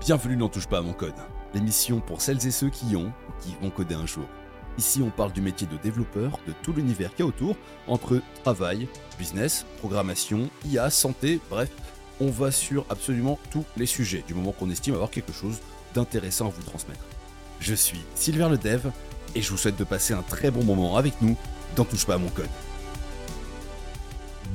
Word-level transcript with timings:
Bienvenue 0.00 0.36
n'en 0.36 0.48
touche 0.48 0.68
pas 0.68 0.78
à 0.78 0.80
mon 0.80 0.92
code, 0.92 1.12
l'émission 1.52 2.00
pour 2.00 2.20
celles 2.20 2.46
et 2.46 2.52
ceux 2.52 2.70
qui 2.70 2.94
ont 2.94 3.12
ou 3.28 3.42
qui 3.42 3.56
vont 3.60 3.68
coder 3.68 3.96
un 3.96 4.06
jour. 4.06 4.26
Ici, 4.78 5.02
on 5.02 5.10
parle 5.10 5.32
du 5.32 5.40
métier 5.40 5.66
de 5.66 5.76
développeur, 5.76 6.38
de 6.46 6.52
tout 6.62 6.72
l'univers 6.72 7.10
qu'il 7.10 7.20
y 7.20 7.22
a 7.22 7.26
autour, 7.26 7.56
entre 7.88 8.22
travail, 8.44 8.88
business, 9.18 9.66
programmation, 9.78 10.48
IA, 10.64 10.88
santé, 10.90 11.40
bref, 11.50 11.68
on 12.20 12.30
va 12.30 12.52
sur 12.52 12.86
absolument 12.90 13.40
tous 13.50 13.64
les 13.76 13.86
sujets, 13.86 14.24
du 14.26 14.34
moment 14.34 14.52
qu'on 14.52 14.70
estime 14.70 14.94
avoir 14.94 15.10
quelque 15.10 15.32
chose 15.32 15.58
d'intéressant 15.94 16.46
à 16.46 16.50
vous 16.50 16.62
transmettre. 16.62 17.04
Je 17.58 17.74
suis 17.74 18.00
Sylvain 18.14 18.48
le 18.48 18.56
Dev, 18.56 18.86
et 19.34 19.42
je 19.42 19.50
vous 19.50 19.58
souhaite 19.58 19.76
de 19.76 19.84
passer 19.84 20.14
un 20.14 20.22
très 20.22 20.52
bon 20.52 20.62
moment 20.62 20.96
avec 20.96 21.20
nous 21.20 21.36
dans 21.74 21.84
Touche 21.84 22.06
pas 22.06 22.14
à 22.14 22.18
mon 22.18 22.30
code. 22.30 22.46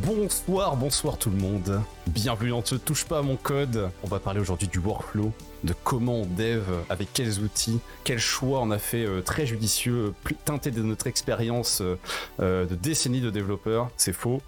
Bonsoir, 0.06 0.76
bonsoir 0.76 1.18
tout 1.18 1.30
le 1.30 1.38
monde. 1.38 1.82
Bienvenue 2.08 2.50
dans 2.50 2.64
Ne 2.72 2.78
touche 2.78 3.06
pas 3.06 3.20
à 3.20 3.22
mon 3.22 3.36
code. 3.36 3.90
On 4.04 4.08
va 4.08 4.20
parler 4.20 4.40
aujourd'hui 4.40 4.68
du 4.68 4.80
workflow, 4.80 5.32
de 5.64 5.74
comment 5.84 6.22
on 6.22 6.26
dev, 6.26 6.64
avec 6.90 7.14
quels 7.14 7.40
outils, 7.40 7.80
quels 8.04 8.20
choix 8.20 8.60
on 8.62 8.72
a 8.72 8.80
fait 8.80 9.06
euh, 9.06 9.22
très 9.22 9.46
judicieux, 9.46 10.14
plus 10.24 10.36
teinté 10.36 10.72
de 10.72 10.82
notre 10.82 11.08
expérience 11.08 11.82
euh, 11.82 11.98
euh, 12.42 12.66
de 12.66 12.76
décennies 12.76 13.22
de 13.22 13.30
développeurs. 13.30 13.90
C'est 13.96 14.14
faux. 14.14 14.42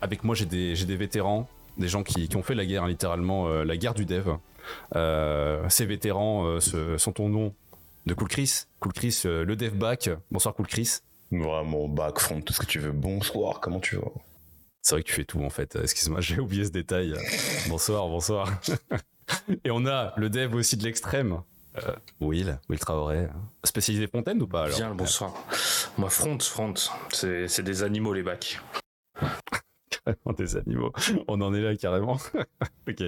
Avec 0.00 0.24
moi, 0.24 0.34
j'ai 0.34 0.46
des, 0.46 0.96
vétérans, 0.96 1.48
des 1.78 1.88
gens 1.88 2.02
qui, 2.02 2.28
ont 2.34 2.42
fait 2.42 2.56
la 2.56 2.66
guerre, 2.66 2.86
littéralement, 2.86 3.46
euh, 3.46 3.64
la 3.64 3.76
guerre 3.76 3.94
du 3.94 4.04
dev. 4.04 4.30
Euh, 4.96 5.68
ces 5.68 5.86
vétérans 5.86 6.44
euh, 6.44 6.98
sont 6.98 7.20
au 7.20 7.28
nom 7.28 7.54
de 8.06 8.14
Cool 8.14 8.28
Chris. 8.28 8.64
Cool 8.80 8.92
Chris, 8.92 9.22
euh, 9.26 9.44
le 9.44 9.56
dev 9.56 9.74
back. 9.74 10.10
Bonsoir 10.30 10.54
Cool 10.54 10.66
Chris. 10.66 10.98
Vraiment, 11.30 11.88
back, 11.88 12.18
front, 12.18 12.40
tout 12.40 12.52
ce 12.52 12.60
que 12.60 12.66
tu 12.66 12.78
veux. 12.78 12.92
Bonsoir, 12.92 13.60
comment 13.60 13.80
tu 13.80 13.96
vas? 13.96 14.10
C'est 14.82 14.96
vrai 14.96 15.02
que 15.02 15.08
tu 15.08 15.14
fais 15.14 15.24
tout 15.24 15.40
en 15.42 15.50
fait. 15.50 15.76
Excuse-moi, 15.80 16.20
j'ai 16.22 16.38
oublié 16.40 16.64
ce 16.64 16.70
détail. 16.70 17.14
bonsoir, 17.68 18.06
bonsoir. 18.08 18.48
Et 19.64 19.70
on 19.70 19.86
a 19.86 20.12
le 20.16 20.28
dev 20.28 20.54
aussi 20.54 20.76
de 20.76 20.84
l'extrême. 20.84 21.40
Euh, 21.78 21.94
Will, 22.20 22.58
Will 22.68 22.78
Traoré. 22.78 23.28
Spécialisé 23.64 24.06
Fontaine 24.06 24.42
ou 24.42 24.46
pas 24.46 24.64
alors 24.64 24.76
Bien 24.76 24.88
le 24.90 24.94
bonsoir. 24.94 25.32
Moi, 25.96 26.10
front, 26.10 26.38
front, 26.40 26.74
c'est 27.10 27.48
c'est 27.48 27.62
des 27.62 27.82
animaux 27.82 28.12
les 28.12 28.22
bacs. 28.22 28.60
Carrément 30.04 30.32
des 30.36 30.56
animaux. 30.56 30.92
On 31.28 31.40
en 31.40 31.54
est 31.54 31.60
là 31.60 31.74
carrément. 31.76 32.18
ok. 32.88 33.02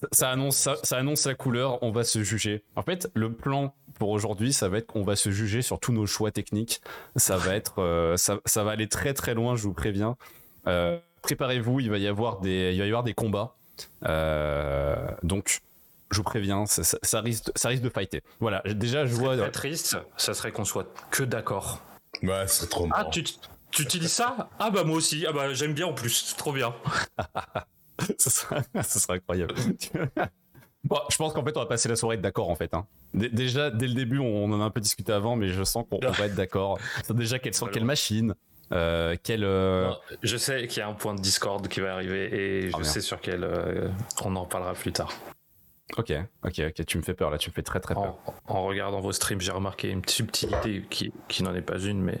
Ça- 0.00 0.08
Ça 0.12 0.30
annonce, 0.30 0.56
ça, 0.56 0.76
ça 0.82 0.96
annonce 0.98 1.26
la 1.26 1.34
couleur, 1.34 1.82
on 1.82 1.90
va 1.90 2.04
se 2.04 2.22
juger. 2.22 2.64
En 2.74 2.82
fait, 2.82 3.08
le 3.14 3.32
plan 3.32 3.74
pour 3.98 4.10
aujourd'hui, 4.10 4.52
ça 4.52 4.68
va 4.68 4.78
être 4.78 4.86
qu'on 4.86 5.04
va 5.04 5.16
se 5.16 5.30
juger 5.30 5.62
sur 5.62 5.78
tous 5.80 5.92
nos 5.92 6.06
choix 6.06 6.30
techniques. 6.30 6.80
Ça 7.16 7.36
va 7.38 7.54
être, 7.54 7.80
euh, 7.80 8.16
ça, 8.16 8.38
ça 8.44 8.62
va 8.64 8.72
aller 8.72 8.88
très 8.88 9.14
très 9.14 9.34
loin, 9.34 9.56
je 9.56 9.62
vous 9.62 9.72
préviens. 9.74 10.16
Euh, 10.66 10.98
Préparez-vous, 11.22 11.80
il 11.80 11.90
va 11.90 11.98
y 11.98 12.06
avoir 12.06 12.40
des, 12.40 12.72
il 12.72 12.78
va 12.78 12.84
y 12.84 12.88
avoir 12.88 13.02
des 13.02 13.14
combats. 13.14 13.56
Euh, 14.04 14.96
donc, 15.22 15.60
je 16.12 16.18
vous 16.18 16.22
préviens, 16.22 16.66
ça, 16.66 16.84
ça- 16.84 16.98
ça 17.02 17.20
risque, 17.20 17.50
ça 17.56 17.68
risque 17.68 17.82
de 17.82 17.88
fighter. 17.90 18.22
Voilà, 18.40 18.62
déjà 18.64 19.06
je 19.06 19.14
vois. 19.14 19.36
Très 19.36 19.50
triste, 19.50 19.96
ça 20.16 20.34
serait 20.34 20.52
qu'on 20.52 20.64
soit 20.64 20.86
que 21.10 21.24
d'accord. 21.24 21.80
Ouais, 22.22 22.44
c'est 22.46 22.68
trop 22.68 22.84
Ah, 22.92 22.98
marrant. 22.98 23.10
tu 23.10 23.24
tu 23.72 23.82
utilises 23.82 24.12
ça? 24.12 24.48
Ah 24.58 24.70
bah 24.70 24.84
moi 24.84 24.96
aussi. 24.96 25.26
Ah 25.28 25.32
bah 25.32 25.52
j'aime 25.52 25.74
bien 25.74 25.86
en 25.86 25.92
plus. 25.92 26.24
C'est 26.28 26.36
trop 26.36 26.52
bien. 26.52 26.74
ce, 28.18 28.30
sera, 28.30 29.14
incroyable. 29.14 29.54
bon, 30.84 30.98
je 31.10 31.16
pense 31.16 31.32
qu'en 31.32 31.44
fait, 31.44 31.56
on 31.56 31.60
va 31.60 31.66
passer 31.66 31.88
la 31.88 31.96
soirée 31.96 32.16
d'accord 32.16 32.48
en 32.48 32.54
fait. 32.54 32.72
hein. 32.72 32.86
Dé- 33.12 33.28
Déjà, 33.28 33.70
dès 33.70 33.88
le 33.88 33.94
début, 33.94 34.18
on 34.18 34.50
en 34.52 34.60
a 34.60 34.64
un 34.64 34.70
peu 34.70 34.80
discuté 34.80 35.12
avant, 35.12 35.36
mais 35.36 35.48
je 35.48 35.64
sens 35.64 35.84
qu'on 35.90 35.98
on 36.02 36.10
va 36.12 36.26
être 36.26 36.34
d'accord. 36.36 36.78
Déjà, 37.10 37.38
quelle, 37.38 37.52
quelle 37.72 37.84
machine 37.84 38.34
euh, 38.72 39.16
euh, 39.30 39.88
Non, 39.88 39.96
Je 40.22 40.36
sais 40.36 40.66
qu'il 40.66 40.78
y 40.78 40.82
a 40.82 40.88
un 40.88 40.94
point 40.94 41.14
de 41.14 41.20
Discord 41.20 41.66
qui 41.68 41.80
va 41.80 41.94
arriver 41.94 42.34
et 42.34 42.62
je 42.62 42.66
Ah, 42.74 42.78
merde. 42.78 42.84
sais 42.84 43.00
sur 43.00 43.20
quel 43.20 43.44
euh, 43.44 43.88
on 44.24 44.34
en 44.36 44.46
parlera 44.46 44.74
plus 44.74 44.92
tard. 44.92 45.12
Ok, 45.96 46.12
ok, 46.44 46.60
ok, 46.68 46.84
tu 46.86 46.98
me 46.98 47.02
fais 47.02 47.14
peur 47.14 47.30
là, 47.30 47.38
tu 47.38 47.48
me 47.48 47.54
fais 47.54 47.62
très 47.62 47.78
très 47.78 47.94
peur. 47.94 48.18
En, 48.48 48.54
en 48.56 48.64
regardant 48.64 49.00
vos 49.00 49.12
streams, 49.12 49.40
j'ai 49.40 49.52
remarqué 49.52 49.88
une 49.90 50.02
subtilité 50.08 50.84
qui, 50.90 51.12
qui 51.28 51.44
n'en 51.44 51.54
est 51.54 51.62
pas 51.62 51.78
une, 51.78 52.02
mais 52.02 52.20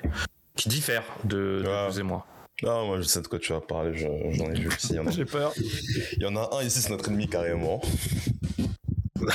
qui 0.56 0.68
diffère 0.68 1.02
de, 1.24 1.62
de 1.64 1.68
Ah. 1.68 1.88
vous 1.90 1.98
et 1.98 2.02
moi. 2.04 2.24
Ah, 2.62 2.82
moi, 2.86 2.98
je 3.00 3.02
sais 3.02 3.20
de 3.20 3.26
quoi 3.26 3.40
tu 3.40 3.52
vas 3.52 3.60
parler, 3.60 3.92
je- 3.94 4.06
j'en 4.30 4.50
ai 4.50 4.60
vu 4.60 4.68
aussi. 4.68 4.96
J'ai 5.10 5.24
peur. 5.24 5.52
il 5.56 6.22
y 6.22 6.26
en 6.26 6.36
a 6.36 6.48
un 6.56 6.62
ici, 6.62 6.80
c'est 6.80 6.90
notre 6.90 7.08
ennemi 7.08 7.28
carrément. 7.28 7.82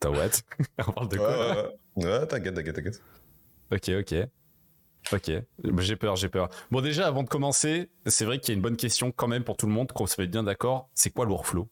T'as 0.00 0.10
what? 0.10 0.30
On 0.86 0.92
parle 0.92 1.08
de 1.08 1.18
Ouais, 1.18 1.24
quoi? 1.24 1.38
ouais, 1.38 1.70
ouais. 1.96 2.04
Ouais, 2.20 2.26
t'inquiète, 2.26 2.54
t'inquiète, 2.54 2.76
t'inquiète. 2.76 3.02
Ok, 3.72 3.88
ok. 4.00 4.28
Ok, 5.12 5.30
Bah, 5.62 5.82
j'ai 5.82 5.96
peur, 5.96 6.16
j'ai 6.16 6.28
peur. 6.28 6.48
Bon, 6.70 6.80
déjà, 6.80 7.06
avant 7.06 7.22
de 7.22 7.28
commencer, 7.28 7.88
c'est 8.06 8.24
vrai 8.24 8.38
qu'il 8.38 8.48
y 8.50 8.52
a 8.52 8.56
une 8.56 8.62
bonne 8.62 8.76
question 8.76 9.12
quand 9.12 9.28
même 9.28 9.44
pour 9.44 9.56
tout 9.56 9.66
le 9.66 9.72
monde, 9.72 9.92
qu'on 9.92 10.06
se 10.06 10.20
met 10.20 10.26
bien 10.26 10.42
d'accord. 10.42 10.88
C'est 10.94 11.10
quoi 11.10 11.24
le 11.24 11.30
workflow? 11.32 11.68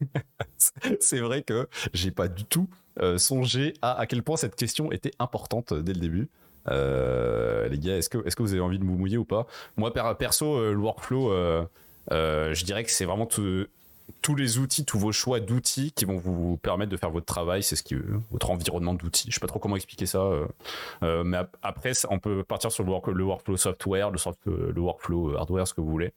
C'est 1.00 1.20
vrai 1.20 1.42
que 1.42 1.68
j'ai 1.94 2.10
pas 2.10 2.28
du 2.28 2.44
tout 2.44 2.68
euh, 3.00 3.16
songé 3.18 3.74
à 3.82 3.98
à 3.98 4.06
quel 4.06 4.22
point 4.22 4.36
cette 4.36 4.56
question 4.56 4.92
était 4.92 5.12
importante 5.18 5.72
euh, 5.72 5.82
dès 5.82 5.94
le 5.94 6.00
début. 6.00 6.28
Euh, 6.68 7.68
les 7.68 7.78
gars, 7.78 7.96
est-ce 7.96 8.08
que, 8.10 8.18
est-ce 8.26 8.36
que 8.36 8.42
vous 8.42 8.52
avez 8.52 8.60
envie 8.60 8.78
de 8.78 8.84
vous 8.84 8.96
mouiller 8.98 9.16
ou 9.16 9.24
pas? 9.24 9.46
Moi, 9.76 9.92
per- 9.92 10.12
perso, 10.18 10.60
le 10.60 10.76
workflow, 10.76 11.30
je 12.10 12.64
dirais 12.64 12.84
que 12.84 12.90
c'est 12.90 13.04
vraiment 13.04 13.26
tout- 13.26 13.66
tous 14.22 14.34
les 14.34 14.58
outils, 14.58 14.84
tous 14.84 14.98
vos 14.98 15.12
choix 15.12 15.40
d'outils 15.40 15.92
qui 15.92 16.04
vont 16.04 16.16
vous 16.18 16.56
permettre 16.58 16.90
de 16.90 16.96
faire 16.96 17.10
votre 17.10 17.26
travail. 17.26 17.62
C'est 17.62 17.76
ce 17.76 17.82
qui, 17.82 17.96
votre 18.30 18.50
environnement 18.50 18.94
d'outils. 18.94 19.26
Je 19.30 19.34
sais 19.34 19.40
pas 19.40 19.46
trop 19.46 19.58
comment 19.58 19.76
expliquer 19.76 20.06
ça. 20.06 20.18
euh, 20.20 20.46
euh, 21.02 21.24
mais 21.24 21.36
ap- 21.38 21.56
après, 21.62 21.92
on 22.10 22.18
peut 22.18 22.42
partir 22.44 22.70
sur 22.72 22.84
le, 22.84 22.90
work- 22.90 23.08
le 23.08 23.24
workflow 23.24 23.56
software, 23.56 24.10
le, 24.10 24.18
soft- 24.18 24.38
le 24.46 24.80
workflow 24.80 25.30
euh, 25.32 25.36
hardware, 25.38 25.66
ce 25.66 25.74
que 25.74 25.80
vous 25.80 25.90
voulez. 25.90 26.12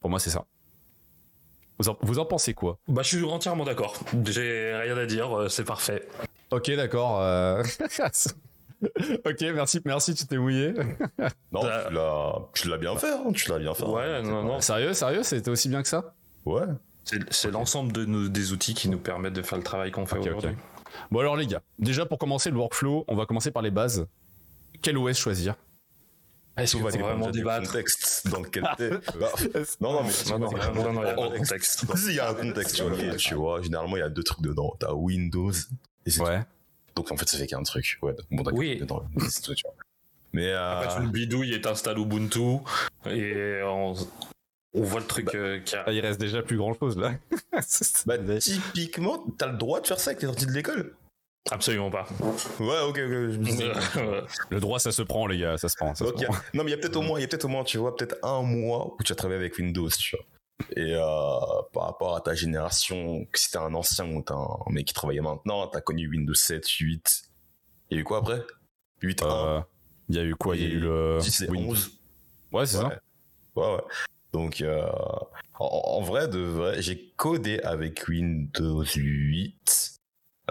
Pour 0.00 0.10
moi, 0.10 0.18
c'est 0.18 0.30
ça. 0.30 0.44
Vous 1.78 1.88
en, 1.88 1.96
vous 2.02 2.18
en 2.18 2.26
pensez 2.26 2.52
quoi? 2.54 2.78
Bah 2.88 3.00
je 3.02 3.16
suis 3.16 3.24
entièrement 3.24 3.64
d'accord. 3.64 3.94
J'ai 4.26 4.74
rien 4.74 4.96
à 4.98 5.06
dire, 5.06 5.34
euh, 5.38 5.48
c'est 5.48 5.64
parfait. 5.64 6.06
Ok, 6.50 6.70
d'accord. 6.72 7.20
euh, 7.22 7.62
ok, 9.24 9.40
merci, 9.54 9.80
merci, 9.84 10.14
tu 10.14 10.26
t'es 10.26 10.36
mouillé. 10.36 10.72
Non, 11.52 11.62
Bah- 11.62 11.84
tu 11.88 11.94
l'as, 11.94 12.34
tu 12.54 12.68
l'as 12.68 12.78
bien 12.78 12.96
fait, 12.96 13.10
hein, 13.12 13.32
tu 13.34 13.48
l'as 13.50 13.58
bien 13.58 13.72
fait. 13.74 13.84
Ouais, 13.84 14.22
non, 14.22 14.42
non. 14.42 14.60
sérieux, 14.60 14.92
sérieux, 14.92 15.22
c'était 15.22 15.50
aussi 15.50 15.68
bien 15.68 15.82
que 15.82 15.88
ça? 15.88 16.14
Ouais. 16.44 16.62
C'est 17.30 17.50
l'ensemble 17.50 17.92
de 17.92 18.04
nos- 18.04 18.28
des 18.28 18.52
outils 18.52 18.74
qui 18.74 18.88
nous 18.88 18.98
permettent 18.98 19.32
de 19.34 19.42
faire 19.42 19.58
le 19.58 19.64
travail 19.64 19.90
qu'on 19.90 20.06
fait 20.06 20.18
aujourd'hui. 20.18 20.50
Bon 21.10 21.20
alors 21.20 21.36
les 21.36 21.46
gars, 21.46 21.62
déjà 21.78 22.04
pour 22.06 22.18
commencer 22.18 22.50
le 22.50 22.56
workflow, 22.56 23.04
on 23.08 23.14
va 23.16 23.26
commencer 23.26 23.50
par 23.50 23.62
les 23.62 23.70
bases. 23.70 24.06
Quel 24.82 24.96
OS 24.98 25.16
choisir? 25.18 25.54
Est-ce 26.56 26.76
qu'on 26.76 26.82
va 26.82 26.90
vraiment 26.90 27.30
du 27.30 27.38
débattre 27.38 27.66
contexte 27.68 28.28
dans 28.28 28.40
lequel 28.40 28.68
t'es? 28.76 28.90
Bah, 29.18 29.32
non, 29.80 29.92
non, 29.92 30.02
mais 30.02 30.12
Non, 30.30 30.38
non, 30.38 30.50
non, 30.50 30.92
non, 30.92 31.02
il 31.02 31.06
y 31.06 31.10
a 31.10 31.14
Oh, 31.16 31.30
contexte. 31.30 31.84
Il 32.08 32.14
y 32.14 32.20
a 32.20 32.28
un 32.30 32.34
contexte, 32.34 32.76
tu 32.76 32.82
vois. 32.82 32.92
ok, 32.92 33.16
tu 33.16 33.34
vois. 33.34 33.62
Généralement, 33.62 33.96
il 33.96 34.00
y 34.00 34.02
a 34.02 34.08
deux 34.08 34.22
trucs 34.24 34.42
dedans. 34.42 34.74
T'as 34.78 34.92
Windows 34.92 35.52
et 36.04 36.10
c'est 36.10 36.20
Ouais. 36.22 36.40
tout. 36.40 36.46
Donc, 37.02 37.12
en 37.12 37.16
fait, 37.16 37.28
ça 37.28 37.38
fait 37.38 37.46
qu'un 37.46 37.62
truc. 37.62 37.98
Ouais, 38.02 38.14
bon, 38.30 38.42
d'accord. 38.42 38.58
Oui. 38.58 38.78
Dedans, 38.78 39.04
c'est 39.28 39.42
tout, 39.42 39.54
tu 39.54 39.62
vois. 39.64 39.74
Mais, 40.32 40.48
euh, 40.48 40.80
Après, 40.82 41.00
le 41.00 41.08
bidouille 41.08 41.54
est 41.54 41.66
installé 41.66 42.00
Ubuntu 42.02 42.58
et 43.06 43.60
on, 43.64 43.94
on 44.74 44.82
voit 44.82 45.00
le 45.00 45.06
truc 45.06 45.34
euh, 45.34 45.60
qui 45.60 45.74
a... 45.76 45.84
Ah, 45.86 45.92
il 45.92 46.00
reste 46.00 46.20
déjà 46.20 46.42
plus 46.42 46.56
grand 46.56 46.74
chose 46.74 46.96
là. 46.98 47.12
bah, 48.06 48.16
typiquement, 48.38 49.24
t'as 49.38 49.46
le 49.48 49.58
droit 49.58 49.80
de 49.80 49.86
faire 49.86 49.98
ça 50.00 50.10
avec 50.10 50.22
les 50.22 50.28
sorties 50.28 50.46
de 50.46 50.52
l'école. 50.52 50.94
Absolument 51.50 51.90
pas. 51.90 52.06
Ouais, 52.60 52.80
ok, 52.82 52.98
ok. 52.98 54.24
le 54.50 54.60
droit 54.60 54.78
ça 54.78 54.92
se 54.92 55.02
prend 55.02 55.26
les 55.26 55.38
gars, 55.38 55.56
ça 55.56 55.68
se 55.68 55.76
prend. 55.76 55.94
Ça 55.94 56.04
Donc, 56.04 56.22
a-. 56.22 56.28
Non, 56.54 56.64
mais 56.64 56.70
il 56.70 56.70
y 56.70 56.74
a 56.74 56.76
peut-être 56.76 56.96
au 56.96 57.02
moins, 57.02 57.18
il 57.18 57.22
y 57.22 57.24
a 57.24 57.28
peut-être 57.28 57.46
au 57.46 57.48
moins, 57.48 57.64
tu 57.64 57.78
vois, 57.78 57.96
peut-être 57.96 58.16
un 58.22 58.42
mois 58.42 58.94
où 58.98 59.02
tu 59.02 59.12
as 59.12 59.16
travaillé 59.16 59.40
avec 59.40 59.56
Windows, 59.58 59.88
tu 59.88 60.16
vois. 60.16 60.24
Et 60.76 60.94
euh, 60.94 61.00
par 61.72 61.84
rapport 61.84 62.14
à 62.14 62.20
ta 62.20 62.34
génération, 62.34 63.24
que 63.32 63.38
si 63.38 63.50
t'es 63.50 63.56
un 63.56 63.72
ancien 63.74 64.06
ou 64.12 64.20
t'es 64.22 64.34
un 64.34 64.58
mec 64.68 64.86
qui 64.86 64.92
travaillait 64.92 65.22
maintenant, 65.22 65.66
t'as 65.66 65.80
connu 65.80 66.06
Windows 66.08 66.34
7, 66.34 66.68
8. 66.68 67.22
Il 67.90 67.94
y 67.94 67.98
a 67.98 68.00
eu 68.02 68.04
quoi 68.04 68.18
après? 68.18 68.42
8, 69.00 69.22
1. 69.22 69.26
Euh, 69.26 69.60
Il 70.10 70.16
y 70.16 70.18
a 70.18 70.22
eu 70.24 70.34
quoi? 70.34 70.56
Il 70.56 70.62
y 70.62 70.66
a 70.66 70.68
eu 70.68 70.80
le. 70.80 71.18
6 71.20 71.42
et 71.44 71.46
Win- 71.48 71.64
11. 71.70 71.90
Ouais, 72.52 72.66
c'est 72.66 72.76
ouais. 72.76 72.82
ça. 72.82 73.00
Ouais, 73.56 73.74
ouais. 73.76 73.82
Donc, 74.32 74.60
euh, 74.60 74.86
en, 75.58 75.82
en 75.98 76.00
vrai, 76.02 76.28
de 76.28 76.38
vrai, 76.38 76.80
j'ai 76.82 77.12
codé 77.16 77.60
avec 77.60 78.06
Windows 78.08 78.84
8. 78.84 79.92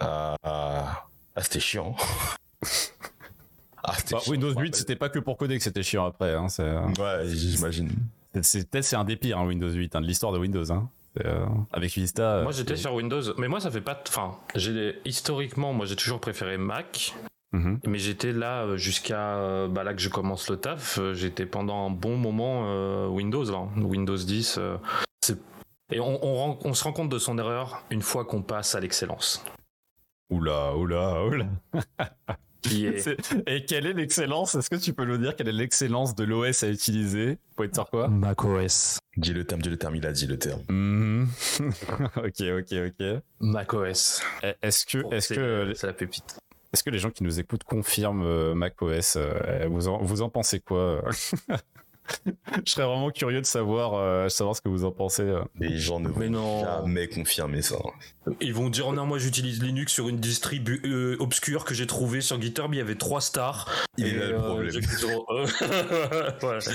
Euh, 0.01 0.35
ah, 0.43 1.05
c'était 1.41 1.59
chiant. 1.59 1.95
ah, 3.83 3.93
c'était 3.97 4.15
Bah, 4.15 4.21
chiant, 4.21 4.31
Windows 4.31 4.49
je 4.51 4.55
me 4.55 4.61
8, 4.61 4.75
c'était 4.75 4.95
pas 4.95 5.09
que 5.09 5.19
pour 5.19 5.37
coder 5.37 5.57
que 5.57 5.63
c'était 5.63 5.83
chiant 5.83 6.05
après. 6.05 6.33
Hein, 6.33 6.47
euh. 6.59 6.81
Ouais, 6.99 7.27
j'imagine. 7.29 7.89
peut-être 8.33 8.45
c'est 8.83 8.95
un 8.95 9.03
des 9.05 9.15
pires, 9.15 9.39
hein, 9.39 9.45
Windows 9.45 9.69
8, 9.71 9.95
hein, 9.95 10.01
de 10.01 10.05
l'histoire 10.07 10.31
de 10.33 10.39
Windows. 10.39 10.71
Hein. 10.71 10.89
Euh, 11.25 11.45
avec 11.73 11.91
Vista. 11.93 12.41
Moi 12.43 12.51
j'étais 12.51 12.75
sur 12.75 12.93
Windows, 12.93 13.21
mais 13.39 13.47
moi 13.47 13.59
ça 13.59 13.71
fait 13.71 13.81
pas... 13.81 13.95
de- 13.95 14.01
Enfin, 14.07 14.37
j'ai 14.55 14.99
historiquement, 15.05 15.73
moi 15.73 15.85
j'ai 15.87 15.95
toujours 15.95 16.19
préféré 16.21 16.57
Mac, 16.57 17.15
Mhm. 17.51 17.79
mais 17.87 17.97
j'étais 17.97 18.31
là 18.31 18.63
euh, 18.63 18.77
jusqu'à 18.77 19.37
euh, 19.37 19.67
bah, 19.67 19.83
là 19.83 19.93
que 19.95 20.01
je 20.01 20.09
commence 20.09 20.49
le 20.49 20.57
taf, 20.57 20.99
euh, 20.99 21.13
j'étais 21.15 21.45
pendant 21.47 21.87
un 21.87 21.89
bon 21.89 22.15
moment 22.15 22.65
euh, 22.67 23.07
Windows 23.07 23.43
là, 23.45 23.67
Windows 23.77 24.17
10. 24.17 24.57
euh, 24.59 24.77
c'est- 25.21 25.39
et 25.91 25.99
on, 25.99 26.23
on 26.23 26.35
rend- 26.35 26.59
on 26.63 26.73
se 26.75 26.83
rend 26.83 26.93
compte 26.93 27.09
de 27.09 27.17
son 27.17 27.39
erreur 27.39 27.83
une 27.89 28.03
fois 28.03 28.23
qu'on 28.25 28.43
passe 28.43 28.75
à 28.75 28.79
l'excellence. 28.79 29.43
Oula, 30.29 30.75
oula, 30.75 31.25
oula. 31.25 31.47
Qui 32.61 32.85
est... 32.85 33.07
Et 33.47 33.63
quelle 33.65 33.85
est 33.87 33.93
l'excellence? 33.93 34.53
Est-ce 34.53 34.69
que 34.69 34.75
tu 34.75 34.93
peux 34.93 35.05
nous 35.05 35.17
dire 35.17 35.33
quelle 35.35 35.47
est 35.47 35.53
l'excellence 35.53 36.13
de 36.13 36.25
l'OS 36.25 36.61
à 36.61 36.67
utiliser? 36.67 37.37
Pour 37.55 37.63
être 37.65 37.73
sur 37.73 37.89
quoi? 37.89 38.09
macOS. 38.09 38.99
Dis 39.17 39.33
le 39.33 39.45
terme, 39.45 39.61
dis 39.61 39.69
le 39.69 39.77
terme, 39.77 39.95
il 39.95 40.05
a 40.05 40.11
dit 40.11 40.27
le 40.27 40.37
terme. 40.37 40.61
Mhm. 40.69 41.27
Ok, 42.17 42.41
ok, 42.41 42.73
ok. 42.87 43.21
macOS. 43.39 44.21
Est-ce 44.61 44.85
que, 44.85 44.97
est-ce 45.15 45.27
C'est- 45.29 45.35
que, 45.35 45.71
c'est 45.73 45.87
la 45.87 45.93
pépite. 45.93 46.37
Est-ce 46.73 46.83
que 46.83 46.89
les 46.89 46.99
gens 46.99 47.09
qui 47.11 47.23
nous 47.23 47.39
écoutent 47.39 47.63
confirment 47.63 48.23
euh, 48.25 48.53
macOS 48.53 49.15
euh, 49.17 49.67
vous, 49.69 49.87
en, 49.87 49.97
vous 50.03 50.21
en 50.21 50.29
pensez 50.29 50.59
quoi 50.59 51.01
Je 52.65 52.71
serais 52.71 52.87
vraiment 52.87 53.11
curieux 53.11 53.39
de 53.39 53.45
savoir, 53.45 53.93
euh, 53.93 54.29
savoir 54.29 54.55
ce 54.55 54.61
que 54.61 54.69
vous 54.69 54.83
en 54.83 54.91
pensez. 54.91 55.21
euh. 55.21 55.41
Les 55.59 55.77
gens 55.77 55.99
ne 55.99 56.09
Mais 56.09 56.25
vont 56.25 56.31
non. 56.31 56.63
jamais 56.63 57.07
confirmer 57.07 57.61
ça. 57.61 57.75
Ils 58.41 58.51
vont 58.53 58.69
dire 58.71 58.91
non, 58.93 59.05
moi 59.05 59.19
j'utilise 59.19 59.61
Linux 59.61 59.93
sur 59.93 60.09
une 60.09 60.17
distribu 60.17 60.81
euh, 60.85 61.17
obscure 61.19 61.65
que 61.65 61.75
j'ai 61.75 61.85
trouvée 61.85 62.21
sur 62.21 62.41
GitHub. 62.41 62.73
Il 62.73 62.77
y 62.77 62.81
avait 62.81 62.95
trois 62.95 63.21
stars. 63.21 63.69
Il 63.97 64.07
Et, 64.07 64.09
est 64.09 64.17
là 64.17 64.25
le 64.27 64.35
euh, 64.35 64.39
problème. 64.39 64.81
euh, 65.61 66.31
voilà. 66.41 66.61
Ça 66.61 66.71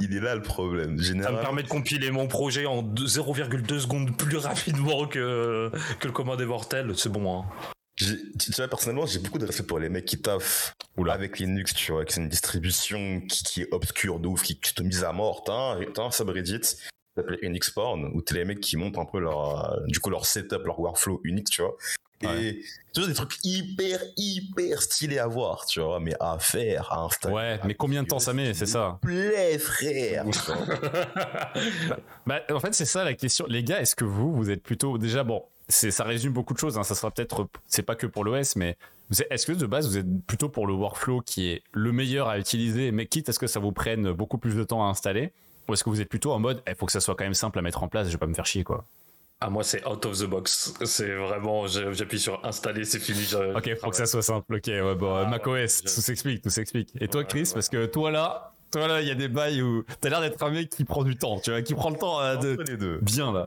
Il 0.00 0.14
est 0.16 0.20
là 0.20 0.36
le 0.36 0.42
problème. 0.42 0.92
me 0.92 1.02
Généralement, 1.02 1.40
permet 1.40 1.62
de 1.64 1.68
compiler 1.68 2.12
mon 2.12 2.28
projet 2.28 2.66
en 2.66 2.82
deux- 2.82 3.06
0,2 3.06 3.80
secondes 3.80 4.16
plus 4.16 4.36
rapidement 4.36 5.06
que, 5.08 5.72
que 5.98 6.06
le 6.06 6.12
commun 6.12 6.36
des 6.36 6.46
mortels. 6.46 6.92
C'est 6.96 7.10
bon. 7.10 7.40
Hein. 7.40 7.44
Tu 7.96 8.52
vois, 8.56 8.68
personnellement, 8.68 9.06
j'ai 9.06 9.18
beaucoup 9.18 9.38
de 9.38 9.46
respect 9.46 9.62
pour 9.62 9.78
les 9.78 9.88
mecs 9.88 10.04
qui 10.04 10.20
taffent 10.20 10.74
Oula. 10.96 11.14
avec 11.14 11.38
Linux, 11.38 11.74
tu 11.74 11.92
vois, 11.92 12.04
que 12.04 12.12
c'est 12.12 12.20
une 12.20 12.28
distribution 12.28 13.20
qui, 13.22 13.42
qui 13.44 13.62
est 13.62 13.68
obscure 13.72 14.20
de 14.20 14.28
ouf, 14.28 14.42
qui 14.42 14.58
customise 14.58 15.04
à 15.04 15.12
mort. 15.12 15.44
T'as 15.44 16.02
un, 16.02 16.10
subreddit 16.10 16.60
qui 16.60 16.76
s'appelle 17.16 17.38
Unix 17.40 17.70
Porn, 17.70 18.10
où 18.12 18.20
t'as 18.20 18.34
les 18.34 18.44
mecs 18.44 18.60
qui 18.60 18.76
montrent 18.76 18.98
un 18.98 19.06
peu 19.06 19.18
leur, 19.18 19.72
euh, 19.72 19.80
du 19.86 19.98
coup, 20.00 20.10
leur 20.10 20.26
setup, 20.26 20.64
leur 20.64 20.78
workflow 20.78 21.20
Unix, 21.24 21.50
tu 21.50 21.62
vois. 21.62 21.76
Et 22.22 22.62
toujours 22.94 23.08
des 23.08 23.14
trucs 23.14 23.36
hyper, 23.44 24.00
hyper 24.16 24.80
stylés 24.80 25.18
à 25.18 25.26
voir, 25.26 25.66
tu 25.66 25.80
vois, 25.80 26.00
mais 26.00 26.14
à 26.18 26.38
faire, 26.38 26.90
à 26.92 27.00
installer. 27.02 27.34
Ouais, 27.34 27.60
mais 27.64 27.74
combien 27.74 28.02
de 28.02 28.08
temps 28.08 28.18
ça 28.18 28.32
met 28.32 28.54
C'est 28.54 28.66
ça? 28.66 28.98
Plaît, 29.02 29.58
frère. 29.58 30.24
Bah, 32.26 32.40
en 32.50 32.58
fait, 32.58 32.74
c'est 32.74 32.86
ça 32.86 33.04
la 33.04 33.14
question. 33.14 33.46
Les 33.48 33.62
gars, 33.62 33.80
est-ce 33.80 33.94
que 33.94 34.04
vous, 34.04 34.34
vous 34.34 34.50
êtes 34.50 34.62
plutôt 34.62 34.98
déjà 34.98 35.22
bon 35.22 35.44
ça 35.68 36.04
résume 36.04 36.32
beaucoup 36.32 36.54
de 36.54 36.58
choses. 36.58 36.78
hein, 36.78 36.82
ça 36.84 36.94
sera 36.94 37.10
peut-être 37.10 37.48
c'est 37.66 37.82
pas 37.82 37.94
que 37.96 38.06
pour 38.06 38.24
l'OS, 38.24 38.56
mais 38.56 38.76
est-ce 39.30 39.46
que 39.46 39.52
de 39.52 39.66
base 39.66 39.88
vous 39.88 39.98
êtes 39.98 40.06
plutôt 40.26 40.48
pour 40.48 40.66
le 40.66 40.72
workflow 40.74 41.20
qui 41.20 41.48
est 41.48 41.62
le 41.72 41.92
meilleur 41.92 42.28
à 42.28 42.38
utiliser, 42.38 42.92
mais 42.92 43.06
quitte 43.06 43.28
à 43.28 43.32
ce 43.32 43.38
que 43.38 43.46
ça 43.46 43.60
vous 43.60 43.72
prenne 43.72 44.12
beaucoup 44.12 44.38
plus 44.38 44.54
de 44.54 44.64
temps 44.64 44.84
à 44.86 44.88
installer, 44.90 45.32
ou 45.68 45.72
est-ce 45.74 45.82
que 45.84 45.90
vous 45.90 46.00
êtes 46.00 46.08
plutôt 46.08 46.32
en 46.32 46.38
mode 46.38 46.62
il 46.68 46.74
faut 46.76 46.86
que 46.86 46.92
ça 46.92 47.00
soit 47.00 47.14
quand 47.16 47.24
même 47.24 47.34
simple 47.34 47.58
à 47.58 47.62
mettre 47.62 47.82
en 47.82 47.88
place, 47.88 48.06
je 48.08 48.12
vais 48.12 48.18
pas 48.18 48.26
me 48.26 48.34
faire 48.34 48.46
chier 48.46 48.64
quoi? 48.64 48.84
Ah, 49.38 49.50
moi, 49.50 49.62
c'est 49.64 49.86
out 49.86 50.06
of 50.06 50.18
the 50.18 50.24
box. 50.24 50.72
C'est 50.86 51.14
vraiment, 51.14 51.66
j'appuie 51.66 52.18
sur 52.18 52.42
installer, 52.46 52.86
c'est 52.86 52.98
fini. 52.98 53.20
je- 53.22 53.54
Ok, 53.54 53.70
faut 53.78 53.90
que 53.90 53.96
ça 53.96 54.06
soit 54.06 54.22
simple. 54.22 54.54
Ok, 54.54 54.66
ouais, 54.68 54.94
bon, 54.94 55.14
Ah, 55.14 55.26
macOS, 55.26 55.82
tout 55.82 55.88
s'explique, 55.88 56.40
tout 56.42 56.48
s'explique. 56.48 56.88
Et 57.02 57.06
toi, 57.08 57.22
Chris, 57.22 57.40
ouais. 57.42 57.50
parce 57.52 57.68
que 57.68 57.84
toi 57.84 58.10
là, 58.10 58.54
toi 58.70 58.88
là, 58.88 59.02
il 59.02 59.08
y 59.08 59.10
a 59.10 59.14
des 59.14 59.28
bails 59.28 59.60
où 59.60 59.84
t'as 60.00 60.08
l'air 60.08 60.22
d'être 60.22 60.42
un 60.42 60.48
mec 60.50 60.70
qui 60.70 60.84
prend 60.84 61.04
du 61.04 61.16
temps, 61.16 61.38
tu 61.38 61.50
vois, 61.50 61.60
qui 61.60 61.74
prend 61.74 61.90
le 61.90 61.98
temps 61.98 62.18
euh, 62.18 62.36
de 62.36 62.56
les 62.66 62.78
deux. 62.78 62.98
bien 63.02 63.30
là. 63.30 63.46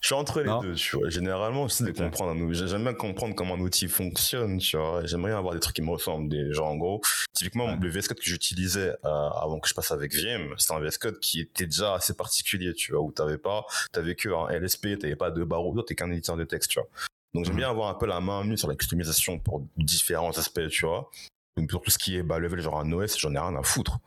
Je 0.00 0.06
suis 0.08 0.14
entre 0.14 0.40
les 0.40 0.46
Non. 0.46 0.60
deux, 0.60 0.74
tu 0.74 0.96
vois. 0.96 1.08
Généralement, 1.10 1.66
j'essaie 1.68 1.84
de 1.84 1.92
comprendre 1.92 2.30
un 2.32 2.40
outil. 2.40 2.68
J'aime 2.68 2.82
bien 2.84 2.94
comprendre 2.94 3.34
comment 3.34 3.54
un 3.54 3.60
outil 3.60 3.88
fonctionne, 3.88 4.58
tu 4.58 4.76
vois. 4.76 5.04
J'aimerais 5.04 5.32
avoir 5.32 5.54
des 5.54 5.60
trucs 5.60 5.74
qui 5.76 5.82
me 5.82 5.90
ressemblent. 5.90 6.28
Des, 6.28 6.52
genre, 6.52 6.68
en 6.68 6.76
gros, 6.76 7.00
typiquement, 7.34 7.66
Ouais. 7.66 7.76
le 7.80 7.88
VS 7.88 8.06
Code 8.08 8.18
que 8.18 8.24
j'utilisais 8.24 8.94
euh, 9.04 9.28
avant 9.30 9.58
que 9.60 9.68
je 9.68 9.74
passe 9.74 9.90
avec 9.90 10.14
Vim, 10.14 10.54
c'était 10.56 10.74
un 10.74 10.80
VS 10.80 10.98
Code 10.98 11.18
qui 11.20 11.40
était 11.40 11.66
déjà 11.66 11.94
assez 11.94 12.14
particulier, 12.14 12.72
tu 12.74 12.92
vois, 12.92 13.00
où 13.02 13.10
t'avais 13.12 13.38
pas, 13.38 13.64
t'avais 13.92 14.14
que 14.14 14.28
un 14.28 14.48
LSP, 14.50 14.98
t'avais 14.98 15.16
pas 15.16 15.30
de 15.30 15.42
barreau, 15.44 15.80
t'es 15.82 15.94
qu'un 15.94 16.10
éditeur 16.10 16.36
de 16.36 16.44
texte, 16.44 16.70
tu 16.70 16.78
vois. 16.80 16.88
Donc, 17.34 17.44
j'aime 17.44 17.54
Mhm. 17.54 17.58
bien 17.60 17.70
avoir 17.70 17.88
un 17.88 17.94
peu 17.94 18.06
la 18.06 18.20
main 18.20 18.42
mise 18.44 18.60
sur 18.60 18.68
la 18.68 18.76
customisation 18.76 19.38
pour 19.38 19.66
différents 19.76 20.30
aspects, 20.30 20.66
tu 20.68 20.86
vois. 20.86 21.10
Donc, 21.56 21.68
pour 21.70 21.82
tout 21.82 21.90
ce 21.90 21.98
qui 21.98 22.16
est 22.16 22.22
bas 22.22 22.38
level, 22.38 22.60
genre 22.60 22.78
un 22.80 22.90
OS, 22.92 23.18
j'en 23.18 23.34
ai 23.34 23.38
rien 23.38 23.54
à 23.56 23.62
foutre. 23.62 23.98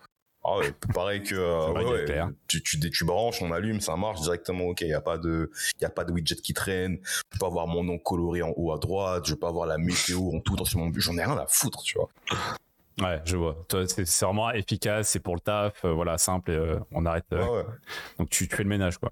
Ah 0.44 0.58
ouais, 0.58 0.74
pareil 0.94 1.22
que 1.22 1.36
euh, 1.38 1.72
ouais, 1.72 2.24
tu, 2.48 2.64
tu, 2.64 2.80
tu 2.80 3.06
branches, 3.06 3.42
on 3.44 3.52
allume, 3.52 3.80
ça 3.80 3.96
marche 3.96 4.22
directement. 4.22 4.66
Ok, 4.66 4.82
il 4.82 4.88
y 4.88 4.94
a 4.94 5.02
pas 5.02 5.18
de, 5.20 5.52
il 5.80 5.84
y 5.84 5.86
a 5.86 5.90
pas 5.90 6.04
de 6.04 6.12
widget 6.12 6.36
qui 6.38 6.54
traîne. 6.54 6.98
Je 7.04 7.22
peux 7.32 7.38
pas 7.40 7.48
avoir 7.48 7.68
mon 7.68 7.84
nom 7.84 7.98
coloré 8.00 8.42
en 8.42 8.52
haut 8.56 8.72
à 8.74 8.80
droite. 8.80 9.26
Je 9.28 9.34
peux 9.36 9.40
pas 9.42 9.50
avoir 9.50 9.68
la 9.68 9.78
météo 9.78 10.36
en 10.36 10.40
tout 10.40 10.56
dans 10.56 10.66
sur 10.66 10.80
mon 10.80 10.88
but. 10.88 11.02
J'en 11.02 11.18
ai 11.18 11.24
rien 11.24 11.38
à 11.38 11.46
foutre, 11.48 11.84
tu 11.84 11.98
vois. 11.98 12.10
Ouais, 13.02 13.20
je 13.26 13.38
vois. 13.38 13.56
C'est 13.88 14.20
vraiment 14.26 14.52
efficace, 14.52 15.10
c'est 15.10 15.20
pour 15.20 15.36
le 15.36 15.42
taf, 15.42 15.86
euh, 15.86 15.94
voilà, 15.94 16.18
simple, 16.18 16.52
et, 16.52 16.56
euh, 16.56 16.80
on 16.92 17.06
arrête. 17.06 17.26
euh, 17.34 17.46
Ouais. 17.48 17.64
Donc 18.20 18.30
tu, 18.30 18.48
tu 18.48 18.56
fais 18.56 18.64
le 18.64 18.70
ménage, 18.70 18.98
quoi. 18.98 19.12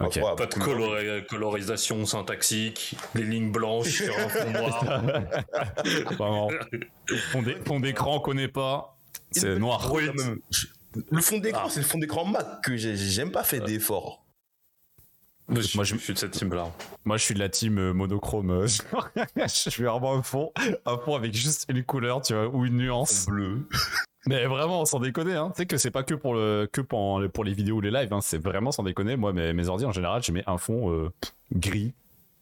Ok. 0.00 0.14
Ouais, 0.16 0.22
Pas 0.36 0.46
de 0.46 0.54
colori- 0.54 1.26
colorisation 1.26 2.06
syntaxique, 2.06 2.94
des 3.16 3.24
lignes 3.24 3.50
blanches 3.50 3.88
sur 4.04 4.16
un 4.16 4.28
fond 4.28 4.50
noir. 4.52 5.02
Vraiment. 6.18 6.50
Fond 7.66 7.80
d'écran, 7.80 8.16
on 8.16 8.20
connaît 8.20 8.46
pas. 8.48 8.96
C'est 9.30 9.58
noir. 9.58 9.90
Le 11.10 11.20
fond 11.20 11.38
d'écran, 11.38 11.62
Ah. 11.66 11.70
c'est 11.70 11.80
le 11.80 11.86
fond 11.86 11.98
d'écran 11.98 12.24
Mac 12.24 12.62
que 12.64 12.76
j'ai 12.76 12.96
j'aime 12.96 13.30
pas 13.30 13.44
fait 13.44 13.60
d'efforts. 13.60 14.24
Moi, 15.50 15.62
je, 15.62 15.76
Moi, 15.78 15.84
je- 15.84 15.94
je 15.94 16.00
suis 16.00 16.12
de 16.12 16.18
cette 16.18 16.32
team-là. 16.32 16.70
Moi, 17.06 17.16
je 17.16 17.24
suis 17.24 17.32
de 17.34 17.38
la 17.38 17.48
team 17.48 17.78
euh, 17.78 17.94
monochrome. 17.94 18.50
euh, 18.50 18.66
je 19.36 19.46
suis 19.70 19.82
vraiment 19.84 20.12
un 20.14 20.22
fond, 20.22 20.52
un 20.84 20.98
fond 20.98 21.14
avec 21.14 21.32
juste 21.34 21.64
une 21.70 21.82
couleur, 21.84 22.20
tu 22.20 22.34
vois, 22.34 22.48
ou 22.48 22.66
une 22.66 22.76
nuance. 22.76 23.24
Bleu. 23.26 23.66
Mais 24.26 24.44
vraiment, 24.46 24.84
sans 24.84 25.00
déconner, 25.00 25.34
hein. 25.36 25.50
Tu 25.54 25.62
sais 25.62 25.66
que 25.66 25.78
c'est 25.78 25.90
pas 25.90 26.02
que 26.02 26.14
pour 26.14 26.34
le, 26.34 26.68
que 26.70 26.82
pour, 26.82 27.22
pour 27.32 27.44
les 27.44 27.54
vidéos 27.54 27.76
ou 27.76 27.80
les 27.80 27.90
lives, 27.90 28.12
hein. 28.12 28.20
C'est 28.20 28.36
vraiment 28.42 28.72
sans 28.72 28.82
déconner. 28.82 29.16
Moi, 29.16 29.32
mes, 29.32 29.54
mes 29.54 29.68
ordi, 29.68 29.86
en 29.86 29.92
général, 29.92 30.22
je 30.22 30.32
mets 30.32 30.44
un 30.46 30.58
fond 30.58 30.90
euh, 30.92 31.10
gris 31.52 31.94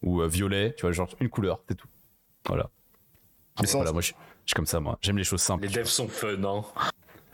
ou 0.03 0.21
euh, 0.21 0.27
violet, 0.27 0.73
tu 0.75 0.81
vois, 0.81 0.91
genre 0.91 1.09
une 1.21 1.29
couleur, 1.29 1.61
c'est 1.69 1.75
tout. 1.75 1.87
Voilà. 2.45 2.69
Mais 3.61 3.67
sans- 3.67 3.77
Voilà, 3.77 3.93
moi, 3.93 4.01
je, 4.01 4.11
je 4.47 4.51
suis 4.51 4.55
comme 4.55 4.65
ça, 4.65 4.79
moi. 4.79 4.97
J'aime 5.01 5.17
les 5.17 5.23
choses 5.25 5.41
simples. 5.41 5.65
Les 5.65 5.69
devs 5.69 5.85
sont 5.85 6.07
fun, 6.07 6.41
hein. 6.43 6.63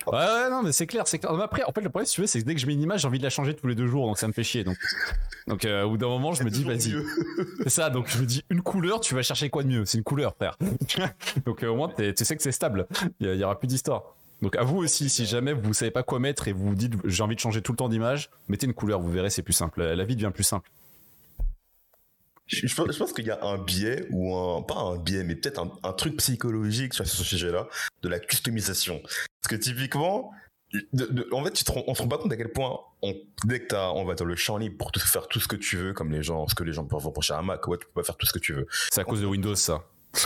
Ouais, 0.05 0.17
ouais, 0.17 0.49
non, 0.49 0.63
mais 0.63 0.73
c'est 0.73 0.85
clair, 0.87 1.07
c'est 1.07 1.17
clair. 1.19 1.31
Mais 1.33 1.43
après, 1.43 1.63
en 1.63 1.71
fait, 1.71 1.79
le 1.79 1.87
problème, 1.89 2.05
si 2.05 2.15
tu 2.15 2.21
veux, 2.21 2.27
c'est 2.27 2.41
que 2.41 2.45
dès 2.45 2.55
que 2.55 2.59
je 2.59 2.65
mets 2.67 2.73
une 2.73 2.81
image, 2.81 3.01
j'ai 3.01 3.07
envie 3.07 3.19
de 3.19 3.23
la 3.23 3.29
changer 3.29 3.53
tous 3.55 3.67
les 3.67 3.75
deux 3.75 3.87
jours, 3.87 4.05
donc 4.05 4.17
ça 4.17 4.27
me 4.27 4.33
fait 4.33 4.43
chier. 4.43 4.65
Donc, 4.65 4.75
donc 5.47 5.63
euh, 5.63 5.83
au 5.83 5.91
bout 5.91 5.97
d'un 5.97 6.09
moment, 6.09 6.33
je 6.33 6.43
me 6.43 6.49
dis, 6.49 6.65
vas-y. 6.65 6.93
C'est 7.63 7.69
ça, 7.69 7.89
donc 7.89 8.09
je 8.09 8.17
me 8.17 8.25
dis, 8.25 8.43
une 8.49 8.61
couleur, 8.61 8.99
tu 8.99 9.15
vas 9.15 9.21
chercher 9.21 9.49
quoi 9.49 9.63
de 9.63 9.69
mieux? 9.69 9.85
C'est 9.85 9.97
une 9.99 10.03
couleur, 10.03 10.35
frère. 10.35 10.57
donc 11.45 11.63
euh, 11.63 11.67
au 11.69 11.75
moins, 11.77 11.89
tu 11.89 12.25
sais 12.25 12.35
que 12.35 12.43
c'est 12.43 12.51
stable. 12.51 12.85
Il 13.21 13.27
y, 13.27 13.29
a- 13.29 13.33
il 13.33 13.39
y 13.39 13.43
aura 13.45 13.57
plus 13.57 13.67
d'histoire. 13.67 14.03
Donc 14.41 14.57
à 14.57 14.63
vous 14.63 14.77
aussi, 14.79 15.07
si 15.09 15.25
jamais 15.25 15.53
vous 15.53 15.73
savez 15.73 15.91
pas 15.91 16.03
quoi 16.03 16.19
mettre 16.19 16.49
et 16.49 16.51
vous 16.51 16.67
vous 16.67 16.75
dites, 16.75 16.95
j'ai 17.05 17.23
envie 17.23 17.35
de 17.35 17.39
changer 17.39 17.61
tout 17.61 17.71
le 17.71 17.77
temps 17.77 17.87
d'image, 17.87 18.29
mettez 18.49 18.65
une 18.65 18.73
couleur, 18.73 18.99
vous 18.99 19.09
verrez, 19.09 19.29
c'est 19.29 19.41
plus 19.41 19.53
simple. 19.53 19.81
La 19.83 19.95
la 19.95 20.03
vie 20.03 20.17
devient 20.17 20.31
plus 20.33 20.43
simple. 20.43 20.69
Je, 22.53 22.67
je 22.67 22.75
pense, 22.75 22.91
je 22.91 22.97
pense 22.97 23.13
qu'il 23.13 23.25
y 23.25 23.31
a 23.31 23.43
un 23.43 23.57
biais 23.57 24.05
ou 24.11 24.35
un 24.35 24.61
pas 24.61 24.75
un 24.75 24.97
biais 24.97 25.23
mais 25.23 25.35
peut-être 25.35 25.59
un, 25.59 25.71
un 25.83 25.93
truc 25.93 26.17
psychologique 26.17 26.93
sur 26.93 27.05
ce 27.07 27.23
sujet-là 27.23 27.67
de 28.01 28.09
la 28.09 28.19
customisation. 28.19 29.01
Parce 29.01 29.49
que 29.49 29.55
typiquement, 29.55 30.31
de- 30.93 31.05
de- 31.05 31.27
en 31.31 31.43
fait, 31.43 31.51
tu 31.51 31.63
te 31.63 31.71
on 31.87 31.93
se 31.93 32.01
rend 32.01 32.07
pas 32.07 32.17
compte 32.17 32.31
à 32.31 32.37
quel 32.37 32.51
point 32.51 32.79
on, 33.01 33.13
dès 33.45 33.59
que 33.61 33.67
t'as, 33.67 33.89
on 33.91 34.05
va 34.05 34.15
dire 34.15 34.25
le 34.25 34.35
champ 34.35 34.57
libre 34.57 34.77
pour 34.77 34.91
tout 34.91 34.99
faire 34.99 35.27
tout 35.27 35.39
ce 35.39 35.47
que 35.47 35.55
tu 35.55 35.77
veux, 35.77 35.93
comme 35.93 36.11
les 36.11 36.23
gens, 36.23 36.47
ce 36.47 36.55
que 36.55 36.63
les 36.63 36.73
gens 36.73 36.85
peuvent 36.85 37.05
reprocher 37.05 37.33
à 37.33 37.37
un 37.37 37.41
Mac, 37.43 37.67
ouais, 37.67 37.77
tu 37.77 37.85
peux 37.87 37.91
pas 38.01 38.03
faire 38.03 38.17
tout 38.17 38.25
ce 38.25 38.33
que 38.33 38.39
tu 38.39 38.53
veux. 38.53 38.67
C'est 38.91 39.01
à 39.01 39.03
cause 39.03 39.21
de 39.21 39.25
Windows, 39.25 39.55
ça. 39.55 39.83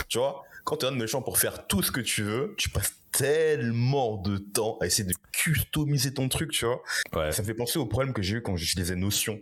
Tu 0.10 0.17
vois, 0.17 0.43
quand 0.63 0.77
tu 0.77 0.86
donnes 0.86 1.00
le 1.00 1.07
champ 1.07 1.22
pour 1.22 1.38
faire 1.39 1.65
tout 1.67 1.81
ce 1.81 1.91
que 1.91 2.01
tu 2.01 2.24
veux, 2.24 2.53
tu 2.57 2.69
passes 2.69 2.93
tellement 3.12 4.17
de 4.17 4.38
temps 4.38 4.77
à 4.81 4.86
essayer 4.86 5.07
de 5.07 5.13
customiser 5.31 6.13
ton 6.13 6.29
truc, 6.29 6.51
tu 6.51 6.65
vois. 6.65 6.81
Ouais. 7.15 7.31
Ça 7.31 7.41
me 7.41 7.48
fait 7.48 7.53
penser 7.53 7.79
au 7.79 7.86
problème 7.86 8.13
que 8.13 8.22
j'ai 8.22 8.36
eu 8.38 8.41
quand 8.41 8.55
j'utilisais 8.57 8.96
Notion. 8.96 9.39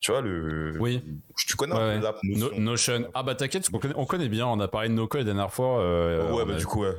Tu 0.00 0.12
vois, 0.12 0.20
le. 0.20 0.76
Oui. 0.78 1.02
Tu 1.36 1.56
connais 1.56 1.72
Ouais, 1.74 1.80
un 1.80 1.88
ouais. 1.88 1.96
peu 1.98 2.02
l'app 2.04 2.18
No- 2.22 2.50
Notion 2.50 2.60
Notion. 2.60 3.10
Ah 3.14 3.22
bah 3.22 3.34
t'inquiète, 3.34 3.68
on 3.72 3.78
connaît, 3.78 3.94
on 3.96 4.04
connaît 4.06 4.28
bien, 4.28 4.46
on 4.46 4.60
a 4.60 4.68
parlé 4.68 4.88
de 4.88 4.94
NoCode 4.94 5.20
la 5.20 5.24
dernière 5.24 5.52
fois. 5.52 5.80
euh, 5.80 6.30
ouais, 6.32 6.44
bah 6.44 6.54
a- 6.54 6.58
du 6.58 6.66
coup, 6.66 6.82
ouais. 6.82 6.94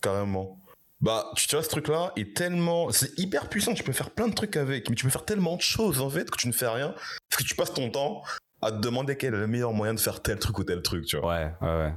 Carrément. 0.00 0.58
Bah, 1.00 1.30
tu 1.36 1.46
tu 1.46 1.54
vois, 1.56 1.62
ce 1.62 1.68
truc-là 1.68 2.12
est 2.16 2.34
tellement. 2.36 2.90
C'est 2.90 3.18
hyper 3.18 3.48
puissant, 3.48 3.74
tu 3.74 3.82
peux 3.82 3.92
faire 3.92 4.10
plein 4.10 4.28
de 4.28 4.34
trucs 4.34 4.56
avec, 4.56 4.88
mais 4.88 4.96
tu 4.96 5.04
peux 5.04 5.10
faire 5.10 5.24
tellement 5.24 5.56
de 5.56 5.60
choses 5.60 6.00
en 6.00 6.08
fait 6.08 6.30
que 6.30 6.36
tu 6.38 6.48
ne 6.48 6.52
fais 6.52 6.68
rien. 6.68 6.94
Parce 7.28 7.42
que 7.42 7.44
tu 7.44 7.54
passes 7.54 7.74
ton 7.74 7.90
temps 7.90 8.22
à 8.62 8.72
te 8.72 8.78
demander 8.78 9.16
quel 9.16 9.34
est 9.34 9.38
le 9.38 9.46
meilleur 9.46 9.72
moyen 9.74 9.92
de 9.92 10.00
faire 10.00 10.22
tel 10.22 10.38
truc 10.38 10.58
ou 10.58 10.64
tel 10.64 10.80
truc, 10.82 11.04
tu 11.04 11.18
vois. 11.18 11.28
Ouais, 11.34 11.52
ouais, 11.60 11.68
ouais. 11.68 11.92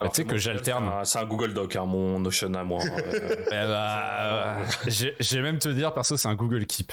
Bah, 0.00 0.08
tu 0.08 0.16
sais 0.16 0.24
que 0.24 0.36
j'alterne. 0.38 0.86
c'est 0.88 0.92
un- 1.00 1.04
C'est 1.04 1.18
un 1.20 1.24
Google 1.26 1.54
Doc, 1.54 1.76
hein, 1.76 1.84
mon 1.86 2.18
Notion 2.18 2.52
à 2.54 2.64
moi. 2.64 2.82
Euh, 2.82 3.36
Eh 3.46 3.50
bah, 3.50 4.56
euh, 4.60 4.64
j'ai 4.88 5.14
j'ai 5.20 5.40
même 5.40 5.58
te 5.60 5.68
dire, 5.68 5.94
perso, 5.94 6.16
c'est 6.16 6.26
un 6.28 6.34
Google 6.34 6.66
Keep. 6.66 6.92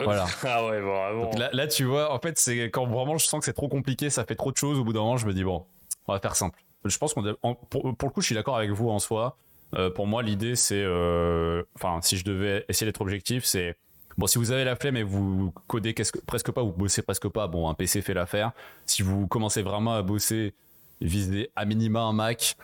Voilà. 0.00 0.26
ah 0.44 0.66
ouais, 0.66 0.80
vraiment. 0.80 1.24
Donc 1.24 1.38
là, 1.38 1.50
là, 1.52 1.66
tu 1.66 1.84
vois, 1.84 2.12
en 2.12 2.18
fait, 2.18 2.38
c'est 2.38 2.64
quand 2.70 2.86
vraiment 2.86 3.16
je 3.18 3.26
sens 3.26 3.38
que 3.40 3.44
c'est 3.44 3.52
trop 3.52 3.68
compliqué, 3.68 4.10
ça 4.10 4.24
fait 4.24 4.34
trop 4.34 4.50
de 4.52 4.56
choses. 4.56 4.78
Au 4.78 4.84
bout 4.84 4.92
d'un 4.92 5.00
moment, 5.00 5.16
je 5.16 5.26
me 5.26 5.32
dis 5.32 5.44
bon, 5.44 5.66
on 6.06 6.12
va 6.12 6.20
faire 6.20 6.36
simple. 6.36 6.58
Je 6.84 6.98
pense 6.98 7.14
qu'on, 7.14 7.22
pour, 7.70 7.96
pour 7.96 8.08
le 8.08 8.12
coup, 8.12 8.20
je 8.20 8.26
suis 8.26 8.34
d'accord 8.34 8.56
avec 8.56 8.70
vous 8.70 8.90
en 8.90 8.98
soi. 8.98 9.36
Euh, 9.74 9.90
pour 9.90 10.06
moi, 10.06 10.22
l'idée, 10.22 10.54
c'est, 10.56 10.82
euh, 10.82 11.62
enfin, 11.74 12.00
si 12.02 12.16
je 12.16 12.24
devais 12.24 12.64
essayer 12.68 12.86
d'être 12.86 13.00
objectif, 13.00 13.44
c'est 13.44 13.76
bon, 14.18 14.26
si 14.26 14.38
vous 14.38 14.50
avez 14.50 14.64
la 14.64 14.76
flemme 14.76 14.96
et 14.96 15.02
vous 15.02 15.52
codez 15.66 15.94
que- 15.94 16.02
presque 16.26 16.50
pas, 16.52 16.62
vous 16.62 16.72
bossez 16.72 17.02
presque 17.02 17.28
pas, 17.28 17.46
bon, 17.48 17.68
un 17.68 17.74
PC 17.74 18.02
fait 18.02 18.14
l'affaire. 18.14 18.52
Si 18.86 19.02
vous 19.02 19.26
commencez 19.26 19.62
vraiment 19.62 19.94
à 19.94 20.02
bosser, 20.02 20.54
visez 21.00 21.50
à 21.56 21.64
minima 21.64 22.02
un 22.02 22.12
Mac. 22.12 22.56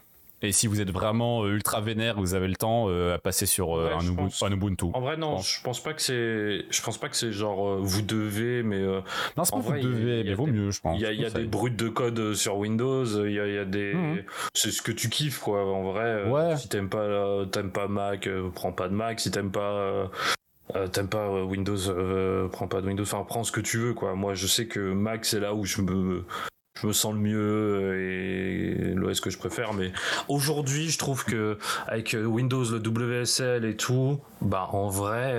Et 0.42 0.52
si 0.52 0.66
vous 0.66 0.80
êtes 0.80 0.90
vraiment 0.90 1.42
euh, 1.44 1.48
ultra 1.54 1.80
vénère, 1.80 2.16
vous 2.18 2.34
avez 2.34 2.48
le 2.48 2.56
temps 2.56 2.86
euh, 2.88 3.14
à 3.14 3.18
passer 3.18 3.44
sur 3.46 3.76
euh, 3.78 3.88
Ouais, 3.88 3.92
un, 3.92 4.00
Ubuntu, 4.00 4.16
pense. 4.16 4.42
un 4.42 4.50
Ubuntu. 4.52 4.86
En 4.94 5.00
vrai, 5.00 5.16
non, 5.16 5.38
je 5.38 5.62
pense 5.62 5.82
pas 5.82 5.92
que 5.92 6.00
c'est, 6.02 6.64
je 6.70 6.82
pense 6.82 6.96
pas 6.98 7.08
que 7.08 7.16
c'est 7.16 7.30
genre 7.32 7.68
euh, 7.68 7.78
vous 7.82 8.02
devez, 8.02 8.62
mais 8.62 8.78
euh, 8.80 9.00
Non, 9.36 9.44
c'est 9.44 9.52
pas 9.52 9.58
vous 9.58 9.68
vrai, 9.68 9.80
a- 9.80 9.82
devez, 9.82 10.24
mais 10.24 10.34
vaut 10.34 10.46
des- 10.46 10.52
mieux, 10.52 10.70
je 10.70 10.80
pense. 10.80 10.96
il 10.98 11.02
y 11.02 11.06
a, 11.06 11.12
y 11.12 11.24
a 11.26 11.30
des 11.30 11.44
brutes 11.44 11.76
de 11.76 11.88
code 11.88 12.34
sur 12.34 12.56
Windows, 12.56 13.04
il 13.26 13.32
y 13.32 13.40
a, 13.40 13.46
y 13.46 13.58
a 13.58 13.64
des, 13.64 13.92
Mhm. 13.94 14.22
c'est 14.54 14.70
ce 14.70 14.80
que 14.82 14.92
tu 14.92 15.08
kiffes 15.10 15.40
quoi. 15.40 15.64
En 15.64 15.92
vrai, 15.92 16.24
Ouais. 16.28 16.56
si 16.56 16.68
t'aimes 16.68 16.88
pas, 16.88 17.44
t'aimes 17.52 17.70
pas 17.72 17.88
Mac, 17.88 18.28
prends 18.54 18.72
pas 18.72 18.88
de 18.88 18.94
Mac. 18.94 19.20
Si 19.20 19.30
t'aimes 19.30 19.50
pas, 19.50 19.60
euh, 20.74 20.86
t'aimes 20.92 21.08
pas 21.08 21.28
Windows, 21.44 21.76
euh, 21.90 22.48
prends 22.48 22.66
pas 22.68 22.80
de 22.80 22.86
Windows. 22.86 23.02
Enfin, 23.02 23.24
prends 23.28 23.44
ce 23.44 23.52
que 23.52 23.60
tu 23.60 23.78
veux 23.78 23.92
quoi. 23.94 24.14
Moi, 24.14 24.34
je 24.34 24.46
sais 24.46 24.66
que 24.66 24.80
Mac 24.80 25.24
c'est 25.24 25.40
là 25.40 25.54
où 25.54 25.64
je 25.64 25.82
me 25.82 26.24
je 26.80 26.86
me 26.86 26.92
sens 26.92 27.12
le 27.14 27.20
mieux 27.20 27.38
euh, 27.38 28.92
et 28.92 28.94
l'OS 28.94 29.20
que 29.20 29.30
je 29.30 29.38
préfère 29.38 29.74
mais 29.74 29.92
aujourd'hui 30.28 30.88
je 30.88 30.98
trouve 30.98 31.24
que 31.24 31.58
avec 31.86 32.14
euh, 32.14 32.24
Windows 32.24 32.64
le 32.64 32.78
WSL 32.78 33.64
et 33.64 33.76
tout 33.76 34.20
bah 34.40 34.68
en 34.72 34.88
vrai 34.88 35.36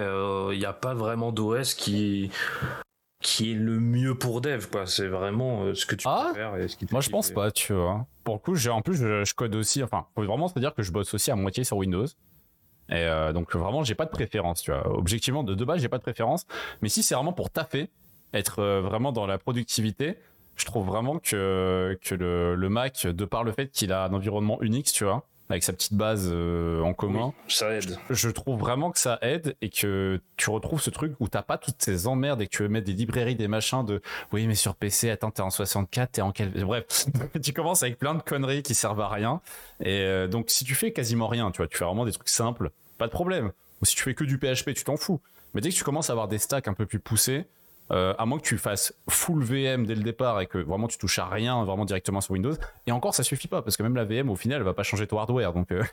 il 0.52 0.60
n'y 0.60 0.66
a 0.66 0.74
pas 0.74 0.94
vraiment 0.94 1.32
d'OS 1.32 1.74
qui 1.74 2.32
qui 3.22 3.52
est 3.52 3.56
le 3.56 3.80
mieux 3.80 4.16
pour 4.16 4.42
dev 4.42 4.66
quoi 4.68 4.86
c'est 4.88 5.08
vraiment 5.08 5.64
euh, 5.64 5.74
ce 5.76 5.86
que 5.86 5.96
tu 5.96 6.08
Ah 6.08 6.30
préfères 6.32 6.56
et 6.58 6.68
ce 6.68 6.76
qui 6.76 6.86
te 6.86 6.92
Moi, 6.92 7.02
je 7.02 7.10
pense 7.10 7.30
pas, 7.32 7.52
tu 7.52 7.74
vois. 7.74 8.06
Pour 8.24 8.36
le 8.36 8.40
coup, 8.40 8.56
j'ai 8.56 8.72
en 8.72 8.82
plus, 8.82 8.96
je, 8.96 9.24
je 9.24 9.34
code 9.34 9.56
aussi. 9.56 9.84
Enfin, 9.84 10.08
faut 10.16 10.24
vraiment 10.24 10.48
se 10.48 10.58
dire 10.60 10.74
que 10.74 10.82
je 10.82 10.92
bosse 10.92 11.14
aussi 11.14 11.32
à 11.32 11.36
moitié 11.36 11.64
sur 11.64 11.78
Windows. 11.78 12.08
Et 12.90 12.96
euh, 12.96 13.32
donc, 13.32 13.56
vraiment, 13.56 13.84
j'ai 13.84 13.96
pas 13.96 14.06
de 14.06 14.10
préférence, 14.10 14.62
tu 14.62 14.72
vois. 14.72 14.86
Objectivement, 14.98 15.44
de, 15.44 15.66
base, 15.66 15.82
j'ai 15.82 15.88
pas 15.88 15.98
de 15.98 16.04
préférence. 16.04 16.46
Mais 16.82 16.90
si 16.90 17.04
c'est 17.04 17.16
vraiment 17.16 17.34
pour 17.34 17.50
taffer, 17.50 17.90
être 18.34 18.60
euh, 18.60 18.82
vraiment 18.82 19.12
dans 19.12 19.26
la 19.26 19.38
productivité, 19.38 20.18
je 20.62 20.66
trouve 20.66 20.86
vraiment 20.86 21.18
que, 21.20 21.98
que 22.04 22.16
le, 22.16 22.56
le 22.56 22.70
Mac, 22.70 23.08
de 23.08 23.26
par 23.26 23.44
le 23.44 23.52
fait 23.52 23.68
qu'il 23.68 23.92
a 23.92 24.06
un 24.06 24.14
environnement 24.14 24.62
Unix, 24.62 24.92
tu 24.92 25.04
vois, 25.04 25.26
avec 25.50 25.64
sa 25.64 25.74
petite 25.74 25.96
base 25.96 26.30
euh, 26.32 26.82
en 26.82 26.94
commun, 26.94 27.34
Oui, 27.48 27.54
ça 27.54 27.74
aide 27.74 27.98
je 28.10 28.30
trouve 28.30 28.60
vraiment 28.60 28.92
que 28.92 29.00
ça 29.00 29.18
aide 29.22 29.56
et 29.62 29.70
que 29.70 30.22
tu 30.38 30.50
retrouves 30.50 30.82
ce 30.82 30.92
truc 30.92 31.14
où 31.20 31.28
t'as 31.28 31.42
pas 31.42 31.58
toutes 31.58 31.82
ces 31.82 32.08
emmerdes 32.08 32.42
et 32.42 32.48
que 32.48 32.56
tu 32.56 32.64
veux 32.64 32.70
mettre 32.70 32.86
des 32.86 32.94
librairies, 32.94 33.36
des 33.36 33.48
machins 33.48 33.84
de 33.84 34.02
oui, 34.32 34.48
mais 34.48 34.56
sur 34.56 34.76
PC, 34.76 35.10
attends, 35.10 35.32
t'es 35.32 35.42
en 35.42 35.50
64, 35.50 36.12
t'es 36.12 36.22
en 36.22 36.32
quel. 36.32 36.52
Bref, 36.64 36.86
tu 37.44 37.54
commences 37.54 37.84
avec 37.84 37.98
plein 37.98 38.14
de 38.16 38.22
conneries 38.22 38.64
qui 38.64 38.76
servent 38.76 39.02
à 39.02 39.10
rien. 39.10 39.42
Et 39.82 40.02
euh, 40.02 40.28
donc, 40.28 40.50
si 40.50 40.64
tu 40.64 40.76
fais 40.76 40.94
quasiment 40.94 41.28
rien, 41.28 41.50
tu 41.52 41.58
vois, 41.58 41.68
tu 41.68 41.78
fais 41.78 41.86
vraiment 41.86 42.06
des 42.06 42.12
trucs 42.12 42.30
simples, 42.30 42.70
pas 42.98 43.08
de 43.08 43.12
problème. 43.12 43.52
Ou 43.82 43.86
si 43.86 43.96
tu 43.96 44.04
fais 44.04 44.14
que 44.14 44.24
du 44.24 44.38
PHP, 44.38 44.74
tu 44.76 44.84
t'en 44.84 44.96
fous. 44.96 45.22
Mais 45.54 45.62
dès 45.62 45.70
que 45.70 45.76
tu 45.76 45.84
commences 45.84 46.10
à 46.10 46.14
avoir 46.14 46.28
des 46.28 46.38
stacks 46.38 46.68
un 46.68 46.74
peu 46.74 46.86
plus 46.86 47.00
poussés, 47.00 47.46
euh, 47.92 48.14
à 48.18 48.26
moins 48.26 48.38
que 48.40 48.44
tu 48.44 48.58
fasses 48.58 48.94
full 49.10 49.44
VM 49.44 49.86
dès 49.86 49.96
le 49.96 50.04
départ 50.04 50.40
et 50.40 50.48
que 50.48 50.58
vraiment 50.58 50.88
tu 50.88 50.98
touches 50.98 51.20
à 51.20 51.28
rien 51.28 51.64
vraiment 51.66 51.86
directement 51.86 52.22
sur 52.22 52.32
Windows. 52.32 52.54
Et 52.88 52.92
encore, 52.92 53.14
ça 53.14 53.24
suffit 53.24 53.48
pas 53.48 53.62
parce 53.62 53.76
que 53.76 53.84
même 53.84 53.96
la 53.96 54.06
VM 54.06 54.30
au 54.30 54.36
final, 54.36 54.60
elle 54.60 54.64
va 54.64 54.74
pas 54.74 54.84
changer 54.84 55.08
ton 55.08 55.20
hardware. 55.20 55.54
Donc, 55.54 55.72
euh, 55.72 55.84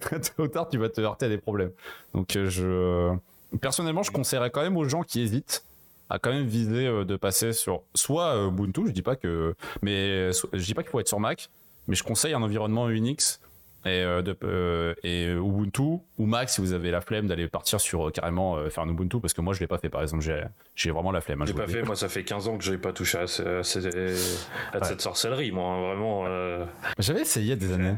tôt 0.00 0.44
ou 0.44 0.48
tard, 0.48 0.68
tu 0.68 0.78
vas 0.78 0.88
te 0.88 1.00
heurter 1.00 1.26
à 1.26 1.28
des 1.28 1.38
problèmes. 1.38 1.72
Donc, 2.14 2.36
euh, 2.36 2.48
je 2.48 3.12
personnellement, 3.60 4.02
je 4.02 4.12
conseillerais 4.12 4.50
quand 4.50 4.62
même 4.62 4.76
aux 4.76 4.88
gens 4.88 5.02
qui 5.02 5.20
hésitent 5.20 5.64
à 6.10 6.18
quand 6.18 6.30
même 6.30 6.46
viser 6.46 6.86
euh, 6.86 7.04
de 7.04 7.16
passer 7.16 7.52
sur 7.52 7.82
soit 7.94 8.46
Ubuntu. 8.46 8.86
Je 8.86 8.92
dis 8.92 9.02
pas 9.02 9.16
que, 9.16 9.54
mais 9.82 10.32
je 10.32 10.64
dis 10.64 10.74
pas 10.74 10.82
qu'il 10.82 10.90
faut 10.90 11.00
être 11.00 11.08
sur 11.08 11.20
Mac, 11.20 11.50
mais 11.88 11.96
je 11.96 12.04
conseille 12.04 12.34
un 12.34 12.42
environnement 12.42 12.88
Unix. 12.88 13.40
Et, 13.88 14.02
euh, 14.02 14.22
de, 14.22 14.36
euh, 14.44 14.94
et 15.02 15.26
Ubuntu 15.32 15.82
ou 16.18 16.26
Mac 16.26 16.50
si 16.50 16.60
vous 16.60 16.72
avez 16.72 16.90
la 16.90 17.00
flemme 17.00 17.26
d'aller 17.26 17.48
partir 17.48 17.80
sur 17.80 18.08
euh, 18.08 18.10
carrément 18.10 18.56
euh, 18.56 18.68
faire 18.70 18.84
un 18.84 18.88
Ubuntu 18.88 19.20
parce 19.20 19.32
que 19.32 19.40
moi 19.40 19.54
je 19.54 19.60
l'ai 19.60 19.66
pas 19.66 19.78
fait 19.78 19.88
par 19.88 20.02
exemple 20.02 20.24
j'ai 20.74 20.90
vraiment 20.90 21.10
la 21.12 21.20
flemme 21.20 21.42
hein, 21.42 21.46
j'ai 21.46 21.54
pas 21.54 21.66
fait 21.66 21.82
moi 21.82 21.96
ça 21.96 22.08
fait 22.08 22.24
15 22.24 22.48
ans 22.48 22.58
que 22.58 22.64
j'ai 22.64 22.76
pas 22.78 22.92
touché 22.92 23.18
à, 23.18 23.26
ce- 23.26 23.60
à 23.60 23.62
ces- 23.62 23.86
à 23.86 23.90
Ouais. 23.90 24.84
cette 24.84 25.00
sorcellerie 25.00 25.50
moi 25.52 25.64
hein, 25.72 25.80
vraiment 25.80 26.24
euh, 26.26 26.64
J'avais 26.98 27.22
essayé 27.22 27.46
il 27.46 27.48
y 27.48 27.52
a 27.52 27.56
des 27.56 27.72
années. 27.72 27.94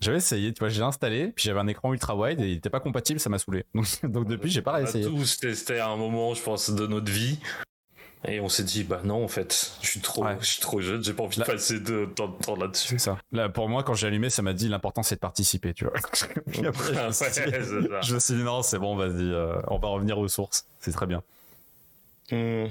J'avais 0.00 0.16
essayé, 0.16 0.52
tu 0.52 0.58
vois, 0.58 0.68
j'ai 0.68 0.82
installé, 0.82 1.28
puis 1.28 1.44
j'avais 1.44 1.60
un 1.60 1.68
écran 1.68 1.92
ultra 1.92 2.16
wide 2.16 2.40
et 2.40 2.48
il 2.50 2.56
était 2.56 2.70
pas 2.70 2.80
compatible, 2.80 3.20
ça 3.20 3.30
m'a 3.30 3.38
saoulé. 3.38 3.64
Donc, 3.72 3.86
donc 4.02 4.26
depuis, 4.26 4.50
j'ai 4.50 4.60
pas 4.60 4.72
on 4.72 4.74
a 4.74 4.78
réessayé. 4.78 5.04
tous 5.06 5.38
testé 5.38 5.78
à 5.78 5.88
un 5.90 5.96
moment 5.96 6.34
je 6.34 6.42
pense 6.42 6.70
de 6.70 6.86
notre 6.88 7.10
vie 7.12 7.38
et 8.24 8.40
on 8.40 8.48
s'est 8.48 8.62
dit 8.64 8.84
bah 8.84 9.00
non 9.04 9.24
en 9.24 9.28
fait 9.28 9.72
je 9.82 9.88
suis 9.88 10.00
trop 10.00 10.24
Ouais. 10.24 10.36
je 10.40 10.46
suis 10.46 10.60
trop 10.60 10.80
jeune 10.80 11.02
j'ai 11.02 11.12
pas 11.12 11.24
envie 11.24 11.38
Là- 11.40 11.46
de 11.46 11.52
passer 11.52 11.80
de 11.80 12.06
tant 12.14 12.28
de 12.28 12.36
temps 12.42 12.56
là-dessus 12.56 12.88
C'est 12.90 12.98
ça. 12.98 13.18
Là, 13.32 13.48
pour 13.48 13.68
moi, 13.68 13.82
quand 13.82 13.94
j'ai 13.94 14.06
allumé, 14.06 14.30
ça 14.30 14.42
m'a 14.42 14.52
dit 14.52 14.68
l'important 14.68 15.02
c'est 15.02 15.16
de 15.16 15.20
participer, 15.20 15.74
tu 15.74 15.84
vois. 15.84 15.94
Puis 16.52 16.66
après, 16.66 16.94
je 16.94 17.06
me 17.06 17.12
suis 17.12 17.32
dit- 17.32 17.88
Ouais, 17.88 18.02
je 18.02 18.14
me 18.14 18.20
suis 18.20 18.34
dit 18.34 18.42
non, 18.42 18.62
c'est 18.62 18.78
bon, 18.78 18.94
vas-y, 18.96 19.22
euh, 19.32 19.60
on 19.68 19.78
va 19.78 19.88
revenir 19.88 20.18
aux 20.18 20.28
sources. 20.28 20.66
C'est 20.80 20.92
très 20.92 21.06
bien. 21.06 21.22
Hmm. 22.30 22.66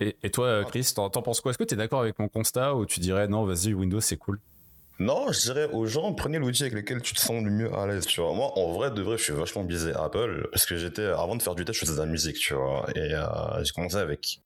Et, 0.00 0.16
et 0.24 0.30
toi, 0.30 0.46
euh, 0.46 0.64
Chris, 0.64 0.90
t'en 0.94 1.08
t'en 1.08 1.22
penses 1.22 1.40
quoi? 1.40 1.50
Est-ce 1.50 1.58
que 1.58 1.64
t'es 1.64 1.76
d'accord 1.76 2.00
avec 2.00 2.18
mon 2.18 2.28
constat 2.28 2.74
ou 2.74 2.84
tu 2.84 2.98
dirais 3.00 3.28
non, 3.28 3.44
vas-y, 3.44 3.72
Windows 3.74 4.00
c'est 4.00 4.16
cool? 4.16 4.40
Non, 4.98 5.30
je 5.32 5.40
dirais 5.40 5.68
aux 5.72 5.86
gens, 5.86 6.12
prenez 6.14 6.38
l'outil 6.38 6.62
avec 6.62 6.74
lequel 6.74 7.00
tu 7.02 7.14
te 7.14 7.20
sens 7.20 7.42
le 7.42 7.50
mieux 7.50 7.72
à 7.74 7.86
l'aise, 7.86 8.06
tu 8.06 8.20
vois. 8.20 8.32
Moi, 8.32 8.52
en 8.58 8.72
vrai, 8.72 8.90
de 8.92 9.02
vrai, 9.02 9.18
je 9.18 9.24
suis 9.24 9.32
vachement 9.32 9.64
biaisé 9.64 9.92
Apple, 9.92 10.48
parce 10.52 10.66
que 10.66 10.76
j'étais, 10.76 11.04
avant 11.06 11.34
de 11.36 11.42
faire 11.42 11.54
du 11.56 11.64
test, 11.64 11.78
je 11.80 11.84
faisais 11.84 11.96
de 11.96 12.00
la 12.00 12.06
musique, 12.06 12.36
tu 12.36 12.54
vois. 12.54 12.86
Et 12.94 13.12
euh, 13.14 13.64
j'ai 13.64 13.72
commencé 13.72 13.96
avec 13.96 14.40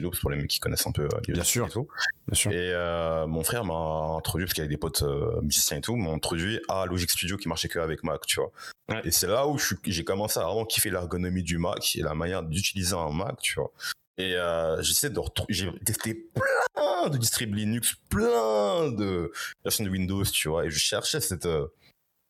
Loops, 0.00 0.18
pour 0.20 0.30
les 0.30 0.36
mecs 0.36 0.48
qui 0.48 0.60
connaissent 0.60 0.86
un 0.86 0.92
peu 0.92 1.04
euh, 1.04 1.08
les 1.26 1.34
Bien 1.34 1.42
outils 1.42 1.50
sûr. 1.52 1.66
et 1.66 1.70
tout. 1.70 1.88
Bien 2.28 2.34
sûr. 2.34 2.52
Et 2.52 2.72
euh, 2.72 3.26
mon 3.26 3.42
frère 3.44 3.64
m'a 3.64 4.16
introduit, 4.16 4.46
parce 4.46 4.54
qu'il 4.54 4.62
avait 4.62 4.70
des 4.72 4.78
potes 4.78 5.02
euh, 5.02 5.40
musiciens 5.42 5.78
et 5.78 5.80
tout, 5.80 5.96
m'a 5.96 6.10
introduit 6.10 6.60
à 6.68 6.86
Logic 6.86 7.10
Studio 7.10 7.36
qui 7.36 7.48
marchait 7.48 7.68
que 7.68 7.78
avec 7.78 8.02
Mac, 8.04 8.26
tu 8.26 8.40
vois. 8.40 8.52
Ouais. 8.88 9.00
Et 9.04 9.10
c'est 9.10 9.26
là 9.26 9.46
où 9.46 9.58
j'ai 9.84 10.04
commencé 10.04 10.38
à 10.40 10.44
vraiment 10.44 10.64
kiffer 10.64 10.90
l'ergonomie 10.90 11.42
du 11.42 11.58
Mac 11.58 11.96
et 11.96 12.02
la 12.02 12.14
manière 12.14 12.42
d'utiliser 12.42 12.94
un 12.94 13.10
Mac, 13.10 13.40
tu 13.40 13.54
vois. 13.54 13.72
Et 14.18 14.36
euh, 14.36 14.80
j'essaie 14.82 15.10
de 15.10 15.18
retrouver, 15.18 15.52
j'ai 15.54 15.72
testé 15.84 16.14
plein 16.14 17.08
de 17.08 17.16
distrib 17.16 17.54
Linux, 17.54 17.94
plein 18.10 18.90
de 18.90 19.32
versions 19.64 19.84
de 19.84 19.88
Windows, 19.88 20.24
tu 20.24 20.48
vois, 20.48 20.66
et 20.66 20.70
je 20.70 20.78
cherchais 20.78 21.20
cette, 21.20 21.46
euh, 21.46 21.66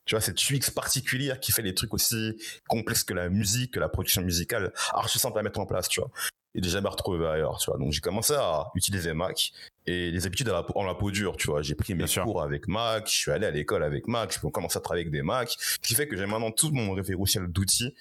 tu 0.07 0.15
vois, 0.15 0.21
cette 0.21 0.39
UX 0.49 0.71
particulière 0.73 1.41
qui 1.41 1.51
fait 1.51 1.63
des 1.63 1.75
trucs 1.75 1.93
aussi 1.93 2.41
complexes 2.69 3.03
que 3.03 3.15
la 3.15 3.29
musique, 3.29 3.75
que 3.75 3.81
la 3.81 3.89
production 3.89 4.23
musicale, 4.23 4.73
archi 4.93 5.19
simple 5.19 5.39
à 5.41 5.43
mettre 5.43 5.59
en 5.59 5.67
place, 5.67 5.89
tu 5.89 6.01
vois. 6.01 6.11
Et 6.55 6.63
j'ai 6.63 6.69
jamais 6.71 6.89
retrouvé 6.89 7.27
ailleurs, 7.27 7.57
tu 7.59 7.71
vois. 7.71 7.79
Donc 7.79 7.93
j'ai 7.93 8.01
commencé 8.01 8.35
à 8.35 8.67
utiliser 8.75 9.15
Mac 9.15 9.53
et 9.87 10.11
les 10.11 10.27
habitudes 10.27 10.49
à 10.51 10.53
la 10.53 10.63
peau- 10.63 10.75
en 10.77 10.85
la 10.85 10.95
peau 10.95 11.11
dure, 11.11 11.37
tu 11.37 11.47
vois. 11.49 11.63
J'ai 11.63 11.75
pris 11.75 11.95
mes 11.95 11.99
Bien 11.99 12.07
sûr. 12.07 12.25
cours 12.25 12.43
avec 12.43 12.69
Mac, 12.69 13.07
je 13.07 13.13
suis 13.13 13.31
allé 13.31 13.47
à 13.47 13.51
l'école 13.51 13.83
avec 13.83 14.07
Mac, 14.07 14.33
je 14.39 14.47
commencé 14.49 14.77
à 14.77 14.81
travailler 14.81 15.05
avec 15.05 15.13
des 15.13 15.23
Mac, 15.23 15.49
ce 15.59 15.79
qui 15.79 15.95
fait 15.95 16.07
que 16.07 16.17
j'ai 16.17 16.27
maintenant 16.27 16.51
tout 16.51 16.71
mon 16.71 16.93
référentiel 16.93 17.47
d'outils, 17.47 17.95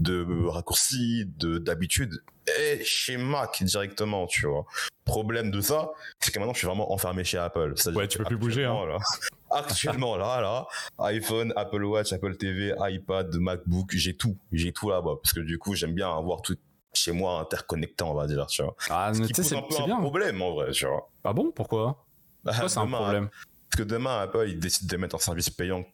de 0.00 0.26
raccourcis, 0.48 1.24
de 1.38 1.58
d'habitudes 1.58 2.20
et 2.60 2.82
chez 2.84 3.16
Mac 3.16 3.62
directement, 3.62 4.26
tu 4.26 4.46
vois. 4.46 4.66
Problème 5.06 5.50
de 5.50 5.60
ça, 5.62 5.90
c'est 6.20 6.30
que 6.32 6.38
maintenant 6.38 6.52
je 6.52 6.58
suis 6.58 6.66
vraiment 6.66 6.92
enfermé 6.92 7.24
chez 7.24 7.38
Apple. 7.38 7.74
Ouais, 7.94 8.06
tu 8.08 8.18
peux 8.18 8.24
plus 8.24 8.36
bouger, 8.36 8.64
hein. 8.64 8.74
actuellement, 8.74 8.86
là- 8.86 8.98
actuellement, 9.50 10.16
là, 10.16 10.40
là, 10.40 10.66
iPhone, 11.06 11.52
Apple 11.56 11.84
Watch, 11.84 12.12
Apple 12.12 12.36
TV, 12.36 12.74
iPad, 12.80 13.34
MacBook, 13.36 13.90
j'ai 13.92 14.14
tout, 14.14 14.36
j'ai 14.52 14.72
tout 14.72 14.90
là-bas 14.90 15.12
parce 15.22 15.32
que 15.32 15.40
du 15.40 15.58
coup 15.58 15.74
j'aime 15.74 15.94
bien 15.94 16.10
avoir 16.14 16.42
tout 16.42 16.56
chez 16.94 17.12
moi 17.12 17.40
interconnecté, 17.40 18.04
on 18.04 18.14
va 18.14 18.26
dire, 18.26 18.46
tu 18.46 18.62
vois. 18.62 18.76
Ah, 18.90 19.12
mais 19.14 19.26
tu 19.26 19.34
sais, 19.34 19.42
c'est 19.42 19.56
un 19.56 19.62
peu 19.62 19.76
un 19.76 19.84
bien. 19.84 19.98
problème 19.98 20.40
en 20.42 20.54
vrai, 20.54 20.70
tu 20.72 20.86
vois. 20.86 21.10
Ah 21.24 21.32
bon 21.32 21.50
Pourquoi? 21.50 22.06
Pourquoi 22.44 22.68
c'est 22.68 22.78
un 22.78 22.86
problème? 22.86 23.28
Parce 23.70 23.82
que 23.82 23.88
demain, 23.88 24.20
Apple, 24.20 24.46
il 24.48 24.58
décide 24.58 24.88
de 24.88 24.96
mettre 24.96 25.16
un 25.16 25.18
service 25.18 25.50
payant 25.50 25.84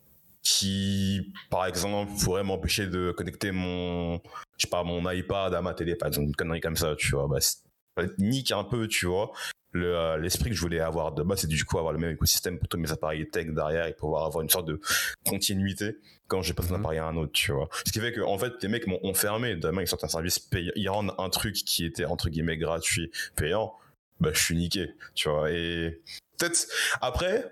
qui, 0.42 1.32
par 1.50 1.66
exemple, 1.66 2.12
pourrait 2.22 2.44
m'empêcher 2.44 2.86
de 2.86 3.12
connecter 3.12 3.52
mon, 3.52 4.16
je 4.56 4.66
sais 4.66 4.68
pas, 4.68 4.82
mon 4.84 5.08
iPad 5.10 5.54
à 5.54 5.62
ma 5.62 5.74
télé, 5.74 5.96
par 5.96 6.08
exemple, 6.08 6.28
une 6.28 6.36
connerie 6.36 6.60
comme 6.60 6.76
ça, 6.76 6.94
tu 6.96 7.14
vois. 7.14 7.28
Bah, 7.28 8.02
nique 8.18 8.52
un 8.52 8.64
peu, 8.64 8.88
tu 8.88 9.06
vois. 9.06 9.32
Le, 9.72 9.94
euh, 9.96 10.18
l'esprit 10.18 10.50
que 10.50 10.56
je 10.56 10.60
voulais 10.60 10.80
avoir 10.80 11.12
de 11.12 11.22
base, 11.22 11.40
c'est 11.42 11.46
du 11.46 11.64
coup 11.64 11.78
avoir 11.78 11.92
le 11.92 11.98
même 12.00 12.10
écosystème 12.12 12.58
pour 12.58 12.66
tous 12.68 12.76
mes 12.78 12.90
appareils 12.90 13.28
tech 13.30 13.46
derrière 13.48 13.86
et 13.86 13.92
pouvoir 13.94 14.26
avoir 14.26 14.42
une 14.42 14.48
sorte 14.50 14.66
de 14.66 14.80
continuité 15.24 15.96
quand 16.26 16.42
j'ai 16.42 16.54
passé 16.54 16.70
d'un 16.70 16.76
Mhm. 16.76 16.80
appareil 16.80 16.98
à 16.98 17.06
un 17.06 17.16
autre, 17.16 17.32
tu 17.32 17.52
vois. 17.52 17.68
Ce 17.86 17.92
qui 17.92 18.00
fait 18.00 18.12
que, 18.12 18.20
en 18.20 18.38
fait, 18.38 18.52
les 18.62 18.68
mecs 18.68 18.86
m'ont 18.86 18.98
ont 19.02 19.14
fermé. 19.14 19.56
Demain, 19.56 19.82
ils 19.82 19.88
sortent 19.88 20.04
un 20.04 20.08
service 20.08 20.38
payant, 20.38 20.72
ils 20.76 20.88
rendent 20.88 21.14
un 21.18 21.28
truc 21.30 21.54
qui 21.54 21.84
était, 21.84 22.04
entre 22.04 22.28
guillemets, 22.30 22.56
gratuit, 22.56 23.10
payant. 23.36 23.74
Bah, 24.20 24.30
je 24.32 24.42
suis 24.42 24.56
niqué, 24.56 24.90
tu 25.14 25.28
vois. 25.28 25.50
Et 25.50 26.00
peut-être, 26.38 26.66
après, 27.00 27.50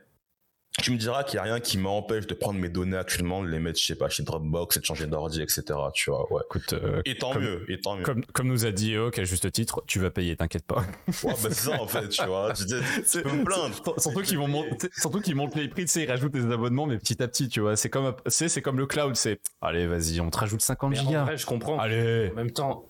tu 0.81 0.93
me 0.93 0.97
diras 0.97 1.25
qu'il 1.25 1.35
n'y 1.35 1.41
a 1.41 1.43
rien 1.53 1.61
qui 1.61 1.77
m'empêche 1.79 2.27
de 2.27 2.35
prendre 2.35 2.59
mes 2.59 2.69
données 2.69 2.97
actuellement, 2.97 3.43
de 3.43 3.49
les 3.49 3.59
mettre, 3.59 3.79
je 3.81 3.85
sais 3.87 3.95
pas, 3.95 4.09
chez 4.09 4.23
Dropbox 4.23 4.77
et 4.77 4.81
de 4.81 4.85
changer 4.85 5.07
d'ordi, 5.07 5.43
etc. 5.43 5.63
Tu 5.95 6.11
vois, 6.11 6.33
ouais. 6.33 6.43
Écoute, 6.47 6.73
euh, 6.73 7.03
Et 7.05 7.17
tant 7.17 7.33
Comme- 7.33 7.43
mieux, 7.43 7.65
et 7.71 7.81
tant 7.81 7.97
mieux. 7.97 8.03
comme, 8.03 8.25
comme 8.27 8.49
nous 8.49 8.65
a 8.67 8.71
dit 8.71 8.95
Eo, 8.95 9.11
à 9.17 9.25
juste 9.25 9.51
titre, 9.53 9.83
tu 9.87 9.99
vas 10.01 10.11
payer, 10.11 10.37
t'inquiète 10.37 10.65
pas. 10.67 10.77
Ouais, 10.79 10.85
bah, 11.25 11.35
c'est 11.49 11.55
ça, 11.55 11.81
en 11.81 11.87
fait, 11.87 12.09
tu 12.09 12.25
vois. 12.25 12.53
Tu, 12.53 12.65
dis, 12.65 12.75
tu 13.11 13.23
peux 13.23 13.33
me 13.33 13.45
plaindre. 13.45 13.75
Surtout 13.99 14.23
qu'ils 14.23 14.39
vont 14.39 14.49
monter, 14.49 14.89
surtout 14.97 15.21
qu'ils 15.21 15.35
montent 15.37 15.55
les 15.57 15.69
prix, 15.69 15.85
tu 15.85 15.93
sais, 15.93 16.03
ils 16.05 16.11
rajoutent 16.11 16.33
des 16.33 16.51
abonnements, 16.53 16.87
mais 16.87 16.99
petit 16.99 17.23
à 17.23 17.29
petit, 17.29 17.49
tu 17.49 17.61
vois. 17.61 17.77
C'est 17.77 17.91
comme, 17.91 18.15
c'est 18.27 18.63
comme 18.63 18.79
le 18.79 18.87
cloud, 18.87 19.17
c'est, 19.17 19.41
allez, 19.61 19.87
vas-y, 19.87 20.21
on 20.21 20.31
te 20.31 20.39
rajoute 20.39 20.63
50 20.63 20.91
mais 20.93 20.99
en 20.99 21.03
gigas. 21.03 21.25
vrai 21.25 21.37
je 21.37 21.47
comprends 21.47 21.79
Allez. 21.79 22.31
En 22.33 22.37
même 22.37 22.51
temps, 22.51 22.85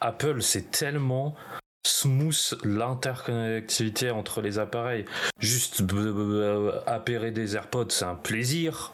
Apple, 0.00 0.42
c'est 0.42 0.70
tellement 0.70 1.34
smooth 1.86 2.58
l'interconnectivité 2.64 4.10
entre 4.10 4.40
les 4.40 4.58
appareils. 4.58 5.04
Juste 5.38 5.82
b- 5.82 6.12
b- 6.12 6.72
appairer 6.86 7.30
des 7.30 7.56
AirPods, 7.56 7.90
c'est 7.90 8.04
un 8.04 8.14
plaisir. 8.14 8.92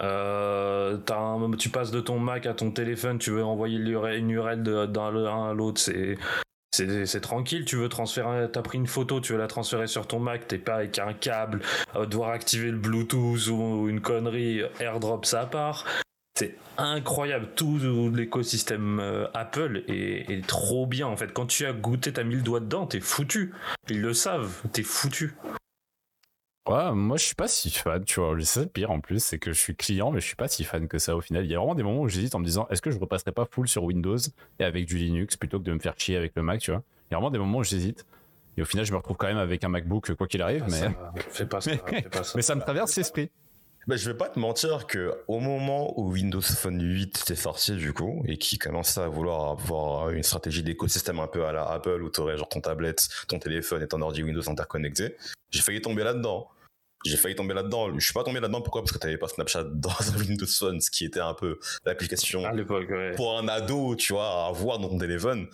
Euh, 0.00 0.98
tu 1.58 1.70
passes 1.70 1.90
de 1.90 2.00
ton 2.00 2.18
Mac 2.18 2.46
à 2.46 2.54
ton 2.54 2.70
téléphone, 2.70 3.18
tu 3.18 3.30
veux 3.30 3.44
envoyer 3.44 3.78
une 3.78 4.30
URL 4.30 4.62
d'un 4.62 5.48
à 5.48 5.54
l'autre, 5.54 5.80
c'est 5.80 7.20
tranquille, 7.20 7.64
tu 7.64 7.76
veux 7.76 7.88
transférer, 7.88 8.48
t'as 8.52 8.62
pris 8.62 8.78
une 8.78 8.86
photo, 8.86 9.20
tu 9.20 9.32
veux 9.32 9.38
la 9.38 9.48
transférer 9.48 9.86
sur 9.86 10.06
ton 10.06 10.20
Mac, 10.20 10.46
t'es 10.46 10.58
pas 10.58 10.76
avec 10.76 10.98
un 10.98 11.14
câble, 11.14 11.62
euh, 11.96 12.06
devoir 12.06 12.30
activer 12.30 12.70
le 12.70 12.76
Bluetooth 12.78 13.48
ou 13.48 13.88
une 13.88 14.00
connerie, 14.00 14.62
AirDrop 14.78 15.24
ça 15.24 15.46
part. 15.46 15.84
C'est 16.38 16.54
incroyable, 16.76 17.48
tout 17.56 17.80
l'écosystème 18.14 19.00
euh, 19.00 19.26
Apple 19.34 19.82
est, 19.88 20.30
est 20.30 20.46
trop 20.46 20.86
bien 20.86 21.08
en 21.08 21.16
fait. 21.16 21.32
Quand 21.32 21.46
tu 21.46 21.66
as 21.66 21.72
goûté, 21.72 22.12
t'as 22.12 22.22
mis 22.22 22.36
le 22.36 22.42
doigt 22.42 22.60
dedans, 22.60 22.86
t'es 22.86 23.00
foutu. 23.00 23.52
Ils 23.88 24.00
le 24.00 24.14
savent, 24.14 24.62
t'es 24.72 24.84
foutu. 24.84 25.34
Ouais, 26.68 26.92
moi 26.92 27.16
je 27.16 27.24
suis 27.24 27.34
pas 27.34 27.48
si 27.48 27.70
fan, 27.70 28.04
tu 28.04 28.20
vois. 28.20 28.36
C'est 28.42 28.60
le 28.60 28.66
pire 28.66 28.92
en 28.92 29.00
plus, 29.00 29.20
c'est 29.20 29.40
que 29.40 29.52
je 29.52 29.58
suis 29.58 29.74
client, 29.74 30.12
mais 30.12 30.20
je 30.20 30.26
suis 30.26 30.36
pas 30.36 30.46
si 30.46 30.62
fan 30.62 30.86
que 30.86 30.98
ça 30.98 31.16
au 31.16 31.20
final. 31.20 31.44
Il 31.44 31.50
y 31.50 31.56
a 31.56 31.58
vraiment 31.58 31.74
des 31.74 31.82
moments 31.82 32.02
où 32.02 32.08
j'hésite 32.08 32.36
en 32.36 32.38
me 32.38 32.44
disant, 32.44 32.68
est-ce 32.70 32.82
que 32.82 32.92
je 32.92 33.00
repasserai 33.00 33.32
pas 33.32 33.44
full 33.50 33.66
sur 33.66 33.82
Windows 33.82 34.18
et 34.60 34.64
avec 34.64 34.86
du 34.86 34.96
Linux 34.96 35.36
plutôt 35.36 35.58
que 35.58 35.64
de 35.64 35.72
me 35.72 35.80
faire 35.80 35.94
chier 35.98 36.16
avec 36.16 36.36
le 36.36 36.42
Mac, 36.42 36.60
tu 36.60 36.70
vois? 36.70 36.84
Il 37.10 37.14
y 37.14 37.14
a 37.14 37.18
vraiment 37.18 37.30
des 37.32 37.38
moments 37.40 37.58
où 37.58 37.64
j'hésite. 37.64 38.06
Et 38.56 38.62
au 38.62 38.64
final, 38.64 38.84
je 38.86 38.92
me 38.92 38.98
retrouve 38.98 39.16
quand 39.16 39.26
même 39.26 39.38
avec 39.38 39.64
un 39.64 39.68
MacBook 39.68 40.14
quoi 40.14 40.28
qu'il 40.28 40.42
arrive, 40.42 40.62
Ah, 40.66 40.70
mais... 40.70 40.78
ça, 40.78 40.92
fais 41.30 41.46
pas 41.46 41.60
ça, 41.60 41.70
fais 41.86 42.02
pas 42.02 42.22
ça. 42.22 42.34
mais 42.36 42.42
ça 42.42 42.54
me 42.54 42.60
traverse 42.60 42.94
l'esprit. 42.96 43.30
Bah, 43.88 43.96
je 43.96 44.10
vais 44.10 44.16
pas 44.16 44.28
te 44.28 44.38
mentir 44.38 44.86
que 44.86 45.14
au 45.28 45.40
moment 45.40 45.98
où 45.98 46.12
Windows 46.12 46.42
Phone 46.42 46.78
8 46.78 47.20
était 47.22 47.34
sorti 47.34 47.72
du 47.74 47.94
coup 47.94 48.22
et 48.26 48.36
qui 48.36 48.58
commençait 48.58 49.00
à 49.00 49.08
vouloir 49.08 49.52
avoir 49.52 50.10
une 50.10 50.22
stratégie 50.22 50.62
d'écosystème 50.62 51.20
un 51.20 51.26
peu 51.26 51.46
à 51.46 51.52
la 51.52 51.64
Apple 51.64 52.02
où 52.02 52.10
t'aurais 52.10 52.36
genre 52.36 52.50
ton 52.50 52.60
tablette, 52.60 53.08
ton 53.28 53.38
téléphone 53.38 53.82
et 53.82 53.88
ton 53.88 54.02
ordi 54.02 54.22
Windows 54.22 54.46
interconnectés, 54.46 55.16
j'ai 55.48 55.62
failli 55.62 55.80
tomber 55.80 56.04
là-dedans. 56.04 56.50
J'ai 57.06 57.16
failli 57.16 57.34
tomber 57.34 57.54
là-dedans. 57.54 57.98
Je 57.98 58.04
suis 58.04 58.12
pas 58.12 58.24
tombé 58.24 58.40
là-dedans 58.40 58.60
pourquoi? 58.60 58.82
Parce 58.82 58.92
que 58.92 58.98
t'avais 58.98 59.16
pas 59.16 59.28
Snapchat 59.28 59.64
dans 59.72 59.90
Windows 60.18 60.46
Phone, 60.46 60.82
ce 60.82 60.90
qui 60.90 61.06
était 61.06 61.20
un 61.20 61.32
peu 61.32 61.58
l'application 61.86 62.42
ouais. 62.42 63.12
pour 63.12 63.38
un 63.38 63.48
ado, 63.48 63.96
tu 63.96 64.12
vois, 64.12 64.44
à 64.44 64.48
avoir 64.48 64.80
dans 64.80 64.90
ton 64.90 64.98
téléphone. 64.98 65.48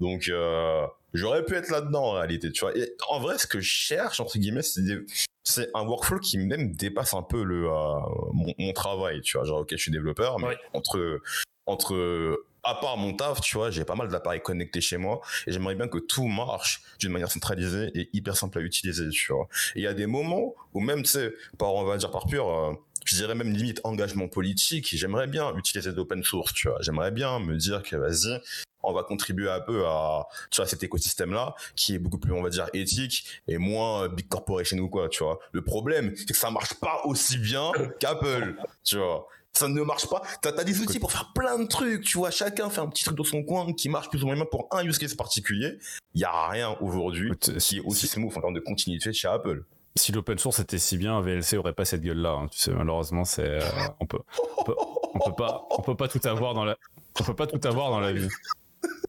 Donc, 0.00 0.28
euh, 0.28 0.84
j'aurais 1.14 1.44
pu 1.44 1.54
être 1.54 1.70
là-dedans 1.70 2.06
en 2.06 2.12
réalité, 2.12 2.50
tu 2.50 2.62
vois. 2.62 2.76
Et 2.76 2.96
en 3.08 3.20
vrai, 3.20 3.38
ce 3.38 3.46
que 3.46 3.60
je 3.60 3.70
cherche, 3.70 4.18
entre 4.18 4.38
guillemets, 4.38 4.62
c'est 4.62 4.82
des- 4.82 5.04
c'est 5.48 5.70
un 5.74 5.84
workflow 5.86 6.18
qui 6.18 6.38
même 6.38 6.72
dépasse 6.72 7.14
un 7.14 7.22
peu 7.22 7.44
le, 7.44 7.68
euh, 7.70 8.00
mon, 8.32 8.52
mon 8.58 8.72
travail, 8.72 9.20
tu 9.22 9.38
vois. 9.38 9.46
Genre, 9.46 9.60
ok, 9.60 9.68
je 9.70 9.76
suis 9.76 9.92
développeur, 9.92 10.38
mais 10.40 10.48
Ouais. 10.48 10.58
entre, 10.74 11.20
entre, 11.66 12.44
à 12.64 12.74
part 12.74 12.96
mon 12.96 13.14
taf, 13.14 13.40
tu 13.40 13.56
vois, 13.56 13.70
j'ai 13.70 13.84
pas 13.84 13.94
mal 13.94 14.08
d'appareils 14.08 14.40
connectés 14.42 14.80
chez 14.80 14.96
moi 14.96 15.20
et 15.46 15.52
j'aimerais 15.52 15.76
bien 15.76 15.86
que 15.86 15.98
tout 15.98 16.26
marche 16.26 16.82
d'une 16.98 17.12
manière 17.12 17.30
centralisée 17.30 17.92
et 17.94 18.10
hyper 18.12 18.36
simple 18.36 18.58
à 18.58 18.60
utiliser, 18.60 19.08
tu 19.10 19.32
vois. 19.32 19.46
Et 19.76 19.80
il 19.80 19.82
y 19.82 19.86
a 19.86 19.94
des 19.94 20.06
moments 20.06 20.54
où 20.74 20.80
même, 20.80 21.02
tu 21.02 21.10
sais, 21.10 21.32
par, 21.58 21.72
on 21.74 21.84
va 21.84 21.96
dire 21.96 22.10
par 22.10 22.26
pur, 22.26 22.48
euh, 22.50 22.72
je 23.06 23.16
dirais 23.16 23.34
même 23.34 23.52
limite 23.52 23.80
engagement 23.84 24.28
politique, 24.28 24.88
j'aimerais 24.96 25.26
bien 25.26 25.54
utiliser 25.56 25.92
l'open 25.92 26.22
source, 26.24 26.52
tu 26.54 26.68
vois. 26.68 26.78
J'aimerais 26.80 27.10
bien 27.10 27.38
me 27.40 27.56
dire 27.56 27.82
que 27.82 27.96
vas-y, 27.96 28.40
on 28.82 28.92
va 28.92 29.02
contribuer 29.02 29.50
un 29.50 29.60
peu 29.60 29.84
à 29.86 30.26
tu 30.50 30.60
vois 30.60 30.66
cet 30.68 30.82
écosystème 30.84 31.32
là 31.32 31.54
qui 31.74 31.94
est 31.94 31.98
beaucoup 31.98 32.18
plus 32.18 32.32
on 32.32 32.42
va 32.42 32.50
dire 32.50 32.68
éthique 32.72 33.26
et 33.48 33.58
moins 33.58 34.08
big 34.08 34.28
corporation 34.28 34.78
ou 34.78 34.88
quoi 34.88 35.08
tu 35.08 35.24
vois. 35.24 35.38
Le 35.52 35.62
problème 35.62 36.12
c'est 36.16 36.26
que 36.28 36.36
ça 36.36 36.50
marche 36.50 36.74
pas 36.74 37.00
aussi 37.04 37.38
bien 37.38 37.72
qu'Apple 38.00 38.54
tu 38.84 38.96
vois. 38.96 39.26
Ça 39.52 39.68
ne 39.68 39.80
marche 39.82 40.06
pas. 40.06 40.20
T'as 40.42 40.50
as 40.56 40.64
des 40.64 40.80
outils 40.82 40.98
pour 41.00 41.10
faire 41.10 41.32
plein 41.34 41.58
de 41.58 41.66
trucs 41.66 42.04
tu 42.04 42.18
vois. 42.18 42.30
Chacun 42.30 42.68
fait 42.70 42.80
un 42.82 42.88
petit 42.88 43.02
truc 43.04 43.16
dans 43.16 43.24
son 43.24 43.42
coin 43.42 43.72
qui 43.72 43.88
marche 43.88 44.10
plus 44.10 44.22
ou 44.22 44.26
moins 44.26 44.36
bien 44.36 44.44
pour 44.44 44.68
un 44.70 44.84
use 44.84 44.98
case 44.98 45.14
particulier. 45.14 45.78
Il 46.14 46.20
y 46.20 46.24
a 46.24 46.48
rien 46.48 46.76
aujourd'hui 46.82 47.32
qui 47.38 47.78
est 47.78 47.80
aussi 47.80 48.06
si- 48.06 48.08
smooth 48.08 48.36
en 48.36 48.40
termes 48.42 48.54
de 48.54 48.60
continuité 48.60 49.12
chez 49.14 49.26
Apple 49.28 49.64
Si 49.96 50.12
l'open 50.12 50.38
source 50.38 50.58
était 50.60 50.78
si 50.78 50.98
bien, 50.98 51.20
VLC 51.20 51.56
aurait 51.56 51.72
pas 51.72 51.84
cette 51.84 52.02
gueule-là. 52.02 52.30
hein. 52.32 52.48
Tu 52.50 52.58
sais, 52.58 52.70
malheureusement, 52.72 53.24
c'est 53.24 53.48
euh, 53.48 53.60
on 54.00 54.06
peut, 54.06 54.18
on 54.58 54.64
peut, 54.64 54.74
on 55.14 55.18
peut 55.18 55.34
pas, 55.36 55.66
on 55.70 55.82
peut 55.82 55.94
pas 55.96 56.08
tout 56.08 56.20
avoir 56.24 56.52
dans 56.54 56.64
la, 56.64 56.76
on 57.20 57.24
peut 57.24 57.34
pas 57.34 57.46
tout 57.46 57.66
avoir 57.66 57.90
dans 57.90 58.00
la 58.00 58.12
vie. 58.12 58.28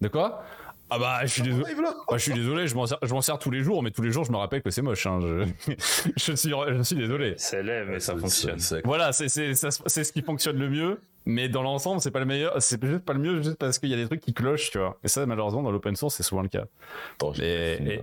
De 0.02 0.08
quoi? 0.08 0.44
Ah 0.90 0.98
bah, 1.00 1.20
je 1.24 1.28
suis 1.28 1.42
désolé. 1.42 1.74
Là. 1.76 1.94
Bah, 2.10 2.18
je 2.18 2.24
suis 2.24 2.34
désolé, 2.34 2.66
je 2.68 2.74
m'en 2.76 2.86
sers, 2.86 2.98
je 3.04 3.14
m'en 3.14 3.20
sers 3.22 3.38
tous 3.38 3.52
les 3.52 3.62
jours, 3.62 3.84
mais 3.84 3.92
tous 3.92 4.02
les 4.02 4.12
jours, 4.12 4.24
je 4.24 4.32
me 4.32 4.38
rappelle 4.38 4.62
que 4.62 4.70
c'est 4.72 4.82
moche. 4.82 5.06
hein. 5.06 5.20
Je, 5.22 5.74
je 6.16 6.32
suis, 6.34 6.52
je 6.52 6.82
suis 6.84 6.96
désolé. 6.96 7.34
C'est 7.38 7.62
laid, 7.62 7.84
mais 7.86 8.00
ça 8.00 8.16
fonctionne. 8.16 8.58
Voilà, 8.86 9.12
c'est 9.12 9.28
ce 9.28 10.12
qui 10.14 10.22
fonctionne 10.22 10.58
le 10.58 10.70
mieux, 10.70 11.02
mais 11.26 11.50
dans 11.50 11.64
l'ensemble, 11.64 12.00
c'est 12.00 12.12
pas 12.12 12.20
le 12.20 12.26
meilleur. 12.26 12.62
C'est 12.62 12.82
juste 12.86 13.04
pas 13.04 13.12
le 13.12 13.20
mieux, 13.20 13.42
juste 13.44 13.58
parce 13.58 13.78
qu'il 13.80 13.90
y 13.90 13.94
a 13.94 13.98
des 13.98 14.06
trucs 14.06 14.22
qui 14.22 14.34
clochent, 14.34 14.72
tu 14.72 14.78
vois. 14.78 14.98
Et 15.04 15.10
ça, 15.10 15.26
malheureusement, 15.26 15.62
dans 15.64 15.72
l'open 15.72 15.98
source, 15.98 16.16
c'est 16.16 16.24
souvent 16.24 16.42
le 16.44 16.48
cas. 16.48 16.64
Attends, 17.16 17.34
Et- 17.34 18.00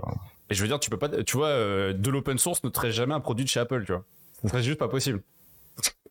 et- 0.50 0.54
je 0.54 0.60
veux 0.62 0.68
dire, 0.68 0.78
tu 0.80 0.90
peux 0.90 0.98
pas, 0.98 1.08
tu 1.08 1.36
vois, 1.36 1.48
euh, 1.48 1.92
de 1.92 2.10
l'open 2.10 2.38
source 2.38 2.62
ne 2.64 2.70
serait 2.70 2.92
jamais 2.92 3.14
un 3.14 3.20
produit 3.20 3.44
de 3.44 3.50
chez 3.50 3.60
Apple, 3.60 3.84
tu 3.84 3.92
vois. 3.92 4.04
Ce 4.42 4.48
serait 4.48 4.62
juste 4.62 4.78
pas 4.78 4.88
possible. 4.88 5.22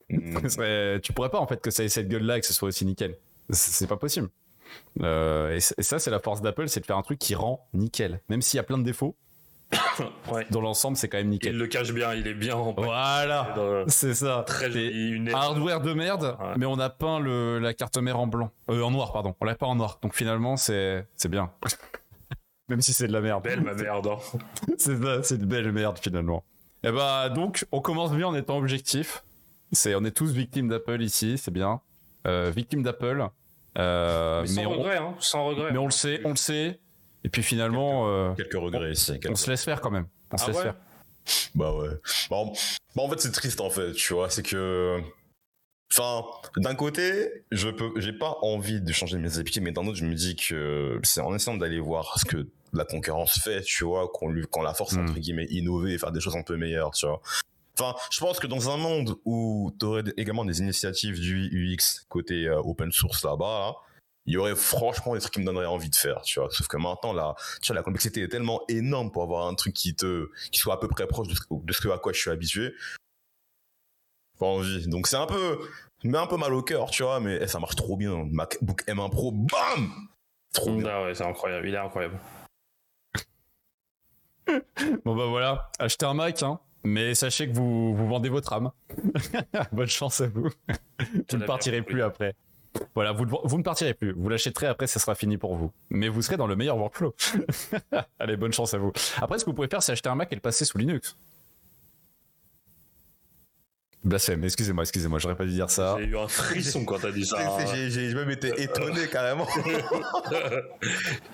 Mm. 0.10 0.50
Serait- 0.50 1.00
tu 1.02 1.14
pourrais 1.14 1.30
pas 1.30 1.40
en 1.40 1.48
fait 1.48 1.62
que 1.62 1.72
ça 1.72 1.84
ait 1.84 1.90
cette 1.90 2.08
gueule-là 2.10 2.38
et 2.38 2.42
que 2.42 2.46
ce 2.48 2.54
soit 2.54 2.68
aussi 2.68 2.86
nickel. 2.86 3.18
C'est 3.50 3.88
pas 3.88 3.98
possible. 3.98 4.30
Euh, 5.02 5.56
et, 5.56 5.60
ça, 5.60 6.00
c'est 6.00 6.10
la 6.12 6.20
force 6.20 6.42
d'Apple, 6.42 6.68
c'est 6.68 6.80
de 6.80 6.86
faire 6.86 6.98
un 6.98 7.02
truc 7.04 7.20
qui 7.20 7.36
rend 7.36 7.68
nickel. 7.74 8.22
Même 8.30 8.42
s'il 8.42 8.58
y 8.58 8.60
a 8.60 8.64
plein 8.64 8.78
de 8.78 8.84
défauts, 8.84 9.16
Ouais. 10.32 10.46
dans 10.52 10.62
l'ensemble, 10.62 10.98
c'est 10.98 11.08
quand 11.10 11.18
même 11.18 11.28
Il 11.28 11.32
nickel. 11.32 11.58
le 11.58 11.68
cache 11.68 11.92
bien, 11.94 12.14
il 12.14 12.28
est 12.28 12.34
bien 12.34 12.56
en 12.56 12.74
Voilà, 12.74 13.84
c'est 13.88 14.14
ça. 14.14 14.44
Très 14.48 14.68
une 14.72 15.30
un 15.30 15.34
hardware 15.34 15.82
de 15.82 15.94
merde, 15.94 16.38
Ouais. 16.40 16.54
mais 16.58 16.66
on 16.66 16.80
a 16.80 16.90
peint 16.90 17.20
le, 17.20 17.60
la 17.60 17.74
carte 17.74 17.98
mère 17.98 18.20
en 18.20 18.28
blanc. 18.28 18.52
Euh, 18.70 18.82
en 18.82 18.92
noir, 18.92 19.12
pardon. 19.14 19.36
On 19.42 19.46
l'a 19.46 19.56
pas 19.56 19.66
en 19.68 19.76
noir. 19.76 20.00
Donc 20.02 20.16
finalement, 20.16 20.58
c'est 20.58 21.06
c'est 21.18 21.30
bien. 21.30 21.52
Même 22.70 22.82
si 22.82 22.94
c'est 22.94 23.08
de 23.08 23.14
la 23.14 23.22
merde. 23.22 23.44
belle 23.44 23.62
ma 23.62 23.74
merde. 23.74 24.08
hein. 24.08 24.18
C'est 24.78 25.02
ça, 25.02 25.22
c'est 25.24 25.36
une 25.36 25.46
belle 25.46 25.72
merde 25.72 25.98
finalement. 26.02 26.44
Et 26.84 26.92
bah 26.92 27.30
donc, 27.30 27.66
on 27.72 27.82
commence 27.82 28.12
bien 28.14 28.28
en 28.28 28.36
étant 28.36 28.58
objectif. 28.58 29.24
C'est, 29.72 29.96
on 29.96 30.04
est 30.06 30.12
tous 30.12 30.32
victimes 30.32 30.70
d'Apple 30.70 31.02
ici, 31.02 31.38
c'est 31.38 31.52
bien. 31.52 31.82
Euh, 32.28 32.52
victimes 32.56 32.84
d'Apple. 32.84 33.28
Euh, 33.78 34.42
Mais 34.42 34.48
sans 34.48 34.56
mais, 34.62 34.66
on, 34.68 34.72
regret, 34.72 34.98
hein, 34.98 35.16
sans 35.20 35.46
regret. 35.46 35.72
mais 35.72 35.78
on 35.78 35.86
le 35.86 35.92
sait, 35.92 36.22
on 36.26 36.30
le 36.30 36.36
sait. 36.36 36.80
Et 37.24 37.30
puis 37.30 37.42
finalement, 37.44 38.08
euh, 38.08 38.34
quelques 38.34 38.54
regrets 38.54 38.92
ici 38.92 39.20
quelques- 39.20 39.32
on 39.32 39.36
se 39.36 39.50
laisse 39.50 39.64
faire 39.64 39.82
quand 39.82 39.92
même. 39.92 40.08
On 40.32 40.38
se 40.38 40.44
Ah 40.44 40.48
laisse 40.48 40.58
ouais 40.58 40.64
faire. 40.64 40.76
Bah 41.56 41.74
ouais. 41.74 41.90
Bah, 42.30 42.36
en, 42.38 42.54
bah, 42.96 43.04
en 43.04 43.10
fait, 43.10 43.20
c'est 43.22 43.32
triste 43.32 43.62
en 43.62 43.70
fait, 43.70 43.94
tu 43.94 44.14
vois. 44.14 44.30
C'est 44.30 44.44
que. 44.44 45.00
Enfin, 45.96 46.26
d'un 46.58 46.74
côté, 46.76 47.30
je 47.52 47.70
peux, 47.70 47.92
j'ai 47.98 48.14
pas 48.14 48.38
envie 48.42 48.82
de 48.82 48.92
changer 48.92 49.20
mes 49.20 49.38
habitudes, 49.38 49.62
mais 49.62 49.72
d'un 49.72 49.86
autre, 49.86 49.98
je 49.98 50.06
me 50.06 50.16
dis 50.16 50.36
que 50.36 51.00
c'est 51.04 51.22
en 51.22 51.36
essayant 51.36 51.56
d'aller 51.58 51.80
voir 51.80 52.18
ce 52.20 52.26
que 52.26 52.48
la 52.74 52.84
concurrence 52.86 53.40
fait, 53.40 53.62
tu 53.62 53.84
vois, 53.84 54.10
qu'on 54.12 54.30
lui, 54.30 54.44
qu'on 54.50 54.64
la 54.64 54.74
force, 54.74 54.94
Mm. 54.94 55.04
entre 55.04 55.20
guillemets, 55.20 55.46
innover 55.52 55.94
et 55.94 55.98
faire 56.00 56.12
des 56.12 56.20
choses 56.20 56.36
un 56.36 56.42
peu 56.42 56.58
meilleures, 56.58 56.92
tu 56.92 57.06
vois. 57.06 57.22
Enfin, 57.80 57.96
je 58.12 58.20
pense 58.20 58.40
que 58.40 58.48
dans 58.48 58.70
un 58.70 58.78
monde 58.78 59.16
où 59.26 59.72
tu 59.80 59.86
aurais 59.86 60.04
également 60.18 60.46
des 60.46 60.60
initiatives 60.60 61.20
du 61.20 61.50
UX 61.52 62.06
côté 62.10 62.48
euh, 62.48 62.60
open 62.60 62.92
source 62.92 63.24
là-bas, 63.24 63.46
là, 63.46 63.76
il 64.26 64.34
y 64.34 64.38
aurait 64.38 64.56
franchement 64.56 65.14
des 65.16 65.20
trucs 65.20 65.34
qui 65.34 65.42
me 65.42 65.46
donneraient 65.46 65.66
envie 65.66 65.90
de 65.90 65.96
faire, 65.96 66.22
tu 66.22 66.40
vois. 66.40 66.50
Sauf 66.50 66.68
que 66.68 66.78
maintenant, 66.78 67.14
là, 67.14 67.36
tu 67.62 67.68
vois, 67.68 67.76
la 67.76 67.84
complexité 67.84 68.22
est 68.22 68.30
tellement 68.30 68.62
énorme 68.70 69.12
pour 69.12 69.22
avoir 69.24 69.48
un 69.48 69.54
truc 69.54 69.74
qui 69.74 69.96
te, 69.96 70.30
qui 70.52 70.60
soit 70.60 70.76
à 70.76 70.78
peu 70.78 70.88
près 70.88 71.08
proche 71.08 71.28
de 71.28 71.36
ce, 71.36 71.42
de 71.52 71.74
ce 71.74 71.88
à 71.90 71.98
quoi 71.98 72.14
je 72.14 72.20
suis 72.20 72.32
habitué. 72.32 72.74
Pas 74.44 74.50
envie. 74.50 74.90
Donc 74.90 75.08
c'est 75.08 75.16
un 75.16 75.26
peu, 75.26 75.58
mais 76.04 76.18
un 76.18 76.28
peu 76.28 76.36
mal 76.36 76.54
au 76.54 76.62
cœur, 76.62 76.90
tu 76.90 77.04
vois, 77.04 77.22
mais 77.22 77.38
eh, 77.40 77.48
ça 77.48 77.60
marche 77.60 77.78
trop 77.78 77.96
bien. 77.96 78.28
MacBook 78.30 78.84
M1 78.86 79.10
Pro, 79.10 79.32
bam! 79.32 79.90
Trop 80.52 80.76
bien. 80.76 80.90
Ah 80.90 81.04
ouais, 81.06 81.16
c'est 81.16 81.24
incroyable, 81.24 81.66
il 81.66 81.74
est 81.74 81.78
incroyable. 81.78 82.20
Bon 85.06 85.16
bah 85.16 85.28
voilà, 85.28 85.72
achetez 85.80 86.06
un 86.06 86.14
Mac, 86.14 86.44
hein. 86.44 86.60
Mais 86.84 87.16
sachez 87.16 87.48
que 87.48 87.54
vous, 87.54 87.96
vous 87.96 88.06
vendez 88.10 88.28
votre 88.28 88.52
âme. 88.52 88.72
Bonne 89.72 89.88
chance 89.88 90.20
à 90.20 90.28
vous. 90.28 90.50
vous 91.30 91.38
ne 91.38 91.46
partirez 91.46 91.82
plus 91.82 92.04
après. 92.04 92.36
Voilà, 92.96 93.14
vous, 93.14 93.26
vous 93.46 93.58
ne 93.58 93.64
partirez 93.64 93.94
plus. 93.94 94.12
Vous 94.12 94.28
l'achèterez 94.28 94.68
après, 94.68 94.88
ça 94.88 95.00
sera 95.00 95.16
fini 95.16 95.38
pour 95.38 95.56
vous. 95.56 95.72
Mais 95.90 96.10
vous 96.10 96.22
serez 96.22 96.36
dans 96.36 96.48
le 96.48 96.58
meilleur 96.58 96.78
workflow. 96.78 97.16
Allez, 98.20 98.36
bonne 98.36 98.52
chance 98.52 98.74
à 98.74 98.78
vous. 98.78 98.92
Après, 99.22 99.40
ce 99.40 99.46
que 99.46 99.52
vous 99.52 99.56
pouvez 99.56 99.70
faire, 99.70 99.82
c'est 99.82 99.94
acheter 99.94 100.10
un 100.10 100.16
Mac 100.16 100.34
et 100.34 100.36
le 100.36 100.42
passer 100.42 100.66
sous 100.66 100.78
Linux. 100.78 101.16
Blasphème, 104.04 104.44
excusez-moi, 104.44 104.84
excusez-moi, 104.84 105.18
j'aurais 105.20 105.36
pas 105.36 105.46
dû 105.46 105.52
dire 105.52 105.70
ça. 105.70 105.96
J'ai 105.98 106.06
eu 106.08 106.18
un 106.18 106.28
frisson 106.28 106.84
quand 106.84 107.00
t'as 107.00 107.12
dit 107.12 107.26
ça. 107.26 107.38
C'est- 107.60 107.68
c'est- 107.68 107.90
J'ai 107.90 108.14
même 108.16 108.30
été 108.30 108.50
étonné 108.62 109.08
carrément. 109.12 109.48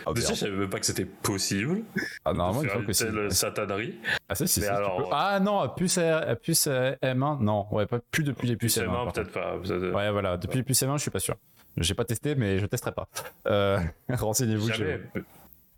Ah, 0.05 0.13
Déjà, 0.13 0.27
merde. 0.29 0.35
je 0.35 0.39
savais 0.45 0.55
même 0.55 0.69
pas 0.69 0.79
que 0.79 0.85
c'était 0.85 1.05
possible. 1.05 1.81
Ah, 2.25 2.33
normalement, 2.33 2.61
faire 2.61 2.73
faut 2.73 2.85
que 2.87 2.91
telle 2.91 3.31
satanerie. 3.33 3.95
Ah, 4.27 4.35
ça, 4.35 4.47
si, 4.47 4.63
alors, 4.65 4.97
peux. 4.97 5.03
Ah, 5.11 5.39
non, 5.39 5.67
puce, 5.75 5.97
R- 5.97 6.35
puce 6.37 6.67
euh, 6.67 6.93
M1, 7.03 7.39
non, 7.41 7.65
ouais, 7.71 7.85
pas 7.85 7.99
plus 8.11 8.23
depuis 8.23 8.47
les 8.47 8.55
puces 8.55 8.75
C'est 8.75 8.81
M1. 8.81 8.85
par 8.85 8.93
marrant, 8.93 9.05
contre. 9.05 9.21
peut-être 9.23 9.31
pas. 9.33 9.97
Ouais, 9.97 10.11
voilà, 10.11 10.37
depuis 10.37 10.57
les 10.57 10.63
puces 10.63 10.81
M1, 10.81 10.97
je 10.97 11.01
suis 11.01 11.11
pas 11.11 11.19
sûr. 11.19 11.35
J'ai 11.77 11.93
pas 11.93 12.05
testé, 12.05 12.35
mais 12.35 12.59
je 12.59 12.65
testerai 12.65 12.91
pas. 12.91 13.07
Euh, 13.47 13.79
Renseignez-vous. 14.09 14.69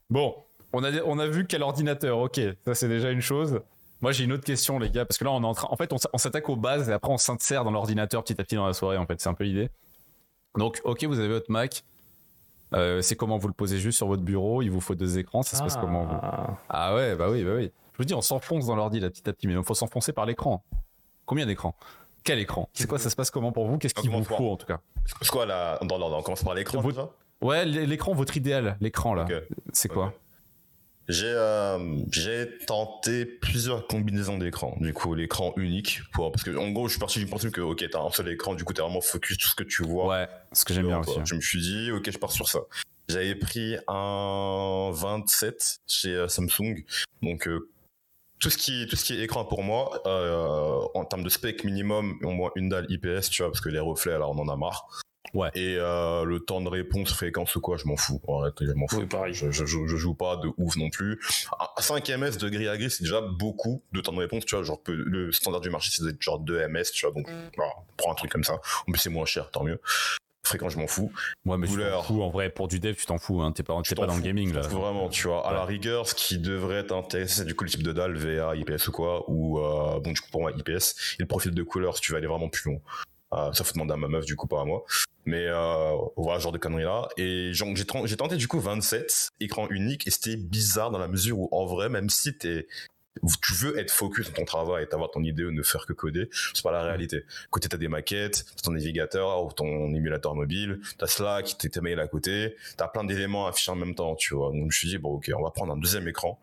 Bon, 0.09 0.35
on 0.73 0.83
a, 0.83 0.91
on 1.05 1.19
a 1.19 1.27
vu 1.27 1.45
quel 1.47 1.63
ordinateur, 1.63 2.17
ok, 2.19 2.39
ça 2.65 2.75
c'est 2.75 2.87
déjà 2.89 3.11
une 3.11 3.21
chose. 3.21 3.61
Moi 4.01 4.11
j'ai 4.11 4.23
une 4.23 4.33
autre 4.33 4.43
question 4.43 4.79
les 4.79 4.89
gars, 4.89 5.05
parce 5.05 5.17
que 5.17 5.23
là 5.23 5.31
on 5.31 5.41
est 5.43 5.45
en 5.45 5.53
train, 5.53 5.67
en 5.71 5.75
fait 5.75 5.93
on, 5.93 6.17
s'attaque 6.17 6.49
aux 6.49 6.55
bases 6.55 6.89
et 6.89 6.93
après 6.93 7.11
on 7.11 7.17
s'insère 7.17 7.63
dans 7.63 7.71
l'ordinateur 7.71 8.23
petit 8.23 8.39
à 8.39 8.43
petit 8.43 8.55
dans 8.55 8.65
la 8.65 8.73
soirée 8.73 8.97
en 8.97 9.05
fait, 9.05 9.21
c'est 9.21 9.29
un 9.29 9.33
peu 9.33 9.43
l'idée. 9.43 9.69
Donc 10.57 10.81
ok 10.83 11.03
vous 11.05 11.19
avez 11.19 11.29
votre 11.29 11.51
Mac, 11.51 11.83
Euh, 12.73 13.01
c'est 13.01 13.17
comment 13.17 13.37
vous 13.37 13.47
le 13.49 13.53
posez 13.53 13.79
juste 13.79 13.97
sur 13.97 14.07
votre 14.07 14.23
bureau, 14.23 14.61
il 14.61 14.69
vous 14.69 14.79
faut 14.79 14.95
deux 14.95 15.17
écrans, 15.17 15.43
ça 15.43 15.57
se 15.57 15.61
passe 15.61 15.75
comment 15.75 16.05
vous 16.05 16.15
Ah. 16.21 16.57
Ah 16.69 16.95
ouais, 16.95 17.15
bah 17.15 17.29
oui, 17.29 17.43
bah 17.43 17.51
oui. 17.55 17.69
Je 17.93 17.97
vous 17.97 18.05
dis 18.05 18.13
on 18.13 18.21
s'enfonce 18.21 18.65
dans 18.65 18.75
l'ordi 18.77 18.99
là 19.01 19.09
petit 19.09 19.27
à 19.29 19.33
petit, 19.33 19.45
mais 19.47 19.53
il 19.53 19.63
faut 19.63 19.73
s'enfoncer 19.75 20.13
par 20.13 20.25
l'écran. 20.25 20.63
Combien 21.25 21.45
d'écrans? 21.45 21.75
Quel 22.23 22.39
écran? 22.39 22.69
C'est 22.73 22.87
quoi, 22.87 22.97
ça 22.97 23.09
se 23.09 23.15
passe 23.15 23.29
comment 23.29 23.51
pour 23.51 23.67
vous? 23.67 23.77
Qu'est-ce 23.77 23.93
qu'il 23.93 24.09
vous 24.09 24.23
faut 24.23 24.51
en 24.51 24.55
tout 24.55 24.67
cas? 24.67 24.79
C'est 25.21 25.29
quoi 25.29 25.45
là 25.45 25.79
dans 25.83 25.97
l'ordre? 25.97 26.17
On 26.17 26.21
commence 26.21 26.43
par 26.43 26.53
l'écran 26.53 26.79
Vous- 26.79 26.91
déjà 26.91 27.09
Ouais, 27.41 27.65
l'écran, 27.65 28.13
votre 28.13 28.37
idéal, 28.37 28.77
l'écran 28.79 29.15
là. 29.15 29.25
C'est 29.73 29.89
quoi? 29.89 30.13
J'ai 31.11 31.27
euh, 31.27 31.97
j'ai 32.09 32.57
tenté 32.65 33.25
plusieurs 33.25 33.85
combinaisons 33.87 34.37
d'écran. 34.37 34.77
Du 34.79 34.93
coup, 34.93 35.13
l'écran 35.13 35.53
unique. 35.57 36.01
Pour, 36.13 36.31
parce 36.31 36.43
que, 36.43 36.55
en 36.55 36.69
gros, 36.71 36.87
je 36.87 36.93
suis 36.93 36.99
parti 36.99 37.19
du 37.19 37.25
principe 37.25 37.51
que, 37.51 37.61
ok, 37.61 37.83
t'as 37.91 38.01
un 38.01 38.09
seul 38.11 38.29
écran, 38.29 38.55
du 38.55 38.63
coup, 38.63 38.71
t'es 38.71 38.81
vraiment 38.81 39.01
focus 39.01 39.37
sur 39.37 39.49
ce 39.49 39.55
que 39.55 39.63
tu 39.63 39.83
vois. 39.83 40.07
Ouais, 40.07 40.27
ce 40.53 40.63
que 40.63 40.73
j'aime 40.73 40.87
bien 40.87 40.99
aussi. 40.99 41.19
Je 41.25 41.35
me 41.35 41.41
suis 41.41 41.59
dit, 41.59 41.91
ok, 41.91 42.09
je 42.09 42.17
pars 42.17 42.31
sur 42.31 42.47
ça. 42.47 42.59
J'avais 43.09 43.35
pris 43.35 43.75
un 43.89 44.91
27 44.93 45.81
chez 45.85 46.15
euh, 46.15 46.29
Samsung. 46.29 46.85
Donc, 47.21 47.45
euh, 47.47 47.69
tout 48.39 48.49
ce 48.49 48.57
qui, 48.57 48.87
tout 48.87 48.95
ce 48.95 49.03
qui 49.03 49.13
est 49.13 49.23
écran 49.23 49.43
pour 49.43 49.63
moi, 49.63 50.01
euh, 50.05 50.79
en 50.93 51.03
termes 51.03 51.23
de 51.23 51.29
spec 51.29 51.65
minimum, 51.65 52.17
au 52.23 52.31
moins 52.31 52.51
une 52.55 52.69
dalle 52.69 52.85
IPS, 52.89 53.29
tu 53.29 53.43
vois, 53.43 53.51
parce 53.51 53.61
que 53.61 53.69
les 53.69 53.79
reflets, 53.79 54.17
là, 54.17 54.29
on 54.29 54.37
en 54.37 54.47
a 54.47 54.55
marre. 54.55 54.87
Ouais. 55.33 55.49
Et 55.55 55.77
euh, 55.77 56.25
le 56.25 56.39
temps 56.39 56.61
de 56.61 56.67
réponse, 56.67 57.13
fréquence 57.13 57.55
ou 57.55 57.61
quoi, 57.61 57.77
je 57.77 57.85
m'en 57.87 57.95
fous. 57.95 58.19
Réalité, 58.27 58.65
je 58.67 58.73
m'en 58.73 58.87
fous. 58.87 58.97
Oui, 58.99 59.05
pareil. 59.05 59.33
Je, 59.33 59.51
je, 59.51 59.65
je, 59.65 59.87
je 59.87 59.95
joue 59.95 60.13
pas 60.13 60.35
de 60.37 60.49
ouf 60.57 60.75
non 60.75 60.89
plus. 60.89 61.19
À 61.57 61.81
5 61.81 62.09
ms 62.09 62.37
de 62.37 62.49
gris 62.49 62.67
à 62.67 62.77
gris, 62.77 62.91
c'est 62.91 63.03
déjà 63.03 63.21
beaucoup 63.21 63.81
de 63.93 64.01
temps 64.01 64.11
de 64.13 64.17
réponse, 64.19 64.45
tu 64.45 64.55
vois. 64.55 64.63
Genre, 64.63 64.81
le 64.87 65.31
standard 65.31 65.61
du 65.61 65.69
marché, 65.69 65.89
c'est 65.93 66.21
genre 66.21 66.39
2 66.39 66.67
ms, 66.67 66.91
tu 66.91 67.05
vois. 67.05 67.13
Donc, 67.15 67.29
voilà, 67.55 67.73
prends 67.97 68.11
un 68.11 68.15
truc 68.15 68.31
comme 68.31 68.43
ça. 68.43 68.55
En 68.87 68.91
plus, 68.91 68.99
c'est 68.99 69.09
moins 69.09 69.25
cher, 69.25 69.49
tant 69.51 69.63
mieux. 69.63 69.79
Fréquence, 70.43 70.73
je 70.73 70.79
m'en 70.79 70.87
fous. 70.87 71.13
Ouais, 71.45 71.55
mais 71.57 71.67
tu 71.67 71.73
t'en 71.73 71.77
couleur. 71.79 72.05
fous 72.05 72.21
en 72.23 72.29
vrai. 72.29 72.49
Pour 72.49 72.67
du 72.67 72.79
dev, 72.79 72.95
tu 72.95 73.05
t'en 73.05 73.19
fous. 73.19 73.41
Hein. 73.41 73.51
T'es 73.53 73.63
pas, 73.63 73.79
t'es 73.87 73.95
t'en 73.95 74.01
pas 74.01 74.07
dans 74.07 74.15
le 74.17 74.21
gaming 74.23 74.51
là. 74.51 74.61
Vraiment, 74.61 75.07
tu 75.07 75.27
vois. 75.27 75.47
À 75.47 75.53
la 75.53 75.61
Ouais. 75.61 75.67
rigueur, 75.67 76.07
ce 76.09 76.15
qui 76.15 76.39
devrait 76.39 76.85
t'intéresser, 76.87 77.35
c'est 77.35 77.45
du 77.45 77.55
coup 77.55 77.63
le 77.63 77.69
type 77.69 77.83
de 77.83 77.93
dalle, 77.93 78.17
VA, 78.17 78.55
IPS 78.55 78.87
ou 78.87 78.91
quoi. 78.91 79.23
Ou, 79.29 79.59
euh, 79.59 79.99
bon, 79.99 80.11
du 80.11 80.19
coup, 80.19 80.29
pour 80.31 80.41
moi, 80.41 80.51
IPS. 80.51 81.15
Et 81.19 81.21
le 81.21 81.25
profil 81.27 81.51
de 81.53 81.63
couleur, 81.63 81.95
si 81.95 82.01
tu 82.01 82.11
veux 82.11 82.17
aller 82.17 82.27
vraiment 82.27 82.49
plus 82.49 82.69
long. 82.71 82.81
Euh, 83.33 83.51
ça 83.53 83.63
faut 83.63 83.73
demander 83.73 83.93
à 83.93 83.97
ma 83.97 84.07
meuf, 84.07 84.25
du 84.25 84.35
coup, 84.35 84.47
pas 84.47 84.61
à 84.61 84.65
moi. 84.65 84.83
Mais 85.25 85.45
euh, 85.47 85.93
voilà, 86.17 86.39
genre 86.39 86.51
de 86.51 86.57
conneries 86.57 86.83
là. 86.83 87.07
Et 87.17 87.51
j'ai 87.53 87.85
ten- 87.85 88.05
j'ai 88.05 88.17
tenté 88.17 88.35
du 88.37 88.47
coup 88.47 88.59
27, 88.59 89.29
écran 89.39 89.67
unique, 89.69 90.07
et 90.07 90.11
c'était 90.11 90.35
bizarre 90.35 90.91
dans 90.91 90.99
la 90.99 91.07
mesure 91.07 91.39
où, 91.39 91.49
en 91.51 91.65
vrai, 91.65 91.89
même 91.89 92.09
si 92.09 92.37
t'es 92.37 92.67
tu 93.43 93.53
veux 93.53 93.77
être 93.77 93.91
focus 93.91 94.27
dans 94.29 94.35
ton 94.35 94.45
travail 94.45 94.87
et 94.89 94.93
avoir 94.93 95.11
ton 95.11 95.21
idée 95.23 95.43
ou 95.43 95.51
ne 95.51 95.63
faire 95.63 95.85
que 95.85 95.91
coder, 95.93 96.29
c'est 96.53 96.63
pas 96.63 96.71
la 96.71 96.81
réalité. 96.81 97.25
Côté 97.49 97.67
t'as 97.67 97.77
des 97.77 97.89
maquettes, 97.89 98.45
t'as 98.55 98.61
ton 98.63 98.71
navigateur 98.71 99.43
ou 99.45 99.51
ton 99.51 99.93
émulateur 99.93 100.33
mobile, 100.33 100.79
t'as 100.97 101.07
Slack, 101.07 101.55
t'as 101.57 101.67
tes 101.69 101.81
mails 101.81 101.99
à 101.99 102.07
côté, 102.07 102.55
t'as 102.77 102.87
plein 102.87 103.03
d'éléments 103.03 103.47
affichés 103.47 103.71
en 103.71 103.75
même 103.75 103.95
temps, 103.95 104.15
tu 104.15 104.33
vois. 104.33 104.47
Donc 104.51 104.59
je 104.61 104.65
me 104.65 104.71
suis 104.71 104.87
dit 104.87 104.97
bon 104.97 105.15
ok, 105.15 105.29
on 105.37 105.43
va 105.43 105.51
prendre 105.51 105.73
un 105.73 105.77
deuxième 105.77 106.07
écran 106.07 106.39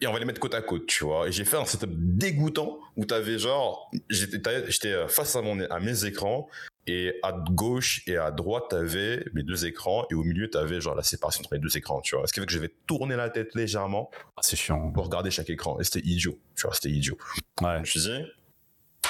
et 0.00 0.06
on 0.06 0.12
va 0.12 0.18
les 0.18 0.24
mettre 0.24 0.40
côte 0.40 0.54
à 0.54 0.62
côte, 0.62 0.86
tu 0.86 1.04
vois. 1.04 1.28
Et 1.28 1.32
j'ai 1.32 1.44
fait 1.44 1.56
un 1.56 1.64
setup 1.64 1.90
dégoûtant 1.92 2.78
où 2.96 3.04
t'avais 3.04 3.38
genre, 3.38 3.90
j'étais 4.08 4.70
j'étais 4.70 5.08
face 5.08 5.36
à 5.36 5.42
mon 5.42 5.60
à 5.70 5.80
mes 5.80 6.04
écrans 6.04 6.48
et 6.86 7.14
à 7.22 7.32
gauche 7.32 8.02
et 8.06 8.16
à 8.16 8.30
droite 8.30 8.64
t'avais 8.70 9.24
mes 9.34 9.42
deux 9.42 9.66
écrans 9.66 10.06
et 10.10 10.14
au 10.14 10.24
milieu 10.24 10.48
t'avais 10.48 10.80
genre 10.80 10.94
la 10.94 11.02
séparation 11.02 11.40
entre 11.42 11.54
les 11.54 11.60
deux 11.60 11.76
écrans, 11.76 12.00
tu 12.00 12.16
vois. 12.16 12.26
Ce 12.26 12.32
qui 12.32 12.40
fait 12.40 12.46
que 12.46 12.52
je 12.52 12.58
vais 12.58 12.72
tourner 12.86 13.16
la 13.16 13.28
tête 13.30 13.54
légèrement 13.54 14.10
Ah, 14.36 14.40
c'est 14.42 14.56
chiant. 14.56 14.90
pour 14.90 15.04
regarder 15.04 15.30
chaque 15.30 15.50
écran. 15.50 15.78
Et 15.80 15.84
c'était 15.84 16.00
idiot. 16.06 16.38
Tu 16.56 16.62
vois, 16.66 16.74
c'était 16.74 16.90
idiot. 16.90 17.16
Ouais. 17.60 17.74
Je 17.76 17.80
me 17.80 17.84
suis 17.84 18.00
dit, 18.00 18.22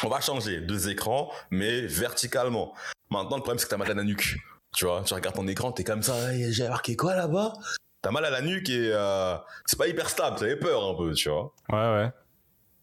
on 0.02 0.08
va 0.08 0.20
changer 0.20 0.60
deux 0.60 0.88
écrans, 0.88 1.30
mais 1.50 1.82
verticalement. 1.82 2.74
Maintenant, 3.10 3.36
le 3.36 3.42
problème, 3.42 3.58
c'est 3.58 3.66
que 3.66 3.70
t'as 3.70 3.76
mal 3.76 3.90
à 3.90 3.94
la 3.94 4.04
nuque. 4.04 4.36
Tu 4.76 4.84
vois, 4.84 5.02
tu 5.04 5.14
regardes 5.14 5.34
ton 5.36 5.48
écran, 5.48 5.72
t'es 5.72 5.82
comme 5.84 6.02
ça, 6.02 6.14
j'ai 6.50 6.68
marqué 6.68 6.94
quoi 6.96 7.16
là-bas? 7.16 7.54
T'as 8.02 8.10
mal 8.10 8.24
à 8.24 8.30
la 8.30 8.40
nuque 8.40 8.70
et 8.70 8.90
euh, 8.92 9.36
c'est 9.66 9.78
pas 9.78 9.86
hyper 9.86 10.08
stable, 10.08 10.36
t'avais 10.38 10.56
peur 10.56 10.84
un 10.84 10.94
peu, 10.94 11.12
tu 11.12 11.28
vois. 11.28 11.52
Ouais, 11.68 12.04
ouais. 12.04 12.10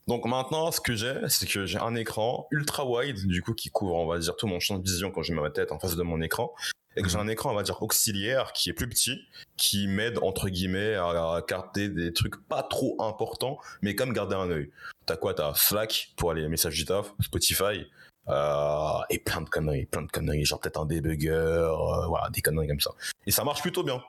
Donc 0.07 0.25
maintenant, 0.25 0.71
ce 0.71 0.79
que 0.79 0.95
j'ai, 0.95 1.15
c'est 1.27 1.47
que 1.47 1.65
j'ai 1.65 1.79
un 1.79 1.95
écran 1.95 2.47
ultra 2.51 2.85
wide, 2.85 3.27
du 3.27 3.41
coup, 3.41 3.53
qui 3.53 3.69
couvre, 3.69 3.95
on 3.95 4.07
va 4.07 4.19
dire, 4.19 4.35
tout 4.37 4.47
mon 4.47 4.59
champ 4.59 4.77
de 4.77 4.83
vision 4.83 5.11
quand 5.11 5.21
je 5.21 5.33
mets 5.33 5.41
ma 5.41 5.49
tête 5.49 5.71
en 5.71 5.79
face 5.79 5.95
de 5.95 6.03
mon 6.03 6.21
écran. 6.21 6.53
Et 6.95 7.01
que 7.01 7.09
j'ai 7.09 7.17
un 7.17 7.27
écran, 7.27 7.51
on 7.51 7.55
va 7.55 7.61
dire, 7.61 7.81
auxiliaire, 7.83 8.53
qui 8.53 8.69
est 8.69 8.73
plus 8.73 8.87
petit, 8.89 9.19
qui 9.55 9.87
m'aide, 9.87 10.17
entre 10.21 10.49
guillemets, 10.49 10.95
à, 10.95 11.43
garder 11.47 11.89
des 11.89 12.13
trucs 12.13 12.37
pas 12.47 12.63
trop 12.63 12.95
importants, 12.99 13.59
mais 13.81 13.95
comme 13.95 14.13
garder 14.13 14.35
un 14.35 14.49
œil. 14.49 14.71
T'as 15.05 15.17
quoi? 15.17 15.33
T'as 15.33 15.53
Slack 15.53 16.13
pour 16.15 16.33
les 16.33 16.47
messages 16.47 16.75
du 16.75 16.85
taf, 16.85 17.13
Spotify, 17.19 17.85
euh, 18.29 18.99
et 19.09 19.19
plein 19.19 19.41
de 19.41 19.49
conneries, 19.49 19.85
plein 19.85 20.01
de 20.01 20.11
conneries, 20.11 20.45
genre 20.45 20.59
peut-être 20.59 20.79
un 20.79 20.85
debugger, 20.85 21.29
euh, 21.29 22.07
voilà, 22.07 22.29
des 22.29 22.41
conneries 22.41 22.67
comme 22.67 22.79
ça. 22.79 22.91
Et 23.25 23.31
ça 23.31 23.43
marche 23.43 23.61
plutôt 23.61 23.83
bien. 23.83 24.01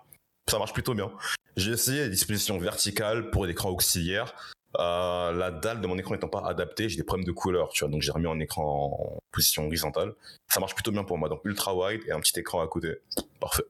Ça 0.48 0.58
marche 0.58 0.72
plutôt 0.72 0.94
bien. 0.94 1.10
J'ai 1.56 1.72
essayé 1.72 2.04
les 2.04 2.10
dispositions 2.10 2.58
verticales 2.58 3.30
pour 3.30 3.44
l'écran 3.46 3.70
auxiliaire. 3.70 4.34
Euh, 4.78 5.32
la 5.32 5.50
dalle 5.50 5.80
de 5.80 5.86
mon 5.86 5.96
écran 5.98 6.12
n'étant 6.14 6.28
pas 6.28 6.46
adaptée, 6.46 6.88
j'ai 6.88 6.96
des 6.96 7.02
problèmes 7.02 7.26
de 7.26 7.32
couleur, 7.32 7.70
tu 7.70 7.84
vois, 7.84 7.90
donc 7.90 8.02
j'ai 8.02 8.12
remis 8.12 8.26
un 8.28 8.38
écran 8.38 9.14
en 9.16 9.18
position 9.32 9.66
horizontale. 9.66 10.14
Ça 10.48 10.60
marche 10.60 10.74
plutôt 10.74 10.90
bien 10.92 11.04
pour 11.04 11.16
moi, 11.18 11.28
donc 11.28 11.40
ultra 11.44 11.74
wide 11.74 12.02
et 12.06 12.12
un 12.12 12.20
petit 12.20 12.38
écran 12.38 12.60
à 12.60 12.68
côté. 12.68 12.96
Parfait. 13.40 13.64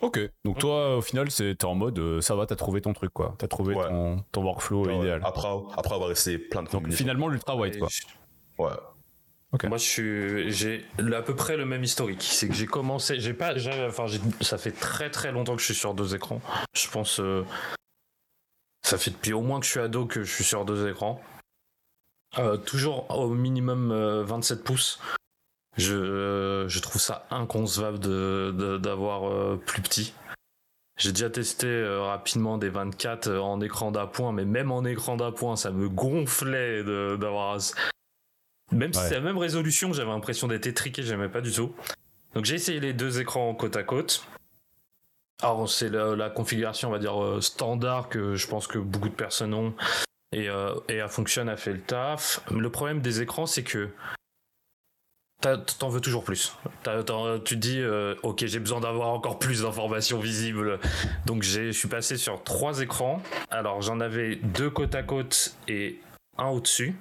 Ok. 0.00 0.20
Donc 0.44 0.58
toi, 0.58 0.96
au 0.96 1.02
final, 1.02 1.28
c'est- 1.30 1.56
t'es 1.56 1.64
en 1.64 1.74
mode, 1.74 1.98
euh, 1.98 2.20
ça 2.20 2.36
va, 2.36 2.46
t'as 2.46 2.54
trouvé 2.54 2.80
ton 2.80 2.92
truc, 2.92 3.12
quoi. 3.12 3.34
T'as 3.36 3.48
trouvé 3.48 3.74
Ouais. 3.74 3.88
ton, 3.88 4.24
ton 4.30 4.44
workflow 4.44 4.86
Ouais, 4.86 4.96
idéal. 4.96 5.20
Après, 5.24 5.48
après 5.76 5.94
avoir 5.94 6.10
essayé 6.12 6.38
plein 6.38 6.62
de 6.62 6.68
Donc 6.70 6.88
finalement, 6.92 7.26
l'ultra 7.28 7.56
wide, 7.56 7.78
quoi. 7.80 7.88
je- 7.90 8.62
Ouais. 8.62 8.70
Moi, 9.68 9.78
je 9.78 9.84
suis, 9.84 10.50
j'ai 10.52 10.84
à 11.14 11.22
peu 11.22 11.34
près 11.34 11.56
le 11.56 11.64
même 11.64 11.82
historique. 11.82 12.22
C'est 12.22 12.48
que 12.48 12.54
j'ai 12.54 12.66
commencé, 12.66 13.18
j'ai 13.18 13.32
pas, 13.32 13.54
enfin, 13.86 14.06
ça 14.42 14.58
fait 14.58 14.72
très 14.72 15.10
très 15.10 15.32
longtemps 15.32 15.54
que 15.56 15.60
je 15.60 15.66
suis 15.66 15.74
sur 15.74 15.94
deux 15.94 16.14
écrans. 16.14 16.40
Je 16.74 16.88
pense, 16.88 17.18
euh, 17.20 17.44
ça 18.82 18.98
fait 18.98 19.10
depuis 19.10 19.32
au 19.32 19.40
moins 19.40 19.58
que 19.60 19.66
je 19.66 19.70
suis 19.70 19.80
ado 19.80 20.06
que 20.06 20.22
je 20.22 20.32
suis 20.32 20.44
sur 20.44 20.64
deux 20.64 20.88
écrans. 20.90 21.20
Euh, 22.38 22.58
toujours 22.58 23.10
au 23.10 23.30
minimum 23.30 23.90
euh, 23.90 24.22
27 24.24 24.62
pouces. 24.64 25.00
Je, 25.78 25.94
euh, 25.94 26.68
je 26.68 26.80
trouve 26.80 27.00
ça 27.00 27.26
inconcevable 27.30 28.00
de, 28.00 28.52
de- 28.56 28.76
d'avoir 28.78 29.28
euh, 29.30 29.56
plus 29.64 29.80
petit. 29.80 30.12
J'ai 30.98 31.12
déjà 31.12 31.30
testé 31.30 31.68
euh, 31.68 32.02
rapidement 32.02 32.58
des 32.58 32.68
24 32.68 33.28
euh, 33.28 33.38
en 33.40 33.60
écran 33.60 33.92
d'appoint, 33.92 34.32
mais 34.32 34.44
même 34.44 34.72
en 34.72 34.84
écran 34.84 35.16
d'appoint, 35.16 35.56
ça 35.56 35.70
me 35.70 35.88
gonflait 35.88 36.82
de- 36.82 37.16
d'avoir 37.18 37.52
même 38.72 38.92
si 38.92 39.00
c'est 39.08 39.14
la 39.14 39.20
même 39.20 39.38
résolution, 39.38 39.92
j'avais 39.92 40.10
l'impression 40.10 40.46
d'être 40.48 40.66
étriqué, 40.66 41.02
j'aimais 41.02 41.28
pas 41.28 41.40
du 41.40 41.52
tout. 41.52 41.72
Donc 42.34 42.44
j'ai 42.44 42.54
essayé 42.56 42.80
les 42.80 42.92
deux 42.92 43.20
écrans 43.20 43.54
côte 43.54 43.76
à 43.76 43.82
côte. 43.82 44.26
Alors 45.42 45.68
c'est 45.68 45.88
la, 45.88 46.16
la 46.16 46.30
configuration, 46.30 46.88
on 46.88 46.92
va 46.92 46.98
dire, 46.98 47.22
euh, 47.22 47.40
standard 47.40 48.08
que 48.08 48.34
je 48.34 48.46
pense 48.48 48.66
que 48.66 48.78
beaucoup 48.78 49.08
de 49.08 49.14
personnes 49.14 49.54
ont. 49.54 49.72
Et, 50.32 50.48
euh, 50.50 50.74
et 50.88 50.96
elle 50.96 51.08
fonctionne, 51.08 51.48
elle 51.48 51.56
fait 51.56 51.72
le 51.72 51.80
taf. 51.80 52.40
Le 52.50 52.70
problème 52.70 53.00
des 53.00 53.22
écrans, 53.22 53.46
c'est 53.46 53.62
que 53.62 53.88
t'en 55.40 55.88
veux 55.88 56.00
toujours 56.00 56.24
plus. 56.24 56.54
Tu 56.82 56.90
te 56.90 57.54
dis, 57.54 57.80
euh, 57.80 58.14
ok, 58.24 58.44
j'ai 58.44 58.58
besoin 58.58 58.80
d'avoir 58.80 59.08
encore 59.10 59.38
plus 59.38 59.62
d'informations 59.62 60.18
visibles. 60.18 60.80
Donc 61.26 61.42
j'ai- 61.44 61.72
je 61.72 61.78
suis 61.78 61.88
passé 61.88 62.16
sur 62.16 62.42
trois 62.42 62.80
écrans. 62.80 63.22
Alors 63.50 63.80
j'en 63.80 64.00
avais 64.00 64.36
deux 64.36 64.68
côte 64.68 64.94
à 64.96 65.02
côte 65.04 65.54
et 65.68 66.00
un 66.36 66.48
au-dessus. 66.48 66.96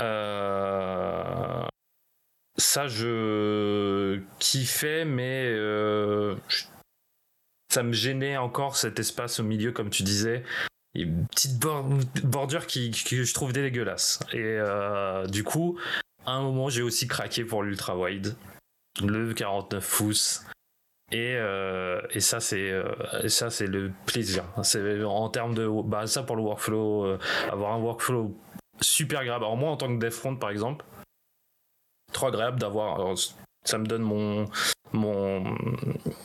Euh, 0.00 1.62
ça, 2.56 2.88
je 2.88 4.20
kiffais, 4.38 5.04
mais 5.04 5.44
euh, 5.46 6.36
ça 7.72 7.82
me 7.82 7.92
gênait 7.92 8.36
encore 8.36 8.76
cet 8.76 8.98
espace 8.98 9.40
au 9.40 9.42
milieu, 9.42 9.72
comme 9.72 9.90
tu 9.90 10.02
disais. 10.02 10.42
Une 10.94 11.26
petite 11.26 11.58
bor- 11.58 11.84
bordure 12.24 12.66
qui, 12.66 12.90
que 12.90 13.22
je 13.22 13.34
trouve 13.34 13.52
dégueulasse. 13.52 14.20
Et 14.32 14.38
euh, 14.42 15.26
du 15.26 15.44
coup, 15.44 15.78
à 16.24 16.32
un 16.32 16.42
moment, 16.42 16.70
j'ai 16.70 16.82
aussi 16.82 17.06
craqué 17.06 17.44
pour 17.44 17.62
l'ultra 17.62 17.96
wide, 17.96 18.34
le 19.02 19.34
49 19.34 19.96
pouces. 19.98 20.44
Et, 21.12 21.36
et 22.10 22.18
ça 22.20 22.40
c'est 22.40 22.72
ça 23.28 23.48
c'est 23.48 23.68
le 23.68 23.92
plaisir. 24.06 24.42
C'est 24.64 25.04
en 25.04 25.28
termes 25.28 25.54
de 25.54 25.68
bah 25.84 26.08
ça 26.08 26.24
pour 26.24 26.34
le 26.34 26.42
workflow, 26.42 27.16
avoir 27.48 27.74
un 27.74 27.78
workflow 27.78 28.36
super 28.80 29.20
agréable. 29.20 29.44
Alors 29.44 29.56
moi 29.56 29.70
en 29.70 29.76
tant 29.76 29.88
que 29.88 30.00
dev 30.00 30.10
front 30.10 30.36
par 30.36 30.50
exemple, 30.50 30.84
trop 32.12 32.26
agréable 32.26 32.58
d'avoir. 32.58 33.14
Ça 33.64 33.78
me 33.78 33.86
donne 33.86 34.02
mon 34.02 34.46
mon 34.92 35.42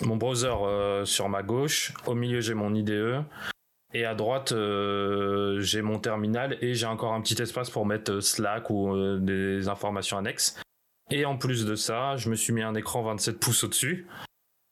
mon 0.02 0.16
browser 0.16 0.48
euh, 0.48 1.06
sur 1.06 1.30
ma 1.30 1.44
gauche. 1.44 1.94
Au 2.06 2.16
milieu 2.16 2.42
j'ai 2.42 2.54
mon 2.54 2.74
IDE. 2.74 3.24
Et 3.94 4.06
à 4.06 4.16
droite, 4.16 4.54
euh, 4.54 5.60
j'ai 5.60 5.82
mon 5.82 6.00
terminal 6.00 6.58
et 6.62 6.76
j'ai 6.76 6.86
encore 6.86 7.14
un 7.14 7.20
petit 7.20 7.42
espace 7.42 7.70
pour 7.70 7.86
mettre 7.86 8.14
euh, 8.14 8.22
Slack 8.22 8.70
ou 8.70 9.18
des 9.20 9.68
informations 9.68 10.18
annexes. 10.18 10.62
Et 11.10 11.26
en 11.26 11.36
plus 11.36 11.66
de 11.66 11.76
ça, 11.76 12.16
je 12.16 12.30
me 12.30 12.36
suis 12.36 12.54
mis 12.54 12.62
un 12.62 12.74
écran 12.74 13.02
27 13.02 13.38
pouces 13.38 13.66
au-dessus 13.66 14.08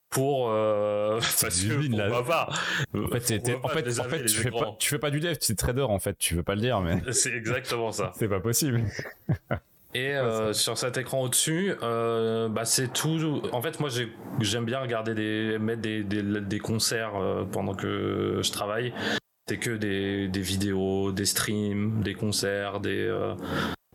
pour 0.10 0.50
euh, 0.50 1.19
parce 1.41 1.62
que 1.63 1.95
là. 1.95 2.08
pourquoi 2.08 2.26
pas. 2.26 2.50
En 2.95 3.08
fait, 3.19 3.41
en 3.63 3.69
fait, 3.69 4.00
en 4.00 4.26
tu 4.26 4.36
fais 4.38 4.52
pas, 4.52 4.76
tu 4.80 4.89
fais 4.89 5.00
pas 5.00 5.12
du 5.12 5.19
dev, 5.19 5.36
tu 5.38 5.52
es 5.52 5.56
trader 5.56 5.84
en 5.84 6.00
fait, 6.00 6.17
tu 6.17 6.36
veux 6.36 6.43
pas 6.43 6.56
le 6.56 6.62
dire, 6.62 6.80
mais 6.82 7.02
C'est 7.12 7.34
exactement 7.34 7.91
ça. 7.91 8.12
c'est 8.17 8.28
pas 8.28 8.39
possible. 8.39 8.84
Et 9.95 10.13
euh, 10.13 10.54
sur 10.54 10.78
cet 10.78 10.98
écran 10.98 11.22
au-dessus, 11.22 11.74
euh, 11.82 12.48
bah, 12.48 12.63
c'est 12.63 12.93
tout. 12.93 13.41
En 13.52 13.62
fait, 13.63 13.80
moi, 13.80 13.89
j'ai- 13.89 14.12
j'aime 14.39 14.63
bien 14.65 14.80
regarder 14.82 15.15
des, 15.15 15.58
mettre 15.58 15.82
des, 15.82 16.04
des, 16.04 16.22
des 16.22 16.60
concerts 16.60 17.15
euh, 17.15 17.43
pendant 17.45 17.74
que 17.74 18.39
je 18.43 18.52
travaille. 18.52 18.93
C'est 19.49 19.57
que 19.57 19.71
des, 19.71 20.27
des 20.27 20.41
vidéos, 20.41 21.12
des 21.12 21.25
streams, 21.25 22.03
des 22.03 22.13
concerts, 22.13 22.79
des, 22.81 22.99
euh, 23.07 23.33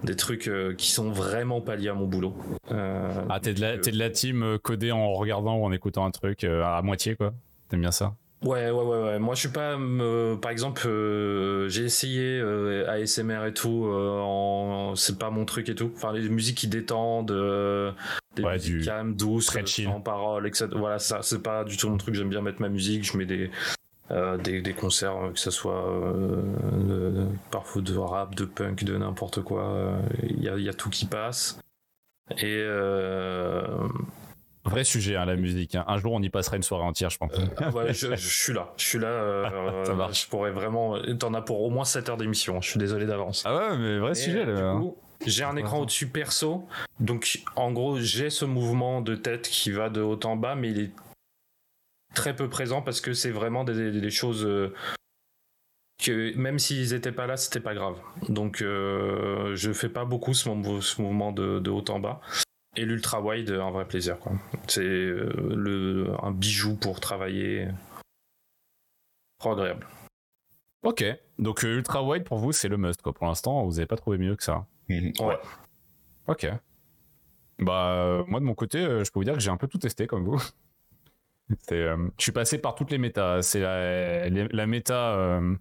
des 0.02 0.16
trucs 0.16 0.48
euh, 0.48 0.74
qui 0.74 0.90
sont 0.90 1.12
vraiment 1.12 1.60
pas 1.60 1.76
liés 1.76 1.90
à 1.90 1.94
mon 1.94 2.08
boulot. 2.08 2.34
Euh, 2.72 3.12
Ah, 3.30 3.38
t'es 3.38 3.54
de, 3.54 3.60
la, 3.60 3.76
de 3.76 3.96
la 3.96 4.10
team 4.10 4.42
euh, 4.42 4.58
codée 4.58 4.90
en 4.90 5.12
regardant 5.14 5.54
ou 5.54 5.64
en 5.64 5.70
écoutant 5.70 6.04
un 6.06 6.10
truc 6.10 6.42
à 6.42 6.82
moitié, 6.82 7.14
quoi. 7.14 7.34
T'aimes 7.68 7.82
bien 7.82 7.92
ça? 7.92 8.16
Ouais, 8.42 8.68
ouais, 8.68 8.82
ouais, 8.84 9.02
ouais. 9.04 9.18
Moi, 9.20 9.36
je 9.36 9.40
suis 9.42 9.48
pas. 9.48 9.78
euh, 9.78 10.34
par 10.34 10.50
exemple, 10.50 10.82
euh, 10.88 11.68
j'ai 11.68 11.84
essayé 11.84 12.40
euh, 12.40 12.90
ASMR 12.90 13.46
et 13.46 13.54
tout. 13.54 13.86
en... 13.88 14.94
C'est 14.96 15.20
pas 15.20 15.30
mon 15.30 15.44
truc 15.44 15.68
et 15.68 15.76
tout. 15.76 15.92
Enfin, 15.94 16.12
les 16.12 16.28
musiques 16.30 16.58
qui 16.58 16.66
détendent, 16.66 17.30
des 18.34 18.42
Ouais, 18.42 18.54
musiques 18.54 18.78
du 18.78 18.84
calmes, 18.84 19.14
douces, 19.14 19.50
sans 19.64 20.00
paroles, 20.00 20.48
etc. 20.48 20.66
Voilà, 20.74 20.98
ça, 20.98 21.20
c'est 21.22 21.44
pas 21.44 21.62
du 21.62 21.76
tout 21.76 21.88
mon 21.88 21.96
truc. 21.96 22.16
J'aime 22.16 22.28
bien 22.28 22.42
mettre 22.42 22.60
ma 22.60 22.68
musique. 22.68 23.04
Je 23.04 23.16
mets 23.16 23.24
des. 23.24 23.50
Euh, 24.10 24.36
des, 24.36 24.60
des 24.60 24.72
concerts, 24.74 25.16
euh, 25.16 25.30
que 25.30 25.38
ce 25.38 25.50
soit 25.50 25.86
euh, 25.88 27.26
parfois 27.50 27.82
de 27.82 27.96
rap, 27.96 28.34
de 28.34 28.44
punk, 28.44 28.84
de 28.84 28.96
n'importe 28.96 29.42
quoi. 29.42 29.62
euh, 29.64 29.98
Il 30.28 30.42
y, 30.42 30.48
a, 30.48 30.56
il 30.56 30.62
y 30.64 30.68
a 30.68 30.74
tout 30.74 30.90
qui 30.90 31.06
passe. 31.06 31.58
Et 32.38 32.44
euh, 32.62 33.62
Vrai 34.64 34.84
sujet, 34.84 35.16
hein, 35.16 35.26
la 35.26 35.36
musique. 35.36 35.74
hein. 35.74 35.84
Un 35.88 35.98
jour, 35.98 36.12
on 36.12 36.22
y 36.22 36.30
passera 36.30 36.56
une 36.56 36.62
soirée 36.62 36.84
entière, 36.84 37.10
je 37.10 37.18
pense. 37.18 37.32
Ah 37.58 37.68
ouais, 37.70 37.92
je, 37.92 38.14
je 38.16 38.42
suis 38.42 38.52
là. 38.54 38.72
Je 38.78 38.84
suis 38.84 38.98
là. 38.98 39.08
euh, 39.08 39.84
Ça 39.86 39.92
marche. 39.94 40.24
Je 40.24 40.28
pourrais 40.30 40.50
vraiment. 40.52 40.96
T'en 41.18 41.34
as 41.34 41.42
pour 41.42 41.60
au 41.62 41.68
moins 41.70 41.84
7 41.84 42.08
heures 42.08 42.16
d'émission. 42.16 42.60
Je 42.62 42.70
suis 42.70 42.78
désolé 42.78 43.04
d'avance. 43.04 43.42
Ah 43.46 43.54
ouais, 43.56 43.76
mais 43.76 43.98
vrai 43.98 44.12
Et, 44.12 44.14
sujet, 44.14 44.44
euh, 44.46 44.54
là. 44.54 44.74
du 44.74 44.80
coup, 44.80 44.96
j'ai 45.26 45.44
un 45.44 45.56
écran 45.56 45.80
au-dessus 45.80 46.06
perso. 46.06 46.66
Donc, 46.98 47.42
en 47.56 47.72
gros, 47.72 47.98
j'ai 48.00 48.30
ce 48.30 48.46
mouvement 48.46 49.02
de 49.02 49.14
tête 49.16 49.48
qui 49.48 49.70
va 49.70 49.90
de 49.90 50.00
haut 50.00 50.18
en 50.24 50.36
bas, 50.36 50.54
mais 50.54 50.70
il 50.70 50.80
est 50.80 50.90
très 52.14 52.34
peu 52.34 52.48
présent 52.48 52.80
parce 52.82 53.00
que 53.00 53.12
c'est 53.12 53.30
vraiment 53.30 53.64
des, 53.64 53.90
des 54.00 54.10
choses 54.10 54.44
euh, 54.46 54.72
que 56.02 56.36
même 56.36 56.58
s'ils 56.58 56.92
étaient 56.94 57.12
pas 57.12 57.26
là, 57.26 57.36
c'était 57.36 57.60
pas 57.60 57.74
grave. 57.74 57.98
Donc, 58.28 58.62
euh, 58.62 59.54
je 59.56 59.72
fais 59.72 59.88
pas 59.88 60.04
beaucoup 60.04 60.34
ce, 60.34 60.48
mou- 60.48 60.82
ce 60.82 61.00
mouvement 61.02 61.32
de, 61.32 61.58
de 61.60 61.70
haut 61.70 61.84
en 61.88 62.00
bas. 62.00 62.20
Et 62.76 62.84
l'ultra 62.84 63.20
wide, 63.22 63.50
un 63.50 63.70
vrai 63.70 63.86
plaisir. 63.86 64.18
quoi. 64.18 64.32
C'est 64.66 64.82
euh, 64.82 65.30
le 65.54 66.12
un 66.22 66.32
bijou 66.32 66.74
pour 66.76 66.98
travailler. 67.00 67.68
Trop 69.38 69.52
agréable. 69.52 69.86
Ok. 70.82 71.04
Donc, 71.38 71.62
ultra 71.62 72.02
wide 72.02 72.24
pour 72.24 72.38
vous, 72.38 72.52
c'est 72.52 72.68
le 72.68 72.76
must, 72.76 73.00
quoi. 73.00 73.12
Pour 73.12 73.26
l'instant, 73.26 73.64
vous 73.64 73.78
avez 73.78 73.86
pas 73.86 73.96
trouvé 73.96 74.18
mieux 74.18 74.34
que 74.36 74.42
ça. 74.42 74.66
Mhm. 74.88 75.12
Ouais. 75.20 75.38
Ok. 76.26 76.46
Bah, 77.60 78.24
moi, 78.26 78.40
de 78.40 78.44
mon 78.44 78.54
côté, 78.54 78.80
je 78.82 79.10
peux 79.10 79.20
vous 79.20 79.24
dire 79.24 79.34
que 79.34 79.40
j'ai 79.40 79.50
un 79.50 79.56
peu 79.56 79.68
tout 79.68 79.78
testé, 79.78 80.06
comme 80.08 80.24
vous. 80.24 80.42
Euh, 81.72 82.08
je 82.18 82.22
suis 82.22 82.32
passé 82.32 82.58
par 82.58 82.74
toutes 82.74 82.90
les 82.90 82.98
méta. 82.98 83.42
C'est 83.42 83.60
la, 83.60 84.28
la 84.28 84.66
méta 84.66 85.14
euh, 85.14 85.54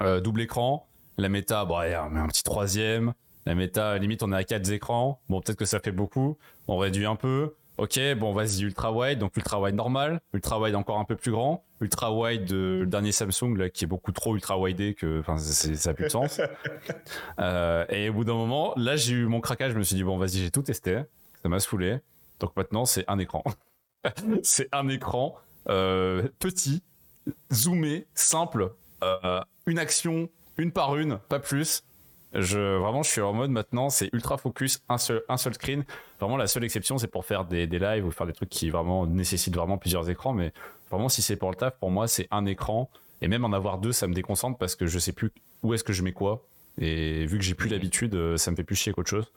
euh, 0.00 0.20
double 0.20 0.42
écran, 0.42 0.88
la 1.18 1.28
méta, 1.28 1.64
bon, 1.64 1.76
allez, 1.76 1.96
on 1.96 2.10
met 2.10 2.20
un 2.20 2.26
petit 2.26 2.42
troisième, 2.42 3.14
la 3.46 3.54
méta, 3.54 3.98
limite, 3.98 4.22
on 4.22 4.32
est 4.32 4.36
à 4.36 4.44
quatre 4.44 4.70
écrans. 4.70 5.20
Bon, 5.28 5.40
peut-être 5.40 5.58
que 5.58 5.64
ça 5.64 5.80
fait 5.80 5.92
beaucoup. 5.92 6.38
On 6.66 6.78
réduit 6.78 7.06
un 7.06 7.16
peu. 7.16 7.54
Ok, 7.76 7.98
bon, 8.16 8.32
vas-y, 8.32 8.62
ultra 8.62 8.92
wide, 8.92 9.18
donc 9.18 9.36
ultra 9.36 9.60
wide 9.60 9.74
normal, 9.74 10.20
ultra 10.32 10.60
wide 10.60 10.76
encore 10.76 11.00
un 11.00 11.04
peu 11.04 11.16
plus 11.16 11.32
grand, 11.32 11.64
ultra 11.80 12.12
wide 12.12 12.52
euh, 12.52 12.80
le 12.80 12.86
dernier 12.86 13.10
Samsung 13.10 13.56
là, 13.56 13.68
qui 13.68 13.82
est 13.82 13.88
beaucoup 13.88 14.12
trop 14.12 14.36
ultra 14.36 14.56
widé 14.56 14.94
que, 14.94 15.18
enfin, 15.18 15.38
ça 15.38 15.90
n'a 15.90 15.94
plus 15.94 16.04
de 16.04 16.08
sens. 16.10 16.40
Euh, 17.40 17.84
et 17.88 18.10
au 18.10 18.12
bout 18.12 18.24
d'un 18.24 18.34
moment, 18.34 18.72
là, 18.76 18.94
j'ai 18.94 19.14
eu 19.14 19.26
mon 19.26 19.40
craquage. 19.40 19.72
Je 19.72 19.78
me 19.78 19.82
suis 19.82 19.96
dit, 19.96 20.04
bon, 20.04 20.16
vas-y, 20.18 20.38
j'ai 20.38 20.50
tout 20.52 20.62
testé. 20.62 21.02
Ça 21.42 21.48
m'a 21.48 21.58
saoulé. 21.58 21.98
Donc 22.38 22.56
maintenant, 22.56 22.84
c'est 22.84 23.04
un 23.08 23.18
écran. 23.18 23.42
c'est 24.42 24.68
un 24.72 24.88
écran 24.88 25.36
euh, 25.68 26.28
petit, 26.38 26.82
zoomé, 27.52 28.06
simple, 28.14 28.72
euh, 29.02 29.40
une 29.66 29.78
action, 29.78 30.28
une 30.58 30.72
par 30.72 30.96
une, 30.96 31.18
pas 31.28 31.38
plus. 31.38 31.84
Je, 32.34 32.78
vraiment, 32.78 33.04
je 33.04 33.10
suis 33.10 33.20
en 33.20 33.32
mode 33.32 33.50
maintenant, 33.50 33.90
c'est 33.90 34.10
ultra 34.12 34.36
focus, 34.38 34.80
un 34.88 34.98
seul, 34.98 35.22
un 35.28 35.36
seul 35.36 35.54
screen. 35.54 35.84
Vraiment, 36.18 36.36
la 36.36 36.48
seule 36.48 36.64
exception, 36.64 36.98
c'est 36.98 37.06
pour 37.06 37.24
faire 37.24 37.44
des, 37.44 37.68
des 37.68 37.78
lives 37.78 38.04
ou 38.04 38.10
faire 38.10 38.26
des 38.26 38.32
trucs 38.32 38.48
qui 38.48 38.70
vraiment 38.70 39.06
nécessitent 39.06 39.54
vraiment 39.54 39.78
plusieurs 39.78 40.10
écrans. 40.10 40.32
Mais 40.32 40.52
vraiment, 40.90 41.08
si 41.08 41.22
c'est 41.22 41.36
pour 41.36 41.50
le 41.50 41.56
taf, 41.56 41.78
pour 41.78 41.92
moi, 41.92 42.08
c'est 42.08 42.26
un 42.32 42.44
écran. 42.46 42.90
Et 43.22 43.28
même 43.28 43.44
en 43.44 43.52
avoir 43.52 43.78
deux, 43.78 43.92
ça 43.92 44.08
me 44.08 44.14
déconcentre 44.14 44.58
parce 44.58 44.74
que 44.74 44.86
je 44.86 44.98
sais 44.98 45.12
plus 45.12 45.30
où 45.62 45.74
est-ce 45.74 45.84
que 45.84 45.92
je 45.92 46.02
mets 46.02 46.12
quoi. 46.12 46.44
Et 46.78 47.24
vu 47.26 47.38
que 47.38 47.44
j'ai 47.44 47.54
plus 47.54 47.68
l'habitude, 47.68 48.14
euh, 48.16 48.36
ça 48.36 48.50
me 48.50 48.56
fait 48.56 48.64
plus 48.64 48.74
chier 48.74 48.92
qu'autre 48.92 49.08
chose. 49.08 49.30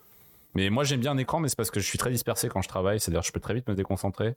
Mais 0.56 0.72
moi, 0.72 0.84
j'aime 0.84 1.00
bien 1.00 1.12
un 1.12 1.18
écran, 1.18 1.40
mais 1.40 1.50
c'est 1.50 1.56
parce 1.56 1.70
que 1.70 1.80
je 1.80 1.86
suis 1.86 2.00
très 2.00 2.10
dispersé 2.10 2.50
quand 2.50 2.64
je 2.64 2.68
travaille. 2.68 3.00
C'est-à-dire, 3.00 3.22
je 3.22 3.32
peux 3.32 3.40
très 3.40 3.54
vite 3.54 3.68
me 3.70 3.76
déconcentrer. 3.76 4.36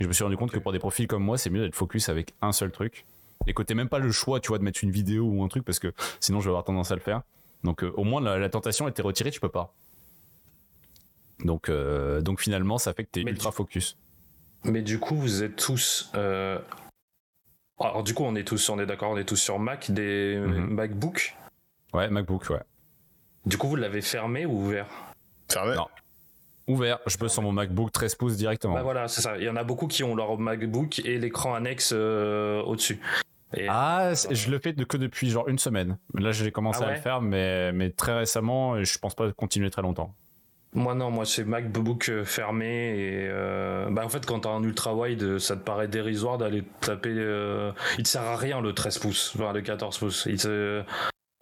Et 0.00 0.04
je 0.04 0.08
me 0.08 0.12
suis 0.12 0.24
rendu 0.24 0.36
compte 0.36 0.50
que 0.50 0.58
pour 0.58 0.72
des 0.72 0.78
profils 0.78 1.06
comme 1.06 1.22
moi, 1.22 1.36
c'est 1.38 1.50
mieux 1.50 1.60
d'être 1.60 1.74
focus 1.76 2.08
avec 2.08 2.34
un 2.40 2.52
seul 2.52 2.70
truc. 2.72 3.04
Et 3.46 3.54
que 3.54 3.62
t'aies 3.62 3.74
même 3.74 3.88
pas 3.88 3.98
le 3.98 4.10
choix, 4.12 4.40
tu 4.40 4.48
vois, 4.48 4.58
de 4.58 4.64
mettre 4.64 4.82
une 4.82 4.90
vidéo 4.90 5.24
ou 5.26 5.42
un 5.44 5.48
truc 5.48 5.64
parce 5.64 5.78
que 5.78 5.92
sinon, 6.20 6.40
je 6.40 6.44
vais 6.46 6.50
avoir 6.50 6.64
tendance 6.64 6.90
à 6.90 6.94
le 6.94 7.00
faire. 7.00 7.22
Donc, 7.64 7.84
euh, 7.84 7.92
au 7.96 8.04
moins, 8.04 8.20
la, 8.20 8.38
la 8.38 8.48
tentation 8.48 8.88
était 8.88 9.02
retirée, 9.02 9.30
tu 9.30 9.40
peux 9.40 9.48
pas. 9.50 9.74
Donc, 11.44 11.68
euh, 11.68 12.20
donc 12.20 12.40
finalement, 12.40 12.76
ça 12.78 12.92
fait 12.92 13.04
que 13.04 13.10
t'es 13.10 13.20
ultra 13.22 13.50
focus. 13.52 13.96
Mais 14.64 14.82
du 14.82 14.98
coup, 14.98 15.16
vous 15.16 15.42
êtes 15.42 15.56
tous. 15.56 16.10
euh, 16.14 16.58
Alors, 17.78 18.02
du 18.02 18.12
coup, 18.12 18.24
on 18.24 18.34
est 18.34 18.44
tous, 18.44 18.68
on 18.68 18.78
est 18.78 18.84
d'accord, 18.86 19.10
on 19.10 19.16
est 19.16 19.24
tous 19.24 19.36
sur 19.36 19.58
Mac, 19.58 19.90
des 19.90 20.36
Mhm. 20.38 20.66
MacBook? 20.74 21.34
Ouais, 21.94 22.08
MacBook, 22.10 22.48
ouais. 22.50 22.60
Du 23.46 23.56
coup, 23.56 23.68
vous 23.68 23.76
l'avez 23.76 24.02
fermé 24.02 24.44
ou 24.44 24.52
ouvert? 24.52 24.86
Fermé 25.50 25.74
Non. 25.76 25.86
Ouvert, 26.66 26.98
je 27.06 27.16
peux 27.16 27.28
sur 27.28 27.42
mon 27.42 27.52
MacBook 27.52 27.90
13 27.90 28.14
pouces 28.14 28.36
directement. 28.36 28.74
Bah 28.74 28.82
voilà, 28.82 29.08
c'est 29.08 29.20
ça. 29.22 29.36
Il 29.38 29.44
y 29.44 29.48
en 29.48 29.56
a 29.56 29.64
beaucoup 29.64 29.86
qui 29.88 30.04
ont 30.04 30.14
leur 30.14 30.38
MacBook 30.38 31.00
et 31.04 31.18
l'écran 31.18 31.54
annexe 31.54 31.92
euh, 31.94 32.62
au-dessus. 32.62 33.00
Et- 33.56 33.66
Ah, 33.68 34.12
je 34.30 34.50
le 34.50 34.58
fais 34.60 34.72
que 34.74 34.96
depuis 34.96 35.30
genre 35.30 35.48
une 35.48 35.58
semaine. 35.58 35.98
Là, 36.14 36.30
j'ai 36.30 36.52
commencé 36.52 36.80
Ah 36.84 36.88
à 36.88 36.94
le 36.94 37.00
faire, 37.00 37.20
mais, 37.20 37.72
mais 37.72 37.90
très 37.90 38.16
récemment, 38.16 38.76
et 38.76 38.84
je 38.84 38.98
pense 38.98 39.14
pas 39.16 39.32
continuer 39.32 39.70
très 39.70 39.82
longtemps. 39.82 40.14
Moi 40.72 40.94
non, 40.94 41.10
moi 41.10 41.24
c'est 41.24 41.42
MacBook 41.42 42.08
euh, 42.10 42.24
fermé 42.24 42.66
et 42.96 43.26
euh, 43.28 43.88
bah 43.90 44.04
en 44.04 44.08
fait 44.08 44.24
quand 44.24 44.38
t'as 44.38 44.50
un 44.50 44.62
ultra 44.62 44.94
wide, 44.94 45.40
ça 45.40 45.56
te 45.56 45.62
paraît 45.64 45.88
dérisoire 45.88 46.38
d'aller 46.38 46.62
taper. 46.80 47.08
euh, 47.12 47.72
Il 47.98 48.04
te 48.04 48.08
sert 48.08 48.22
à 48.22 48.36
rien 48.36 48.60
le 48.60 48.72
13 48.72 48.98
pouces, 48.98 49.32
enfin 49.34 49.52
le 49.52 49.62
14 49.62 49.98
pouces. 49.98 50.28
Il 50.30 50.36
te- 50.36 50.84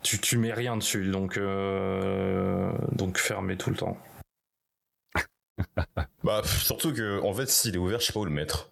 Tu, 0.02 0.18
tu 0.18 0.38
mets 0.38 0.54
rien 0.54 0.78
dessus, 0.78 1.10
donc 1.10 1.36
euh, 1.36 2.70
donc 2.92 3.18
fermé 3.18 3.58
tout 3.58 3.68
le 3.68 3.76
temps. 3.76 3.98
Bah, 6.24 6.42
surtout 6.44 6.92
que, 6.92 7.22
en 7.22 7.32
fait, 7.32 7.48
s'il 7.48 7.74
est 7.74 7.78
ouvert, 7.78 8.00
je 8.00 8.06
sais 8.06 8.12
pas 8.12 8.20
où 8.20 8.24
le 8.24 8.30
mettre. 8.30 8.70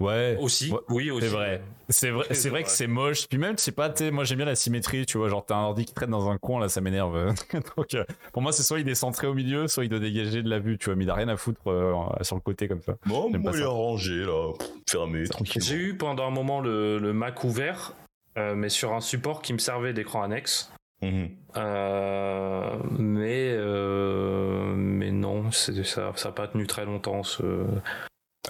Ouais. 0.00 0.36
Aussi, 0.40 0.72
Ouais, 0.72 0.78
oui 0.88 1.10
aussi. 1.12 1.26
C'est 1.28 1.32
vrai. 1.32 1.62
C'est 1.88 2.10
vrai, 2.10 2.26
C'est 2.30 2.48
vrai 2.48 2.60
vrai. 2.60 2.62
que 2.64 2.70
c'est 2.70 2.86
moche. 2.88 3.28
Puis 3.28 3.38
même, 3.38 3.56
je 3.56 3.62
sais 3.62 3.70
pas, 3.72 3.90
tu 3.90 4.10
moi 4.10 4.24
j'aime 4.24 4.38
bien 4.38 4.46
la 4.46 4.56
symétrie, 4.56 5.06
tu 5.06 5.18
vois. 5.18 5.28
Genre, 5.28 5.44
t'as 5.46 5.54
un 5.56 5.62
ordi 5.64 5.84
qui 5.84 5.94
traîne 5.94 6.10
dans 6.10 6.28
un 6.30 6.36
coin, 6.38 6.58
là, 6.60 6.68
ça 6.68 6.80
m'énerve. 6.80 7.32
Donc, 7.76 7.94
euh, 7.94 8.04
pour 8.32 8.42
moi, 8.42 8.50
c'est 8.52 8.64
soit 8.64 8.80
il 8.80 8.88
est 8.88 8.94
centré 8.96 9.28
au 9.28 9.34
milieu, 9.34 9.68
soit 9.68 9.84
il 9.84 9.88
doit 9.88 10.00
dégager 10.00 10.42
de 10.42 10.48
la 10.48 10.58
vue, 10.58 10.78
tu 10.78 10.86
vois. 10.86 10.96
Mais 10.96 11.04
il 11.04 11.10
a 11.10 11.14
rien 11.14 11.28
à 11.28 11.36
foutre 11.36 11.60
euh, 11.68 11.94
sur 12.22 12.34
le 12.34 12.40
côté 12.40 12.66
comme 12.66 12.82
ça. 12.82 12.94
Bon, 13.06 13.30
moi, 13.38 13.52
il 13.54 13.60
est 13.60 13.64
rangé, 13.64 14.24
là, 14.24 14.52
fermé, 14.90 15.20
J'ai 15.24 15.28
tranquillement. 15.28 15.70
eu 15.80 15.96
pendant 15.96 16.26
un 16.26 16.30
moment 16.30 16.60
le, 16.60 16.98
le 16.98 17.12
Mac 17.12 17.44
ouvert, 17.44 17.92
euh, 18.38 18.54
mais 18.56 18.68
sur 18.68 18.92
un 18.94 19.00
support 19.00 19.42
qui 19.42 19.52
me 19.52 19.58
servait 19.58 19.92
d'écran 19.92 20.22
annexe. 20.22 20.72
Mhm. 21.02 21.30
Euh, 21.56 22.76
mais 22.98 23.50
euh, 23.52 24.72
mais 24.76 25.10
non, 25.10 25.50
c'est- 25.50 25.82
ça 25.84 26.12
ça 26.16 26.28
a 26.30 26.32
pas 26.32 26.48
tenu 26.48 26.66
très 26.66 26.84
longtemps. 26.84 27.22
Ce... 27.22 27.42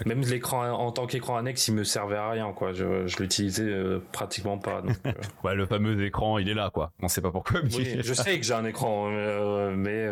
Même 0.06 0.22
l'écran 0.22 0.70
en 0.70 0.90
tant 0.90 1.06
qu'écran 1.06 1.36
annexe, 1.36 1.68
il 1.68 1.74
me 1.74 1.84
servait 1.84 2.16
à 2.16 2.30
rien 2.30 2.50
quoi. 2.52 2.72
Je, 2.72 3.06
je 3.06 3.16
l'utilisais 3.18 3.64
euh, 3.64 4.00
pratiquement 4.12 4.56
pas. 4.58 4.80
donc, 4.80 4.96
Ouais, 5.44 5.54
le 5.54 5.66
fameux 5.66 6.02
écran, 6.04 6.38
il 6.38 6.48
est 6.48 6.54
là, 6.54 6.70
quoi. 6.72 6.92
On 7.02 7.08
sait 7.08 7.20
pas 7.20 7.30
pourquoi, 7.30 7.60
mais 7.62 7.74
oui, 7.74 7.96
je 8.02 8.14
sais 8.14 8.38
que 8.38 8.44
j'ai 8.46 8.54
un 8.54 8.64
écran, 8.64 9.08
mais 9.10 10.08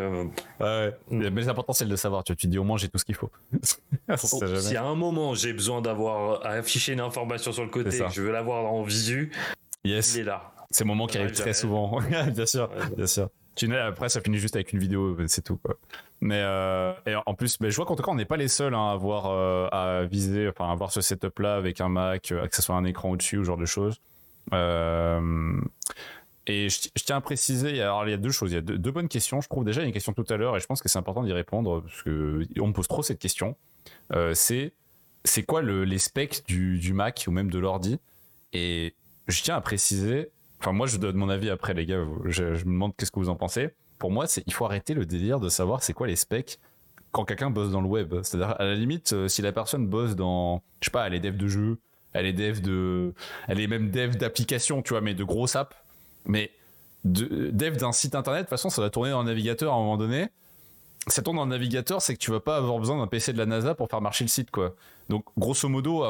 Ouais. 0.61 0.94
Mais 1.11 1.31
l'important, 1.42 1.72
c'est 1.72 1.87
de 1.87 1.90
le 1.90 1.96
savoir, 1.96 2.24
tu 2.24 2.37
te 2.37 2.46
dis, 2.46 2.59
au 2.59 2.64
moins, 2.64 2.76
j'ai 2.76 2.88
tout 2.88 2.98
ce 2.98 3.05
qu'il 3.05 3.14
faut. 3.14 3.31
Oh, 4.12 4.16
si 4.57 4.76
à 4.76 4.85
un 4.85 4.96
moment 4.96 5.35
j'ai 5.35 5.53
besoin 5.53 5.81
d'avoir 5.81 6.44
à 6.44 6.50
afficher 6.50 6.92
une 6.94 7.00
information 7.00 7.53
sur 7.53 7.62
le 7.62 7.70
côté, 7.70 7.96
que 7.98 8.09
je 8.11 8.22
veux 8.22 8.33
l'avoir 8.33 8.64
en 8.72 8.83
visu, 8.83 9.31
Yes. 9.85 10.14
il 10.14 10.20
est 10.22 10.24
là. 10.24 10.53
C'est 10.70 10.85
le 10.85 10.88
moment 10.88 11.06
qui 11.06 11.16
Ouais, 11.18 11.24
arrive 11.24 11.37
très 11.37 11.54
souvent. 11.54 12.00
bien 12.00 12.46
sûr, 12.46 12.70
bien 12.96 13.06
sûr. 13.06 13.28
Tu 13.56 13.74
après, 13.76 14.09
ça 14.09 14.20
finit 14.20 14.38
juste 14.38 14.54
avec 14.54 14.72
une 14.72 14.78
vidéo, 14.78 15.16
c'est 15.26 15.42
tout. 15.42 15.56
Quoi. 15.56 15.76
Mais 16.20 16.40
euh, 16.40 16.92
et 17.06 17.14
en 17.26 17.35
plus, 17.35 17.61
mais 17.61 17.70
je 17.70 17.76
vois 17.76 17.85
qu'en 17.85 17.96
tout 17.96 18.02
cas, 18.02 18.12
on 18.12 18.14
n'est 18.14 18.24
pas 18.24 18.37
les 18.37 18.48
seuls 18.48 18.74
hein, 18.74 18.88
à 18.88 18.92
avoir 18.92 19.26
euh, 19.26 19.68
à 19.72 20.04
viser, 20.04 20.48
enfin, 20.48 20.68
à 20.68 20.72
avoir 20.72 20.92
ce 20.92 21.00
setup-là 21.00 21.56
avec 21.56 21.80
un 21.80 21.88
Mac, 21.88 22.30
euh, 22.33 22.46
que 22.46 22.54
ce 22.56 22.62
soit 22.62 22.76
un 22.76 22.85
écran 22.85 23.11
au-dessus 23.11 23.38
ou 23.38 23.42
ce 23.42 23.46
genre 23.48 23.56
de 23.56 23.66
choses. 23.66 24.00
Euh, 24.52 25.61
et 26.46 26.68
je, 26.68 26.88
je 26.96 27.04
tiens 27.04 27.16
à 27.16 27.20
préciser, 27.20 27.83
alors 27.83 28.06
il 28.06 28.11
y 28.11 28.14
a 28.14 28.18
deux 28.18 28.30
choses, 28.30 28.52
il 28.52 28.54
y 28.54 28.59
a 28.59 28.62
deux, 28.62 28.78
deux 28.78 28.90
bonnes 28.92 29.09
questions. 29.09 29.40
Je 29.40 29.48
trouve 29.48 29.64
déjà 29.64 29.80
il 29.80 29.85
y 29.85 29.87
a 29.87 29.88
une 29.88 29.92
question 29.92 30.12
tout 30.12 30.24
à 30.28 30.37
l'heure 30.37 30.56
et 30.56 30.61
je 30.61 30.66
pense 30.66 30.80
que 30.80 30.88
c'est 30.88 30.98
important 30.98 31.22
d'y 31.22 31.33
répondre 31.33 31.83
parce 31.83 32.02
que 32.02 32.46
on 32.61 32.68
me 32.68 32.72
pose 32.72 32.88
trop 32.88 33.02
cette 33.02 33.18
question. 33.18 33.56
Euh, 34.12 34.33
c'est 34.35 34.72
c'est 35.24 35.42
quoi 35.42 35.61
le, 35.61 35.85
les 35.85 35.98
specs 35.98 36.44
du, 36.46 36.78
du 36.78 36.92
Mac 36.94 37.24
ou 37.28 37.30
même 37.30 37.50
de 37.50 37.59
l'ordi? 37.59 37.98
Et 38.52 38.94
je 39.28 39.42
tiens 39.42 39.56
à 39.56 39.61
préciser, 39.61 40.30
enfin 40.60 40.72
moi 40.72 40.86
je 40.86 40.98
donne 40.98 41.16
mon 41.16 41.28
avis 41.28 41.50
après 41.50 41.74
les 41.74 41.86
gars, 41.86 42.04
je, 42.26 42.44
me 42.44 42.58
demande 42.58 42.92
qu'est-ce 42.96 43.10
que 43.10 43.18
vous 43.18 43.28
en 43.28 43.36
pensez. 43.36 43.70
Pour 43.98 44.10
moi, 44.10 44.26
c'est 44.26 44.42
il 44.46 44.52
faut 44.52 44.64
arrêter 44.64 44.94
le 44.94 45.04
délire 45.04 45.40
de 45.40 45.48
savoir 45.48 45.82
c'est 45.82 45.92
quoi 45.92 46.06
les 46.06 46.16
specs 46.16 46.58
quand 47.12 47.24
quelqu'un 47.24 47.50
bosse 47.50 47.70
dans 47.70 47.80
le 47.80 47.88
web. 47.88 48.14
C'est-à-dire 48.22 48.54
à 48.58 48.64
la 48.64 48.74
limite, 48.74 49.12
euh, 49.12 49.28
si 49.28 49.42
la 49.42 49.52
personne 49.52 49.86
bosse 49.86 50.14
dans, 50.14 50.62
je 50.80 50.86
sais 50.86 50.90
pas, 50.90 51.06
elle 51.06 51.14
est 51.14 51.20
dev 51.20 51.36
de 51.36 51.48
jeu, 51.48 51.78
elle 52.12 52.26
est 52.26 52.32
dev 52.32 52.60
de, 52.60 53.14
elle 53.48 53.60
est 53.60 53.66
même 53.66 53.90
dev 53.90 54.16
d'application, 54.16 54.82
tu 54.82 54.90
vois, 54.90 55.00
mais 55.00 55.14
de 55.14 55.24
grosses 55.24 55.56
apps. 55.56 55.76
Mais 56.26 56.50
de, 57.04 57.50
dev 57.50 57.76
d'un 57.76 57.92
site 57.92 58.14
internet, 58.14 58.42
de 58.42 58.44
toute 58.44 58.50
façon, 58.50 58.70
ça 58.70 58.82
va 58.82 58.90
tourner 58.90 59.10
dans 59.10 59.22
le 59.22 59.28
navigateur 59.28 59.72
à 59.72 59.76
un 59.76 59.80
moment 59.80 59.96
donné. 59.96 60.28
Ça 61.06 61.22
tourne 61.22 61.36
dans 61.36 61.44
le 61.44 61.50
navigateur, 61.50 62.02
c'est 62.02 62.14
que 62.14 62.18
tu 62.18 62.30
vas 62.30 62.40
pas 62.40 62.56
avoir 62.56 62.78
besoin 62.78 62.98
d'un 62.98 63.06
PC 63.06 63.32
de 63.32 63.38
la 63.38 63.46
NASA 63.46 63.74
pour 63.74 63.88
faire 63.88 64.00
marcher 64.00 64.24
le 64.24 64.28
site, 64.28 64.50
quoi. 64.50 64.74
Donc, 65.08 65.24
grosso 65.36 65.68
modo, 65.68 66.04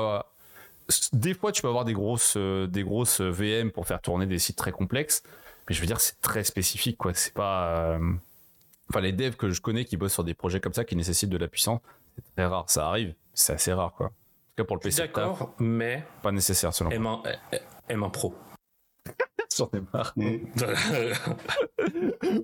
des 1.12 1.35
fois, 1.35 1.53
tu 1.53 1.62
peux 1.62 1.68
avoir 1.68 1.85
des 1.85 1.92
grosses, 1.92 2.35
euh, 2.37 2.66
des 2.66 2.83
grosses 2.85 3.20
VM 3.20 3.70
pour 3.70 3.87
faire 3.87 4.00
tourner 4.00 4.26
des 4.26 4.38
sites 4.38 4.57
très 4.57 4.72
complexes, 4.72 5.22
mais 5.68 5.74
je 5.74 5.81
veux 5.81 5.87
dire, 5.87 6.00
c'est 6.00 6.20
très 6.20 6.44
spécifique, 6.44 6.96
quoi. 6.98 7.12
C'est 7.14 7.35
pas. 7.35 7.94
euh, 7.94 8.12
Enfin, 8.92 9.03
les 9.03 9.12
devs 9.12 9.37
que 9.37 9.50
je 9.50 9.61
connais 9.61 9.85
qui 9.85 9.96
bossent 9.96 10.14
sur 10.14 10.24
des 10.24 10.35
projets 10.35 10.59
comme 10.59 10.72
ça 10.72 10.85
qui 10.85 10.96
nécessitent 10.96 11.31
de 11.31 11.37
la 11.38 11.46
puissance, 11.46 11.79
c'est 12.16 12.24
très 12.35 12.46
rare. 12.46 12.68
Ça 12.68 12.88
arrive, 12.88 13.14
c'est 13.35 13.53
assez 13.53 13.72
rare, 13.72 13.92
quoi. 13.96 14.07
En 14.07 14.09
tout 14.09 14.14
cas, 14.57 14.64
pour 14.64 14.74
le 14.76 14.81
PC, 14.81 15.03
d'accord, 15.03 15.55
mais 15.61 16.03
pas 16.24 16.33
nécessaire 16.33 16.74
selon 16.74 16.90
moi. 16.98 17.22
M1, 17.88 17.94
M1 17.96 18.11
Pro. 18.11 18.35
J'en 19.57 19.70
ai 19.74 19.81
marre. 19.92 20.12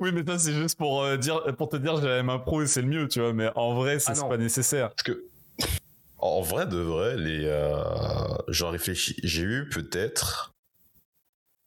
Oui, 0.01 0.11
mais 0.13 0.25
ça, 0.27 0.39
c'est 0.39 0.53
juste 0.53 0.79
pour, 0.79 1.03
euh, 1.03 1.17
dire, 1.17 1.43
pour 1.57 1.69
te 1.69 1.77
dire, 1.77 1.97
j'ai 2.01 2.09
la 2.09 2.23
M1 2.23 2.43
Pro 2.43 2.63
et 2.63 2.67
c'est 2.67 2.83
le 2.83 2.89
mieux, 2.89 3.09
tu 3.09 3.21
vois. 3.21 3.33
Mais 3.33 3.51
en 3.55 3.75
vrai, 3.75 3.99
c'est 3.99 4.13
Ah 4.13 4.15
c'est 4.15 4.23
non. 4.23 4.29
pas 4.29 4.37
nécessaire. 4.37 4.91
Parce 4.91 5.03
que, 5.03 5.25
en 6.27 6.41
vrai 6.43 6.67
de 6.67 6.77
vrai, 6.79 7.17
les, 7.17 7.45
euh, 7.47 7.77
j'en 8.49 8.71
réfléchis. 8.71 9.17
J'ai 9.23 9.43
eu 9.43 9.69
peut-être, 9.69 10.55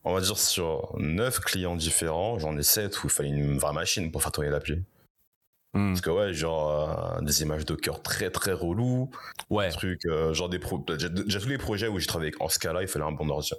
on 0.03 0.13
va 0.13 0.21
dire 0.21 0.37
sur 0.37 0.93
9 0.97 1.39
clients 1.39 1.75
différents, 1.75 2.39
j'en 2.39 2.57
ai 2.57 2.63
7 2.63 3.03
où 3.03 3.07
il 3.07 3.09
fallait 3.09 3.29
une 3.29 3.57
vraie 3.57 3.73
machine 3.73 4.11
pour 4.11 4.21
faire 4.21 4.31
tourner 4.31 4.49
l'appli. 4.49 4.83
Hmm. 5.73 5.89
Parce 5.89 6.01
que 6.01 6.09
ouais, 6.09 6.33
genre 6.33 7.17
euh, 7.17 7.21
des 7.21 7.41
images 7.43 7.63
Docker 7.65 8.01
très 8.01 8.31
très 8.31 8.53
relou, 8.53 9.11
Ouais. 9.51 9.69
truc 9.69 10.03
euh, 10.05 10.33
genre 10.33 10.49
des 10.49 10.57
pro 10.57 10.79
déjà, 10.79 11.09
déjà 11.09 11.39
tous 11.39 11.47
les 11.49 11.59
projets 11.59 11.87
où 11.87 11.99
j'ai 11.99 12.07
travaillé 12.07 12.31
en 12.39 12.49
Scala, 12.49 12.81
il 12.81 12.87
fallait 12.87 13.05
un 13.05 13.11
bon 13.11 13.29
ordi. 13.29 13.51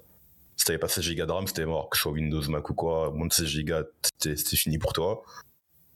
Si 0.57 0.65
t'avais 0.65 0.79
pas 0.79 0.89
16 0.89 1.15
Go 1.17 1.25
de 1.27 1.31
RAM, 1.33 1.47
c'était 1.47 1.65
mort. 1.65 1.89
Que 1.89 1.97
ce 1.97 2.03
soit 2.03 2.13
Windows, 2.13 2.43
Mac 2.51 2.69
ou 2.69 2.75
quoi, 2.75 3.11
moins 3.13 3.27
de 3.29 3.33
16 3.33 3.65
Go, 3.65 3.75
c'était 4.03 4.37
c'était 4.37 4.57
fini 4.57 4.77
pour 4.79 4.93
toi. 4.93 5.23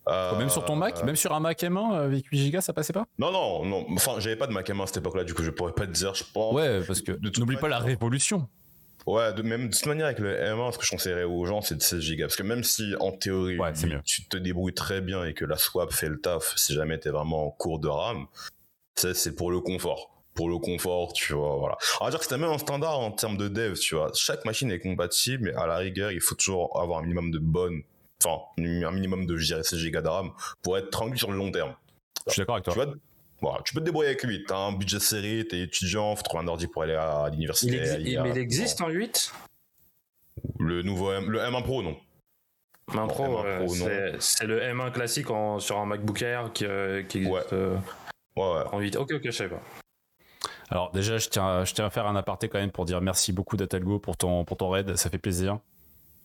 Euh, 0.07 0.37
Même 0.39 0.51
sur 0.51 0.65
ton 0.65 0.77
Mac, 0.77 1.03
même 1.05 1.17
sur 1.17 1.33
un 1.33 1.41
Mac 1.41 1.63
M1 1.63 1.95
avec 1.95 2.27
8 2.27 2.51
Go, 2.51 2.61
ça 2.61 2.73
passait 2.73 2.93
pas? 2.93 3.07
Non, 3.19 3.33
non, 3.33 3.65
non. 3.65 3.87
Enfin, 3.95 4.17
j'avais 4.19 4.37
pas 4.37 4.47
de 4.47 4.53
Mac 4.53 4.69
M1 4.69 4.83
à 4.83 4.87
cette 4.87 4.99
époque-là, 4.99 5.25
du 5.25 5.33
coup, 5.33 5.43
je 5.43 5.51
pourrais 5.51 5.73
pas 5.73 5.87
te 5.87 5.93
dire, 5.93 6.15
je 6.15 6.25
pense. 6.33 6.55
Ouais, 6.55 6.83
parce 6.87 7.01
que 7.01 7.13
n'oublie 7.39 7.57
pas 7.57 7.69
la 7.69 7.79
révolution. 7.79 8.49
Ouais, 9.07 9.33
de, 9.35 9.43
même 9.43 9.69
de 9.69 9.75
toute 9.75 9.87
manière, 9.87 10.07
avec 10.07 10.19
le 10.19 10.35
M1, 10.35 10.73
ce 10.73 10.79
que 10.79 10.85
je 10.85 10.91
conseillerais 10.91 11.25
aux 11.25 11.45
gens, 11.47 11.61
c'est 11.61 11.75
de 11.75 11.83
16 11.83 12.11
Go. 12.17 12.23
Parce 12.23 12.37
que 12.37 12.43
même 12.43 12.65
si, 12.65 12.95
en 13.01 13.13
théorie, 13.13 13.59
Ouais, 13.59 13.73
tu 14.05 14.27
te 14.29 14.37
débrouilles 14.37 14.75
très 14.75 15.01
bien 15.01 15.25
et 15.25 15.35
que 15.35 15.45
la 15.45 15.57
swap 15.57 15.93
fait 15.93 16.09
le 16.09 16.21
taf, 16.21 16.55
si 16.57 16.75
jamais 16.75 16.99
t'es 16.99 17.11
vraiment 17.11 17.47
en 17.47 17.51
cours 17.51 17.79
de 17.79 17.89
RAM, 17.89 18.27
c'est 18.95 19.15
c'est 19.15 19.35
pour 19.35 19.51
le 19.51 19.61
confort. 19.61 20.11
Pour 20.35 20.49
le 20.49 20.59
confort, 20.59 21.13
tu 21.13 21.33
vois, 21.33 21.57
voilà. 21.57 21.77
On 22.01 22.05
va 22.07 22.11
dire 22.11 22.19
que 22.19 22.25
c'était 22.25 22.39
même 22.39 22.51
un 22.51 22.59
standard 22.59 22.99
en 22.99 23.11
termes 23.13 23.37
de 23.37 23.47
dev, 23.49 23.75
tu 23.75 23.95
vois. 23.95 24.11
Chaque 24.15 24.45
machine 24.45 24.71
est 24.71 24.81
compatible, 24.81 25.45
mais 25.45 25.55
à 25.55 25.67
la 25.67 25.77
rigueur, 25.77 26.11
il 26.11 26.21
faut 26.21 26.35
toujours 26.35 26.79
avoir 26.81 26.99
un 26.99 27.03
minimum 27.03 27.31
de 27.31 27.39
bonnes, 27.39 27.83
enfin, 28.25 28.43
un 28.59 28.91
minimum 28.91 29.27
de, 29.27 29.37
je 29.37 29.47
dirais, 29.47 29.63
16 29.63 29.91
Go 29.91 30.01
de 30.01 30.09
RAM 30.09 30.31
pour 30.63 30.77
être 30.79 30.91
tranquille 30.91 31.19
sur 31.19 31.31
le 31.31 31.37
long 31.39 31.51
terme. 31.51 31.75
Je 32.27 32.33
suis 32.33 32.41
d'accord 32.41 32.57
avec 32.57 32.65
toi. 32.65 32.75
Tu 32.75 32.81
vois, 32.81 32.95
voilà, 33.41 33.63
tu 33.65 33.75
peux 33.75 33.81
te 33.81 33.85
débrouiller 33.85 34.11
avec 34.11 34.23
8. 34.23 34.45
T'as 34.47 34.57
un 34.57 34.73
budget 34.73 35.01
serré, 35.01 35.47
t'es 35.49 35.61
étudiant, 35.61 36.15
faut 36.17 36.23
trouver 36.23 36.45
un 36.45 36.49
ordi 36.49 36.67
pour 36.67 36.83
aller 36.83 36.95
à 36.95 37.29
l'université. 37.31 37.77
Exi- 37.79 38.23
mais 38.23 38.31
il 38.31 38.39
existe 38.39 38.81
en 38.81 38.89
8 38.89 39.33
Le 40.59 40.83
nouveau 40.83 41.13
M, 41.13 41.31
le 41.31 41.41
M1 41.41 41.63
Pro, 41.63 41.83
non. 41.83 41.97
M1 42.93 43.07
Pro, 43.09 43.25
M1 43.25 43.45
euh, 43.47 43.69
c'est- 43.69 44.17
c'est 44.21 44.47
le 44.47 44.61
M1 44.61 44.91
classique 44.91 45.31
en- 45.31 45.59
sur 45.59 45.79
un 45.79 45.87
MacBook 45.87 46.23
Air 46.23 46.53
qui, 46.53 46.65
euh, 46.67 47.03
qui 47.03 47.19
existe 47.19 47.35
Ouais. 47.35 47.43
euh, 47.53 47.77
Ouais, 48.37 48.43
ouais. 48.43 48.63
en 48.73 48.81
8. 48.81 48.97
Ok, 48.97 49.13
ok, 49.13 49.21
je 49.25 49.31
savais 49.31 49.51
pas. 49.51 49.63
Alors 50.71 50.91
déjà, 50.93 51.19
je 51.19 51.29
tiens, 51.29 51.47
à- 51.61 51.65
je 51.65 51.75
tiens 51.75 51.87
à 51.87 51.91
faire 51.91 52.07
un 52.07 52.17
aparté 52.17 52.49
quand 52.49 52.59
même 52.59 52.71
pour 52.73 52.85
dire 52.87 53.01
merci 53.01 53.33
beaucoup 53.33 53.57
Datalgo 53.57 53.99
pour 53.99 54.17
ton, 54.17 54.45
pour 54.45 54.57
ton 54.57 54.71
raid, 54.71 54.97
ça 54.97 55.11
fait 55.11 55.19
plaisir. 55.19 55.59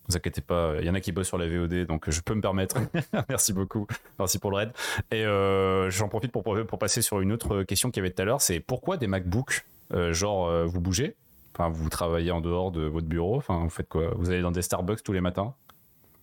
Ne 0.08 0.12
vous 0.12 0.16
inquiétez 0.16 0.40
pas, 0.40 0.74
il 0.80 0.86
y 0.86 0.90
en 0.90 0.94
a 0.94 1.00
qui 1.00 1.12
bossent 1.12 1.28
sur 1.28 1.38
la 1.38 1.46
VOD, 1.48 1.86
donc 1.86 2.10
je 2.10 2.20
peux 2.20 2.34
me 2.34 2.40
permettre. 2.40 2.76
merci 3.28 3.52
beaucoup, 3.52 3.86
merci 4.18 4.38
pour 4.38 4.50
le 4.50 4.56
raid. 4.56 4.72
Et 5.12 5.24
euh, 5.24 5.88
j'en 5.90 6.08
profite 6.08 6.32
pour, 6.32 6.42
pour 6.42 6.78
passer 6.78 7.00
sur 7.02 7.20
une 7.20 7.32
autre 7.32 7.62
question 7.62 7.90
qu'il 7.90 8.02
y 8.02 8.06
avait 8.06 8.12
tout 8.14 8.22
à 8.22 8.24
l'heure, 8.24 8.40
c'est 8.40 8.58
pourquoi 8.60 8.96
des 8.96 9.06
MacBooks 9.06 9.64
euh, 9.92 10.12
Genre, 10.12 10.48
euh, 10.48 10.64
vous 10.66 10.80
bougez? 10.80 11.14
Enfin, 11.54 11.68
vous 11.68 11.88
travaillez 11.88 12.30
en 12.30 12.40
dehors 12.40 12.70
de 12.72 12.82
votre 12.82 13.06
bureau? 13.06 13.36
Enfin, 13.36 13.60
vous 13.62 13.70
faites 13.70 13.88
quoi? 13.88 14.10
Vous 14.16 14.30
allez 14.30 14.40
dans 14.42 14.50
des 14.52 14.62
Starbucks 14.62 15.02
tous 15.02 15.12
les 15.12 15.20
matins? 15.20 15.54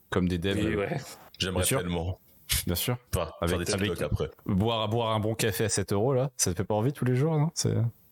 Comme 0.10 0.28
des 0.28 0.38
devs, 0.38 0.76
ouais. 0.78 0.98
J'aimerais 1.38 1.64
tellement. 1.64 2.20
bien 2.66 2.76
sûr. 2.76 2.98
Enfin, 3.16 3.30
Avec- 3.42 3.60
des 3.68 3.74
avec- 3.74 4.02
après. 4.02 4.32
Boire, 4.46 4.88
boire 4.90 5.12
un 5.12 5.20
bon 5.20 5.36
café 5.36 5.66
à 5.66 5.70
7 5.70 5.94
euros, 5.94 6.14
là, 6.14 6.30
ça 6.38 6.52
te 6.52 6.58
fait 6.58 6.64
pas 6.64 6.76
envie 6.76 6.94
tous 6.94 7.06
les 7.06 7.16
jours, 7.16 7.38
non? 7.38 7.52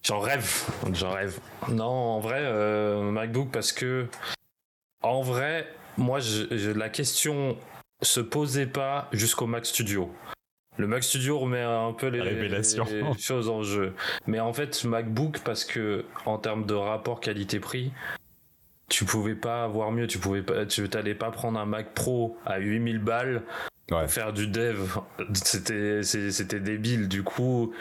J'en 0.04 0.20
rêve, 0.20 0.48
j'en 0.94 1.12
rêve. 1.12 1.40
Non, 1.70 1.86
en 1.86 2.20
vrai, 2.20 2.44
MacBook 3.12 3.50
parce 3.52 3.72
que, 3.72 4.08
en 5.06 5.22
vrai, 5.22 5.68
moi, 5.98 6.20
je- 6.20 6.56
je- 6.58 6.72
la 6.72 6.90
question 6.90 7.58
se 8.02 8.20
posait 8.20 8.66
pas 8.68 9.08
jusqu'au 9.12 9.46
Mac 9.48 9.66
Studio. 9.66 10.12
Le 10.78 10.88
Mac 10.88 11.04
Studio 11.04 11.40
remet 11.40 11.62
un 11.62 11.94
peu 11.94 12.08
les, 12.08 12.20
choses 13.18 13.48
en 13.50 13.64
jeu. 13.64 13.94
Mais 14.28 14.40
en 14.42 14.52
fait, 14.52 14.84
MacBook 14.84 15.40
parce 15.46 15.64
que, 15.64 16.04
en 16.26 16.38
termes 16.38 16.66
de 16.66 16.74
rapport 16.74 17.22
qualité-prix, 17.22 17.94
tu 18.90 19.06
pouvais 19.06 19.36
pas 19.36 19.64
avoir 19.64 19.92
mieux. 19.92 20.08
Tu 20.08 20.18
pouvais 20.20 20.42
pas, 20.42 20.66
tu 20.66 20.88
t'allais 20.90 21.16
pas 21.16 21.32
prendre 21.32 21.58
un 21.60 21.66
Mac 21.66 21.94
Pro 21.94 22.38
à 22.46 22.58
8000 22.60 23.00
balles 23.00 23.44
Ouais. 23.92 24.02
pour 24.02 24.12
faire 24.12 24.34
du 24.34 24.48
dev. 24.48 24.98
C'était 25.34 26.60
débile. 26.60 27.08
Du 27.08 27.24
coup, 27.24 27.74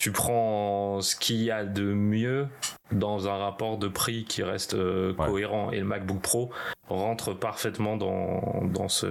tu 0.00 0.12
prends 0.12 1.00
ce 1.02 1.14
qu'il 1.14 1.42
y 1.42 1.50
a 1.50 1.62
de 1.64 1.82
mieux 1.92 2.48
dans 2.90 3.28
un 3.28 3.36
rapport 3.36 3.76
de 3.76 3.86
prix 3.86 4.24
qui 4.24 4.42
reste 4.42 4.72
euh, 4.74 5.12
Ouais. 5.18 5.26
cohérent. 5.26 5.70
Et 5.72 5.78
le 5.78 5.84
MacBook 5.84 6.20
Pro 6.22 6.50
rentre 6.88 7.34
parfaitement 7.34 7.96
dans, 7.98 8.62
dans 8.64 8.88
ce, 8.88 9.06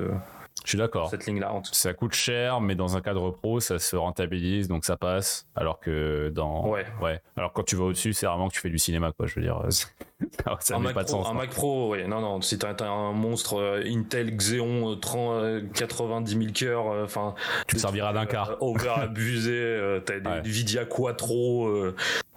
Je 0.65 0.69
suis 0.69 0.77
d'accord. 0.77 1.09
cette 1.09 1.25
ligne-là. 1.25 1.53
Ça 1.71 1.93
coûte 1.93 2.13
cher, 2.13 2.61
mais 2.61 2.75
dans 2.75 2.95
un 2.97 3.01
cadre 3.01 3.31
pro, 3.31 3.59
ça 3.59 3.79
se 3.79 3.95
rentabilise, 3.95 4.67
donc 4.67 4.85
ça 4.85 4.97
passe. 4.97 5.47
Alors 5.55 5.79
que 5.79 6.29
dans. 6.29 6.67
Ouais. 6.67 6.85
Ouais. 7.01 7.21
Alors 7.37 7.53
quand 7.53 7.63
tu 7.63 7.75
vas 7.75 7.85
au-dessus, 7.85 8.13
c'est 8.13 8.25
vraiment 8.25 8.49
que 8.49 8.53
tu 8.53 8.59
fais 8.59 8.69
du 8.69 8.77
cinéma, 8.79 9.11
quoi. 9.11 9.25
Je 9.25 9.35
veux 9.35 9.41
dire, 9.41 9.61
ça 10.59 10.75
un 10.75 10.79
Mac, 10.79 10.93
pas 10.93 11.03
de 11.03 11.07
Pro, 11.07 11.23
sens. 11.23 11.27
un. 11.29 11.33
Mac 11.33 11.49
Pro, 11.49 11.89
ouais, 11.89 12.07
non, 12.07 12.19
non, 12.21 12.41
si 12.41 12.57
t'as 12.57 12.75
un 12.85 13.13
monstre 13.13 13.55
euh, 13.59 13.83
Intel 13.85 14.35
Xeon 14.35 14.91
euh, 14.91 14.95
30, 14.95 15.31
euh, 15.33 15.61
90 15.73 16.31
000 16.37 16.51
cœurs, 16.53 16.91
euh, 16.91 17.03
enfin, 17.05 17.35
Tu 17.67 17.75
te 17.75 17.81
serviras 17.81 18.13
d'un 18.13 18.25
quart. 18.25 18.57
over 18.59 18.89
abusé, 18.95 19.99
t'as 20.05 20.19
des 20.19 20.29
Ouais. 20.29 20.37
Nvidia 20.39 20.85
Quattro, 20.85 21.71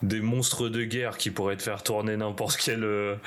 des 0.02 0.20
monstres 0.20 0.68
de 0.68 0.84
guerre 0.84 1.18
qui 1.18 1.30
pourraient 1.30 1.56
te 1.56 1.62
faire 1.62 1.82
tourner 1.82 2.16
n'importe 2.16 2.56
quel 2.56 3.18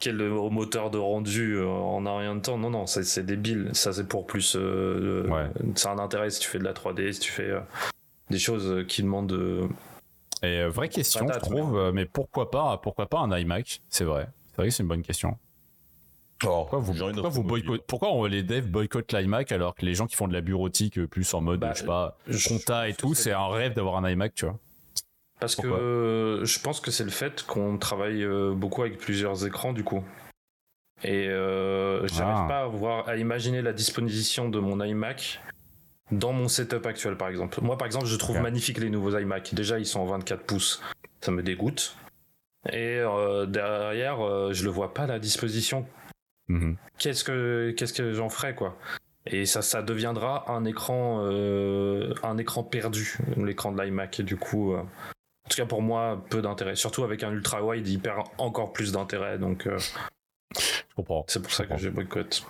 quel 0.00 0.20
euh, 0.20 0.50
moteur 0.50 0.90
de 0.90 0.98
rendu 0.98 1.54
euh, 1.56 1.66
en 1.68 2.04
un 2.06 2.18
rien 2.18 2.34
de 2.34 2.40
temps. 2.40 2.58
Non, 2.58 2.70
non, 2.70 2.86
c'est 2.86 3.24
débile. 3.24 3.70
Ça, 3.74 3.92
c'est 3.92 4.08
pour 4.08 4.26
plus. 4.26 4.56
euh, 4.56 5.26
Ouais. 5.28 5.48
C'est 5.76 5.88
un 5.88 5.98
intérêt 5.98 6.30
si 6.30 6.40
tu 6.40 6.48
fais 6.48 6.58
de 6.58 6.64
la 6.64 6.72
3D, 6.72 7.12
si 7.12 7.20
tu 7.20 7.30
fais 7.30 7.50
euh, 7.50 7.60
des 8.30 8.38
choses 8.38 8.66
euh, 8.66 8.82
qui 8.84 9.02
demandent 9.02 9.28
de. 9.28 9.68
Et 10.42 10.60
euh, 10.62 10.70
vraie 10.70 10.88
question, 10.88 11.26
je 11.32 11.38
trouve, 11.38 11.76
euh, 11.78 11.92
mais 11.92 12.06
pourquoi 12.06 12.50
pas, 12.50 12.78
pourquoi 12.78 13.06
pas 13.06 13.18
un 13.20 13.38
iMac? 13.38 13.82
C'est 13.90 14.04
vrai. 14.04 14.26
C'est 14.50 14.56
vrai 14.56 14.68
que 14.68 14.74
c'est 14.74 14.82
une 14.82 14.88
bonne 14.88 15.02
question. 15.02 15.36
Oh, 16.42 16.46
Pourquoi 16.64 16.78
vous, 16.78 16.94
pourquoi 16.94 17.28
vous 17.28 17.78
pourquoi 17.86 18.12
on- 18.14 18.24
les 18.24 18.42
devs 18.42 18.66
boycottent 18.66 19.12
l'iMac 19.12 19.52
alors 19.52 19.74
que 19.74 19.84
les 19.84 19.92
gens 19.94 20.06
qui 20.06 20.16
font 20.16 20.26
de 20.26 20.32
la 20.32 20.40
bureautique 20.40 20.98
euh, 20.98 21.06
plus 21.06 21.34
en 21.34 21.42
mode, 21.42 21.60
Bah, 21.60 21.72
je 21.74 21.80
sais 21.80 21.84
pas, 21.86 22.16
je- 22.26 22.48
compta 22.48 22.88
et 22.88 22.94
tout, 22.94 23.12
c'est 23.12 23.32
un 23.32 23.48
rêve 23.48 23.74
d'avoir 23.74 23.96
un 24.02 24.08
iMac, 24.10 24.34
tu 24.34 24.46
vois? 24.46 24.58
Parce 25.40 25.56
Pourquoi 25.56 25.78
que 25.78 25.82
euh, 25.82 26.44
je 26.44 26.60
pense 26.60 26.80
que 26.80 26.90
c'est 26.90 27.04
le 27.04 27.10
fait 27.10 27.42
qu'on 27.46 27.78
travaille 27.78 28.22
euh, 28.22 28.52
beaucoup 28.54 28.82
avec 28.82 28.98
plusieurs 28.98 29.46
écrans 29.46 29.72
du 29.72 29.82
coup. 29.84 30.04
Et 31.02 31.28
euh, 31.28 32.06
j'arrive 32.08 32.42
Ah. 32.44 32.46
pas 32.46 32.60
à 32.62 32.66
voir, 32.66 33.08
à 33.08 33.16
imaginer 33.16 33.62
la 33.62 33.72
disposition 33.72 34.50
de 34.50 34.58
mon 34.60 34.84
iMac 34.84 35.40
dans 36.12 36.32
mon 36.32 36.46
setup 36.48 36.84
actuel 36.86 37.16
par 37.16 37.28
exemple. 37.28 37.60
Moi 37.62 37.78
par 37.78 37.86
exemple 37.86 38.04
je 38.06 38.16
trouve 38.16 38.38
magnifique 38.40 38.78
les 38.78 38.90
nouveaux 38.90 39.16
iMac. 39.18 39.54
Déjà 39.54 39.78
ils 39.78 39.86
sont 39.86 40.00
en 40.00 40.06
24 40.06 40.42
pouces, 40.44 40.82
ça 41.22 41.30
me 41.30 41.42
dégoûte. 41.42 41.96
Et 42.70 42.98
euh, 42.98 43.46
derrière 43.46 44.20
euh, 44.20 44.52
je 44.52 44.64
le 44.64 44.70
vois 44.70 44.92
pas 44.92 45.06
la 45.06 45.18
disposition. 45.18 45.86
Mhm. 46.48 46.76
Qu'est-ce 46.98 47.24
que 47.24 47.70
qu'est-ce 47.76 47.94
que 47.94 48.12
j'en 48.12 48.28
ferai 48.28 48.54
quoi? 48.54 48.76
Et 49.26 49.46
ça, 49.46 49.62
ça 49.62 49.82
deviendra 49.82 50.50
un 50.50 50.64
écran, 50.64 51.20
euh, 51.24 52.12
un 52.22 52.38
écran 52.38 52.62
perdu, 52.62 53.18
l'écran 53.36 53.70
de 53.70 53.80
l'iMac. 53.80 54.22
Du 54.22 54.36
coup, 54.36 54.74
tout 55.50 55.56
cas 55.56 55.66
pour 55.66 55.82
moi, 55.82 56.24
peu 56.30 56.40
d'intérêt. 56.42 56.76
Surtout 56.76 57.04
avec 57.04 57.22
un 57.22 57.32
ultra 57.32 57.62
wide, 57.64 57.86
il 57.88 58.00
perd 58.00 58.26
encore 58.38 58.72
plus 58.72 58.92
d'intérêt. 58.92 59.38
Donc 59.38 59.66
euh, 59.66 59.78
Je 60.58 60.94
comprends. 60.96 61.24
c'est 61.28 61.42
pour 61.42 61.52
ça 61.52 61.66
que 61.66 61.76
j'ai 61.76 61.90
boycott. 61.90 62.44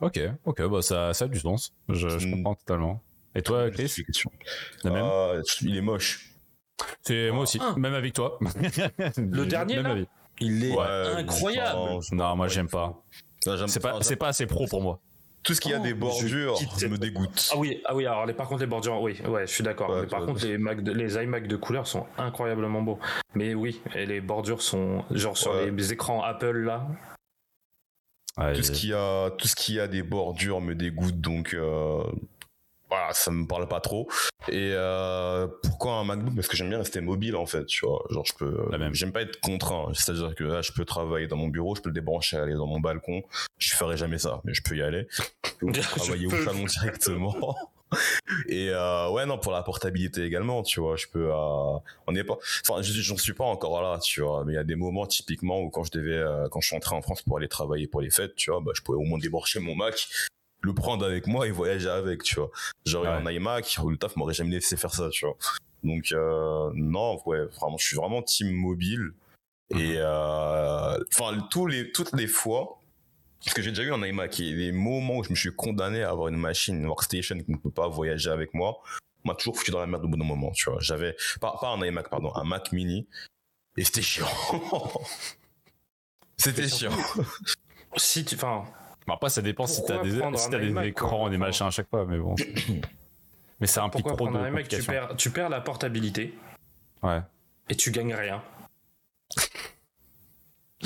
Ok, 0.00 0.20
ok, 0.44 0.62
bah 0.68 0.82
ça, 0.82 1.14
ça 1.14 1.24
a 1.24 1.28
du 1.28 1.38
sens. 1.40 1.72
Je, 1.88 2.08
je 2.08 2.26
Mm. 2.28 2.30
comprends 2.36 2.54
totalement. 2.54 3.02
Et 3.34 3.42
toi, 3.42 3.70
Chris, 3.70 3.82
Justification. 3.84 4.30
la 4.84 4.90
même? 4.90 5.04
Ah, 5.04 5.32
il 5.62 5.76
est 5.76 5.80
moche. 5.80 6.30
C'est 7.02 7.30
moi 7.30 7.42
aussi, 7.44 7.58
Ah. 7.60 7.74
même 7.76 7.94
avec 7.94 8.12
toi. 8.12 8.38
Le 9.16 9.44
dernier, 9.46 9.76
même 9.76 9.84
là? 9.84 9.90
avis. 9.92 10.06
Il 10.40 10.64
est 10.64 10.76
Ouais, 10.76 10.84
incroyable. 11.16 11.78
Non, 12.12 12.36
moi 12.36 12.48
j'aime 12.48 12.68
C'est 13.68 13.80
pas, 13.80 13.98
c'est 14.02 14.16
pas 14.16 14.28
assez 14.28 14.46
pro 14.46 14.66
pour 14.66 14.82
moi. 14.82 15.00
Tout 15.46 15.54
ce 15.54 15.60
qui 15.60 15.72
a 15.72 15.78
Oh, 15.78 15.82
des 15.82 15.94
bordures 15.94 16.58
me 16.90 16.96
dégoûte. 16.98 17.50
Ah 17.52 17.56
oui, 17.56 17.80
ah 17.84 17.94
oui. 17.94 18.04
Alors 18.04 18.26
les, 18.26 18.32
par 18.34 18.48
contre 18.48 18.62
les 18.62 18.66
bordures, 18.66 19.00
oui, 19.00 19.16
ouais, 19.28 19.46
je 19.46 19.52
suis 19.52 19.62
d'accord. 19.62 19.90
Ouais, 19.90 20.00
Mais 20.02 20.06
par 20.08 20.26
contre 20.26 20.44
les 20.44 20.58
Mac, 20.58 20.82
de- 20.82 20.90
les 20.92 21.14
iMac 21.22 21.46
de 21.46 21.54
couleur 21.56 21.86
sont 21.86 22.04
incroyablement 22.18 22.82
beaux. 22.82 22.98
Mais 23.34 23.54
oui, 23.54 23.80
et 23.94 24.06
les 24.06 24.20
bordures 24.20 24.60
sont 24.60 25.04
genre 25.12 25.38
sur 25.38 25.52
Ouais. 25.52 25.70
les 25.70 25.92
écrans 25.92 26.22
Apple 26.22 26.58
là. 26.64 26.86
Ouais, 28.38 28.52
tout 28.54 28.62
ce 28.64 28.72
qui 28.72 28.92
a 28.92 29.30
tout 29.30 29.46
ce 29.48 29.54
qui 29.54 29.78
a 29.80 29.86
des 29.86 30.02
bordures 30.02 30.60
me 30.60 30.74
dégoûte 30.74 31.20
donc 31.20 31.54
euh, 31.54 32.02
voilà 32.88 33.12
ça 33.12 33.30
me 33.30 33.46
parle 33.46 33.66
pas 33.68 33.80
trop. 33.80 34.08
Et 34.48 34.70
euh, 34.74 35.48
pourquoi 35.62 35.94
un 35.94 36.04
MacBook? 36.04 36.34
Parce 36.36 36.46
que 36.48 36.56
j'aime 36.56 36.68
bien 36.68 36.78
rester 36.78 37.00
mobile 37.00 37.34
en 37.36 37.46
fait 37.46 37.66
tu 37.66 37.84
vois. 37.84 38.04
Genre 38.10 38.24
je 38.26 38.32
peux 38.34 38.56
La 38.70 38.78
même. 38.78 38.94
j'aime 38.94 39.12
pas 39.12 39.22
être 39.22 39.40
contraint. 39.40 39.90
C'est 39.94 40.12
à 40.12 40.14
dire 40.14 40.34
que 40.34 40.44
là 40.44 40.62
je 40.62 40.72
peux 40.72 40.84
travailler 40.84 41.26
dans 41.26 41.36
mon 41.36 41.48
bureau 41.48 41.74
je 41.74 41.80
peux 41.82 41.88
le 41.90 41.94
débrancher 41.94 42.36
aller 42.36 42.54
dans 42.54 42.66
mon 42.66 42.80
balcon. 42.80 43.22
Je 43.58 43.74
ferai 43.74 43.96
jamais 43.96 44.18
ça 44.18 44.40
mais 44.44 44.54
je 44.54 44.62
peux 44.62 44.76
y 44.76 44.82
aller. 44.82 45.06
Je 45.44 45.66
peux 45.66 45.72
travailler 45.80 46.26
au 46.26 46.30
salon 46.44 46.64
directement. 46.64 47.36
Et 48.48 48.70
euh, 48.70 49.08
ouais 49.10 49.26
non 49.26 49.38
pour 49.38 49.52
la 49.52 49.62
portabilité 49.62 50.24
également 50.24 50.62
tu 50.62 50.80
vois. 50.80 50.96
Je 50.96 51.06
peux 51.06 51.30
euh, 51.32 51.78
on 52.06 52.12
n'est 52.12 52.24
pas 52.24 52.36
enfin 52.68 52.82
je- 52.82 52.92
j'en 53.00 53.16
suis 53.16 53.32
pas 53.32 53.44
encore 53.44 53.80
là 53.82 53.98
tu 54.02 54.20
vois. 54.22 54.44
Mais 54.44 54.52
il 54.52 54.56
y 54.56 54.58
a 54.58 54.64
des 54.64 54.74
moments 54.76 55.06
typiquement 55.06 55.60
où 55.60 55.70
quand 55.70 55.84
je 55.84 55.92
devais 55.92 56.16
euh, 56.18 56.48
quand 56.50 56.60
je 56.60 56.66
suis 56.68 56.76
entré 56.76 56.94
en 56.96 57.02
France 57.02 57.22
pour 57.22 57.36
aller 57.38 57.48
travailler 57.48 57.86
pour 57.86 58.00
les 58.00 58.10
fêtes 58.10 58.34
tu 58.36 58.50
vois 58.50 58.60
bah 58.60 58.72
je 58.74 58.82
pouvais 58.82 58.98
au 58.98 59.02
moins 59.04 59.18
débrancher 59.18 59.60
mon 59.60 59.74
Mac 59.76 60.08
le 60.62 60.74
prendre 60.74 61.04
avec 61.06 61.26
moi 61.26 61.46
et 61.46 61.50
voyager 61.50 61.88
avec 61.88 62.22
tu 62.22 62.36
vois 62.36 62.50
Ouais. 62.86 63.08
un 63.08 63.30
iMac 63.30 63.78
le 63.86 63.96
taf 63.96 64.16
m'aurait 64.16 64.34
jamais 64.34 64.50
laissé 64.52 64.76
faire 64.76 64.92
ça 64.94 65.08
tu 65.10 65.26
vois 65.26 65.36
donc 65.84 66.12
euh, 66.12 66.70
non 66.74 67.20
ouais 67.26 67.44
vraiment 67.46 67.76
je 67.78 67.86
suis 67.86 67.96
vraiment 67.96 68.22
team 68.22 68.52
mobile 68.52 69.12
et 69.70 69.96
euh, 69.98 70.98
enfin 71.12 71.38
tous 71.50 71.66
les 71.66 71.92
toutes 71.92 72.12
les 72.14 72.26
fois 72.26 72.80
parce 73.44 73.54
que 73.54 73.62
j'ai 73.62 73.70
déjà 73.70 73.82
eu 73.84 73.92
un 73.92 74.02
iMac 74.04 74.40
et 74.40 74.52
les 74.52 74.72
moments 74.72 75.18
où 75.18 75.24
je 75.24 75.30
me 75.30 75.36
suis 75.36 75.54
condamné 75.54 76.02
à 76.02 76.10
avoir 76.10 76.28
une 76.28 76.36
machine, 76.36 76.76
une 76.76 76.86
workstation 76.86 77.38
qui 77.38 77.50
ne 77.52 77.56
peut 77.56 77.70
pas 77.70 77.86
voyager 77.86 78.30
avec 78.30 78.54
moi, 78.54 78.80
m'a 79.24 79.34
toujours 79.36 79.56
foutu 79.56 79.70
dans 79.70 79.78
la 79.78 79.86
merde 79.86 80.04
au 80.04 80.08
bout 80.08 80.16
d'un 80.16 80.24
moment, 80.24 80.50
tu 80.50 80.68
vois. 80.68 80.80
J'avais, 80.80 81.14
pas, 81.40 81.56
pas 81.60 81.68
un 81.68 81.80
iMac, 81.84 82.08
pardon, 82.10 82.32
un 82.34 82.42
Mac 82.42 82.72
mini, 82.72 83.06
et 83.76 83.84
c'était 83.84 84.02
chiant. 84.02 84.26
c'était 86.36 86.68
chiant. 86.68 86.90
Si 87.96 88.24
tu, 88.24 88.34
enfin, 88.34 88.64
Bon, 89.06 89.14
après, 89.14 89.30
ça 89.30 89.42
dépend 89.42 89.66
si 89.66 89.84
t'as 89.84 90.02
des, 90.02 90.10
si 90.36 90.50
t'as 90.50 90.58
des 90.58 90.68
iMac, 90.68 90.86
écrans, 90.86 91.20
quoi 91.20 91.30
des 91.30 91.38
machins 91.38 91.66
à 91.66 91.70
chaque 91.70 91.88
fois, 91.88 92.04
mais 92.06 92.18
bon. 92.18 92.34
mais 93.60 93.66
ça 93.66 93.84
implique 93.84 94.04
pourquoi 94.04 94.26
trop 94.28 94.36
de 94.36 94.42
un 94.42 94.48
iMac 94.48 94.68
tu 94.68 94.82
perds, 94.82 95.16
tu 95.16 95.30
perds 95.30 95.48
la 95.48 95.60
portabilité 95.60 96.36
Ouais. 97.02 97.20
et 97.68 97.76
tu 97.76 97.90
gagnes 97.90 98.14
rien. 98.14 98.42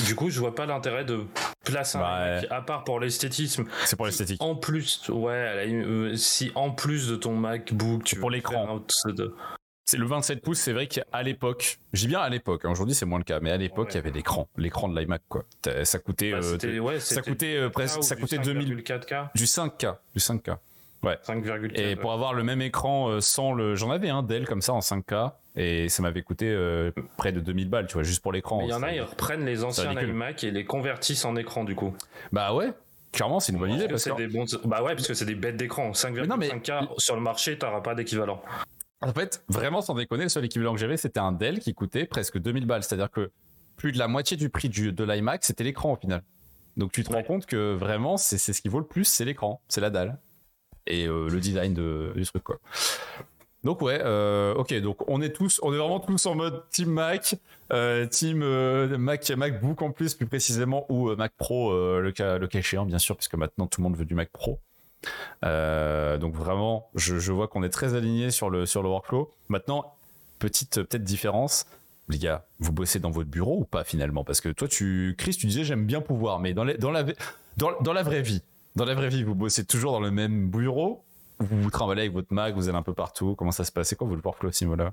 Du 0.07 0.14
coup, 0.14 0.31
je 0.31 0.39
vois 0.39 0.55
pas 0.55 0.66
l'intérêt 0.66 1.05
de 1.05 1.27
placer 1.64 1.99
un 1.99 2.01
Bah, 2.01 2.41
à 2.51 2.62
part 2.62 2.85
pour 2.85 3.01
l'esthétisme. 3.01 3.64
C'est 3.85 3.97
pour 3.97 4.07
l'esthétique. 4.07 4.41
En 4.41 4.55
plus, 4.55 5.09
ouais, 5.09 5.33
euh, 5.68 6.14
si 6.16 6.53
en 6.55 6.71
plus 6.71 7.09
de 7.09 7.16
ton 7.16 7.35
MacBook, 7.35 8.05
tu 8.05 8.16
pour 8.18 8.31
l'écran. 8.31 8.81
de- 9.07 9.35
C'est 9.91 9.97
le 9.97 10.07
27 10.07 10.41
pouces, 10.41 10.61
c'est 10.61 10.72
vrai 10.72 10.86
qu'à 10.86 11.03
l'époque, 11.24 11.80
dis 11.95 12.07
bien 12.07 12.20
à 12.20 12.28
l'époque, 12.28 12.64
hein, 12.64 12.70
aujourd'hui 12.70 12.95
c'est 12.95 13.07
moins 13.07 13.18
le 13.18 13.24
cas, 13.24 13.41
mais 13.41 13.51
à 13.51 13.57
l'époque 13.57 13.86
Ouais. 13.88 13.95
il 13.95 13.97
y 13.97 13.99
avait 13.99 14.12
l'écran, 14.12 14.49
l'écran 14.57 14.88
de 14.88 14.97
l'iMac 14.97 15.20
quoi. 15.28 15.43
Ça 15.82 15.99
coûtait, 15.99 16.30
Bah, 16.30 16.38
euh, 16.45 16.78
ouais, 16.78 17.01
ça 17.01 17.20
coûtait 17.22 17.57
euh, 17.57 17.70
presque, 17.70 18.01
ça 18.05 18.14
du 18.14 18.20
coûtait 18.22 18.38
2000, 18.38 18.84
5,4K, 18.84 19.30
du 19.34 19.47
5K, 19.47 19.97
du 20.14 20.20
5K. 20.20 20.59
5,4. 21.03 21.72
Et 21.74 21.97
pour 21.97 22.12
avoir 22.12 22.34
le 22.34 22.45
même 22.45 22.62
écran 22.62 23.09
euh, 23.09 23.20
sans 23.20 23.53
le, 23.53 23.74
j'en 23.74 23.91
avais 23.91 24.11
un 24.11 24.22
Dell 24.22 24.47
comme 24.47 24.62
ça 24.62 24.74
en 24.74 24.78
5K 24.78 25.32
et 25.57 25.88
ça 25.88 26.05
m'avait 26.05 26.22
coûté 26.22 26.49
euh, 26.49 26.93
près 27.16 27.32
de 27.32 27.41
2000 27.41 27.68
balles, 27.68 27.88
tu 27.88 27.95
vois, 27.95 28.05
juste 28.05 28.22
pour 28.22 28.30
l'écran. 28.30 28.61
Il 28.62 28.68
y 28.68 28.72
en 28.72 28.84
a, 28.84 28.93
ils 28.93 29.01
reprennent 29.03 29.45
les 29.45 29.64
anciens 29.64 29.91
iMac 30.01 30.45
et 30.45 30.53
les 30.53 30.64
convertissent 30.64 31.24
en 31.24 31.34
écran 31.34 31.64
du 31.64 31.74
coup. 31.74 31.97
Bah 32.30 32.55
ouais, 32.55 32.72
clairement 33.11 33.41
c'est 33.41 33.51
une 33.51 33.59
bonne 33.59 33.72
idée 33.72 33.88
Parce 33.88 34.05
que 34.05 34.11
que 34.11 34.16
c'est 34.18 34.24
des 34.28 34.32
bons. 34.32 34.45
Bah 34.66 34.84
ouais, 34.84 34.95
parce 34.95 35.09
que 35.09 35.14
c'est 35.14 35.24
des 35.24 35.34
bêtes 35.34 35.57
d'écran. 35.57 35.91
5,5K 35.91 36.91
sur 36.99 37.16
le 37.16 37.22
marché, 37.22 37.59
t'auras 37.59 37.80
pas 37.80 37.97
d'équivalent. 37.97 38.41
En 39.03 39.12
fait, 39.12 39.42
vraiment 39.48 39.80
sans 39.80 39.94
déconner, 39.94 40.24
le 40.24 40.28
seul 40.28 40.44
équivalent 40.44 40.74
que 40.74 40.80
j'avais, 40.80 40.96
c'était 40.96 41.20
un 41.20 41.32
Dell 41.32 41.61
qui 41.61 41.74
coûtait 41.74 42.05
presque 42.05 42.38
2000 42.38 42.66
balles. 42.66 42.82
C'est-à-dire 42.82 43.11
que 43.11 43.30
plus 43.76 43.92
de 43.92 43.98
la 43.98 44.09
moitié 44.09 44.36
du 44.36 44.51
prix 44.51 44.68
du, 44.68 44.92
de 44.92 45.05
l'iMac, 45.05 45.44
c'était 45.44 45.64
l'écran 45.64 45.92
au 45.92 45.96
final. 45.96 46.22
Donc 46.76 46.92
tu 46.92 47.03
te 47.03 47.12
rends 47.12 47.22
compte 47.22 47.46
que 47.46 47.74
vraiment, 47.74 48.16
c'est 48.16 48.38
ce 48.38 48.61
qui 48.61 48.68
vaut 48.68 48.78
le 48.78 48.86
plus, 48.86 49.05
c'est 49.05 49.24
l'écran, 49.24 49.61
c'est 49.68 49.80
la 49.80 49.90
dalle. 49.90 50.18
Et 50.86 51.07
euh, 51.07 51.28
le 51.28 51.40
design 51.40 51.74
de, 51.74 52.12
du 52.14 52.24
truc, 52.24 52.42
quoi. 52.42 52.59
Donc 53.62 53.82
ouais, 53.82 54.01
euh, 54.03 54.55
ok, 54.55 54.74
donc 54.80 55.07
on 55.07 55.20
est 55.20 55.34
tous, 55.34 55.61
on 55.62 55.74
est 55.74 55.76
vraiment 55.76 56.01
tous 56.01 56.24
en 56.24 56.34
mode 56.34 56.64
Team 56.70 56.88
Mac, 56.88 57.34
euh, 57.72 58.07
Team 58.07 58.40
euh, 58.42 58.96
Mac, 58.96 59.28
MacBook 59.30 59.82
en 59.82 59.90
plus 59.90 60.14
plus 60.14 60.26
précisément, 60.26 60.86
ou 60.88 61.14
Mac 61.14 61.32
Pro, 61.36 61.72
le, 62.01 62.11
cas, 62.11 62.38
le 62.38 62.46
cas 62.46 62.61
échéant 62.61 62.86
bien 62.86 62.98
sûr, 62.98 63.16
puisque 63.16 63.34
maintenant 63.34 63.66
tout 63.66 63.82
le 63.82 63.84
monde 63.84 63.96
veut 63.96 64.07
du 64.07 64.14
Mac 64.14 64.30
Pro. 64.30 64.61
Euh, 65.44 66.18
donc 66.18 66.34
vraiment, 66.34 66.90
je, 66.94 67.32
vois 67.32 67.48
qu'on 67.48 67.62
est 67.62 67.70
très 67.70 67.94
aligné 67.94 68.30
sur 68.30 68.51
le, 68.51 68.64
workflow. 68.74 69.32
Maintenant, 69.48 69.94
petite 70.38 70.78
euh, 70.78 70.84
peut-être 70.84 71.05
différence. 71.05 71.66
Les 72.09 72.18
gars, 72.18 72.44
vous 72.59 72.72
bossez 72.72 72.98
dans 72.98 73.11
votre 73.11 73.30
bureau 73.30 73.61
ou 73.61 73.64
pas 73.64 73.84
finalement? 73.84 74.24
Parce 74.24 74.40
que 74.40 74.48
toi, 74.48 74.66
tu, 74.66 75.14
Chris, 75.16 75.36
tu 75.36 75.46
disais 75.46 75.64
j'aime 75.64 75.86
bien 75.86 76.01
pouvoir, 76.01 76.40
mais 76.40 76.55
dans, 76.55 76.64
la, 76.64 76.72
vraie 76.72 78.22
vie, 78.22 78.42
dans 78.74 78.84
la 78.84 78.94
vraie 78.94 79.09
vie, 79.09 79.22
vous 79.22 79.36
bossez 79.36 79.64
toujours 79.64 79.92
dans 79.92 80.01
le 80.01 80.11
même 80.11 80.51
bureau 80.51 81.05
Vous 81.38 81.62
vous 81.62 81.70
trimballez 81.70 82.03
avec 82.03 82.12
votre 82.12 82.32
Mac, 82.34 82.55
vous 82.55 82.68
allez 82.68 82.78
un 82.78 82.82
peu 82.82 82.94
partout? 82.94 83.36
Comment 83.36 83.53
ça 83.53 83.64
se 83.64 83.70
passe? 83.70 83.88
C'est 83.88 83.96
quoi 83.96 84.09
votre 84.09 84.24
workflow 84.24 84.51
à 84.51 84.92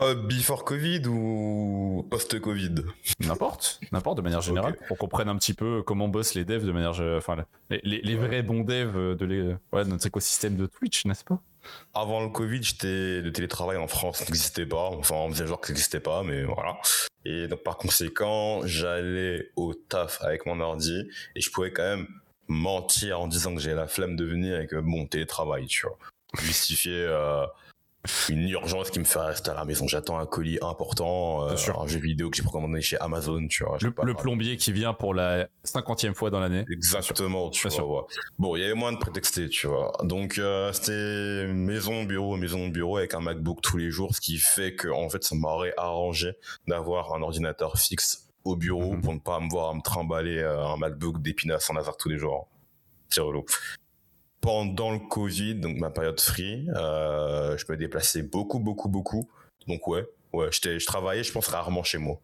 Euh, 0.00 0.14
before 0.14 0.64
Covid 0.64 1.08
ou 1.08 2.06
post-Covid? 2.08 2.74
N'importe, 3.18 3.80
n'importe 3.90 4.18
de 4.18 4.22
manière 4.22 4.40
générale, 4.40 4.76
pour 4.76 4.86
qu'on 4.86 4.94
comprenne 4.94 5.28
un 5.28 5.36
petit 5.36 5.54
peu 5.54 5.82
comment 5.82 6.06
bossent 6.06 6.34
les 6.34 6.44
devs 6.44 6.64
de 6.64 6.70
manière, 6.70 7.00
enfin 7.16 7.44
les, 7.68 7.80
les, 7.82 8.00
les 8.00 8.14
vrais 8.14 8.42
bons 8.42 8.62
devs 8.62 9.16
de, 9.16 9.24
les, 9.24 9.42
ouais, 9.72 9.84
de 9.84 9.88
notre 9.88 10.06
écosystème 10.06 10.56
de 10.56 10.66
Twitch, 10.66 11.04
n'est-ce 11.04 11.24
pas? 11.24 11.40
Avant 11.94 12.22
le 12.22 12.28
Covid, 12.28 12.62
j'étais 12.62 13.20
le 13.20 13.32
télétravail 13.32 13.76
en 13.76 13.88
France 13.88 14.20
n'existait 14.20 14.66
pas. 14.66 14.90
Enfin, 14.90 15.16
on 15.16 15.30
faisait 15.30 15.48
genre 15.48 15.60
que 15.60 15.66
ça 15.66 15.72
n'existait 15.72 16.00
pas, 16.00 16.22
mais 16.22 16.44
voilà. 16.44 16.78
Et 17.24 17.48
donc 17.48 17.64
par 17.64 17.76
conséquent, 17.76 18.60
j'allais 18.64 19.50
au 19.56 19.74
taf 19.74 20.22
avec 20.22 20.46
mon 20.46 20.60
ordi 20.60 21.08
et 21.34 21.40
je 21.40 21.50
pouvais 21.50 21.72
quand 21.72 21.82
même 21.82 22.06
mentir 22.46 23.20
en 23.20 23.26
disant 23.26 23.52
que 23.54 23.60
j'ai 23.60 23.74
la 23.74 23.88
flemme 23.88 24.14
de 24.14 24.24
venir 24.24 24.64
que 24.68 24.76
bon 24.76 25.06
télétravail, 25.06 25.66
tu 25.66 25.86
vois, 25.86 25.98
justifier 26.40 27.04
euh, 27.04 27.44
une 28.28 28.48
urgence 28.48 28.90
qui 28.90 28.98
me 28.98 29.04
fait 29.04 29.18
rester 29.18 29.50
à 29.50 29.54
la 29.54 29.64
maison. 29.64 29.86
J'attends 29.86 30.18
un 30.18 30.26
colis 30.26 30.58
important, 30.62 31.48
euh, 31.48 31.54
un 31.78 31.86
jeu 31.86 31.98
vidéo 31.98 32.30
que 32.30 32.36
j'ai 32.36 32.42
précommandé 32.42 32.80
chez 32.80 32.98
Amazon, 32.98 33.46
tu 33.48 33.64
vois. 33.64 33.78
Le, 33.80 33.88
peux 33.88 33.94
pas 33.94 34.02
le 34.04 34.12
le 34.12 34.14
plombier 34.16 34.56
qui 34.56 34.72
vient 34.72 34.94
pour 34.94 35.14
la 35.14 35.48
cinquantième 35.64 36.14
fois 36.14 36.30
dans 36.30 36.40
l'année. 36.40 36.64
Exactement, 36.70 37.50
tu 37.50 37.62
vois. 37.62 37.70
sûr. 37.70 37.88
ouais. 37.88 38.02
Bon, 38.38 38.56
il 38.56 38.60
y 38.62 38.64
avait 38.64 38.74
moins 38.74 38.92
de 38.92 38.98
prétexter, 38.98 39.48
tu 39.48 39.66
vois. 39.66 39.92
Donc 40.02 40.38
euh, 40.38 40.72
c'était 40.72 41.46
maison 41.52 42.04
bureau 42.04 42.36
maison 42.36 42.68
bureau 42.68 42.96
avec 42.98 43.14
un 43.14 43.20
MacBook 43.20 43.60
tous 43.62 43.76
les 43.76 43.90
jours, 43.90 44.14
ce 44.14 44.20
qui 44.20 44.38
fait 44.38 44.74
que 44.74 44.88
en 44.88 45.08
fait 45.08 45.22
ça 45.24 45.34
m'aurait 45.34 45.74
arrangé 45.76 46.32
d'avoir 46.66 47.14
un 47.14 47.22
ordinateur 47.22 47.76
fixe 47.78 48.28
au 48.44 48.56
bureau 48.56 48.94
Mhm. 48.94 49.02
pour 49.02 49.14
ne 49.14 49.18
pas 49.18 49.40
me 49.40 49.48
voir 49.50 49.74
me 49.74 49.82
trimballer 49.82 50.38
euh, 50.38 50.64
un 50.66 50.76
MacBook 50.76 51.20
d'épinasse 51.20 51.68
en 51.70 51.76
hasard 51.76 51.96
tous 51.96 52.08
les 52.08 52.18
jours. 52.18 52.48
C'est 53.10 53.20
relou. 53.20 53.44
Pendant 54.40 54.92
le 54.92 54.98
Covid, 55.00 55.56
donc 55.56 55.78
ma 55.78 55.90
période 55.90 56.20
free, 56.20 56.68
euh, 56.76 57.56
je 57.58 57.64
me 57.68 57.76
déplaçais 57.76 58.22
beaucoup, 58.22 58.60
beaucoup, 58.60 58.88
beaucoup. 58.88 59.28
Donc 59.66 59.86
ouais, 59.88 60.06
ouais, 60.32 60.48
je 60.52 60.86
travaillais, 60.86 61.24
je 61.24 61.32
pense 61.32 61.48
rarement 61.48 61.82
chez 61.82 61.98
moi. 61.98 62.20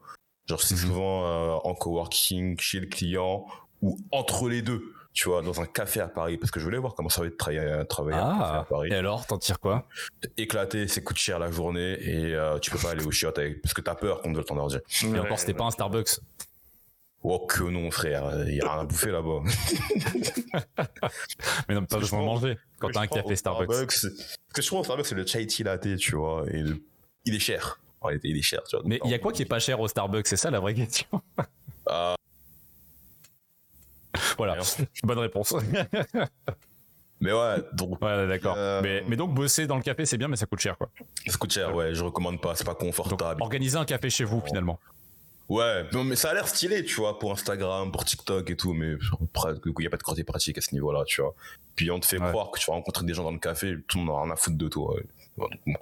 Genre 0.48 0.62
c'est 0.62 0.74
Mhm. 0.74 0.80
souvent 0.80 1.24
euh, 1.26 1.58
en 1.64 1.74
coworking, 1.74 2.58
chez 2.60 2.80
le 2.80 2.86
client 2.86 3.46
ou 3.82 3.98
entre 4.12 4.48
les 4.48 4.62
deux. 4.62 4.82
Tu 5.12 5.28
vois, 5.28 5.42
dans 5.42 5.60
un 5.60 5.66
café 5.66 6.00
à 6.00 6.08
Paris, 6.08 6.36
parce 6.38 6.50
que 6.50 6.58
je 6.58 6.64
voulais 6.64 6.78
voir 6.78 6.94
comment 6.96 7.08
ça 7.08 7.20
va 7.20 7.28
être 7.28 7.34
de 7.34 7.82
travailler, 7.84 8.18
un 8.18 8.32
café 8.32 8.42
à 8.42 8.58
Ah, 8.60 8.66
Paris. 8.68 8.88
et 8.90 8.96
alors, 8.96 9.24
t'en 9.28 9.38
tires 9.38 9.60
quoi? 9.60 9.86
Éclater, 10.36 10.88
c'est 10.88 11.04
coûte 11.04 11.18
cher 11.18 11.38
la 11.38 11.52
journée 11.52 11.92
et 12.00 12.34
euh, 12.34 12.58
tu 12.58 12.72
peux 12.72 12.78
pas 12.78 12.90
aller 12.90 13.04
au 13.04 13.12
chiottes 13.12 13.38
avec, 13.38 13.62
parce 13.62 13.74
que 13.74 13.80
t'as 13.80 13.94
peur 13.94 14.22
qu'on 14.22 14.30
te 14.30 14.34
vole 14.36 14.44
ton 14.44 14.56
ordi. 14.58 14.76
Et 15.04 15.18
encore, 15.20 15.38
c'était 15.38 15.54
pas 15.54 15.64
un 15.64 15.70
Starbucks. 15.70 16.18
Oh 17.26 17.46
que 17.46 17.62
non, 17.64 17.90
frère, 17.90 18.44
il 18.46 18.56
y 18.56 18.60
a 18.60 18.70
rien 18.70 18.82
à 18.82 18.84
bouffer 18.84 19.10
là-bas. 19.10 19.40
Mais 21.68 21.74
non, 21.74 21.86
je 21.90 21.96
besoin 21.96 22.20
de 22.20 22.24
manger 22.26 22.58
quand 22.78 22.90
t'as 22.90 23.00
un 23.00 23.06
café 23.06 23.34
Starbucks. 23.34 23.92
c'est- 23.92 24.10
Ce 24.10 24.36
que 24.52 24.60
je 24.62 24.66
trouve 24.66 24.80
au 24.80 24.84
Starbucks, 24.84 25.06
c'est 25.06 25.14
le 25.14 25.26
chai 25.26 25.46
tea 25.46 25.62
latte, 25.62 25.96
tu 25.96 26.16
vois, 26.16 26.44
et 26.50 26.60
le- 26.62 26.82
il 27.24 27.34
est 27.34 27.38
cher. 27.40 27.80
En 28.02 28.08
réalité, 28.08 28.28
il 28.28 28.36
est 28.36 28.42
cher, 28.42 28.62
tu 28.68 28.76
vois. 28.76 28.84
Mais 28.86 29.00
il 29.04 29.10
y 29.10 29.14
a 29.14 29.18
quoi 29.18 29.32
qui 29.32 29.40
est 29.40 29.46
pas 29.46 29.58
cher 29.58 29.80
au 29.80 29.88
Starbucks? 29.88 30.26
C'est 30.26 30.36
ça 30.36 30.50
la 30.50 30.60
vraie 30.60 30.74
question. 30.74 31.08
Ah. 31.86 32.14
voilà, 34.38 34.56
bonne 35.02 35.18
réponse. 35.18 35.54
Mais 37.20 37.30
ouais, 37.32 37.56
donc 37.74 38.00
ouais, 38.02 38.26
d'accord. 38.26 38.54
Euh, 38.56 38.80
Mais, 38.82 39.04
mais 39.06 39.16
donc 39.16 39.34
bosser 39.34 39.66
dans 39.66 39.76
le 39.76 39.82
café, 39.82 40.06
c'est 40.06 40.16
bien, 40.16 40.28
mais 40.28 40.36
ça 40.36 40.46
coûte 40.46 40.60
cher, 40.60 40.78
quoi. 40.78 40.88
ça 41.26 41.36
coûte 41.36 41.52
cher, 41.52 41.74
ouais, 41.74 41.94
je 41.94 42.02
recommande 42.02 42.40
pas, 42.40 42.54
c'est 42.54 42.64
pas 42.64 42.70
Donc 42.72 42.80
confortable. 42.80 43.42
organiser 43.42 43.76
un 43.76 43.84
café 43.84 44.08
chez 44.08 44.24
vous, 44.24 44.40
finalement. 44.46 44.80
Ouais, 45.48 45.84
non, 45.92 46.04
mais 46.04 46.16
ça 46.16 46.30
a 46.30 46.34
l'air 46.34 46.48
stylé, 46.48 46.84
tu 46.84 46.94
vois, 46.96 47.18
pour 47.18 47.30
Instagram, 47.32 47.92
pour 47.92 48.04
TikTok 48.04 48.48
et 48.50 48.56
tout, 48.56 48.72
mais 48.72 48.92
il 48.92 49.72
n'y 49.78 49.86
a 49.86 49.90
pas 49.90 49.96
de 49.98 50.02
côté 50.02 50.24
pratique 50.24 50.56
à 50.56 50.60
ce 50.62 50.72
niveau-là, 50.74 51.04
tu 51.06 51.20
vois. 51.20 51.34
Puis 51.76 51.90
on 51.90 52.00
te 52.00 52.06
fait 52.06 52.18
Ouais. 52.18 52.28
croire 52.30 52.50
que 52.50 52.58
tu 52.58 52.66
vas 52.66 52.72
rencontrer 52.74 53.04
des 53.04 53.12
gens 53.14 53.24
dans 53.24 53.30
le 53.30 53.38
café, 53.38 53.74
tout 53.86 53.98
le 53.98 54.04
monde 54.04 54.16
n'a 54.16 54.22
rien 54.22 54.32
à 54.32 54.36
foutre 54.36 54.56
de 54.56 54.68
toi. 54.68 54.94
ouais. 54.94 55.04
Ouais, 55.36 55.48
donc 55.50 55.60
bon. 55.66 55.74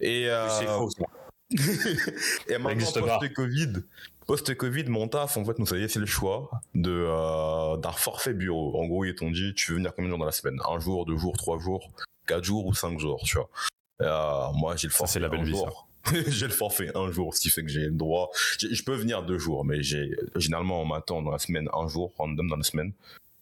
Et, 0.00 0.28
euh, 0.28 0.48
C'est 0.48 0.66
faux. 0.66 0.90
ça. 0.90 1.04
et 2.48 2.58
maintenant, 2.58 2.86
post-Covid, 3.18 3.72
post-Covid, 4.26 4.84
mon 4.86 5.06
taf, 5.08 5.36
en 5.36 5.44
fait, 5.44 5.58
nous, 5.58 5.66
ça 5.66 5.76
y 5.76 5.82
est, 5.84 5.88
c'est 5.88 6.00
le 6.00 6.06
choix 6.06 6.50
de, 6.74 6.90
euh, 7.08 7.76
d'un 7.76 7.92
forfait 7.92 8.34
bureau. 8.34 8.80
En 8.80 8.86
gros, 8.86 9.04
ils 9.04 9.14
t'ont 9.14 9.30
dit, 9.30 9.54
tu 9.54 9.70
veux 9.70 9.76
venir 9.76 9.92
combien 9.94 10.08
de 10.08 10.10
jours 10.10 10.18
dans 10.18 10.24
la 10.26 10.32
semaine? 10.32 10.58
Un 10.68 10.80
jour, 10.80 11.06
deux 11.06 11.16
jours, 11.16 11.36
trois 11.36 11.58
jours, 11.60 11.90
quatre 12.26 12.42
jours 12.44 12.66
ou 12.66 12.74
cinq 12.74 12.98
jours, 12.98 13.20
tu 13.24 13.36
vois. 13.36 13.48
Euh, 14.02 14.52
moi, 14.54 14.74
j'ai 14.76 14.88
le 14.88 14.92
Ça, 14.92 14.98
forfait 14.98 15.12
c'est 15.14 15.20
la 15.20 15.28
belle 15.28 15.44
vie, 15.44 15.56
ça. 15.56 15.70
j'ai 16.28 16.46
le 16.46 16.52
forfait 16.52 16.90
un 16.94 17.10
jour, 17.10 17.34
ce 17.34 17.40
qui 17.40 17.50
fait 17.50 17.62
que 17.62 17.68
j'ai 17.68 17.86
le 17.86 17.90
droit. 17.90 18.30
Je 18.58 18.82
peux 18.82 18.94
venir 18.94 19.22
deux 19.22 19.38
jours, 19.38 19.64
mais 19.64 19.82
j'ai 19.82 20.10
généralement 20.36 20.82
on 20.82 20.86
m'attend 20.86 21.22
dans 21.22 21.30
la 21.30 21.38
semaine 21.38 21.68
un 21.72 21.88
jour, 21.88 22.12
random 22.18 22.48
dans 22.48 22.56
la 22.56 22.62
semaine, 22.62 22.92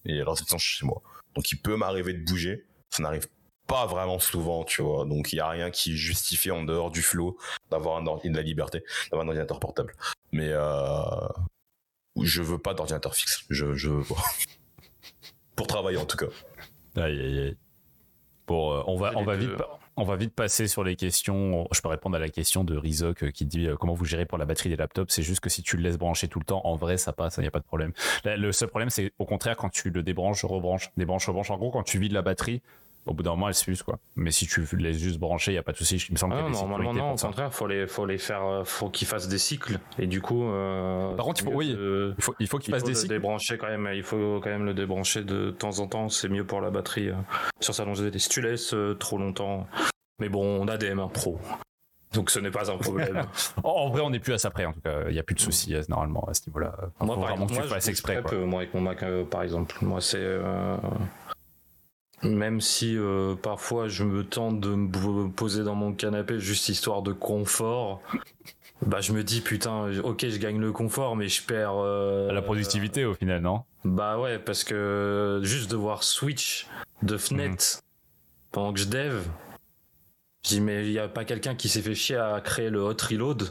et 0.05 0.21
alors 0.21 0.39
c'est 0.39 0.59
chez 0.59 0.87
moi. 0.87 1.03
Donc 1.35 1.51
il 1.53 1.57
peut 1.57 1.77
m'arriver 1.77 2.13
de 2.15 2.25
bouger, 2.25 2.65
ça 2.91 3.03
n'arrive 3.03 3.29
pas 3.67 3.87
vraiment 3.87 4.19
souvent, 4.19 4.65
tu 4.65 4.83
vois. 4.83 5.05
Donc 5.05 5.33
il 5.33 5.37
y 5.37 5.41
a 5.41 5.49
rien 5.49 5.71
qui 5.71 5.97
justifie 5.97 6.51
en 6.51 6.63
dehors 6.63 6.91
du 6.91 7.03
flow 7.03 7.37
d'avoir 7.71 7.97
un 7.97 8.05
ordi- 8.05 8.31
de 8.31 8.37
la 8.37 8.43
liberté, 8.43 8.83
d'avoir 9.11 9.25
un 9.25 9.29
ordinateur 9.29 9.59
portable. 9.59 9.95
Mais 10.33 10.49
euh, 10.51 11.01
je 12.21 12.43
veux 12.43 12.59
pas 12.59 12.75
d'ordinateur 12.75 13.15
fixe, 13.15 13.45
je 13.51 13.75
je 13.75 13.89
veux 13.91 14.05
pas. 14.05 14.23
Pour 15.57 15.67
travailler 15.67 15.99
en 15.99 16.07
tout 16.07 16.17
cas. 16.17 16.27
Aïe, 16.97 17.19
aïe, 17.21 17.39
aïe. 17.41 17.57
Bon, 18.47 18.73
euh, 18.73 18.83
on 18.87 18.97
va, 18.97 19.13
on 19.17 19.25
va 19.25 19.37
vite, 19.37 19.51
on 19.97 20.05
va 20.05 20.17
vite 20.17 20.35
passer 20.35 20.69
sur 20.69 20.85
les 20.85 20.97
questions. 20.97 21.67
Je 21.73 21.81
peux 21.81 21.89
répondre 21.89 22.17
à 22.17 22.19
la 22.19 22.29
question 22.29 22.65
de 22.65 22.77
Rizok 22.77 23.25
euh, 23.25 23.31
qui 23.31 23.47
dit 23.47 23.67
euh, 23.67 23.77
comment 23.77 23.95
vous 23.95 24.05
gérez 24.05 24.27
pour 24.27 24.39
la 24.39 24.45
batterie 24.45 24.69
des 24.69 24.77
laptops. 24.77 25.13
C'est 25.13 25.23
juste 25.23 25.41
que 25.41 25.51
si 25.51 25.63
tu 25.63 25.77
le 25.77 25.83
laisses 25.83 25.99
brancher 25.99 26.29
tout 26.29 26.39
le 26.39 26.45
temps, 26.45 26.63
en 26.65 26.77
vrai, 26.77 26.97
ça 26.97 27.13
passe, 27.13 27.37
il 27.39 27.43
n'y 27.43 27.47
a 27.47 27.51
pas 27.51 27.61
de 27.61 27.65
problème. 27.65 27.93
Le 28.25 28.53
seul 28.53 28.69
problème, 28.69 28.91
c'est 28.91 29.13
au 29.19 29.25
contraire 29.25 29.57
quand 29.57 29.71
tu 29.71 29.91
le 29.91 30.03
débranches, 30.03 30.45
rebranches, 30.45 30.91
débranches, 30.97 31.27
rebranches. 31.27 31.51
En 31.51 31.59
gros, 31.59 31.71
quand 31.71 31.83
tu 31.83 31.99
vides 31.99 32.13
la 32.13 32.23
batterie, 32.23 32.63
au 33.07 33.13
bout 33.15 33.23
d'un 33.23 33.31
moment, 33.31 33.49
elle 33.49 33.55
s'use, 33.55 33.83
quoi. 33.83 33.99
Mais 34.17 34.31
si 34.31 34.47
tu 34.47 34.61
le 34.73 34.79
laisses 34.79 34.99
juste 34.99 35.19
brancher, 35.19 35.51
il 35.53 35.55
n'y 35.55 35.59
a 35.59 35.63
pas 35.63 35.73
de 35.73 35.77
souci. 35.77 35.97
Il 36.09 36.13
me 36.13 36.17
semble 36.19 36.35
Ah 36.35 36.43
qu'il 36.43 36.47
y 36.47 36.49
a 36.49 36.51
non, 36.53 36.55
des 36.63 36.69
normalement 36.69 36.91
sécurités 36.93 37.01
non, 37.01 37.07
au 37.07 37.11
pour 37.11 37.21
ça. 37.21 37.27
contraire, 37.29 37.53
faut 37.55 37.67
les, 37.67 37.87
faut 37.87 38.07
les 38.07 38.19
faire, 38.19 38.45
euh, 38.47 38.65
faut 38.65 38.89
qu'ils 38.91 39.07
fassent 39.09 39.29
des 39.29 39.39
cycles. 39.39 39.79
Et 39.99 40.07
du 40.07 40.21
coup, 40.21 40.45
euh, 40.45 41.15
Par 41.15 41.27
contre, 41.27 41.43
il 41.43 41.45
faut- 41.45 41.53
oui. 41.57 41.73
de- 41.75 42.15
Il 42.17 42.23
faut, 42.25 42.35
il 42.41 42.47
faut 42.49 42.59
qu'il 42.59 42.71
il 42.71 42.73
fasse 42.73 42.81
faut 42.83 42.87
des 42.87 42.93
le 42.95 42.99
cycles. 42.99 43.13
débrancher 43.15 43.59
quand 43.59 43.69
même. 43.69 43.89
Il 43.95 44.03
faut 44.03 44.41
quand 44.43 44.51
même 44.51 44.65
le 44.65 44.75
débrancher 44.75 45.23
de 45.23 45.51
temps 45.51 45.79
en 45.81 45.87
temps. 45.87 46.09
C'est 46.09 46.29
mieux 46.29 46.45
pour 46.47 46.61
la 46.61 46.71
batterie 46.71 47.09
euh, 47.11 47.15
sur 47.61 47.75
sa 47.75 47.85
longévité. 47.85 48.19
Si 48.19 48.29
tu 48.29 48.41
laisses 48.41 48.73
euh, 48.75 48.95
trop 48.95 49.19
longtemps, 49.19 49.67
mais 50.21 50.29
bon, 50.29 50.45
on 50.63 50.69
a 50.69 50.77
des 50.79 50.91
M1 50.95 51.11
Pro, 51.11 51.39
donc 52.13 52.31
ce 52.31 52.39
n'est 52.39 52.51
pas 52.53 52.71
un 52.71 52.77
problème. 52.79 53.23
En, 53.65 53.91
vrai, 53.91 54.01
on 54.03 54.11
n'est 54.11 54.21
plus 54.21 54.33
à 54.33 54.39
ça 54.39 54.51
près, 54.51 54.65
en 54.65 54.73
tout 54.73 54.81
cas. 54.81 55.03
Il 55.09 55.13
n'y 55.13 55.19
a 55.19 55.23
plus 55.23 55.35
de 55.35 55.41
soucis 55.41 55.75
euh, 55.75 55.83
normalement 55.89 56.25
à 56.29 56.35
ce 56.35 56.43
niveau-là. 56.47 56.75
Moi, 57.01 57.15
par 57.17 57.25
vraiment 57.25 57.33
exemple, 57.45 57.51
que 57.51 57.55
moi, 57.69 57.79
tu 57.79 57.85
je 57.87 57.91
exprès, 57.91 58.13
très 58.15 58.23
quoi. 58.23 58.31
peu, 58.31 58.45
moi, 58.45 58.61
avec 58.61 58.73
mon 58.75 58.81
Mac, 58.81 59.03
euh, 59.03 59.25
par 59.25 59.43
exemple. 59.43 59.77
Moi, 59.83 60.01
c'est 60.01 60.17
euh, 60.19 60.77
même 62.25 62.61
si 62.61 62.97
euh, 62.97 63.35
parfois 63.35 63.89
je 63.89 64.05
me 64.05 64.25
tente 64.25 64.61
de 64.61 64.75
me 64.75 65.29
poser 65.29 65.63
dans 65.65 65.75
mon 65.75 65.93
canapé 65.93 66.39
juste 66.41 66.69
histoire 66.69 67.03
de 67.03 67.13
confort. 67.13 68.01
Bah, 68.85 69.01
je 69.01 69.13
me 69.13 69.23
dis 69.23 69.41
putain, 69.41 69.91
ok, 70.03 70.27
je 70.29 70.39
gagne 70.39 70.59
le 70.61 70.73
confort, 70.73 71.17
mais 71.17 71.29
je 71.29 71.43
perds 71.43 71.75
euh, 71.77 72.31
La 72.33 72.43
productivité, 72.43 73.05
au 73.05 73.15
final, 73.15 73.41
non? 73.41 73.63
Bah 73.85 74.19
ouais, 74.19 74.39
parce 74.39 74.65
que 74.65 75.41
juste 75.43 75.71
devoir 75.71 76.03
switch 76.03 76.67
de 77.03 77.17
fenêtre 77.17 77.65
Mhm. 77.77 77.81
pendant 78.53 78.73
que 78.73 78.81
je 78.81 78.87
dev, 78.87 79.23
je 80.45 80.49
dis 80.51 80.61
mais 80.61 80.87
il 80.87 80.93
y 80.93 80.99
a 80.99 81.09
pas 81.09 81.25
quelqu'un 81.25 81.55
qui 81.55 81.69
s'est 81.69 81.83
fait 81.83 81.95
chier 81.95 82.17
à 82.17 82.41
créer 82.43 82.71
le 82.71 82.81
hot 82.83 82.97
reload 83.11 83.49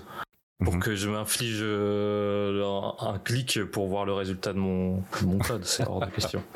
pour 0.63 0.75
Mhm. 0.75 0.79
que 0.81 0.95
je 0.95 1.09
m'inflige 1.09 1.59
euh, 1.61 2.63
un, 2.63 3.07
un 3.13 3.19
clic 3.19 3.63
pour 3.71 3.87
voir 3.87 4.05
le 4.05 4.13
résultat 4.13 4.53
de 4.53 4.59
mon, 4.59 4.97
de 4.97 5.25
mon 5.25 5.37
code, 5.39 5.65
c'est 5.65 5.85
hors 5.87 5.99
de 6.05 6.09
question. 6.11 6.41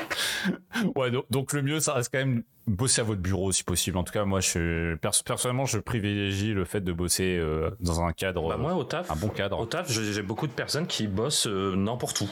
Ouais, 0.95 1.11
donc, 1.11 1.25
donc 1.29 1.51
le 1.53 1.61
mieux, 1.61 1.79
ça 1.79 1.93
reste 1.93 2.09
quand 2.11 2.19
même 2.19 2.43
bosser 2.67 3.01
à 3.01 3.03
votre 3.03 3.19
bureau 3.21 3.51
si 3.51 3.63
possible. 3.63 3.97
En 3.97 4.03
tout 4.03 4.13
cas, 4.13 4.23
moi, 4.23 4.39
je, 4.39 4.95
perso- 4.95 5.23
personnellement, 5.23 5.65
je 5.65 5.79
privilégie 5.79 6.53
le 6.53 6.63
fait 6.63 6.79
de 6.81 6.93
bosser 6.93 7.37
euh, 7.37 7.71
dans 7.79 8.01
un 8.01 8.13
cadre, 8.13 8.47
Bah 8.47 8.55
moi 8.57 8.75
au 8.75 8.83
taf, 8.83 9.11
un 9.11 9.15
bon 9.15 9.27
cadre. 9.29 9.59
Au 9.59 9.65
taf, 9.65 9.89
j'ai 9.91 10.21
beaucoup 10.21 10.47
de 10.47 10.53
personnes 10.53 10.87
qui 10.87 11.07
bossent 11.07 11.47
euh, 11.47 11.75
n'importe 11.75 12.21
où. 12.21 12.29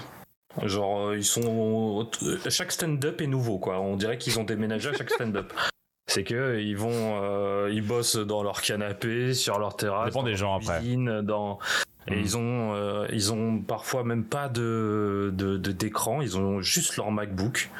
Genre, 0.67 1.07
euh, 1.09 1.17
ils 1.17 1.25
sont. 1.25 2.07
euh, 2.23 2.37
Chaque 2.49 2.71
stand-up 2.71 3.19
est 3.19 3.27
nouveau, 3.27 3.57
quoi. 3.59 3.79
On 3.81 3.97
dirait 3.97 4.17
qu'ils 4.17 4.39
ont 4.39 4.43
déménagé 4.45 4.89
à 4.89 4.93
chaque 4.93 5.09
stand-up. 5.09 5.51
C'est 6.07 6.23
que 6.23 6.59
ils 6.59 6.77
vont, 6.77 7.19
euh, 7.21 7.69
ils 7.73 7.81
bossent 7.85 8.15
dans 8.17 8.43
leur 8.43 8.61
canapé, 8.61 9.33
sur 9.33 9.57
leur 9.59 9.75
terrasse, 9.75 10.07
dépend 10.09 10.19
dans 10.19 10.25
des 10.25 10.31
leur 10.31 10.39
gens, 10.39 10.55
après. 10.57 10.77
cuisine, 10.79 11.21
dans. 11.21 11.57
Et 12.07 12.11
Mhm. 12.15 12.21
ils 12.21 12.37
ont, 12.37 12.73
euh, 12.75 13.07
ils 13.11 13.33
ont 13.33 13.59
parfois 13.61 14.03
même 14.03 14.23
pas 14.23 14.47
de 14.47 15.33
de- 15.35 15.57
de- 15.57 15.71
d'écran. 15.71 16.21
ils 16.21 16.37
ont 16.37 16.61
juste 16.61 16.95
leur 16.97 17.09
MacBook 17.09 17.71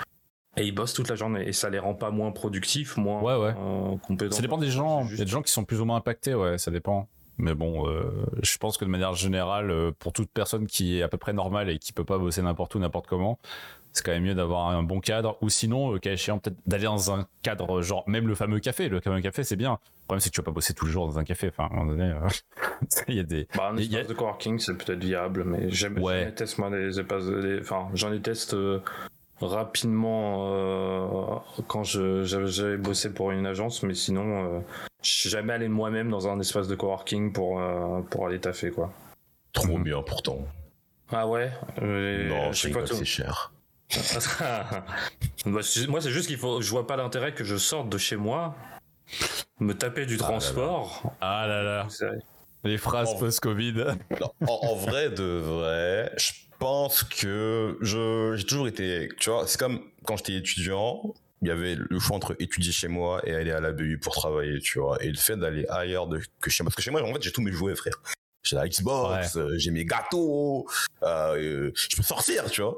et 0.58 0.64
ils 0.66 0.72
bossent 0.72 0.94
toute 0.94 1.10
la 1.10 1.16
journée. 1.16 1.48
Et 1.48 1.54
ça 1.54 1.70
les 1.70 1.78
rend 1.78 1.94
pas 1.94 2.10
moins 2.10 2.32
productifs, 2.32 2.98
moins 2.98 3.22
Ouais, 3.22 3.36
ouais. 3.36 3.54
euh, 3.56 3.96
compétents. 4.08 4.36
Ça 4.36 4.42
dépend 4.42 4.58
des 4.58 4.72
gens. 4.72 5.06
Il 5.12 5.20
y 5.20 5.22
a 5.22 5.26
des 5.26 5.32
gens 5.32 5.44
qui 5.44 5.52
sont 5.52 5.64
plus 5.64 5.80
ou 5.80 5.86
moins 5.86 5.98
impactés, 5.98 6.34
ouais, 6.34 6.58
ça 6.58 6.72
dépend. 6.72 7.08
Mais 7.38 7.54
bon, 7.54 7.88
euh, 7.88 8.06
je 8.42 8.58
pense 8.58 8.78
que 8.78 8.86
de 8.86 8.90
manière 8.90 9.14
générale, 9.14 9.70
euh, 9.70 9.92
pour 10.00 10.14
toute 10.14 10.32
personne 10.32 10.66
qui 10.68 10.98
est 10.98 11.02
à 11.04 11.10
peu 11.10 11.18
près 11.18 11.34
normale 11.34 11.70
et 11.70 11.78
qui 11.78 11.92
peut 11.94 12.06
pas 12.06 12.18
bosser 12.18 12.42
n'importe 12.42 12.74
où, 12.76 12.80
n'importe 12.80 13.06
comment, 13.08 13.38
c'est 13.96 14.06
quand 14.06 14.12
même 14.12 14.24
mieux 14.24 14.36
d'avoir 14.36 14.68
un 14.68 14.84
bon 14.84 15.00
cadre. 15.00 15.38
Ou 15.42 15.50
sinon, 15.50 15.92
le 15.92 16.00
cas 16.00 16.12
échéant, 16.12 16.38
peut-être 16.38 16.58
d'aller 16.68 16.84
dans 16.84 17.12
un 17.14 17.26
cadre, 17.42 17.82
genre 17.82 18.04
même 18.08 18.28
le 18.28 18.36
fameux 18.36 18.60
café. 18.60 18.90
Le 18.90 19.00
fameux 19.00 19.22
café, 19.22 19.44
c'est 19.44 19.56
bien. 19.56 19.72
Le 19.72 20.08
problème, 20.08 20.20
c'est 20.20 20.30
que 20.30 20.36
tu 20.36 20.42
vas 20.42 20.46
pas 20.46 20.52
bosser 20.52 20.74
tous 20.74 20.86
les 20.86 20.92
jours 20.92 21.08
dans 21.08 21.18
un 21.18 21.24
café. 21.24 21.48
Enfin, 21.48 21.64
à 21.64 21.68
un 21.68 21.78
moment 21.78 21.92
donné, 21.92 22.12
euh, 22.12 22.28
il 23.08 23.16
y 23.16 23.20
a 23.20 23.24
des. 23.24 23.48
Bah, 23.56 23.70
un 23.72 23.78
y 23.78 23.82
a- 23.96 24.00
espace 24.02 24.08
de 24.08 24.14
coworking, 24.14 24.60
c'est 24.60 24.78
peut-être 24.78 25.04
viable, 25.04 25.44
mais 25.46 25.70
j'aime 25.72 25.98
Ouais. 26.00 26.20
j'en 26.20 26.26
déteste, 26.26 26.58
moi, 26.60 26.70
les 26.70 27.00
espaces, 27.00 27.26
les- 27.26 27.60
enfin, 27.62 27.88
j'en 27.94 28.12
déteste 28.12 28.54
euh, 28.54 28.80
rapidement 29.42 30.48
euh, 30.52 31.36
quand 31.68 31.84
je- 31.84 32.24
j'avais 32.24 32.78
bossé 32.78 33.14
pour 33.14 33.32
une 33.32 33.46
agence, 33.46 33.84
mais 33.84 33.94
sinon, 33.94 34.46
euh, 34.58 34.60
je 35.04 35.10
suis 35.10 35.30
jamais 35.30 35.54
allé 35.54 35.68
moi-même 35.68 36.10
dans 36.10 36.28
un 36.28 36.40
espace 36.40 36.68
de 36.68 36.76
coworking 36.76 37.32
pour, 37.34 37.60
euh, 37.62 38.02
pour 38.10 38.28
aller 38.28 38.40
taffer, 38.40 38.72
quoi. 38.72 38.92
Trop 39.54 39.78
Mhm. 39.78 39.84
bien 39.84 40.02
pourtant. 40.02 40.40
Ah 41.12 41.28
ouais? 41.28 41.52
Euh, 41.82 42.28
non, 42.30 42.52
je 42.52 42.62
sais 42.62 42.70
pas 42.72 42.82
pas, 42.82 42.88
tout. 42.88 42.96
c'est 42.96 43.06
cher. 43.06 43.54
Moi, 45.46 45.62
c'est 45.64 46.10
juste 46.12 46.28
qu'il 46.28 46.38
faut, 46.38 46.62
je 46.62 46.70
vois 46.70 46.88
pas 46.88 46.96
l'intérêt 46.98 47.34
que 47.34 47.44
je 47.44 47.56
sorte 47.58 47.90
de 47.90 47.98
chez 47.98 48.16
moi, 48.16 48.56
me 49.60 49.74
taper 49.74 50.06
du 50.06 50.16
là 50.18 50.22
là. 50.22 50.28
transport. 50.28 51.14
Ah 51.22 51.46
là 51.48 51.64
là, 51.64 51.88
les 52.64 52.78
phrases 52.78 53.10
Oh. 53.14 53.20
post-Covid. 53.20 53.86
En, 54.48 54.54
en 54.68 54.76
vrai, 54.76 55.10
de 55.12 55.24
vrai, 55.24 56.12
je 56.18 56.32
pense 56.60 57.04
que 57.04 57.78
je 57.82 58.34
j'ai 58.36 58.46
toujours 58.46 58.68
été, 58.68 59.10
tu 59.20 59.30
vois, 59.30 59.46
c'est 59.48 59.60
comme 59.60 59.82
quand 60.04 60.18
j'étais 60.18 60.34
étudiant, 60.36 61.14
il 61.42 61.50
y 61.50 61.52
avait 61.52 61.76
le 61.76 62.00
choix 62.00 62.16
entre 62.16 62.36
étudier 62.40 62.72
chez 62.72 62.88
moi 62.88 63.22
et 63.28 63.36
aller 63.36 63.52
à 63.52 63.60
la 63.60 63.72
BU 63.72 64.00
pour 64.00 64.16
travailler, 64.16 64.60
tu 64.60 64.80
vois, 64.80 65.02
et 65.04 65.10
le 65.10 65.18
fait 65.18 65.38
d'aller 65.38 65.66
ailleurs 65.70 66.08
de, 66.08 66.20
que 66.42 66.50
chez 66.50 66.64
moi, 66.64 66.70
parce 66.70 66.76
que 66.78 66.82
chez 66.82 66.92
moi, 66.92 67.04
en 67.04 67.14
fait, 67.14 67.22
j'ai 67.22 67.32
tous 67.32 67.42
mes 67.42 67.52
jouets, 67.52 67.76
frère. 67.76 68.02
J'ai 68.42 68.56
la 68.56 68.68
Xbox, 68.68 69.38
euh, 69.38 69.58
j'ai 69.58 69.72
mes 69.72 69.86
gâteaux, 69.86 70.68
euh, 71.02 71.36
euh, 71.36 71.72
je 71.76 71.96
peux 71.96 72.04
sortir, 72.04 72.46
tu 72.50 72.62
vois. 72.62 72.78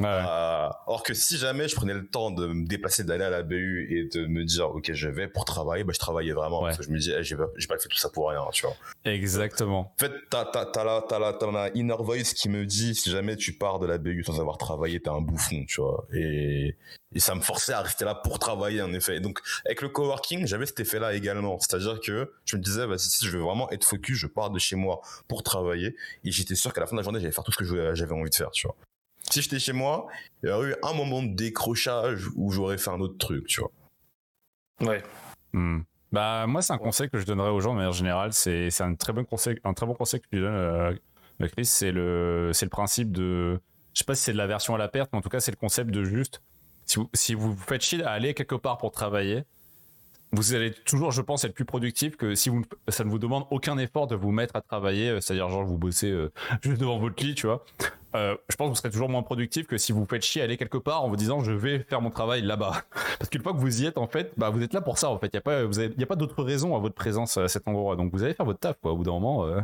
Ouais. 0.00 0.06
Euh, 0.06 0.68
alors 0.86 1.02
que 1.02 1.14
si 1.14 1.36
jamais 1.38 1.68
je 1.68 1.74
prenais 1.74 1.94
le 1.94 2.06
temps 2.06 2.30
de 2.30 2.46
me 2.46 2.66
déplacer, 2.66 3.04
d'aller 3.04 3.24
à 3.24 3.30
la 3.30 3.42
BU 3.42 3.88
et 3.90 4.04
de 4.16 4.26
me 4.26 4.44
dire, 4.44 4.70
ok, 4.70 4.92
je 4.92 5.08
vais 5.08 5.28
pour 5.28 5.44
travailler, 5.44 5.84
bah, 5.84 5.92
je 5.94 5.98
travaillais 5.98 6.32
vraiment. 6.32 6.62
Ouais. 6.62 6.68
Parce 6.68 6.78
que 6.78 6.84
je 6.84 6.90
me 6.90 6.98
disais, 6.98 7.16
eh, 7.18 7.22
j'ai 7.24 7.36
pas, 7.36 7.46
pas 7.46 7.78
fait 7.78 7.88
tout 7.88 7.98
ça 7.98 8.08
pour 8.10 8.30
rien, 8.30 8.44
tu 8.52 8.66
vois. 8.66 8.76
Exactement. 9.04 9.92
En 9.94 9.98
fait, 9.98 10.12
t'as, 10.30 10.44
t'as, 10.44 10.66
t'as 10.66 10.84
la, 10.84 11.04
t'as 11.08 11.18
la, 11.18 11.32
t'as 11.32 11.50
la 11.50 11.70
inner 11.74 11.96
voice 11.98 12.34
qui 12.34 12.48
me 12.48 12.64
dit, 12.64 12.94
si 12.94 13.10
jamais 13.10 13.36
tu 13.36 13.52
pars 13.52 13.78
de 13.78 13.86
la 13.86 13.98
BU 13.98 14.22
sans 14.24 14.40
avoir 14.40 14.58
travaillé, 14.58 15.00
t'es 15.00 15.10
un 15.10 15.20
bouffon, 15.20 15.64
tu 15.66 15.80
vois. 15.80 16.06
Et, 16.12 16.76
et 17.14 17.20
ça 17.20 17.34
me 17.34 17.40
forçait 17.40 17.72
à 17.72 17.82
rester 17.82 18.04
là 18.04 18.14
pour 18.14 18.38
travailler, 18.38 18.82
en 18.82 18.92
effet. 18.92 19.16
Et 19.16 19.20
donc, 19.20 19.40
avec 19.64 19.82
le 19.82 19.88
coworking, 19.88 20.46
j'avais 20.46 20.66
cet 20.66 20.80
effet-là 20.80 21.14
également. 21.14 21.58
C'est-à-dire 21.58 22.00
que 22.00 22.32
je 22.44 22.56
me 22.56 22.62
disais, 22.62 22.86
bah, 22.86 22.98
si, 22.98 23.24
je 23.24 23.30
veux 23.36 23.42
vraiment 23.42 23.70
être 23.70 23.84
focus, 23.84 24.16
je 24.16 24.26
pars 24.26 24.50
de 24.50 24.58
chez 24.58 24.76
moi 24.76 25.00
pour 25.26 25.42
travailler. 25.42 25.96
Et 26.24 26.30
j'étais 26.30 26.54
sûr 26.54 26.72
qu'à 26.72 26.80
la 26.80 26.86
fin 26.86 26.96
de 26.96 27.00
la 27.00 27.04
journée, 27.04 27.20
j'allais 27.20 27.32
faire 27.32 27.44
tout 27.44 27.52
ce 27.52 27.58
que 27.58 27.94
j'avais 27.94 28.12
envie 28.12 28.30
de 28.30 28.34
faire, 28.34 28.50
tu 28.50 28.66
vois. 28.66 28.76
Si 29.30 29.42
j'étais 29.42 29.58
chez 29.58 29.72
moi, 29.72 30.06
il 30.42 30.48
y 30.48 30.52
aurait 30.52 30.70
eu 30.70 30.74
un 30.82 30.92
moment 30.94 31.22
de 31.22 31.34
décrochage 31.34 32.28
où 32.34 32.50
j'aurais 32.50 32.78
fait 32.78 32.90
un 32.90 33.00
autre 33.00 33.18
truc, 33.18 33.46
tu 33.46 33.60
vois. 33.60 33.70
Ouais. 34.80 35.02
Hmm. 35.52 35.80
Bah 36.10 36.46
moi 36.46 36.62
c'est 36.62 36.72
un 36.72 36.78
conseil 36.78 37.10
que 37.10 37.18
je 37.18 37.26
donnerais 37.26 37.50
aux 37.50 37.60
gens 37.60 37.72
de 37.72 37.76
manière 37.76 37.92
générale, 37.92 38.32
c'est 38.32 38.70
c'est 38.70 38.82
un 38.82 38.94
très 38.94 39.12
bon 39.12 39.24
conseil, 39.24 39.58
un 39.64 39.74
très 39.74 39.84
bon 39.84 39.94
conseil 39.94 40.20
que 40.20 40.26
tu 40.32 40.40
donnes, 40.40 40.54
euh, 40.54 40.92
euh, 41.42 41.48
Chris, 41.48 41.66
c'est 41.66 41.92
le 41.92 42.50
c'est 42.54 42.64
le 42.64 42.70
principe 42.70 43.12
de, 43.12 43.60
je 43.92 43.98
sais 43.98 44.04
pas 44.04 44.14
si 44.14 44.22
c'est 44.24 44.32
de 44.32 44.38
la 44.38 44.46
version 44.46 44.74
à 44.74 44.78
la 44.78 44.88
perte, 44.88 45.10
mais 45.12 45.18
en 45.18 45.22
tout 45.22 45.28
cas 45.28 45.40
c'est 45.40 45.50
le 45.50 45.58
concept 45.58 45.90
de 45.90 46.04
juste, 46.04 46.40
si 46.86 46.96
vous 46.96 47.10
si 47.12 47.34
vous 47.34 47.52
vous 47.52 47.62
faites 47.62 47.82
chier 47.82 48.02
à 48.02 48.12
aller 48.12 48.32
quelque 48.32 48.54
part 48.54 48.78
pour 48.78 48.90
travailler, 48.90 49.44
vous 50.32 50.54
allez 50.54 50.72
toujours, 50.72 51.10
je 51.10 51.22
pense, 51.22 51.44
être 51.44 51.54
plus 51.54 51.64
productif 51.64 52.16
que 52.16 52.34
si 52.34 52.48
vous 52.50 52.62
ça 52.88 53.04
ne 53.04 53.10
vous 53.10 53.18
demande 53.18 53.46
aucun 53.50 53.78
effort 53.78 54.06
de 54.06 54.14
vous 54.14 54.30
mettre 54.30 54.56
à 54.56 54.60
travailler, 54.60 55.10
euh, 55.10 55.20
c'est-à-dire 55.20 55.48
genre 55.48 55.64
vous 55.64 55.78
bossez 55.78 56.10
euh, 56.10 56.30
juste 56.62 56.80
devant 56.80 56.98
votre 56.98 57.22
lit, 57.22 57.34
tu 57.34 57.46
vois. 57.46 57.64
Euh, 58.14 58.36
je 58.48 58.56
pense 58.56 58.68
que 58.68 58.70
vous 58.70 58.76
serez 58.76 58.90
toujours 58.90 59.10
moins 59.10 59.22
productif 59.22 59.66
que 59.66 59.76
si 59.76 59.92
vous 59.92 60.06
faites 60.06 60.22
chier 60.22 60.40
aller 60.40 60.56
quelque 60.56 60.78
part 60.78 61.04
en 61.04 61.08
vous 61.08 61.16
disant 61.16 61.44
je 61.44 61.52
vais 61.52 61.80
faire 61.80 62.00
mon 62.00 62.10
travail 62.10 62.40
là-bas. 62.42 62.82
Parce 63.18 63.28
qu'une 63.28 63.42
fois 63.42 63.52
que 63.52 63.58
vous 63.58 63.82
y 63.82 63.86
êtes, 63.86 63.98
en 63.98 64.06
fait, 64.06 64.32
bah, 64.36 64.50
vous 64.50 64.62
êtes 64.62 64.72
là 64.72 64.80
pour 64.80 64.98
ça, 64.98 65.10
en 65.10 65.18
fait. 65.18 65.26
Il 65.26 65.36
n'y 65.36 66.02
a 66.02 66.06
pas, 66.06 66.14
pas 66.14 66.16
d'autre 66.16 66.42
raison 66.42 66.74
à 66.74 66.78
votre 66.78 66.94
présence 66.94 67.36
à 67.36 67.48
cet 67.48 67.68
endroit. 67.68 67.96
Donc, 67.96 68.12
vous 68.12 68.22
allez 68.22 68.34
faire 68.34 68.46
votre 68.46 68.60
taf, 68.60 68.76
quoi, 68.80 68.92
au 68.92 68.96
bout 68.96 69.04
d'un 69.04 69.12
moment. 69.12 69.46
euh. 69.46 69.60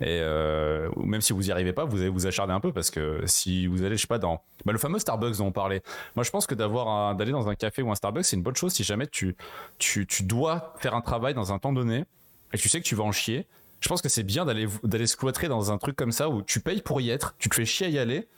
et 0.00 0.20
euh, 0.20 0.90
même 0.96 1.20
si 1.20 1.32
vous 1.32 1.48
y 1.48 1.52
arrivez 1.52 1.72
pas, 1.72 1.84
vous 1.84 2.00
allez 2.00 2.08
vous 2.08 2.26
acharner 2.26 2.52
un 2.52 2.60
peu 2.60 2.72
parce 2.72 2.90
que 2.90 3.22
si 3.26 3.66
vous 3.66 3.82
allez, 3.82 3.96
je 3.96 4.02
sais 4.02 4.06
pas, 4.06 4.18
dans 4.18 4.42
bah, 4.64 4.72
le 4.72 4.78
fameux 4.78 4.98
Starbucks 4.98 5.38
dont 5.38 5.46
on 5.46 5.52
parlait. 5.52 5.82
Moi, 6.16 6.24
je 6.24 6.30
pense 6.30 6.46
que 6.46 6.54
d'aller 6.54 7.32
dans 7.32 7.48
un 7.48 7.54
café 7.54 7.82
ou 7.82 7.90
un 7.90 7.94
Starbucks, 7.94 8.24
c'est 8.24 8.36
une 8.36 8.42
bonne 8.42 8.56
chose 8.56 8.72
si 8.72 8.84
jamais 8.84 9.06
tu, 9.06 9.36
tu, 9.78 10.06
tu 10.06 10.24
dois 10.24 10.74
faire 10.78 10.94
un 10.94 11.00
travail 11.00 11.34
dans 11.34 11.52
un 11.52 11.58
temps 11.58 11.72
donné 11.72 12.04
et 12.52 12.58
tu 12.58 12.68
sais 12.68 12.80
que 12.80 12.86
tu 12.86 12.94
vas 12.94 13.04
en 13.04 13.12
chier. 13.12 13.46
Je 13.80 13.88
pense 13.88 14.02
que 14.02 14.08
c'est 14.08 14.22
bien 14.22 14.44
d'aller 14.44 14.66
d'aller 14.84 15.06
se 15.06 15.16
cloîtrer 15.16 15.48
dans 15.48 15.72
un 15.72 15.78
truc 15.78 15.96
comme 15.96 16.12
ça 16.12 16.28
où 16.28 16.42
tu 16.42 16.60
payes 16.60 16.82
pour 16.82 17.00
y 17.00 17.10
être, 17.10 17.34
tu 17.38 17.48
te 17.48 17.54
fais 17.54 17.64
chier 17.64 17.86
à 17.86 17.90
y 17.90 17.98
aller. 17.98 18.28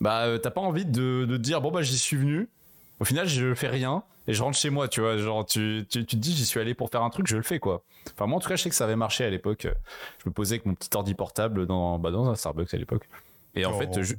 Bah, 0.00 0.22
euh, 0.24 0.38
t'as 0.38 0.50
pas 0.50 0.60
envie 0.60 0.84
de, 0.86 1.24
de 1.28 1.36
te 1.36 1.42
dire 1.42 1.60
bon 1.60 1.70
bah 1.70 1.82
j'y 1.82 1.98
suis 1.98 2.16
venu, 2.16 2.48
Au 3.00 3.04
final, 3.04 3.28
je 3.28 3.54
fais 3.54 3.68
rien 3.68 4.02
et 4.26 4.32
je 4.34 4.42
rentre 4.42 4.56
chez 4.58 4.70
moi, 4.70 4.88
tu 4.88 5.00
vois. 5.00 5.16
Genre, 5.18 5.44
tu, 5.46 5.86
tu, 5.88 6.04
tu 6.04 6.16
te 6.16 6.20
dis, 6.20 6.34
j'y 6.34 6.44
suis 6.44 6.60
allé 6.60 6.74
pour 6.74 6.90
faire 6.90 7.02
un 7.02 7.10
truc, 7.10 7.26
je 7.26 7.36
le 7.36 7.42
fais, 7.42 7.58
quoi. 7.58 7.82
Enfin, 8.14 8.26
moi, 8.26 8.36
en 8.36 8.40
tout 8.40 8.48
cas, 8.48 8.56
je 8.56 8.62
sais 8.62 8.68
que 8.70 8.74
ça 8.76 8.84
avait 8.84 8.96
marché 8.96 9.24
à 9.24 9.30
l'époque. 9.30 9.66
Je 10.22 10.28
me 10.28 10.32
posais 10.32 10.54
avec 10.56 10.66
mon 10.66 10.74
petit 10.74 10.90
ordi 10.94 11.14
portable 11.14 11.66
dans, 11.66 11.98
bah, 11.98 12.10
dans 12.10 12.28
un 12.28 12.34
Starbucks 12.34 12.72
à 12.74 12.76
l'époque. 12.76 13.08
Et 13.54 13.64
en 13.64 13.72
Oh. 13.72 13.78
fait, 13.78 14.02
je- 14.02 14.14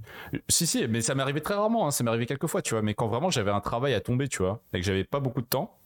si, 0.49 0.65
si, 0.67 0.87
mais 0.87 1.01
ça 1.01 1.13
m'est 1.15 1.21
arrivé 1.23 1.41
très 1.41 1.53
rarement, 1.53 1.87
hein, 1.87 1.91
ça 1.91 2.03
m'est 2.03 2.09
arrivé 2.09 2.25
quelques 2.25 2.47
fois, 2.47 2.61
tu 2.61 2.73
vois. 2.73 2.81
Mais 2.81 2.93
quand 2.95 3.07
vraiment 3.07 3.29
j'avais 3.29 3.51
un 3.51 3.61
travail 3.61 3.93
à 3.93 4.01
tomber, 4.01 4.27
tu 4.27 4.39
vois, 4.39 4.61
et 4.73 4.79
que 4.79 4.85
j'avais 4.85 5.03
pas 5.03 5.19
beaucoup 5.19 5.41
de 5.41 5.47
temps, 5.47 5.77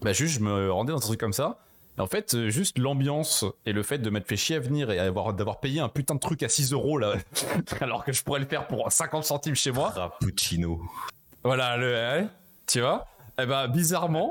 bah 0.00 0.12
juste 0.12 0.34
je 0.38 0.40
me 0.40 0.70
rendais 0.72 0.92
dans 0.92 0.98
un 0.98 1.00
truc 1.00 1.20
comme 1.20 1.32
ça. 1.34 1.58
En 1.98 2.06
fait, 2.06 2.34
euh, 2.34 2.48
juste 2.48 2.78
l'ambiance 2.78 3.44
et 3.66 3.72
le 3.72 3.82
fait 3.82 3.98
de 3.98 4.08
m'être 4.08 4.26
fait 4.26 4.36
chier 4.36 4.56
à 4.56 4.60
venir 4.60 4.90
et 4.90 4.98
avoir, 4.98 5.34
d'avoir 5.34 5.60
payé 5.60 5.80
un 5.80 5.88
putain 5.88 6.14
de 6.14 6.20
truc 6.20 6.42
à 6.42 6.48
6 6.48 6.72
euros 6.72 6.98
là, 6.98 7.14
alors 7.80 8.04
que 8.04 8.12
je 8.12 8.22
pourrais 8.22 8.40
le 8.40 8.46
faire 8.46 8.66
pour 8.66 8.90
50 8.90 9.24
centimes 9.24 9.54
chez 9.54 9.72
moi. 9.72 9.90
Rappuccino. 9.90 10.80
Voilà, 11.44 11.76
le, 11.76 11.92
ouais, 11.92 12.26
tu 12.66 12.80
vois? 12.80 13.06
Et 13.40 13.46
ben 13.46 13.68
bizarrement, 13.68 14.30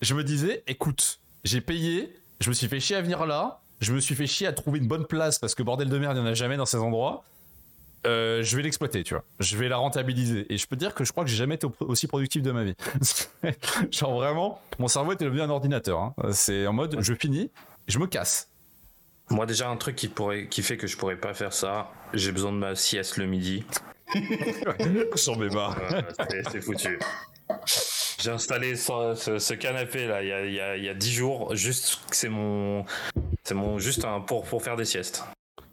je 0.00 0.14
me 0.14 0.24
disais, 0.24 0.62
écoute, 0.66 1.20
j'ai 1.44 1.60
payé, 1.60 2.14
je 2.40 2.48
me 2.48 2.54
suis 2.54 2.68
fait 2.68 2.80
chier 2.80 2.96
à 2.96 3.02
venir 3.02 3.26
là, 3.26 3.60
je 3.80 3.92
me 3.92 4.00
suis 4.00 4.14
fait 4.14 4.26
chier 4.26 4.46
à 4.46 4.52
trouver 4.52 4.78
une 4.78 4.88
bonne 4.88 5.06
place 5.06 5.38
parce 5.38 5.54
que 5.54 5.62
bordel 5.62 5.88
de 5.88 5.98
merde, 5.98 6.16
il 6.16 6.22
n'y 6.22 6.28
en 6.28 6.30
a 6.30 6.34
jamais 6.34 6.56
dans 6.56 6.66
ces 6.66 6.78
endroits. 6.78 7.24
Euh, 8.06 8.42
je 8.42 8.56
vais 8.56 8.62
l'exploiter, 8.62 9.02
tu 9.04 9.14
vois. 9.14 9.24
Je 9.40 9.56
vais 9.56 9.68
la 9.68 9.76
rentabiliser. 9.78 10.46
Et 10.52 10.56
je 10.58 10.66
peux 10.66 10.76
te 10.76 10.80
dire 10.80 10.94
que 10.94 11.04
je 11.04 11.10
crois 11.12 11.24
que 11.24 11.30
j'ai 11.30 11.36
jamais 11.36 11.56
été 11.56 11.66
au- 11.66 11.74
aussi 11.80 12.06
productif 12.06 12.42
de 12.42 12.52
ma 12.52 12.62
vie. 12.64 12.74
Genre 13.90 14.14
vraiment, 14.14 14.60
mon 14.78 14.88
cerveau 14.88 15.12
était 15.12 15.24
devenu 15.24 15.40
un 15.42 15.50
ordinateur. 15.50 15.98
hein. 16.00 16.14
C'est 16.32 16.66
en 16.66 16.72
mode, 16.72 16.96
je 17.00 17.14
finis, 17.14 17.50
je 17.88 17.98
me 17.98 18.06
casse. 18.06 18.48
Moi 19.28 19.44
déjà 19.44 19.68
un 19.68 19.76
truc 19.76 19.96
qui 19.96 20.06
pourrait, 20.08 20.46
qui 20.48 20.62
fait 20.62 20.76
que 20.76 20.86
je 20.86 20.96
pourrais 20.96 21.16
pas 21.16 21.34
faire 21.34 21.52
ça. 21.52 21.90
J'ai 22.14 22.30
besoin 22.30 22.52
de 22.52 22.58
ma 22.58 22.76
sieste 22.76 23.16
le 23.16 23.26
midi. 23.26 23.64
J'en 25.16 25.36
mets 25.36 25.48
marre. 25.48 25.76
C'est- 26.52 26.60
foutu. 26.60 26.98
J'ai 28.20 28.30
installé 28.30 28.76
ce, 28.76 29.14
ce- 29.16 29.38
ce 29.38 29.54
canapé 29.54 30.06
là 30.06 30.22
il 30.22 30.28
y 30.28 30.32
a, 30.32 30.44
il 30.46 30.52
y 30.54 30.60
a- 30.60 30.76
il 30.76 30.84
y 30.84 30.88
a 30.88 30.94
10 30.94 31.12
jours. 31.12 31.54
Juste 31.56 31.98
c'est 32.12 32.28
mon, 32.28 32.84
c'est 33.42 33.54
mon 33.54 33.78
juste 33.80 34.04
un 34.04 34.20
pour 34.20 34.44
pour 34.44 34.62
faire 34.62 34.76
des 34.76 34.84
siestes. 34.84 35.24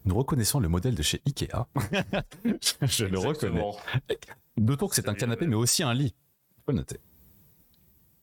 Nous 0.05 0.15
reconnaissons 0.15 0.59
le 0.59 0.67
modèle 0.67 0.95
de 0.95 1.03
chez 1.03 1.21
Ikea. 1.25 1.67
je 2.81 3.05
le 3.05 3.19
reconnais. 3.19 3.63
D'autant 4.57 4.87
que 4.87 4.95
c'est 4.95 5.07
un 5.07 5.13
canapé, 5.13 5.47
mais 5.47 5.55
aussi 5.55 5.83
un 5.83 5.93
lit. 5.93 6.13
Faut 6.65 6.73
noter. 6.73 6.99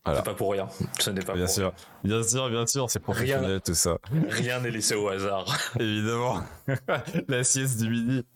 Voilà. 0.05 0.20
C'est 0.20 0.24
pas 0.24 0.35
pour 0.35 0.53
rien. 0.53 0.68
Ce 0.99 1.11
n'est 1.11 1.22
pas 1.22 1.35
Bien 1.35 1.45
pour 1.45 1.55
sûr, 1.55 1.72
bien 2.05 2.22
sûr, 2.22 2.49
bien 2.49 2.66
sûr, 2.66 2.91
c'est 2.91 3.01
professionnel 3.01 3.61
tout 3.61 3.74
ça. 3.74 3.99
Rien 4.28 4.61
n'est 4.61 4.70
laissé 4.70 4.95
au 4.95 5.09
hasard. 5.09 5.47
Évidemment. 5.81 6.43
La 7.28 7.45
sieste 7.45 7.81
du 7.83 7.91
midi. 7.91 8.26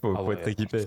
Faut, 0.00 0.14
Ah 0.14 0.18
faut 0.18 0.24
ouais, 0.24 0.36
être 0.36 0.48
équipé. 0.48 0.86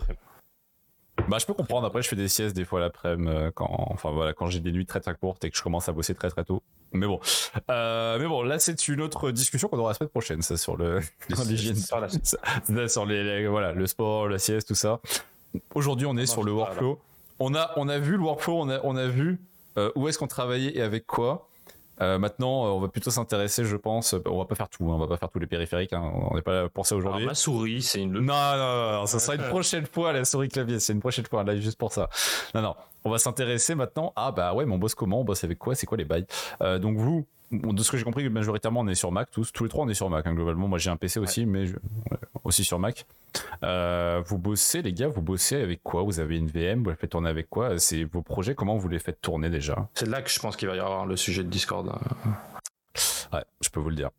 Bah, 1.28 1.38
je 1.40 1.46
peux 1.46 1.54
comprendre. 1.54 1.86
Après, 1.88 2.02
je 2.02 2.08
fais 2.08 2.16
des 2.16 2.28
siestes 2.28 2.56
des 2.56 2.66
fois 2.66 2.80
l'après-midi 2.80 3.30
euh, 3.32 3.52
quand, 3.54 3.68
enfin 3.70 4.12
voilà, 4.12 4.34
quand 4.34 4.48
j'ai 4.48 4.60
des 4.60 4.72
nuits 4.72 4.86
très 4.86 5.00
très 5.00 5.14
courtes 5.16 5.44
et 5.44 5.50
que 5.52 5.58
je 5.58 5.62
commence 5.64 5.90
à 5.90 5.92
bosser 5.92 6.16
très 6.16 6.30
très 6.30 6.44
tôt. 6.44 6.62
Mais 6.94 7.06
bon, 7.06 7.20
Euh, 7.70 8.18
mais 8.20 8.28
bon, 8.28 8.44
là 8.44 8.60
c'est 8.60 8.88
une 8.88 9.02
autre 9.02 9.32
discussion 9.32 9.68
qu'on 9.68 9.78
aura 9.78 9.90
la 9.90 9.94
semaine 9.96 10.10
prochaine, 10.10 10.42
ça 10.42 10.56
sur 10.58 10.78
le 10.78 11.02
sur 11.34 11.44
l'hygiène, 11.44 11.76
Sur 11.76 12.00
la- 12.00 12.08
Ça, 12.10 12.88
sur 12.88 13.06
les, 13.06 13.24
les- 13.24 13.48
voilà 13.48 13.74
le 13.74 13.86
sport, 13.88 14.30
la 14.30 14.40
sieste, 14.40 14.70
tout 14.70 14.76
ça. 14.76 15.00
Aujourd'hui, 15.76 16.06
on 16.08 16.16
est 16.18 16.22
Non, 16.22 16.26
sur 16.26 16.44
le 16.44 16.52
workflow. 16.54 17.00
On 17.40 17.56
a 17.56 17.72
on 17.76 17.88
a 17.90 18.00
vu 18.00 18.14
le 18.18 18.24
workflow, 18.24 18.60
on 18.62 18.70
a 18.70 18.80
on 18.84 18.96
a 18.96 19.08
vu 19.08 19.40
euh, 19.78 19.92
où 19.96 20.08
est-ce 20.08 20.18
qu'on 20.18 20.28
travaillait 20.28 20.76
et 20.78 20.82
avec 20.82 21.06
quoi. 21.06 21.47
Euh, 22.02 22.20
maintenant, 22.20 22.66
euh, 22.66 22.70
on 22.70 22.80
va 22.80 22.88
plutôt 22.89 23.10
s'intéresser, 23.10 23.64
je 23.66 23.76
pense. 23.76 24.16
On 24.26 24.38
va 24.38 24.45
pas 24.45 24.56
faire 24.56 24.70
tout, 24.70 24.84
hein, 24.91 24.95
on 24.95 25.00
va 25.00 25.08
pas 25.08 25.18
faire 25.18 25.30
tous 25.30 25.39
les 25.39 25.48
périphériques. 25.48 25.93
hein, 25.93 26.12
on 26.30 26.36
n'est 26.36 26.41
pas 26.41 26.54
là 26.64 26.70
pour 26.70 26.86
ça 26.86 26.95
aujourd'hui. 26.95 27.26
ma 27.26 27.34
souris, 27.34 27.82
c'est 27.82 28.02
une. 28.02 28.14
Non, 28.14 28.22
non, 28.22 28.58
non, 28.58 28.91
non, 29.00 29.06
ça 29.06 29.20
sera 29.20 29.36
une 29.36 29.50
prochaine 29.50 29.86
fois 29.86 30.14
la 30.14 30.24
souris 30.26 30.50
clavier, 30.50 30.80
c'est 30.80 30.93
une 30.93 31.00
prochaine 31.00 31.26
fois 31.26 31.43
live 31.43 31.62
juste 31.62 31.78
pour 31.78 31.91
ça. 31.91 32.10
Non, 32.54 32.62
non, 32.62 32.76
on 33.04 33.10
va 33.10 33.18
s'intéresser 33.18 33.74
maintenant. 33.76 34.14
Ah 34.16 34.32
bah 34.32 34.54
ouais, 34.54 34.66
mais 34.66 34.74
on 34.74 34.78
bosse 34.78 34.95
comment? 34.95 35.22
On 35.22 35.24
bosse 35.24 35.43
avec 35.43 35.58
quoi? 35.58 35.76
C'est 35.76 35.86
quoi 35.88 35.98
les 35.98 36.06
bails? 36.06 36.26
Euh, 36.62 36.78
Donc 36.80 36.98
vous, 36.98 37.26
de 37.52 37.82
ce 37.84 37.91
que 37.91 37.98
j'ai 37.98 38.04
compris, 38.04 38.28
majoritairement 38.30 38.82
on 38.82 38.88
est 38.88 38.95
sur 38.95 39.12
Mac, 39.12 39.32
tous, 39.32 39.52
tous 39.52 39.64
les 39.64 39.70
trois 39.70 39.86
on 39.86 39.89
est 39.89 39.93
sur 39.93 40.10
Mac 40.10 40.26
hein, 40.28 40.34
globalement. 40.34 40.68
Moi 40.68 40.78
j'ai 40.80 40.89
un 40.89 40.98
PC 40.98 41.20
aussi, 41.20 41.45
mais 41.45 41.66
je- 41.68 41.76
ouais, 41.76 42.18
aussi 42.43 42.64
sur 42.64 42.80
Mac. 42.80 43.06
Euh, 43.64 44.22
vous 44.26 44.38
bossez 44.38 44.82
les 44.82 44.93
gars, 44.93 45.08
vous 45.08 45.22
bossez 45.22 45.62
avec 45.62 45.82
quoi? 45.84 46.04
Vous 46.04 46.20
avez 46.20 46.38
une 46.38 46.48
VM 46.48 46.84
Vous 46.84 46.89
la 46.89 46.95
faites 46.95 47.12
tourner 47.12 47.30
avec 47.30 47.50
quoi? 47.50 47.78
C'est 47.80 48.04
vos 48.04 48.22
projets 48.22 48.56
Comment 48.56 48.76
vous 48.78 48.88
les 48.89 49.00
faites 49.00 49.22
tourner 49.22 49.50
déjà? 49.50 49.88
C'est 49.93 50.08
là 50.08 50.22
que 50.22 50.30
je 50.30 50.39
pense 50.39 50.56
qu'il 50.58 50.68
va 50.68 50.76
y 50.76 50.80
avoir 50.80 51.06
le 51.06 51.16
sujet 51.16 51.43
de 51.43 51.50
Discord. 51.50 51.88
hein. 51.89 52.32
Ouais, 53.34 53.43
je 53.62 53.70
peux 53.70 53.80
vous 53.80 53.89
le 53.89 53.95
dire. 53.95 54.10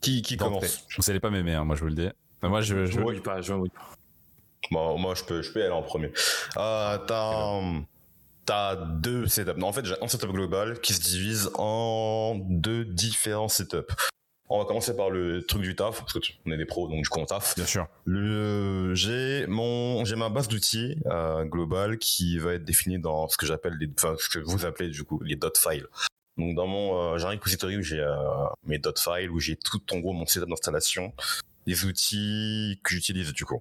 Qui, 0.00 0.22
qui 0.22 0.36
commence? 0.36 0.86
Vous 0.98 1.10
allez 1.10 1.20
pas 1.20 1.30
m'aimer, 1.30 1.54
hein, 1.54 1.64
moi 1.64 1.76
je 1.76 1.80
vous 1.82 1.88
le 1.88 1.94
dis. 1.94 2.08
Enfin, 2.38 2.48
moi 2.48 2.60
je, 2.60 2.84
Je 2.86 3.20
pas, 3.20 3.40
je. 3.40 3.52
Bon, 4.72 4.98
moi, 4.98 5.14
je 5.14 5.22
peux, 5.24 5.42
je 5.42 5.52
peux 5.52 5.60
aller 5.62 5.70
en 5.72 5.82
premier. 5.82 6.12
Euh, 6.56 6.98
t'as, 7.06 7.60
t'as 8.46 8.76
deux 8.76 9.26
setups. 9.26 9.58
Non, 9.58 9.66
en 9.68 9.72
fait, 9.72 9.84
j'ai 9.84 9.94
un 10.00 10.08
setup 10.08 10.30
global 10.30 10.80
qui 10.80 10.94
se 10.94 11.00
divise 11.00 11.50
en 11.54 12.36
deux 12.48 12.84
différents 12.84 13.48
setups. 13.48 13.92
On 14.48 14.60
va 14.60 14.64
commencer 14.64 14.94
par 14.96 15.10
le 15.10 15.44
truc 15.44 15.62
du 15.62 15.74
taf, 15.74 15.98
parce 15.98 16.12
que 16.12 16.20
tu- 16.20 16.34
on 16.46 16.52
est 16.52 16.56
des 16.56 16.66
pros, 16.66 16.86
donc 16.86 17.02
du 17.02 17.08
coup 17.08 17.18
on 17.18 17.26
taf. 17.26 17.56
Bien 17.56 17.66
sûr. 17.66 17.88
Le, 18.04 18.94
j'ai 18.94 19.44
mon, 19.48 20.04
j'ai 20.04 20.14
ma 20.14 20.28
base 20.28 20.46
d'outils 20.46 20.96
euh, 21.06 21.44
globale 21.44 21.98
qui 21.98 22.38
va 22.38 22.54
être 22.54 22.64
définie 22.64 23.00
dans 23.00 23.26
ce 23.26 23.36
que 23.36 23.44
j'appelle 23.44 23.74
les, 23.80 23.90
enfin 23.98 24.14
ce 24.20 24.28
que 24.28 24.38
vous 24.38 24.64
appelez 24.64 24.88
du 24.90 25.02
coup 25.02 25.20
les 25.24 25.34
dot 25.34 25.58
files. 25.58 25.88
Donc 26.38 26.54
dans 26.54 26.68
mon, 26.68 27.14
euh, 27.14 27.18
j'ai 27.18 27.24
un 27.26 27.30
repository 27.30 27.76
où 27.76 27.82
j'ai 27.82 27.98
euh, 27.98 28.14
mes 28.64 28.78
dot 28.78 28.96
files 29.00 29.30
où 29.32 29.40
j'ai 29.40 29.56
tout 29.56 29.82
en 29.92 29.98
gros 29.98 30.12
mon 30.12 30.26
setup 30.26 30.48
d'installation, 30.48 31.12
les 31.66 31.84
outils 31.84 32.78
que 32.84 32.90
j'utilise 32.94 33.32
du 33.32 33.44
coup. 33.44 33.60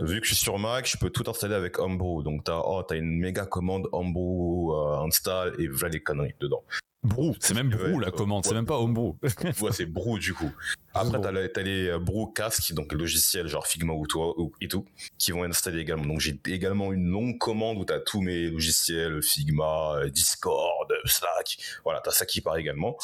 Vu 0.00 0.20
que 0.20 0.26
je 0.26 0.34
suis 0.34 0.42
sur 0.42 0.58
Mac, 0.58 0.88
je 0.88 0.96
peux 0.98 1.10
tout 1.10 1.28
installer 1.30 1.54
avec 1.54 1.78
Homebrew. 1.78 2.22
Donc 2.22 2.44
t'as, 2.44 2.58
oh, 2.64 2.82
t'as 2.82 2.96
une 2.96 3.18
méga 3.18 3.46
commande 3.46 3.88
Homebrew 3.92 4.72
euh, 4.74 5.06
install 5.06 5.54
et 5.60 5.68
voilà 5.68 5.92
les 5.92 6.00
conneries 6.02 6.34
dedans. 6.40 6.64
Brew, 7.04 7.34
c'est 7.38 7.52
même 7.52 7.68
Brew 7.68 8.00
la 8.00 8.10
commande, 8.10 8.46
c'est 8.46 8.54
même 8.54 8.64
pas 8.64 8.78
Homebrew. 8.78 9.16
Ouais, 9.60 9.72
c'est 9.72 9.84
Brew 9.84 10.18
du 10.18 10.32
coup. 10.32 10.50
Après, 10.94 11.20
t'as, 11.20 11.32
les- 11.32 11.62
les 11.64 11.88
euh, 11.90 11.98
Brew 11.98 12.32
Casque, 12.32 12.72
donc 12.72 12.92
les 12.92 12.98
logiciels 12.98 13.46
genre 13.46 13.66
Figma 13.66 13.92
ou, 13.92 14.06
toi, 14.06 14.32
ou- 14.40 14.52
et 14.62 14.68
tout, 14.68 14.86
qui 15.18 15.30
vont 15.32 15.44
être 15.44 15.50
installés 15.50 15.80
également. 15.80 16.06
Donc 16.06 16.20
j'ai 16.20 16.40
également 16.46 16.92
une 16.94 17.06
longue 17.06 17.36
commande 17.38 17.76
où 17.76 17.84
t'as 17.84 18.00
tous 18.00 18.22
mes 18.22 18.48
logiciels, 18.48 19.22
Figma, 19.22 19.96
Discord, 20.10 20.90
Slack. 21.04 21.58
Voilà, 21.84 22.00
t'as 22.02 22.10
ça 22.10 22.24
qui 22.24 22.40
part 22.40 22.56
également. 22.56 22.96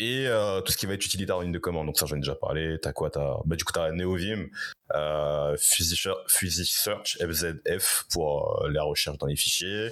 Et 0.00 0.26
euh, 0.28 0.60
tout 0.60 0.70
ce 0.72 0.76
qui 0.78 0.86
va 0.86 0.94
être 0.94 1.04
utilitaire 1.04 1.36
en 1.36 1.40
ligne 1.40 1.52
de 1.52 1.58
commande. 1.58 1.86
Donc 1.86 1.98
ça, 1.98 2.06
j'en 2.06 2.16
ai 2.16 2.20
déjà 2.20 2.34
parlé. 2.36 2.78
T'as 2.80 2.92
quoi? 2.92 3.10
T'as, 3.10 3.38
bah, 3.44 3.56
Du 3.56 3.64
coup, 3.64 3.72
t'as 3.72 3.90
NeoVim, 3.90 4.46
euh, 4.94 5.56
Physics 5.58 6.08
Physics 6.28 6.70
Search, 6.72 7.18
FZF 7.20 8.04
pour 8.12 8.62
euh, 8.64 8.68
la 8.70 8.82
recherche 8.84 9.18
dans 9.18 9.26
les 9.26 9.36
fichiers. 9.36 9.90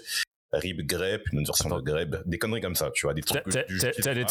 RIB, 0.53 0.87
grep, 0.87 1.25
une 1.33 1.41
autre 1.41 1.49
version 1.49 1.69
de 1.77 1.83
grep, 1.83 2.23
des 2.25 2.39
conneries 2.39 2.61
comme 2.61 2.77
ça, 2.77 2.91
tu 2.93 3.05
vois, 3.05 3.15
des 3.15 3.21
trucs 3.21 3.43
T'es 3.45 4.09
allé 4.09 4.25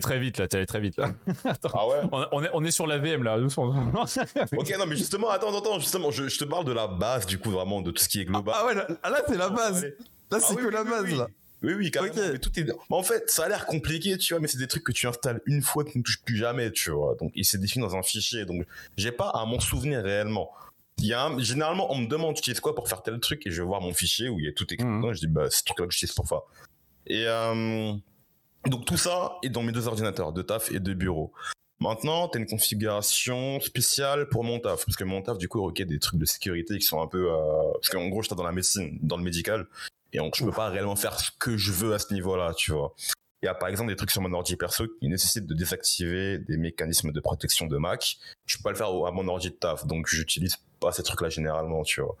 très, 0.00 0.18
vite 0.18 0.38
là, 0.38 0.46
t'es 0.46 0.58
allé 0.58 0.66
très 0.66 0.80
vite 0.80 0.98
là. 0.98 1.12
Ah 1.72 1.88
ouais? 1.88 1.96
On, 2.12 2.26
on 2.30 2.44
est, 2.44 2.50
on 2.52 2.62
est 2.64 2.70
sur 2.70 2.86
la 2.86 2.98
VM 2.98 3.22
là, 3.24 3.38
doucement. 3.38 3.74
Ok, 4.56 4.74
non, 4.78 4.86
mais 4.86 4.96
justement, 4.96 5.30
attends, 5.30 5.58
attends, 5.58 5.78
justement, 5.80 6.10
je, 6.10 6.28
je 6.28 6.38
te 6.38 6.44
parle 6.44 6.66
de 6.66 6.72
la 6.72 6.86
base, 6.88 7.24
du 7.26 7.38
coup, 7.38 7.50
vraiment, 7.50 7.80
de 7.80 7.90
tout 7.90 8.02
ce 8.02 8.08
qui 8.08 8.20
est 8.20 8.26
global. 8.26 8.54
ah 8.56 8.66
ouais, 8.66 8.74
là, 8.74 8.86
là, 9.02 9.22
c'est 9.26 9.36
la 9.38 9.48
base. 9.48 9.82
Là 9.84 9.90
Ah 10.30 10.40
c'est 10.40 10.54
oui, 10.54 10.62
que 10.62 10.66
oui, 10.66 10.72
la 10.74 10.82
oui, 10.82 10.90
base 10.90 11.04
oui. 11.04 11.16
là. 11.16 11.26
Oui, 11.62 11.74
oui, 11.74 11.90
carrément. 11.90 12.14
Ok. 12.14 12.20
mais 12.32 12.38
tout 12.38 12.58
est... 12.58 12.64
Mais 12.64 12.74
en 12.90 13.02
fait, 13.02 13.30
ça 13.30 13.44
a 13.44 13.48
l'air 13.48 13.66
compliqué, 13.66 14.16
tu 14.18 14.34
vois, 14.34 14.40
mais 14.40 14.48
c'est 14.48 14.58
des 14.58 14.66
trucs 14.66 14.84
que 14.84 14.92
tu 14.92 15.06
installes 15.06 15.40
une 15.46 15.62
fois, 15.62 15.84
tu 15.84 15.98
ne 15.98 16.02
touches 16.02 16.22
plus 16.22 16.36
jamais, 16.36 16.70
tu 16.72 16.90
vois. 16.90 17.14
Donc, 17.14 17.30
il 17.34 17.44
s'est 17.44 17.58
défini 17.58 17.84
dans 17.84 17.96
un 17.96 18.02
fichier. 18.02 18.44
Donc, 18.44 18.66
j'ai 18.96 19.12
pas 19.12 19.28
à 19.30 19.44
m'en 19.46 19.60
souvenir 19.60 20.02
réellement. 20.02 20.50
Il 20.98 21.06
y 21.06 21.12
a 21.14 21.24
un- 21.24 21.38
Généralement, 21.38 21.90
on 21.92 21.98
me 21.98 22.06
demande, 22.06 22.34
tu 22.34 22.40
utilises 22.40 22.60
quoi 22.60 22.74
pour 22.74 22.88
faire 22.88 23.02
tel 23.02 23.18
truc, 23.20 23.46
et 23.46 23.50
je 23.50 23.62
vais 23.62 23.66
voir 23.66 23.80
mon 23.80 23.92
fichier 23.94 24.28
où 24.28 24.38
il 24.38 24.44
y 24.44 24.48
a 24.48 24.52
tout 24.52 24.66
écrit. 24.72 24.84
Mhm. 24.86 24.98
dedans, 25.00 25.10
et 25.12 25.14
je 25.14 25.20
dis, 25.20 25.26
bah, 25.26 25.48
c'est 25.50 25.58
ce 25.60 25.64
truc-là 25.64 25.86
que 25.86 25.92
j'utilise 25.92 26.14
pour 26.14 26.26
ça. 26.28 26.42
Et 27.06 27.24
euh, 27.26 27.92
donc, 28.66 28.84
tout 28.84 28.96
ça 28.96 29.36
est 29.42 29.48
dans 29.48 29.62
mes 29.62 29.72
deux 29.72 29.86
ordinateurs, 29.88 30.32
de 30.32 30.42
taf 30.42 30.70
et 30.72 30.80
de 30.80 30.94
bureau. 30.94 31.32
Maintenant, 31.80 32.28
tu 32.28 32.38
as 32.38 32.40
une 32.40 32.46
configuration 32.46 33.58
spéciale 33.60 34.28
pour 34.28 34.44
mon 34.44 34.60
taf, 34.60 34.84
parce 34.86 34.96
que 34.96 35.02
mon 35.04 35.20
taf, 35.22 35.36
du 35.38 35.48
coup, 35.48 35.62
requiert 35.64 35.86
des 35.86 35.98
trucs 35.98 36.20
de 36.20 36.24
sécurité 36.26 36.78
qui 36.78 36.84
sont 36.84 37.00
un 37.02 37.08
peu... 37.08 37.32
euh, 37.32 37.36
Parce 37.74 37.88
qu'en 37.88 38.06
gros, 38.08 38.22
je 38.22 38.28
suis 38.28 38.36
dans 38.36 38.44
la 38.44 38.52
médecine, 38.52 38.98
dans 39.02 39.16
le 39.16 39.24
médical, 39.24 39.66
et 40.12 40.18
donc 40.18 40.36
je 40.36 40.44
peux 40.44 40.52
pas 40.52 40.68
réellement 40.68 40.96
faire 40.96 41.18
ce 41.18 41.30
que 41.38 41.56
je 41.56 41.72
veux 41.72 41.94
à 41.94 41.98
ce 41.98 42.12
niveau-là, 42.12 42.54
tu 42.54 42.72
vois. 42.72 42.94
Il 43.42 43.46
y 43.46 43.48
a 43.48 43.54
par 43.54 43.68
exemple 43.68 43.90
des 43.90 43.96
trucs 43.96 44.12
sur 44.12 44.22
mon 44.22 44.32
ordi 44.32 44.56
perso 44.56 44.86
qui 44.86 45.08
nécessitent 45.08 45.46
de 45.46 45.54
désactiver 45.54 46.38
des 46.38 46.56
mécanismes 46.56 47.10
de 47.10 47.20
protection 47.20 47.66
de 47.66 47.76
Mac. 47.76 48.18
Je 48.46 48.56
peux 48.56 48.62
pas 48.62 48.70
le 48.70 48.76
faire 48.76 48.86
à 48.86 49.10
mon 49.10 49.26
ordi 49.26 49.50
de 49.50 49.54
taf, 49.54 49.84
donc 49.86 50.06
j'utilise 50.06 50.58
pas 50.78 50.92
ces 50.92 51.02
trucs-là 51.02 51.28
généralement, 51.28 51.82
tu 51.82 52.00
vois. 52.02 52.16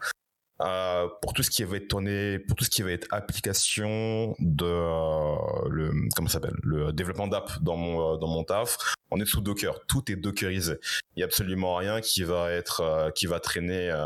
Euh, 0.60 1.08
pour 1.20 1.32
tout 1.32 1.42
ce 1.42 1.50
qui 1.50 1.64
va 1.64 1.76
être 1.76 1.88
tourné, 1.88 2.38
pour 2.40 2.56
tout 2.56 2.64
ce 2.64 2.70
qui 2.70 2.82
va 2.82 2.90
être 2.90 3.06
application 3.10 4.36
de 4.38 4.64
euh, 4.64 5.34
le 5.68 5.92
comment 6.14 6.28
ça 6.28 6.34
s'appelle 6.34 6.54
le 6.62 6.92
développement 6.92 7.26
d'app 7.26 7.50
dans 7.62 7.76
mon 7.76 8.14
euh, 8.14 8.16
dans 8.18 8.28
mon 8.28 8.44
taf, 8.44 8.76
on 9.10 9.20
est 9.20 9.24
sous 9.24 9.40
Docker, 9.40 9.84
tout 9.86 10.10
est 10.10 10.16
dockerisé. 10.16 10.74
Il 11.16 11.20
y 11.20 11.22
a 11.22 11.26
absolument 11.26 11.76
rien 11.76 12.00
qui 12.00 12.22
va 12.22 12.52
être 12.52 12.80
euh, 12.80 13.10
qui 13.10 13.26
va 13.26 13.40
traîner 13.40 13.90
euh, 13.90 14.04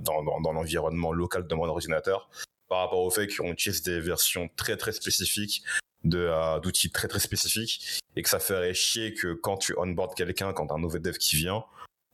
dans, 0.00 0.22
dans, 0.22 0.40
dans 0.40 0.52
l'environnement 0.52 1.12
local 1.12 1.46
de 1.46 1.54
mon 1.54 1.66
ordinateur 1.66 2.28
par 2.68 2.78
rapport 2.80 3.00
au 3.00 3.10
fait 3.10 3.28
qu'on 3.28 3.52
utilise 3.52 3.82
des 3.82 4.00
versions 4.00 4.48
très 4.56 4.76
très 4.76 4.92
spécifiques 4.92 5.62
de 6.04 6.18
euh, 6.18 6.60
d'outils 6.60 6.90
très 6.90 7.08
très 7.08 7.20
spécifiques 7.20 8.00
et 8.14 8.22
que 8.22 8.28
ça 8.28 8.38
ferait 8.38 8.74
chier 8.74 9.14
que 9.14 9.34
quand 9.34 9.56
tu 9.56 9.74
onboard 9.76 10.14
quelqu'un, 10.14 10.52
quand 10.52 10.70
un 10.72 10.78
nouveau 10.78 10.98
dev 10.98 11.16
qui 11.16 11.36
vient, 11.36 11.64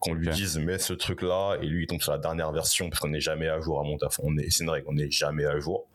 qu'on 0.02 0.14
lui 0.14 0.28
dise 0.30 0.58
mets 0.58 0.78
ce 0.78 0.94
truc 0.94 1.22
là 1.22 1.56
et 1.62 1.66
lui 1.66 1.84
il 1.84 1.86
tombe 1.86 2.02
sur 2.02 2.10
la 2.10 2.18
dernière 2.18 2.50
version 2.50 2.90
parce 2.90 3.00
qu'on 3.00 3.08
n'est 3.08 3.20
jamais 3.20 3.48
à 3.48 3.60
jour 3.60 3.78
à 3.78 3.84
mon 3.84 3.96
taf. 3.98 4.18
On 4.22 4.36
est, 4.36 4.50
c'est 4.50 4.64
une 4.64 4.70
règle, 4.70 4.86
on 4.88 4.94
n'est 4.94 5.10
jamais 5.10 5.44
à 5.44 5.58
jour. 5.60 5.86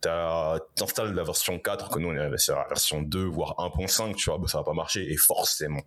T'installes 0.00 1.14
la 1.14 1.22
version 1.22 1.58
4, 1.58 1.90
que 1.90 1.98
nous 2.00 2.08
on 2.08 2.14
est 2.16 2.38
sur 2.38 2.56
la 2.56 2.66
version 2.66 3.00
2 3.02 3.24
voire 3.24 3.54
1.5, 3.58 4.16
tu 4.16 4.30
vois, 4.30 4.38
bah, 4.38 4.48
ça 4.48 4.58
va 4.58 4.64
pas 4.64 4.72
marcher 4.72 5.10
et 5.10 5.16
forcément. 5.16 5.82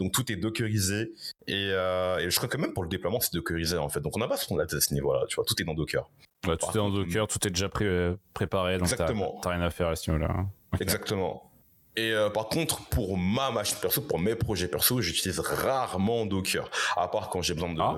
Donc 0.00 0.12
tout 0.12 0.32
est 0.32 0.36
dockerisé 0.36 1.12
et, 1.46 1.70
euh, 1.72 2.18
et 2.18 2.30
je 2.30 2.36
crois 2.36 2.48
que 2.48 2.56
même 2.56 2.72
pour 2.72 2.82
le 2.82 2.88
déploiement 2.88 3.20
c'est 3.20 3.32
dockerisé 3.34 3.76
en 3.76 3.88
fait. 3.88 4.00
Donc 4.00 4.16
on 4.16 4.18
n'a 4.20 4.26
pas 4.28 4.36
ce 4.38 4.46
qu'on 4.48 4.58
a 4.58 4.64
à 4.64 4.66
ce 4.80 4.94
niveau-là, 4.94 5.26
tu 5.28 5.36
vois, 5.36 5.44
tout 5.44 5.54
est 5.60 5.64
dans 5.64 5.74
Docker. 5.74 6.08
Ouais, 6.46 6.56
tout 6.56 6.66
Par 6.66 6.74
est 6.74 6.78
contre, 6.78 6.96
Docker, 7.04 7.26
tout 7.28 7.46
est 7.46 7.50
déjà 7.50 7.68
pré- 7.68 7.84
euh, 7.84 8.16
préparé, 8.34 8.78
donc 8.78 8.88
t'as 8.88 8.94
Exactement. 8.94 9.38
t'as 9.42 9.50
rien 9.50 9.60
à 9.62 9.70
faire 9.70 9.88
à 9.88 9.96
ce 9.96 10.10
niveau-là. 10.10 10.32
hein. 10.34 10.48
Exactement. 10.80 11.52
Et 11.96 12.12
euh, 12.12 12.30
par 12.30 12.48
contre, 12.48 12.88
pour 12.88 13.18
ma 13.18 13.50
machine 13.50 13.76
perso, 13.82 14.00
pour 14.00 14.18
mes 14.18 14.34
projets 14.36 14.68
perso, 14.68 15.00
j'utilise 15.02 15.38
rarement 15.40 16.24
Docker. 16.24 16.70
À 16.96 17.08
part 17.08 17.28
quand 17.28 17.42
j'ai 17.42 17.52
besoin 17.54 17.74
de. 17.74 17.80
Ah. 17.80 17.96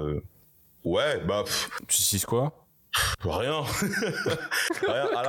Ouais, 0.85 1.21
bah, 1.25 1.43
pff, 1.45 1.71
Tu 1.87 2.01
utilises 2.01 2.25
quoi? 2.27 2.62
Rien. 3.25 3.63
Rien. 4.83 5.09
À, 5.17 5.23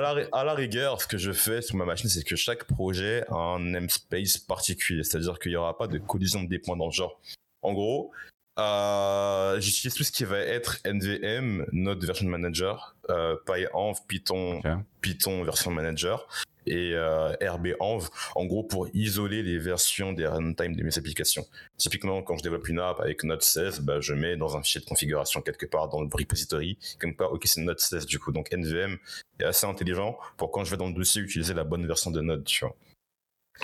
la 0.00 0.26
à, 0.32 0.40
à 0.40 0.54
rigueur, 0.54 1.00
ce 1.00 1.06
que 1.06 1.18
je 1.18 1.32
fais 1.32 1.62
sur 1.62 1.76
ma 1.76 1.84
machine, 1.84 2.08
c'est 2.08 2.24
que 2.24 2.36
chaque 2.36 2.64
projet 2.64 3.24
a 3.28 3.34
un 3.34 3.60
namespace 3.60 4.38
particulier. 4.38 5.04
C'est-à-dire 5.04 5.38
qu'il 5.38 5.52
n'y 5.52 5.56
aura 5.56 5.76
pas 5.76 5.86
de 5.86 5.98
collision 5.98 6.42
de 6.42 6.48
déploiement 6.48 6.84
dans 6.84 6.90
le 6.90 6.94
genre. 6.94 7.20
En 7.62 7.72
gros, 7.72 8.12
euh, 8.58 9.60
j'utilise 9.60 9.94
tout 9.94 10.04
ce 10.04 10.10
qui 10.12 10.24
va 10.24 10.38
être 10.38 10.78
NVM, 10.84 11.66
Node 11.72 12.04
Version 12.04 12.28
Manager, 12.28 12.96
euh, 13.10 13.36
PyEnv, 13.46 13.96
Python, 14.08 14.58
Ok. 14.58 14.66
Python 15.00 15.44
Version 15.44 15.70
Manager 15.70 16.26
et 16.68 16.94
euh, 16.94 17.32
RBEnv, 17.40 18.08
en 18.34 18.44
gros 18.46 18.62
pour 18.62 18.88
isoler 18.94 19.42
les 19.42 19.58
versions 19.58 20.12
des 20.12 20.26
runtime 20.26 20.76
de 20.76 20.82
mes 20.82 20.96
applications. 20.98 21.46
Typiquement, 21.76 22.22
quand 22.22 22.36
je 22.36 22.42
développe 22.42 22.68
une 22.68 22.78
app 22.78 23.00
avec 23.00 23.24
Node 23.24 23.42
16, 23.42 23.80
bah, 23.80 24.00
je 24.00 24.14
mets 24.14 24.36
dans 24.36 24.56
un 24.56 24.62
fichier 24.62 24.80
de 24.80 24.86
configuration 24.86 25.40
quelque 25.42 25.66
part 25.66 25.88
dans 25.88 26.00
le 26.02 26.08
repository, 26.12 26.78
comme 27.00 27.14
quoi, 27.16 27.32
ok, 27.32 27.42
c'est 27.46 27.60
Node 27.60 27.80
16 27.80 28.06
du 28.06 28.18
coup. 28.18 28.32
Donc 28.32 28.52
NVM 28.52 28.96
est 29.40 29.44
assez 29.44 29.66
intelligent 29.66 30.18
pour 30.36 30.50
quand 30.50 30.64
je 30.64 30.70
vais 30.70 30.76
dans 30.76 30.88
le 30.88 30.94
dossier 30.94 31.22
utiliser 31.22 31.54
la 31.54 31.64
bonne 31.64 31.86
version 31.86 32.10
de 32.10 32.20
Node, 32.20 32.44
tu 32.44 32.64
vois. 32.64 32.76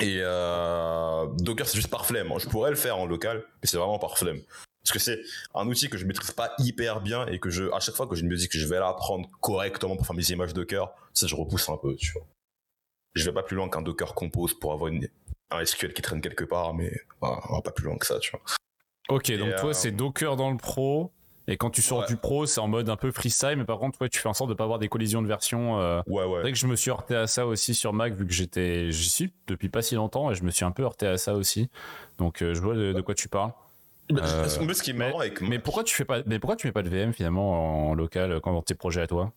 Et 0.01 0.19
euh, 0.23 1.27
Docker, 1.39 1.69
c'est 1.69 1.77
juste 1.77 1.91
par 1.91 2.05
flemme. 2.05 2.33
hein. 2.33 2.37
Je 2.39 2.49
pourrais 2.49 2.71
le 2.71 2.77
faire 2.77 2.99
en 2.99 3.07
local, 3.07 3.45
mais 3.63 3.69
c'est 3.69 3.77
vraiment 3.77 3.99
par 3.99 4.19
flemme. 4.19 4.41
Parce 4.83 4.93
que 4.93 4.99
c'est 4.99 5.21
un 5.55 5.67
outil 5.67 5.89
que 5.89 5.97
je 5.97 6.05
maîtrise 6.05 6.33
pas 6.33 6.53
hyper 6.59 7.01
bien 7.01 7.27
et 7.27 7.39
que 7.39 7.49
je, 7.49 7.65
à 7.73 7.81
chaque 7.81 7.95
fois 7.95 8.07
que 8.07 8.17
je 8.17 8.25
me 8.25 8.37
dis 8.37 8.49
que 8.49 8.59
je 8.59 8.67
vais 8.67 8.79
l'apprendre 8.79 9.31
correctement 9.41 9.97
pour 9.97 10.07
faire 10.07 10.17
mes 10.17 10.29
images 10.31 10.53
Docker, 10.53 10.93
ça 11.15 11.27
je 11.27 11.35
repousse 11.35 11.69
un 11.71 11.79
peu, 11.79 11.95
tu 11.97 12.13
vois. 12.13 12.27
Je 13.15 13.25
vais 13.25 13.33
pas 13.33 13.43
plus 13.43 13.57
loin 13.57 13.69
qu'un 13.69 13.83
Docker 13.83 14.15
Compose 14.15 14.55
pour 14.55 14.73
avoir 14.73 14.89
une, 14.89 15.09
un 15.51 15.65
SQL 15.65 15.93
qui 15.93 16.03
traîne 16.03 16.21
quelque 16.21 16.45
part, 16.45 16.75
mais 16.75 16.93
on 17.21 17.55
va 17.55 17.62
pas 17.62 17.71
plus 17.71 17.85
loin 17.87 17.97
que 17.97 18.07
ça, 18.07 18.19
tu 18.19 18.31
vois. 18.33 18.41
Ok, 19.09 19.31
donc 19.33 19.55
toi, 19.57 19.71
euh, 19.71 19.73
c'est 19.73 19.91
Docker 19.93 20.37
dans 20.37 20.51
le 20.51 20.57
pro. 20.57 21.12
Et 21.47 21.59
quand 21.59 21.69
tu 21.69 21.83
sors 21.83 22.01
Ouais. 22.01 22.07
du 22.07 22.17
pro, 22.17 22.47
c'est 22.47 22.61
en 22.61 22.69
mode 22.69 22.89
un 22.89 22.97
peu 22.97 23.12
freestyle, 23.12 23.57
mais 23.59 23.67
par 23.67 23.79
contre, 23.79 24.01
ouais, 24.01 24.09
tu 24.09 24.19
fais 24.19 24.31
en 24.31 24.33
sorte 24.33 24.49
de 24.49 24.55
pas 24.55 24.65
avoir 24.65 24.79
des 24.79 24.89
collisions 24.89 25.21
de 25.21 25.27
version. 25.29 25.79
euh, 25.79 26.01
Ouais, 26.07 26.23
C'est 26.23 26.29
ouais. 26.31 26.41
vrai 26.41 26.53
que 26.53 26.59
je 26.59 26.67
me 26.67 26.75
suis 26.75 26.91
heurté 26.91 27.15
à 27.15 27.27
ça 27.27 27.47
aussi 27.47 27.75
sur 27.75 27.93
Mac, 27.93 28.15
vu 28.15 28.27
que 28.27 28.33
j'étais, 28.33 28.91
j'y 28.91 29.11
suis 29.11 29.33
depuis 29.47 29.69
pas 29.69 29.83
si 29.83 29.95
longtemps, 29.95 30.31
et 30.31 30.35
je 30.35 30.43
me 30.43 30.51
suis 30.51 30.65
un 30.65 30.71
peu 30.71 30.85
heurté 30.85 31.07
à 31.07 31.19
ça 31.19 31.35
aussi. 31.35 31.69
Donc, 32.17 32.41
euh, 32.41 32.55
je 32.55 32.61
vois 32.62 32.75
de, 32.75 32.95
de 32.95 33.01
quoi 33.03 33.15
tu 33.15 33.29
parles. 33.29 33.53
Mais, 34.11 34.21
mais 34.23 34.75
ce 34.75 34.83
qui 34.83 34.91
est 34.91 34.95
marrant 34.95 35.21
avec 35.21 35.41
Mais 35.43 35.59
pourquoi 35.59 35.85
tu 35.85 35.95
fais 35.95 36.05
pas, 36.07 36.23
mais 36.25 36.39
pourquoi 36.39 36.57
tu 36.57 36.67
mets 36.67 36.73
pas 36.73 36.83
de 36.83 36.89
VM 36.89 37.12
finalement 37.12 37.91
en 37.91 37.95
local 37.95 38.41
quand 38.43 38.53
dans 38.53 38.62
tes 38.62 38.75
projets 38.75 39.03
à 39.03 39.07
toi? 39.07 39.31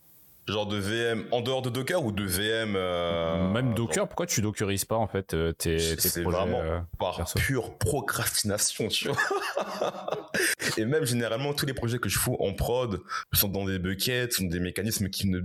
Genre 0.48 0.66
de 0.66 0.78
VM 0.78 1.26
en 1.32 1.42
dehors 1.42 1.62
de 1.62 1.70
Docker 1.70 2.04
ou 2.04 2.12
de 2.12 2.24
VM 2.24 2.74
euh, 2.76 3.52
Même 3.52 3.74
Docker, 3.74 4.08
pourquoi 4.08 4.26
tu 4.26 4.42
dockerises 4.42 4.86
pas 4.86 4.96
en 4.96 5.08
fait 5.08 5.34
euh, 5.34 5.52
tes, 5.52 5.78
tes 5.78 5.96
C'est 6.10 6.22
projets 6.22 6.38
vraiment 6.38 6.62
euh, 6.62 6.80
par 7.00 7.18
perso? 7.18 7.38
pure 7.40 7.78
procrastination, 7.78 8.88
tu 8.88 9.10
vois. 9.10 9.18
Et 10.78 10.86
même 10.86 11.06
généralement, 11.06 11.54
tous 11.54 11.66
les 11.66 11.74
projets 11.74 12.00
que 12.00 12.10
je 12.10 12.18
fous 12.18 12.38
en 12.40 12.54
prod 12.54 13.02
sont 13.34 13.48
dans 13.50 13.66
des 13.66 13.80
buckets, 13.80 14.34
sont 14.34 14.46
des 14.46 14.60
mécanismes 14.60 15.10
qui 15.10 15.28
ne 15.28 15.42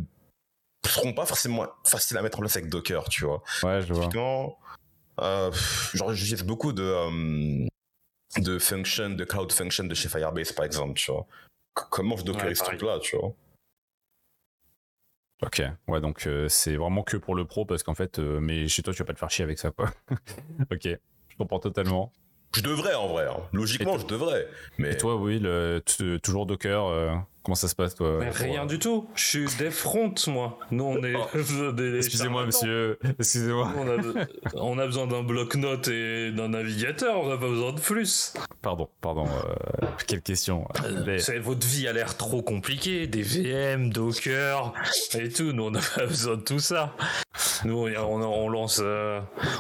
seront 0.86 1.12
pas 1.12 1.26
forcément 1.26 1.66
faciles 1.86 2.16
à 2.18 2.22
mettre 2.22 2.38
en 2.38 2.42
place 2.42 2.56
avec 2.56 2.68
Docker, 2.68 3.08
tu 3.08 3.24
vois. 3.24 3.42
Ouais, 3.62 3.80
je 3.82 3.92
vois. 3.94 4.56
Euh, 5.20 5.50
genre 5.94 6.12
j'utilise 6.14 6.42
beaucoup 6.42 6.72
de 6.72 6.82
euh, 6.82 7.66
de 8.38 8.58
functions, 8.58 9.10
de 9.10 9.24
cloud 9.24 9.52
functions 9.52 9.84
de 9.84 9.94
chez 9.94 10.08
Firebase 10.08 10.52
par 10.52 10.64
exemple, 10.64 10.94
tu 10.94 11.10
vois. 11.12 11.26
C- 11.78 11.84
Comment 11.90 12.16
je 12.16 12.24
dockerise 12.24 12.48
Ouais, 12.48 12.54
ce 12.54 12.64
truc-là, 12.64 12.98
tu 13.00 13.16
vois. 13.16 13.32
Ok, 15.44 15.62
ouais, 15.88 16.00
donc 16.00 16.26
euh, 16.26 16.48
c'est 16.48 16.76
vraiment 16.76 17.02
que 17.02 17.16
pour 17.16 17.34
le 17.34 17.44
pro 17.44 17.64
parce 17.64 17.82
qu'en 17.82 17.94
fait, 17.94 18.18
euh, 18.18 18.38
mais 18.40 18.68
chez 18.68 18.82
toi, 18.82 18.92
tu 18.92 19.00
vas 19.00 19.06
pas 19.06 19.12
te 19.14 19.18
faire 19.18 19.30
chier 19.30 19.42
avec 19.44 19.58
ça, 19.58 19.70
quoi. 19.70 19.90
ok, 20.70 20.84
je 20.84 21.36
comprends 21.36 21.58
totalement. 21.58 22.12
Je 22.54 22.60
devrais 22.60 22.94
en 22.94 23.08
vrai, 23.08 23.26
hein. 23.26 23.40
logiquement 23.52 23.98
je 23.98 24.06
devrais, 24.06 24.46
mais 24.78 24.92
Et 24.92 24.96
toi, 24.98 25.16
oui, 25.16 25.38
le, 25.38 25.80
t- 25.84 26.20
toujours 26.20 26.46
Docker, 26.46 26.84
euh, 26.86 27.14
Comment 27.42 27.56
ça 27.56 27.66
se 27.66 27.74
passe, 27.74 27.96
toi 27.96 28.20
Rien 28.20 28.62
euh, 28.62 28.66
du 28.66 28.78
tout. 28.78 29.08
Je 29.16 29.24
suis 29.24 29.46
des 29.58 29.70
fronts, 29.70 30.14
moi. 30.28 30.60
Nous, 30.70 30.84
on 30.84 31.02
est. 31.02 31.14
Oh. 31.16 31.26
Excusez-moi, 31.96 32.46
monsieur. 32.46 32.98
Excusez-moi. 33.18 33.72
On, 34.54 34.78
a... 34.78 34.86
besoin 34.86 35.08
d'un 35.08 35.24
bloc-notes 35.24 35.88
et 35.88 36.30
d'un 36.30 36.50
navigateur. 36.50 37.20
On 37.20 37.28
n'a 37.28 37.36
pas 37.36 37.48
besoin 37.48 37.72
de 37.72 37.80
plus. 37.80 38.34
Pardon, 38.60 38.88
pardon. 39.00 39.26
Euh, 39.26 39.86
quelle 40.06 40.22
question. 40.22 40.68
Euh, 40.84 41.18
Savez, 41.18 41.40
votre 41.40 41.66
vie 41.66 41.88
a 41.88 41.92
l'air 41.92 42.16
trop 42.16 42.42
compliquée. 42.42 43.08
Des 43.08 43.22
VM, 43.22 43.92
Docker 43.92 44.72
et 45.14 45.28
tout. 45.28 45.52
Nous, 45.52 45.64
on 45.64 45.70
n'a 45.72 45.80
pas 45.96 46.06
besoin 46.06 46.36
de 46.36 46.42
tout 46.42 46.60
ça. 46.60 46.94
Nous, 47.64 47.76
on, 47.76 48.48
lance, 48.48 48.80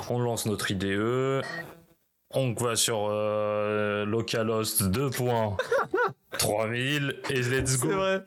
on 0.08 0.18
lance 0.20 0.46
notre 0.46 0.70
IDE. 0.70 1.42
On 2.30 2.52
va 2.52 2.76
sur 2.76 3.08
localhost 3.08 4.84
2. 4.84 5.10
3000 6.38 7.20
et 7.30 7.42
let's 7.42 7.78
go. 7.78 7.88
C'est 7.88 7.94
vrai. 7.94 8.24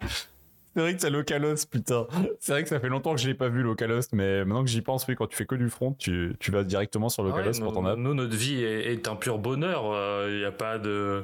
C'est 0.75 0.81
vrai 0.81 0.93
que 0.93 0.99
c'est 0.99 1.09
Localos, 1.09 1.65
putain. 1.71 2.05
C'est 2.41 2.51
vrai 2.51 2.63
que 2.63 2.69
ça 2.69 2.81
fait 2.81 2.89
longtemps 2.89 3.15
que 3.15 3.21
je 3.21 3.27
l'ai 3.27 3.33
pas 3.33 3.47
vu, 3.47 3.63
Localos, 3.63 4.01
mais 4.11 4.43
maintenant 4.43 4.61
que 4.61 4.69
j'y 4.69 4.81
pense, 4.81 5.07
oui, 5.07 5.15
quand 5.15 5.27
tu 5.27 5.37
fais 5.37 5.45
que 5.45 5.55
du 5.55 5.69
front, 5.69 5.93
tu, 5.93 6.35
tu 6.37 6.51
vas 6.51 6.65
directement 6.65 7.07
sur 7.07 7.23
Localos 7.23 7.61
ah 7.61 7.65
ouais, 7.65 7.71
quand. 7.73 7.95
Nous, 7.95 8.13
notre 8.13 8.35
vie 8.35 8.61
est, 8.61 9.07
un 9.07 9.15
pur 9.15 9.39
bonheur. 9.39 9.85
Euh, 9.93 10.27
il 10.29 10.39
n'y 10.39 10.43
a 10.43 10.51
pas 10.51 10.77
de. 10.77 11.23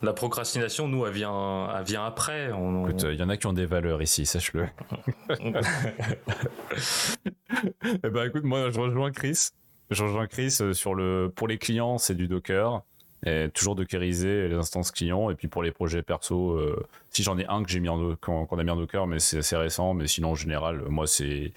La 0.00 0.14
procrastination, 0.14 0.88
nous, 0.88 1.04
elle 1.04 1.12
vient, 1.12 1.68
elle 1.76 1.84
vient 1.84 2.06
après. 2.06 2.50
On... 2.52 2.88
Écoute, 2.88 3.04
il 3.10 3.20
y 3.20 3.22
en 3.22 3.28
a 3.28 3.36
qui 3.36 3.46
ont 3.46 3.52
des 3.52 3.66
valeurs 3.66 4.00
ici, 4.00 4.24
sache-le. 4.24 4.68
eh 8.02 8.08
ben, 8.08 8.24
écoute, 8.24 8.44
moi, 8.44 8.70
je 8.70 8.80
rejoins 8.80 9.10
Chris. 9.12 9.50
Je 9.90 10.02
rejoins 10.02 10.26
Chris 10.26 10.56
euh, 10.62 10.72
sur 10.72 10.94
le. 10.94 11.30
Pour 11.34 11.46
les 11.46 11.58
clients, 11.58 11.98
c'est 11.98 12.14
du 12.14 12.26
Docker. 12.26 12.82
Toujours 13.54 13.74
dockeriser 13.74 14.48
les 14.48 14.54
instances 14.54 14.90
clients. 14.90 15.30
Et 15.30 15.34
puis 15.34 15.48
pour 15.48 15.62
les 15.62 15.72
projets 15.72 16.02
perso, 16.02 16.52
euh, 16.52 16.82
si 17.10 17.22
j'en 17.22 17.38
ai 17.38 17.46
un 17.46 17.62
que 17.62 17.70
j'ai 17.70 17.80
mis 17.80 17.88
en 17.88 18.16
qu'on 18.16 18.46
qu'on 18.46 18.58
a 18.58 18.64
mis 18.64 18.70
en 18.70 18.76
Docker, 18.76 19.06
mais 19.06 19.18
c'est 19.18 19.38
assez 19.38 19.56
récent. 19.56 19.94
Mais 19.94 20.06
sinon, 20.06 20.30
en 20.30 20.34
général, 20.34 20.82
moi, 20.88 21.06
c'est. 21.06 21.52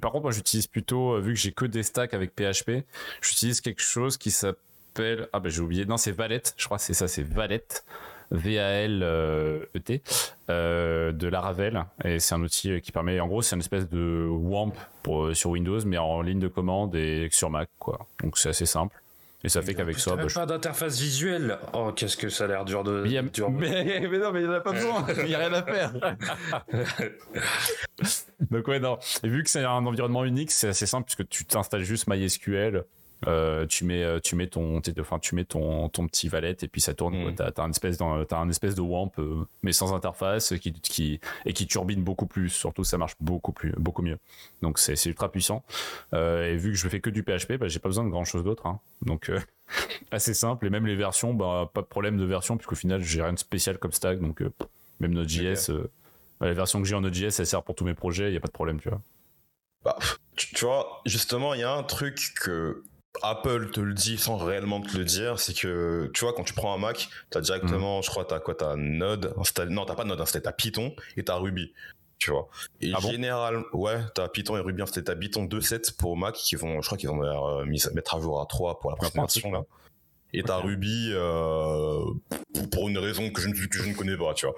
Par 0.00 0.10
contre, 0.10 0.22
moi, 0.22 0.32
j'utilise 0.32 0.66
plutôt, 0.66 1.12
euh, 1.16 1.20
vu 1.20 1.34
que 1.34 1.38
j'ai 1.38 1.52
que 1.52 1.66
des 1.66 1.82
stacks 1.82 2.14
avec 2.14 2.34
PHP, 2.34 2.84
j'utilise 3.20 3.60
quelque 3.60 3.82
chose 3.82 4.16
qui 4.16 4.30
s'appelle. 4.30 5.28
Ah, 5.32 5.40
ben 5.40 5.50
j'ai 5.50 5.60
oublié. 5.60 5.84
Non, 5.84 5.98
c'est 5.98 6.12
Valet. 6.12 6.42
Je 6.56 6.64
crois 6.64 6.78
c'est 6.78 6.94
ça, 6.94 7.08
c'est 7.08 7.22
Valet. 7.22 7.66
V-A-L-E-T. 8.30 10.02
euh, 10.50 11.12
de 11.12 11.28
Laravel. 11.28 11.84
Et 12.04 12.18
c'est 12.18 12.34
un 12.34 12.42
outil 12.42 12.80
qui 12.80 12.90
permet. 12.90 13.20
En 13.20 13.28
gros, 13.28 13.42
c'est 13.42 13.54
une 13.54 13.60
espèce 13.60 13.88
de 13.88 14.26
WAMP 14.28 14.72
pour, 15.02 15.36
sur 15.36 15.50
Windows, 15.50 15.78
mais 15.84 15.98
en 15.98 16.22
ligne 16.22 16.40
de 16.40 16.48
commande 16.48 16.94
et 16.96 17.28
sur 17.30 17.50
Mac, 17.50 17.68
quoi. 17.78 18.06
Donc 18.22 18.38
c'est 18.38 18.48
assez 18.48 18.66
simple. 18.66 18.96
Et 19.46 19.48
ça 19.48 19.62
fait 19.62 19.74
qu'avec 19.74 19.96
ça, 19.98 20.16
bah, 20.16 20.24
je- 20.26 20.34
pas 20.34 20.44
d'interface 20.44 20.98
visuelle. 20.98 21.58
Oh, 21.72 21.92
qu'est-ce 21.94 22.16
que 22.16 22.28
ça 22.28 22.44
a 22.44 22.46
l'air 22.48 22.64
dur 22.64 22.82
de. 22.82 23.04
mais, 23.06 23.16
a- 23.16 23.22
dur 23.22 23.48
mais, 23.48 24.00
mais 24.10 24.18
non, 24.18 24.32
mais 24.32 24.40
il 24.40 24.48
n'y 24.48 24.52
en 24.52 24.56
a 24.56 24.60
pas 24.60 24.72
besoin, 24.72 25.06
il 25.18 25.24
n'y 25.26 25.34
a 25.36 25.38
rien 25.38 25.52
à 25.52 25.62
faire. 25.62 25.92
Donc 28.50 28.66
ouais, 28.68 28.80
non. 28.80 28.98
Et 29.22 29.28
vu 29.28 29.42
que 29.44 29.50
c'est 29.50 29.64
un 29.64 29.86
environnement 29.86 30.24
unique, 30.24 30.50
c'est 30.50 30.68
assez 30.68 30.86
simple 30.86 31.04
puisque 31.06 31.28
tu 31.28 31.44
t'installes 31.44 31.84
juste 31.84 32.06
MySQL, 32.08 32.84
euh, 33.26 33.66
tu 33.66 33.84
mets, 33.84 34.02
euh, 34.02 34.20
tu 34.20 34.36
mets 34.36 34.46
ton, 34.46 34.80
enfin, 35.00 35.18
tu 35.18 35.34
mets 35.34 35.44
ton, 35.44 35.88
ton 35.88 36.06
petit 36.06 36.28
valet 36.28 36.56
et 36.60 36.68
puis 36.68 36.80
ça 36.80 36.94
tourne. 36.94 37.18
Mm. 37.18 37.34
quoi. 37.34 37.50
T'as, 37.50 37.62
un 37.62 37.70
espèce, 37.70 37.98
t'as 37.98 38.38
un 38.38 38.48
espèce 38.48 38.74
de 38.74 38.82
WAMP, 38.82 39.18
euh, 39.18 39.44
mais 39.62 39.72
sans 39.72 39.94
interface, 39.94 40.54
qui, 40.60 40.72
qui, 40.72 41.20
et 41.44 41.52
qui 41.52 41.66
turbine 41.66 42.02
beaucoup 42.02 42.26
plus. 42.26 42.50
Surtout, 42.50 42.84
ça 42.84 42.98
marche 42.98 43.14
beaucoup 43.20 43.52
plus, 43.52 43.72
beaucoup 43.78 44.02
mieux. 44.02 44.18
Donc 44.62 44.78
c'est, 44.78 45.02
ultra 45.06 45.30
puissant. 45.30 45.64
Euh, 46.14 46.52
et 46.52 46.56
vu 46.56 46.70
que 46.70 46.76
je 46.76 46.88
fais 46.88 47.00
que 47.00 47.10
du 47.10 47.22
PHP, 47.22 47.54
bah, 47.58 47.68
j'ai 47.68 47.78
pas 47.78 47.88
besoin 47.88 48.04
de 48.04 48.10
grand 48.10 48.24
chose 48.24 48.44
d'autre. 48.44 48.66
hein. 48.66 48.80
Donc 49.04 49.30
assez 50.10 50.34
simple. 50.34 50.66
Et 50.66 50.70
même 50.70 50.86
les 50.86 50.96
versions, 50.96 51.34
bah, 51.34 51.70
pas 51.72 51.82
de 51.82 51.86
problème 51.86 52.16
de 52.18 52.24
version 52.24 52.56
puisqu'au 52.56 52.76
final, 52.76 53.02
j'ai 53.02 53.22
rien 53.22 53.32
de 53.32 53.38
spécial 53.38 53.78
comme 53.78 53.92
stack. 53.92 54.20
Donc 54.20 54.42
même 55.00 55.12
Node.js, 55.12 55.70
euh, 55.70 55.90
bah, 56.40 56.46
la 56.46 56.54
version 56.54 56.80
que 56.80 56.88
j'ai 56.88 56.94
en 56.94 57.00
Node.js, 57.00 57.38
elle 57.38 57.46
sert 57.46 57.62
pour 57.62 57.74
tous 57.74 57.84
mes 57.84 57.94
projets. 57.94 58.30
Il 58.30 58.34
y 58.34 58.36
a 58.36 58.40
pas 58.40 58.48
de 58.48 58.52
problème, 58.52 58.80
tu 58.80 58.88
vois. 58.88 59.00
Bah, 59.84 59.98
tu, 60.36 60.54
tu 60.54 60.64
vois, 60.64 61.02
justement, 61.04 61.54
il 61.54 61.60
y 61.60 61.64
a 61.64 61.72
un 61.72 61.82
truc 61.82 62.34
que 62.40 62.82
Apple 63.22 63.70
te 63.70 63.80
le 63.80 63.94
dit 63.94 64.18
sans 64.18 64.36
réellement 64.36 64.80
te 64.80 64.96
le 64.96 65.04
dire, 65.04 65.38
c'est 65.38 65.54
que, 65.54 66.10
tu 66.14 66.24
vois, 66.24 66.32
quand 66.34 66.44
tu 66.44 66.54
prends 66.54 66.74
un 66.74 66.78
Mac, 66.78 67.08
t'as 67.30 67.40
directement, 67.40 68.02
je 68.02 68.10
crois, 68.10 68.24
t'as 68.24 68.40
quoi, 68.40 68.54
t'as 68.54 68.76
Node 68.76 69.34
installé, 69.38 69.72
non, 69.72 69.84
t'as 69.84 69.94
pas 69.94 70.04
Node 70.04 70.20
installé, 70.20 70.42
t'as 70.42 70.52
Python 70.52 70.94
et 71.16 71.24
t'as 71.24 71.36
Ruby, 71.36 71.72
tu 72.18 72.30
vois. 72.30 72.48
Et 72.80 72.92
Ah 72.94 73.00
bon? 73.00 73.10
généralement, 73.10 73.64
ouais, 73.72 74.00
t'as 74.14 74.28
Python 74.28 74.56
et 74.56 74.60
Ruby 74.60 74.82
installé, 74.82 75.04
t'as 75.04 75.16
Python 75.16 75.44
2.7 75.46 75.96
pour 75.96 76.16
Mac 76.16 76.34
qui 76.34 76.56
vont, 76.56 76.80
je 76.82 76.86
crois 76.86 76.98
qu'ils 76.98 77.08
vont 77.08 77.22
euh, 77.22 77.64
mis- 77.64 77.82
mettre 77.94 78.14
à 78.16 78.20
jour 78.20 78.40
à 78.40 78.46
3 78.46 78.78
pour 78.80 78.90
la 78.90 78.96
prochaine 78.96 79.20
un 79.22 79.26
truc. 79.26 79.42
version, 79.44 79.52
là. 79.52 79.62
Et 80.32 80.42
t'as 80.42 80.58
Ruby 80.58 81.10
euh, 81.12 82.00
pour 82.72 82.88
une 82.88 82.98
raison 82.98 83.30
que 83.30 83.40
je, 83.40 83.48
ne, 83.48 83.54
que 83.54 83.78
je 83.78 83.88
ne 83.88 83.94
connais 83.94 84.16
pas, 84.18 84.34
tu 84.34 84.44
vois. 84.46 84.54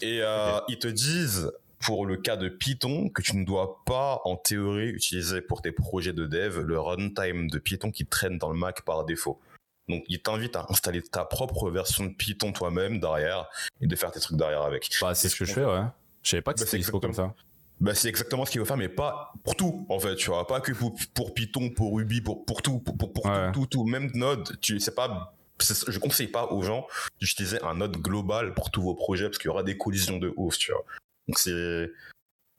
Et 0.00 0.20
euh, 0.22 0.58
ils 0.68 0.78
te 0.78 0.86
disent 0.88 1.50
pour 1.80 2.06
le 2.06 2.16
cas 2.16 2.36
de 2.36 2.48
Python 2.48 3.08
que 3.08 3.22
tu 3.22 3.36
ne 3.36 3.44
dois 3.44 3.82
pas 3.86 4.20
en 4.24 4.36
théorie 4.36 4.88
utiliser 4.88 5.40
pour 5.40 5.62
tes 5.62 5.72
projets 5.72 6.12
de 6.12 6.26
dev 6.26 6.60
le 6.60 6.78
runtime 6.78 7.48
de 7.50 7.58
Python 7.58 7.90
qui 7.90 8.06
traîne 8.06 8.38
dans 8.38 8.50
le 8.50 8.58
Mac 8.58 8.82
par 8.84 9.04
défaut. 9.04 9.40
Donc, 9.88 10.04
il 10.08 10.20
t'invite 10.22 10.54
à 10.56 10.66
installer 10.68 11.02
ta 11.02 11.24
propre 11.24 11.70
version 11.70 12.04
de 12.04 12.10
Python 12.14 12.52
toi-même 12.52 13.00
derrière 13.00 13.48
et 13.80 13.86
de 13.86 13.96
faire 13.96 14.12
tes 14.12 14.20
trucs 14.20 14.36
derrière 14.36 14.62
avec. 14.62 14.88
Bah, 15.00 15.14
c'est 15.14 15.28
ce 15.28 15.36
que 15.36 15.44
je 15.44 15.52
fais, 15.52 15.64
ouais. 15.64 15.82
Je 16.22 16.30
savais 16.30 16.42
pas 16.42 16.52
que 16.52 16.60
Bah, 16.60 16.64
c'était 16.66 16.78
dispo 16.78 17.00
comme 17.00 17.14
ça. 17.14 17.34
Bah, 17.80 17.94
c'est 17.94 18.08
exactement 18.08 18.44
ce 18.44 18.50
qu'il 18.50 18.60
faut 18.60 18.66
faire, 18.66 18.76
mais 18.76 18.90
pas 18.90 19.32
pour 19.42 19.56
tout, 19.56 19.86
en 19.88 19.98
fait, 19.98 20.14
tu 20.16 20.28
vois. 20.28 20.46
Pas 20.46 20.60
que 20.60 20.70
pour, 20.72 20.94
pour 21.14 21.32
Python, 21.34 21.70
pour 21.70 21.96
Ruby, 21.96 22.20
pour, 22.20 22.44
pour 22.44 22.60
tout, 22.62 22.78
pour, 22.78 22.96
pour, 22.98 23.12
pour 23.12 23.24
Ouais. 23.26 23.50
tout, 23.52 23.60
tout, 23.62 23.66
tout. 23.66 23.84
Même 23.84 24.10
Node, 24.14 24.60
tu 24.60 24.78
sais 24.80 24.94
pas, 24.94 25.34
je 25.58 25.98
conseille 25.98 26.28
pas 26.28 26.52
aux 26.52 26.62
gens 26.62 26.86
d'utiliser 27.18 27.60
un 27.64 27.74
Node 27.76 27.96
global 27.96 28.52
pour 28.54 28.70
tous 28.70 28.82
vos 28.82 28.94
projets 28.94 29.24
parce 29.24 29.38
qu'il 29.38 29.48
y 29.48 29.50
aura 29.50 29.62
des 29.62 29.78
collisions 29.78 30.18
de 30.18 30.32
ouf, 30.36 30.58
tu 30.58 30.72
vois. 30.72 30.84
Donc 31.30 31.38
c'est, 31.38 31.90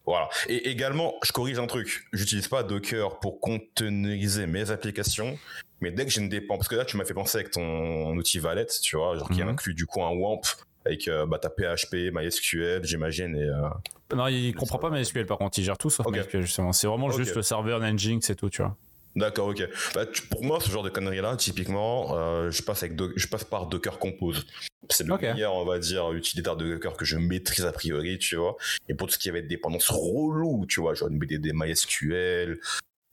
voilà. 0.06 0.30
Et 0.48 0.70
également, 0.70 1.14
je 1.24 1.32
corrige 1.32 1.60
un 1.60 1.68
truc. 1.68 2.06
J'utilise 2.14 2.48
pas 2.48 2.64
Docker 2.64 3.20
pour 3.20 3.40
containeriser 3.40 4.48
mes 4.48 4.72
applications, 4.72 5.38
mais 5.80 5.92
dès 5.92 6.06
que 6.06 6.12
j'ai 6.12 6.22
une 6.22 6.30
dépense, 6.30 6.60
parce 6.60 6.68
que 6.70 6.76
là, 6.76 6.86
tu 6.86 6.98
m'as 6.98 7.06
fait 7.06 7.14
penser 7.14 7.38
avec 7.40 7.52
ton 7.52 8.16
outil 8.16 8.40
Valet, 8.40 8.66
tu 8.82 8.96
vois, 8.98 9.18
genre 9.18 9.30
qui 9.30 9.42
Mhm. 9.42 9.50
inclut 9.50 9.74
du 9.74 9.86
coup 9.86 10.02
un 10.04 10.12
WAMP 10.12 10.42
avec 10.86 11.08
euh, 11.08 11.26
bah, 11.28 11.38
ta 11.38 11.50
PHP, 11.50 12.12
MySQL, 12.12 12.84
j'imagine, 12.84 13.36
et 13.36 13.44
euh, 13.44 14.16
Non, 14.16 14.28
il 14.28 14.54
comprend 14.56 14.80
pas 14.80 14.90
MySQL 14.90 15.26
par 15.28 15.38
contre, 15.38 15.60
il 15.60 15.64
gère 15.64 15.78
tout 15.78 15.90
sauf. 15.92 16.08
MySQL 16.08 16.42
justement. 16.42 16.72
C'est 16.74 16.88
vraiment 16.88 17.12
juste 17.12 17.36
le 17.36 17.44
serveur 17.44 17.80
Nginx 17.82 18.26
c'est 18.26 18.36
tout, 18.36 18.50
tu 18.50 18.62
vois. 18.64 18.76
D'accord, 19.16 19.48
ok. 19.50 19.68
Bah, 19.94 20.06
tu- 20.06 20.22
pour 20.28 20.44
moi, 20.44 20.60
ce 20.62 20.70
genre 20.70 20.84
de 20.84 20.90
conneries-là, 20.90 21.36
typiquement, 21.36 22.16
euh, 22.18 22.50
je 22.50 22.62
passe 22.64 22.84
avec 22.84 22.96
Do- 22.96 23.12
je 23.16 23.28
passe 23.28 23.44
par 23.44 23.68
Docker 23.68 24.00
Compose. 24.00 24.46
C'est 24.90 25.06
le 25.06 25.14
meilleur, 25.34 25.54
on 25.56 25.66
va 25.66 25.80
dire, 25.80 26.12
utilitaire 26.14 26.56
de 26.56 26.68
Docker 26.74 26.96
que 26.96 27.04
je 27.06 27.18
maîtrise 27.18 27.66
a 27.66 27.72
priori, 27.74 28.18
tu 28.20 28.38
vois. 28.38 28.56
Et 28.90 28.94
pour 28.94 29.08
tout 29.08 29.14
ce 29.14 29.20
qui 29.20 29.30
va 29.30 29.40
être 29.40 29.48
dépendance 29.48 29.90
relou, 29.90 30.66
tu 30.68 30.80
vois, 30.80 30.94
genre 30.94 31.10
une 31.10 31.20
BDD 31.20 31.52
MySQL, 31.54 32.60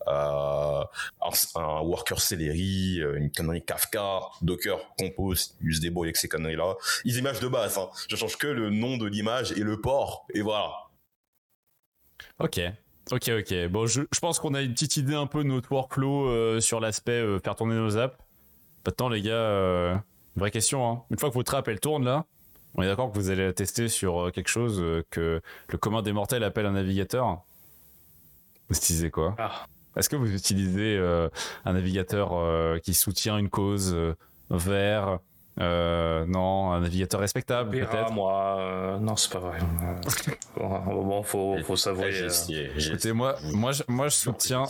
euh, 0.06 0.10
un, 0.10 1.30
un 1.56 1.80
worker 1.82 2.20
Celery, 2.20 3.00
euh, 3.00 3.16
une 3.16 3.30
connerie 3.32 3.64
Kafka, 3.64 4.20
Docker 4.40 4.78
Compose, 4.96 5.56
use 5.60 5.80
des 5.80 5.90
boys 5.90 6.06
avec 6.06 6.16
ces 6.16 6.28
conneries-là. 6.28 6.76
Les 7.04 7.18
images 7.18 7.40
de 7.40 7.48
base, 7.48 7.76
hein. 7.76 7.90
Je 8.08 8.14
change 8.16 8.36
que 8.38 8.46
le 8.46 8.70
nom 8.70 8.96
de 8.96 9.06
l'image 9.06 9.52
et 9.52 9.60
le 9.64 9.80
port, 9.80 10.26
et 10.32 10.40
voilà. 10.42 10.72
Ok. 12.38 12.60
Ok, 13.10 13.30
ok. 13.38 13.68
Bon, 13.68 13.86
je, 13.86 14.02
je 14.12 14.20
pense 14.20 14.38
qu'on 14.38 14.54
a 14.54 14.60
une 14.60 14.72
petite 14.72 14.96
idée 14.98 15.14
un 15.14 15.26
peu 15.26 15.42
de 15.42 15.48
notre 15.48 15.72
workflow 15.72 16.28
euh, 16.28 16.60
sur 16.60 16.78
l'aspect 16.78 17.12
euh, 17.12 17.38
faire 17.38 17.54
tourner 17.54 17.74
nos 17.74 17.96
apps. 17.96 18.16
Maintenant, 18.84 19.08
les 19.08 19.22
gars, 19.22 19.32
euh, 19.32 19.96
vraie 20.36 20.50
question. 20.50 20.90
Hein. 20.90 21.02
Une 21.10 21.18
fois 21.18 21.30
que 21.30 21.34
votre 21.34 21.54
app 21.54 21.68
elle 21.68 21.80
tourne 21.80 22.04
là, 22.04 22.26
on 22.74 22.82
est 22.82 22.86
d'accord 22.86 23.10
que 23.10 23.18
vous 23.18 23.30
allez 23.30 23.46
la 23.46 23.52
tester 23.54 23.88
sur 23.88 24.26
euh, 24.26 24.30
quelque 24.30 24.48
chose 24.48 24.84
que 25.10 25.40
le 25.68 25.78
commun 25.78 26.02
des 26.02 26.12
mortels 26.12 26.44
appelle 26.44 26.66
un 26.66 26.72
navigateur? 26.72 27.42
Vous 28.68 28.76
utilisez 28.76 29.10
quoi? 29.10 29.34
Ah. 29.38 29.66
Est-ce 29.96 30.10
que 30.10 30.16
vous 30.16 30.32
utilisez 30.32 30.98
un 31.64 31.72
navigateur 31.72 32.80
qui 32.82 32.94
soutient 32.94 33.36
une 33.36 33.48
cause 33.48 33.96
vert 34.50 35.18
euh, 35.60 36.24
Non, 36.26 36.72
un 36.72 36.80
navigateur 36.80 37.20
respectable 37.20 37.70
peut-être 37.70 38.12
moi, 38.12 38.56
euh, 38.58 38.98
non, 38.98 39.16
c'est 39.16 39.32
pas 39.32 39.38
vrai. 39.40 39.58
Euh, 39.58 39.94
bon, 40.56 41.04
bon, 41.04 41.22
faut, 41.22 41.56
faut 41.64 41.76
s'avouer. 41.76 42.12
j'ai 42.12 42.24
euh, 42.26 42.68
Écoutez, 42.88 43.12
moi, 43.12 43.36
moi, 43.52 43.72
je, 43.72 43.82
moi, 43.88 44.08
je 44.08 44.14
soutiens, 44.14 44.64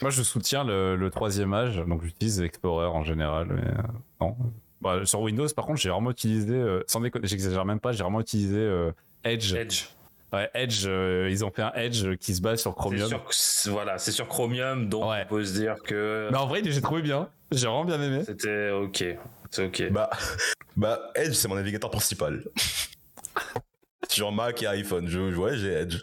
moi, 0.00 0.10
je 0.10 0.22
soutiens 0.22 0.64
le, 0.64 0.96
le 0.96 1.10
troisième 1.10 1.52
âge, 1.54 1.76
donc 1.86 2.02
j'utilise 2.02 2.40
Explorer 2.40 2.86
en 2.86 3.02
général. 3.02 3.48
Mais 3.50 3.62
euh, 3.68 3.82
non. 4.20 4.36
Bah, 4.80 5.04
sur 5.04 5.20
Windows, 5.20 5.46
par 5.54 5.64
contre, 5.66 5.80
j'ai 5.80 5.90
vraiment 5.90 6.10
utilisé, 6.10 6.54
euh, 6.54 6.82
sans 6.86 7.00
déconner, 7.00 7.28
j'exagère 7.28 7.64
même 7.64 7.78
pas, 7.80 7.92
j'ai 7.92 8.02
vraiment 8.02 8.20
utilisé 8.20 8.58
euh, 8.58 8.90
Edge. 9.24 9.54
Edge. 9.54 9.84
Ouais, 10.32 10.50
Edge, 10.54 10.84
euh, 10.86 11.28
ils 11.30 11.44
ont 11.44 11.50
fait 11.50 11.62
un 11.62 11.72
Edge 11.74 12.16
qui 12.16 12.34
se 12.34 12.40
base 12.40 12.62
sur 12.62 12.74
Chromium. 12.74 13.08
sur, 13.30 13.72
voilà, 13.72 13.98
c'est 13.98 14.12
sur 14.12 14.26
Chromium, 14.28 14.88
donc 14.88 15.04
Ouais. 15.10 15.24
on 15.26 15.28
peut 15.28 15.44
se 15.44 15.52
dire 15.52 15.76
que 15.84 16.28
Mais 16.32 16.38
en 16.38 16.46
vrai, 16.46 16.62
j'ai 16.64 16.80
trouvé 16.80 17.02
bien. 17.02 17.28
J'ai 17.52 17.66
vraiment 17.66 17.84
bien 17.84 18.00
aimé. 18.02 18.22
c'était 18.24 18.70
ok. 18.70 19.04
C'est 19.52 19.66
ok. 19.66 19.90
Bah, 19.92 20.10
bah, 20.76 21.12
Edge, 21.14 21.34
c'est 21.34 21.46
mon 21.46 21.54
navigateur 21.54 21.90
principal. 21.90 22.42
Sur 24.08 24.32
Mac 24.32 24.60
et 24.62 24.66
iPhone, 24.66 25.06
je, 25.08 25.18
ouais, 25.20 25.56
j'ai 25.56 25.72
Edge. 25.72 25.98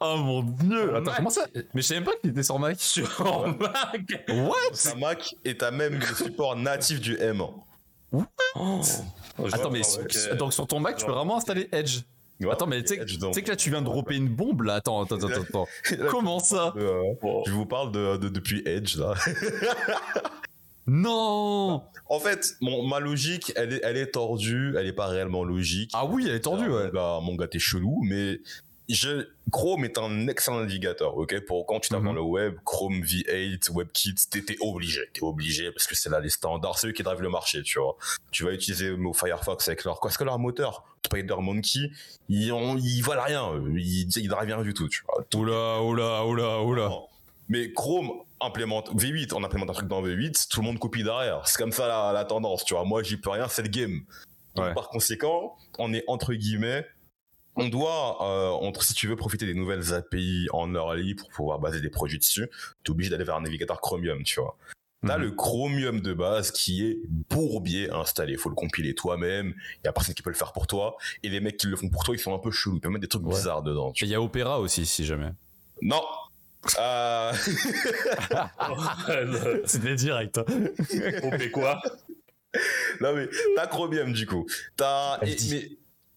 Oh 0.00 0.16
mon 0.18 0.42
dieu 0.42 0.90
Attends, 0.96 1.02
Mac. 1.04 1.16
comment 1.16 1.30
ça 1.30 1.46
Mais 1.54 1.62
je 1.76 1.80
savais 1.82 2.00
même 2.00 2.08
pas 2.08 2.16
qu'il 2.20 2.30
était 2.30 2.42
sur 2.42 2.58
Mac. 2.58 2.76
sur 2.80 3.46
Mac. 3.58 4.24
What? 4.28 4.96
Mac 4.98 5.34
et 5.44 5.56
t'as 5.56 5.70
même 5.70 5.98
le 5.98 6.14
support 6.14 6.56
natif 6.56 7.00
du 7.00 7.16
M. 7.18 7.42
Oh. 8.56 8.80
Je 9.38 9.54
Attends, 9.54 9.70
mais 9.70 9.82
sur- 9.82 10.36
donc 10.36 10.52
sur 10.52 10.66
ton 10.66 10.80
Mac, 10.80 10.96
tu 10.96 11.06
peux 11.06 11.12
vraiment 11.12 11.36
installer 11.38 11.68
Edge. 11.72 12.00
Ouais, 12.40 12.50
Attends, 12.50 12.66
mais 12.66 12.82
tu 12.82 12.96
sais 12.96 13.42
que 13.42 13.48
là, 13.50 13.56
tu 13.56 13.70
viens 13.70 13.80
de 13.80 13.86
dropper 13.86 14.16
une 14.16 14.28
bombe 14.28 14.62
là. 14.62 14.74
Attends, 14.74 15.02
attends, 15.04 15.16
attends, 15.16 15.42
attends. 15.42 15.66
Comment 16.10 16.40
ça 16.40 16.74
Euh, 16.76 17.00
je 17.46 17.52
vous 17.52 17.64
parle 17.64 17.92
de, 17.92 18.16
de- 18.16 18.28
depuis 18.28 18.62
Edge 18.66 18.96
là. 18.96 19.14
Non 20.86 21.82
En 22.08 22.20
fait, 22.20 22.56
mon, 22.60 22.86
ma 22.86 23.00
logique, 23.00 23.52
elle 23.56 23.72
est, 23.74 23.80
elle 23.82 23.96
est 23.96 24.12
tordue, 24.12 24.74
elle 24.78 24.86
est 24.86 24.92
pas 24.92 25.06
réellement 25.06 25.44
logique. 25.44 25.90
Ah 25.94 26.04
oui, 26.04 26.24
elle 26.28 26.34
est 26.34 26.40
tordue, 26.40 26.68
Mon 26.68 26.76
ouais. 26.76 26.90
gars, 26.92 27.18
mon 27.22 27.34
gars, 27.36 27.48
t'es 27.48 27.58
chelou, 27.58 28.00
mais 28.04 28.40
je, 28.90 29.26
Chrome 29.50 29.86
est 29.86 29.96
un 29.96 30.28
excellent 30.28 30.60
navigateur, 30.60 31.16
ok? 31.16 31.40
Pour 31.46 31.64
quand 31.66 31.80
tu 31.80 31.88
tapes 31.88 32.00
Mhm. 32.00 32.06
dans 32.06 32.12
le 32.12 32.20
web, 32.20 32.56
Chrome 32.66 33.00
V8, 33.00 33.70
WebKit, 33.72 34.14
t'es 34.30 34.56
obligé, 34.60 35.00
t'es 35.14 35.22
obligé 35.22 35.72
parce 35.72 35.86
que 35.86 35.94
c'est 35.96 36.10
là 36.10 36.20
les 36.20 36.28
standards, 36.28 36.78
c'est 36.78 36.88
eux 36.88 36.92
qui 36.92 37.02
drivent 37.02 37.22
le 37.22 37.30
marché, 37.30 37.62
tu 37.62 37.78
vois. 37.78 37.96
Tu 38.30 38.44
vas 38.44 38.52
utiliser 38.52 38.94
Firefox 39.14 39.66
avec 39.68 39.84
leur, 39.84 40.00
quoi, 40.00 40.10
est-ce 40.10 40.18
que 40.18 40.24
leur 40.24 40.38
moteur, 40.38 40.84
SpiderMonkey, 41.06 41.90
ils, 42.28 42.52
ont, 42.52 42.76
ils 42.76 43.00
valent 43.00 43.22
rien, 43.24 43.50
ils, 43.74 44.08
ils 44.18 44.28
drivent 44.28 44.48
rien 44.54 44.62
du 44.62 44.74
tout, 44.74 44.88
tu 44.88 45.02
vois. 45.06 45.24
Oula, 45.34 45.82
oula, 45.82 46.26
oula, 46.26 46.60
oula. 46.62 46.90
Mais 47.48 47.72
Chrome 47.72 48.10
implémente 48.44 48.90
V8, 48.94 49.32
on 49.34 49.42
implémente 49.44 49.70
un 49.70 49.74
truc 49.74 49.88
dans 49.88 50.02
V8, 50.02 50.48
tout 50.48 50.60
le 50.60 50.66
monde 50.66 50.78
copie 50.78 51.02
derrière. 51.04 51.46
C'est 51.46 51.58
comme 51.58 51.72
ça 51.72 51.86
la, 51.88 52.12
la 52.12 52.24
tendance, 52.24 52.64
tu 52.64 52.74
vois. 52.74 52.84
Moi, 52.84 53.02
j'y 53.02 53.16
peux 53.16 53.30
rien, 53.30 53.48
c'est 53.48 53.62
le 53.62 53.68
game. 53.68 54.02
Donc, 54.54 54.66
Ouais. 54.66 54.74
Par 54.74 54.88
conséquent, 54.88 55.56
on 55.78 55.92
est 55.92 56.04
entre 56.06 56.32
guillemets, 56.34 56.86
on 57.56 57.68
doit, 57.68 58.18
euh, 58.22 58.50
entre, 58.50 58.82
si 58.84 58.94
tu 58.94 59.06
veux 59.08 59.16
profiter 59.16 59.46
des 59.46 59.54
nouvelles 59.54 59.92
API 59.94 60.48
en 60.52 60.72
early 60.74 61.14
pour 61.14 61.28
pouvoir 61.30 61.58
baser 61.58 61.80
des 61.80 61.90
projets 61.90 62.18
dessus, 62.18 62.48
t'es 62.84 62.90
obligé 62.90 63.10
d'aller 63.10 63.24
vers 63.24 63.36
un 63.36 63.40
navigateur 63.42 63.80
Chromium, 63.80 64.22
tu 64.22 64.40
vois. 64.40 64.56
T'as 65.06 65.18
Mhm. 65.18 65.22
le 65.24 65.30
Chromium 65.32 66.00
de 66.00 66.14
base 66.14 66.50
qui 66.50 66.84
est 66.86 66.98
bourbier 67.30 67.90
installé. 67.90 68.36
Faut 68.38 68.48
le 68.48 68.54
compiler 68.54 68.94
toi-même. 68.94 69.54
Y 69.84 69.88
a 69.88 69.92
personne 69.92 70.14
qui 70.14 70.22
peut 70.22 70.30
le 70.30 70.36
faire 70.36 70.52
pour 70.52 70.66
toi. 70.66 70.96
Et 71.22 71.28
les 71.28 71.40
mecs 71.40 71.58
qui 71.58 71.66
le 71.66 71.76
font 71.76 71.90
pour 71.90 72.04
toi, 72.04 72.14
ils 72.14 72.18
sont 72.18 72.34
un 72.34 72.38
peu 72.38 72.50
chelous. 72.50 72.76
Ils 72.76 72.80
peuvent 72.80 72.90
mettre 72.90 73.02
des 73.02 73.08
trucs 73.08 73.22
Ouais. 73.26 73.34
bizarres 73.34 73.62
dedans. 73.62 73.92
il 74.00 74.08
y 74.08 74.14
a 74.14 74.22
Opera 74.22 74.60
aussi, 74.60 74.86
si 74.86 75.04
jamais. 75.04 75.30
non. 75.82 76.00
Euh... 76.78 77.32
C'était 79.66 79.94
direct. 79.94 80.40
On 81.22 81.30
fait 81.38 81.50
quoi? 81.50 81.80
Non 83.00 83.14
mais 83.14 83.28
t'as 83.56 83.66
Chromium 83.66 84.12
du 84.12 84.26
coup. 84.26 84.46
T'as 84.76 85.18
et- 85.22 85.26
Vas-y. 85.34 85.50
mais 85.50 85.68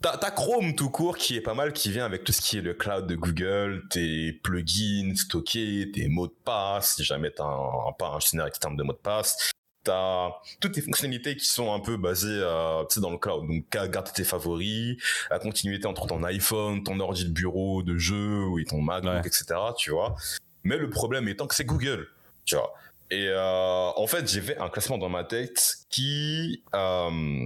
t'as 0.01 0.17
t'as 0.17 0.31
Chrome 0.31 0.75
tout 0.75 0.89
court 0.89 1.17
qui 1.17 1.35
est 1.35 1.41
pas 1.41 1.53
mal, 1.55 1.73
qui 1.73 1.91
vient 1.91 2.05
avec 2.05 2.23
tout 2.23 2.31
ce 2.31 2.41
qui 2.41 2.59
est 2.59 2.61
le 2.61 2.73
cloud 2.75 3.07
de 3.07 3.15
Google, 3.15 3.83
tes 3.89 4.33
plugins 4.43 5.15
stockés, 5.15 5.89
tes 5.93 6.07
mots 6.09 6.27
de 6.27 6.35
passe, 6.45 6.95
si 6.95 7.03
jamais 7.03 7.31
t'as 7.31 7.43
un, 7.45 7.91
pas 7.97 8.09
un 8.09 8.19
générique 8.19 8.51
externe 8.51 8.75
de 8.75 8.83
mots 8.83 8.93
de 8.93 8.97
passe. 8.99 9.51
T'as 9.87 10.31
toutes 10.59 10.73
tes 10.73 10.81
fonctionnalités 10.81 11.37
qui 11.37 11.45
sont 11.45 11.73
un 11.73 11.79
peu 11.79 11.95
basées 11.95 12.27
euh, 12.29 12.83
dans 12.97 13.09
le 13.11 13.17
cloud. 13.17 13.47
Donc 13.47 13.69
qu'à 13.69 13.87
garder 13.87 14.11
tes 14.13 14.25
favoris, 14.25 14.97
la 15.31 15.39
continuité 15.39 15.87
entre 15.87 16.07
ton 16.07 16.21
iPhone, 16.23 16.83
ton 16.83 16.99
ordi 16.99 17.23
de 17.23 17.31
bureau, 17.31 17.83
de 17.83 17.97
jeu, 17.97 18.43
et 18.59 18.65
ton 18.65 18.85
Ouais. 18.85 19.19
etc. 19.25 19.45
Tu 19.77 19.91
vois. 19.91 20.15
Mais 20.63 20.77
le 20.77 20.89
problème 20.89 21.27
étant 21.29 21.47
que 21.47 21.55
c'est 21.55 21.63
Google. 21.65 22.07
Tu 22.43 22.55
vois. 22.55 22.73
Et 23.09 23.27
euh, 23.29 23.89
en 23.95 24.05
fait, 24.07 24.29
j'ai 24.29 24.41
fait 24.41 24.57
un 24.57 24.67
classement 24.67 24.97
dans 24.97 25.07
ma 25.07 25.23
tête 25.23 25.77
qui 25.89 26.63
euh, 26.75 27.45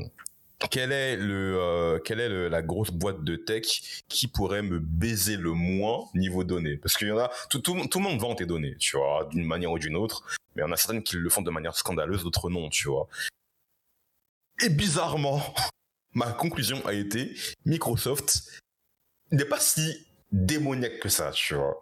quelle 0.69 0.91
est 0.91 1.15
le 1.17 1.57
euh, 1.59 1.99
quelle 1.99 2.19
est 2.19 2.29
le- 2.29 2.47
la 2.47 2.61
grosse 2.61 2.91
boîte 2.91 3.23
de 3.23 3.35
tech 3.35 4.03
qui 4.07 4.27
pourrait 4.27 4.61
me 4.61 4.79
baiser 4.79 5.37
le 5.37 5.51
moins 5.53 6.05
niveau 6.13 6.43
données? 6.43 6.77
Parce 6.77 6.95
qu'il 6.97 7.07
y 7.07 7.11
en 7.11 7.17
a 7.17 7.29
tout, 7.49 7.59
tout, 7.59 7.73
tout 7.87 7.99
le 7.99 8.03
monde 8.05 8.19
vend 8.19 8.35
tes 8.35 8.45
données, 8.45 8.75
tu 8.77 8.97
vois, 8.97 9.27
d'une 9.31 9.45
manière 9.45 9.71
ou 9.71 9.79
d'une 9.79 9.95
autre, 9.95 10.23
mais 10.55 10.61
il 10.61 10.65
y 10.65 10.69
en 10.69 10.71
a 10.71 10.77
certaines 10.77 11.03
qui 11.03 11.15
le 11.15 11.29
font 11.29 11.41
de 11.41 11.51
manière 11.51 11.75
scandaleuse, 11.75 12.23
d'autres 12.23 12.49
non, 12.49 12.69
tu 12.69 12.87
vois. 12.89 13.07
Et 14.63 14.69
bizarrement, 14.69 15.41
ma 16.13 16.31
conclusion 16.33 16.85
a 16.85 16.93
été 16.93 17.33
Microsoft 17.65 18.59
n'est 19.31 19.45
pas 19.45 19.59
si 19.59 20.05
démoniaque 20.31 20.99
que 20.99 21.09
ça, 21.09 21.31
tu 21.31 21.55
vois. 21.55 21.81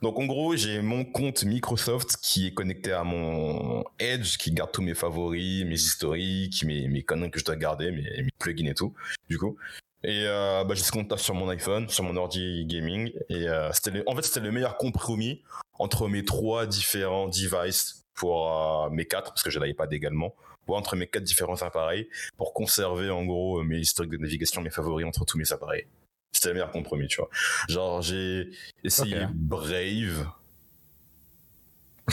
Donc 0.00 0.18
en 0.18 0.26
gros, 0.26 0.54
j'ai 0.54 0.80
mon 0.80 1.04
compte 1.04 1.42
Microsoft 1.42 2.18
qui 2.22 2.46
est 2.46 2.54
connecté 2.54 2.92
à 2.92 3.02
mon 3.02 3.82
Edge, 3.98 4.36
qui 4.36 4.52
garde 4.52 4.70
tous 4.70 4.82
mes 4.82 4.94
favoris, 4.94 5.64
mes 5.64 5.74
historiques, 5.74 6.62
mes, 6.64 6.86
mes 6.86 7.02
que 7.02 7.38
je 7.40 7.44
dois 7.44 7.56
garder, 7.56 7.90
mes, 7.90 8.22
mes 8.22 8.30
plugins 8.38 8.66
et 8.70 8.74
tout, 8.74 8.94
du 9.28 9.38
coup. 9.38 9.56
Et 10.04 10.22
euh, 10.26 10.62
bah, 10.62 10.74
j'ai 10.76 10.84
ce 10.84 10.92
compte-là 10.92 11.16
sur 11.16 11.34
mon 11.34 11.48
iPhone, 11.48 11.88
sur 11.88 12.04
mon 12.04 12.14
ordi 12.16 12.64
gaming. 12.66 13.10
Et 13.28 13.48
euh, 13.48 13.72
c'était 13.72 13.90
le- 13.90 14.04
en 14.08 14.14
fait, 14.14 14.22
c'était 14.22 14.38
le 14.40 14.52
meilleur 14.52 14.76
compromis 14.76 15.42
entre 15.80 16.06
mes 16.06 16.24
trois 16.24 16.66
différents 16.66 17.26
devices 17.26 18.04
pour 18.14 18.52
euh, 18.52 18.90
mes 18.90 19.04
quatre, 19.04 19.30
parce 19.32 19.42
que 19.42 19.50
je 19.50 19.58
l'iPad 19.58 19.92
également, 19.92 20.32
ou 20.68 20.76
entre 20.76 20.94
mes 20.94 21.08
quatre 21.08 21.24
différents 21.24 21.60
appareils, 21.62 22.08
pour 22.36 22.52
conserver 22.54 23.10
en 23.10 23.24
gros 23.24 23.64
mes 23.64 23.78
historiques 23.78 24.12
de 24.12 24.18
navigation, 24.18 24.62
mes 24.62 24.70
favoris 24.70 25.04
entre 25.06 25.24
tous 25.24 25.38
mes 25.38 25.52
appareils. 25.52 25.86
C'était 26.32 26.48
le 26.48 26.54
meilleur 26.54 26.70
compromis, 26.70 27.08
tu 27.08 27.16
vois. 27.20 27.28
Genre, 27.68 28.02
j'ai 28.02 28.50
essayé 28.84 29.22
Ok. 29.24 29.30
Brave. 29.34 30.26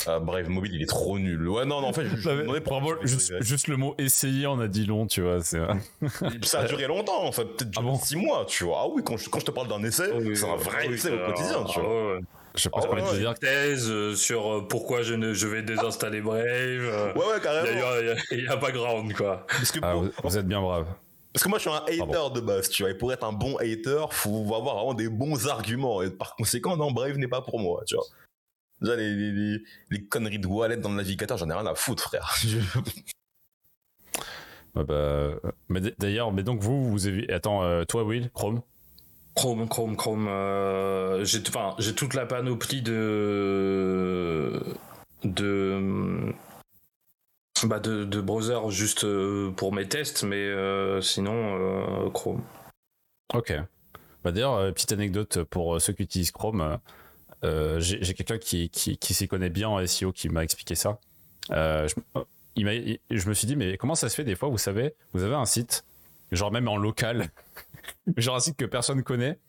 Ah, 0.07 0.19
Brave 0.19 0.49
Mobile, 0.49 0.75
il 0.75 0.81
est 0.81 0.87
trop 0.87 1.17
nul. 1.17 1.47
Ouais, 1.47 1.63
non, 1.65 1.79
non, 1.79 1.87
en 1.87 1.93
fait, 1.93 2.05
je, 2.05 2.17
je 3.39 3.41
juste, 3.41 3.67
le 3.67 3.77
mot 3.77 3.95
essayer 3.97 4.45
en 4.45 4.59
a 4.59 4.67
dit 4.67 4.85
long, 4.85 5.07
tu 5.07 5.21
vois. 5.21 5.41
Ça 5.41 6.59
a 6.59 6.63
duré 6.65 6.87
longtemps, 6.87 7.23
en 7.23 7.31
fait, 7.31 7.45
peut-être 7.45 7.71
Ah 7.77 7.81
bon 7.81 7.97
6 7.97 8.17
mois, 8.17 8.45
tu 8.45 8.65
vois. 8.65 8.79
Ah 8.81 8.87
oui, 8.89 9.03
quand 9.05 9.15
je, 9.15 9.29
quand 9.29 9.39
je 9.39 9.45
te 9.45 9.51
parle 9.51 9.69
d'un 9.69 9.81
essai, 9.83 10.09
c'est 10.35 10.49
un 10.49 10.55
vrai 10.57 10.87
essai 10.87 11.11
au 11.11 11.25
quotidien, 11.25 11.63
tu 11.65 11.79
vois. 11.79 12.17
Je 12.55 12.67
Ah 12.69 12.71
pense 12.71 12.85
te 12.85 13.11
ouais. 13.11 13.19
dire 13.19 13.35
Thèse 13.37 13.89
euh, 13.89 14.15
sur 14.15 14.49
euh, 14.53 14.67
pourquoi 14.67 15.01
je, 15.01 15.13
ne, 15.13 15.33
je 15.33 15.45
vais 15.45 15.61
désinstaller 15.61 16.21
Brave. 16.21 16.39
Ouais, 16.39 17.13
ouais, 17.15 17.23
Il 17.25 17.27
y, 17.27 17.33
a, 17.33 17.39
carrément. 17.39 17.67
il 18.31 18.37
y 18.37 18.41
a- 18.41 18.43
y 18.43 18.47
a 18.47 18.55
background, 18.55 19.13
quoi. 19.13 19.45
Parce 19.47 19.71
que, 19.71 19.79
Ah, 19.81 19.91
pour- 19.91 20.03
vous, 20.03 20.11
vous 20.23 20.37
êtes 20.37 20.47
bien 20.47 20.61
brave. 20.61 20.87
Parce 21.35 21.43
que 21.43 21.49
moi, 21.49 21.57
je 21.57 21.63
suis 21.63 21.69
un 21.69 21.83
hater 21.83 22.05
bon. 22.05 22.29
de 22.29 22.39
base, 22.39 22.69
tu 22.69 22.83
vois. 22.83 22.91
Et 22.91 22.95
pour 22.95 23.11
être 23.11 23.25
un 23.25 23.33
bon 23.33 23.57
hater, 23.57 24.05
faut 24.11 24.55
avoir 24.55 24.75
vraiment 24.75 24.93
des 24.93 25.09
bons 25.09 25.47
arguments. 25.47 26.01
Et 26.01 26.09
par 26.09 26.37
conséquent, 26.37 26.77
non, 26.77 26.91
Brave 26.93 27.17
n'est 27.17 27.27
pas 27.27 27.41
pour 27.41 27.59
moi, 27.59 27.83
tu 27.85 27.95
vois. 27.95 28.05
Déjà, 28.79 28.95
les, 28.95 29.13
les, 29.13 29.31
les, 29.33 29.57
les 29.89 30.05
conneries 30.05 30.39
de 30.39 30.47
wallet 30.47 30.77
dans 30.77 30.87
le 30.87 30.95
navigateur, 30.95 31.37
j'en 31.37 31.49
ai 31.49 31.53
rien 31.53 31.65
à 31.65 31.75
foutre, 31.75 32.03
frère. 32.03 32.37
Bah, 34.75 35.35
mais 35.69 35.79
d'ailleurs, 35.99 36.31
mais 36.33 36.43
donc 36.43 36.61
vous, 36.61 36.89
vous 36.89 37.07
avez. 37.07 37.29
Attends, 37.31 37.63
euh, 37.63 37.83
toi, 37.85 38.03
Will, 38.03 38.29
Chrome? 38.31 38.61
Chrome, 39.33 39.67
Chrome, 39.69 39.95
Chrome. 39.97 40.27
euh, 40.29 41.23
j'ai 41.25 41.39
enfin, 41.47 41.75
j'ai 41.79 41.95
toute 41.95 42.13
la 42.13 42.25
panoplie 42.25 42.81
de 42.81 44.61
de 45.23 46.33
bah 47.63 47.79
de, 47.79 48.03
de 48.03 48.21
browsers 48.21 48.69
juste 48.69 49.05
euh, 49.05 49.51
pour 49.51 49.73
mes 49.73 49.87
tests, 49.87 50.23
mais 50.23 50.35
euh, 50.35 51.01
sinon 51.01 51.57
euh, 51.57 52.09
Chrome. 52.09 52.43
Ok. 53.33 53.53
Bah, 54.23 54.31
d'ailleurs, 54.31 54.73
petite 54.73 54.91
anecdote 54.91 55.43
pour 55.43 55.79
ceux 55.79 55.93
qui 55.93 56.03
utilisent 56.03 56.31
Chrome. 56.31 56.77
j'ai 57.43 58.13
quelqu'un 58.13 58.37
qui, 58.37 58.69
qui, 58.69 58.97
qui 58.97 59.13
s'y 59.13 59.27
connaît 59.27 59.49
bien 59.49 59.69
en 59.69 59.85
SEO 59.85 60.11
qui 60.11 60.29
m'a 60.29 60.43
expliqué 60.43 60.75
ça. 60.75 60.99
Je, 61.49 61.87
je 62.57 63.29
me 63.29 63.33
suis 63.33 63.47
dit, 63.47 63.55
mais 63.55 63.77
comment 63.77 63.95
ça 63.95 64.09
se 64.09 64.15
fait 64.15 64.23
des 64.23 64.35
fois, 64.35 64.49
vous 64.49 64.57
savez, 64.57 64.95
vous 65.13 65.23
avez 65.23 65.35
un 65.35 65.45
site, 65.45 65.85
genre 66.31 66.51
même 66.51 66.67
en 66.67 66.77
local, 66.77 67.29
genre 68.17 68.35
un 68.35 68.39
site 68.39 68.57
que 68.57 68.65
personne 68.65 69.03
connaît, 69.03 69.39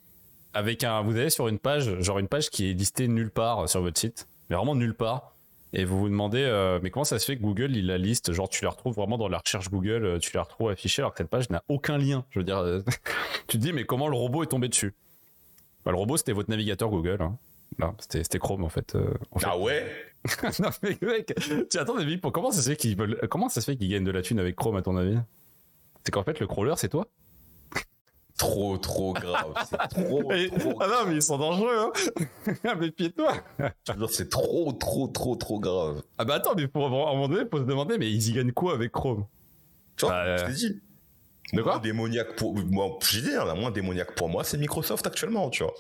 avec 0.52 0.84
un, 0.84 1.02
vous 1.02 1.16
allez 1.16 1.30
sur 1.30 1.48
une 1.48 1.59
page, 1.59 2.00
genre 2.00 2.18
une 2.18 2.28
page 2.28 2.50
qui 2.50 2.70
est 2.70 2.74
listée 2.74 3.09
nulle 3.09 3.30
part 3.30 3.68
sur 3.68 3.80
votre 3.80 3.98
site, 3.98 4.28
mais 4.48 4.57
vraiment 4.57 4.74
nulle 4.74 4.94
part. 4.94 5.36
Et 5.78 5.84
vous 5.84 5.98
vous 5.98 6.08
demandez, 6.08 6.42
euh, 6.42 6.80
mais 6.82 6.88
comment 6.88 7.04
ça 7.04 7.18
se 7.18 7.26
fait 7.26 7.36
que 7.36 7.42
Google, 7.42 7.76
il 7.76 7.86
la 7.86 7.98
liste, 7.98 8.32
genre 8.32 8.48
tu 8.48 8.64
la 8.64 8.70
retrouves 8.70 8.94
vraiment 8.94 9.18
dans 9.18 9.28
la 9.28 9.36
recherche 9.44 9.68
Google, 9.68 10.06
euh, 10.06 10.18
tu 10.18 10.34
la 10.34 10.42
retrouves 10.42 10.70
affichée 10.70 11.02
alors 11.02 11.12
que 11.12 11.18
cette 11.18 11.28
page 11.28 11.50
n'a 11.50 11.62
aucun 11.68 11.98
lien. 11.98 12.24
Je 12.30 12.38
veux 12.38 12.44
dire, 12.46 12.56
euh, 12.56 12.80
tu 13.46 13.58
te 13.58 13.62
dis, 13.62 13.74
mais 13.74 13.84
comment 13.84 14.08
le 14.08 14.16
robot 14.16 14.42
est 14.42 14.46
tombé 14.46 14.68
dessus? 14.68 14.94
Bah, 15.84 15.90
Le 15.90 15.98
robot, 15.98 16.16
c'était 16.16 16.32
votre 16.32 16.48
navigateur 16.48 16.88
Google. 16.88 17.18
Hein. 17.20 17.36
Non, 17.78 17.94
c'était 17.98 18.22
c'était 18.22 18.38
Chrome 18.38 18.64
en 18.64 18.70
fait. 18.70 18.94
euh, 18.94 19.12
en 19.32 19.38
fait. 19.38 19.46
Ah 19.50 19.58
ouais? 19.58 19.84
Non 20.60 20.70
mais 20.82 20.96
mec, 21.02 21.34
tu 21.70 21.78
attends 21.78 21.96
pour 22.22 22.32
comment 22.32 22.50
ça 22.50 22.62
se 22.62 22.70
fait 22.70 22.76
qu'ils 22.76 22.96
veulent, 22.96 23.20
comment 23.28 23.50
ça 23.50 23.60
se 23.60 23.66
fait 23.70 23.76
qu'ils 23.76 23.90
gagnent 23.90 24.04
de 24.04 24.10
la 24.10 24.22
thune 24.22 24.38
avec 24.38 24.56
Chrome 24.56 24.76
à 24.76 24.82
ton 24.82 24.96
avis? 24.96 25.18
C'est 26.04 26.10
qu'en 26.10 26.22
fait 26.22 26.40
le 26.40 26.46
crawler 26.46 26.74
c'est 26.76 26.88
toi? 26.88 27.06
Trop, 28.39 28.76
trop 28.76 29.12
grave. 29.14 29.55
C'est 29.68 29.76
trop, 30.05 30.32
Et- 30.32 30.51
trop 30.51 30.74
Ah 30.80 30.87
non 30.89 31.09
mais 31.09 31.14
ils 31.16 31.22
sont 31.22 31.39
dangereux 31.39 31.74
hein 31.78 31.93
Mais 32.78 32.93
Je 32.99 33.93
veux 33.93 33.99
dire, 33.99 34.11
c'est 34.11 34.28
trop, 34.28 34.72
trop, 34.72 35.09
trop, 35.09 35.37
trop 35.37 35.59
grave. 35.59 36.03
Ah 36.18 36.24
bah 36.24 36.34
attends 36.34 36.55
mais 36.55 36.68
pour 36.68 36.87
un 36.87 36.91
moment 36.91 37.28
donné 37.28 37.49
faut 37.51 37.59
se 37.59 37.62
demander 37.64 37.97
mais 37.99 38.11
ils 38.11 38.28
y 38.28 38.32
gagnent 38.32 38.53
quoi 38.53 38.74
avec 38.74 38.93
Chrome? 38.93 39.26
Tu 39.97 40.05
vois, 40.05 40.14
Bah, 40.14 40.37
je 40.37 40.45
t'ai 40.45 40.53
dit. 40.53 40.80
de 41.55 41.62
quoi? 41.62 41.72
Moins 41.72 41.80
démoniaque 41.80 42.37
pour 42.37 42.55
moi, 42.55 42.99
j'ai 43.09 43.22
dit, 43.22 43.30
la 43.32 43.55
moins 43.55 43.70
démoniaque 43.70 44.14
pour 44.14 44.28
moi, 44.28 44.45
c'est 44.45 44.59
Microsoft 44.59 45.07
actuellement, 45.07 45.49
tu 45.49 45.62
vois. 45.62 45.72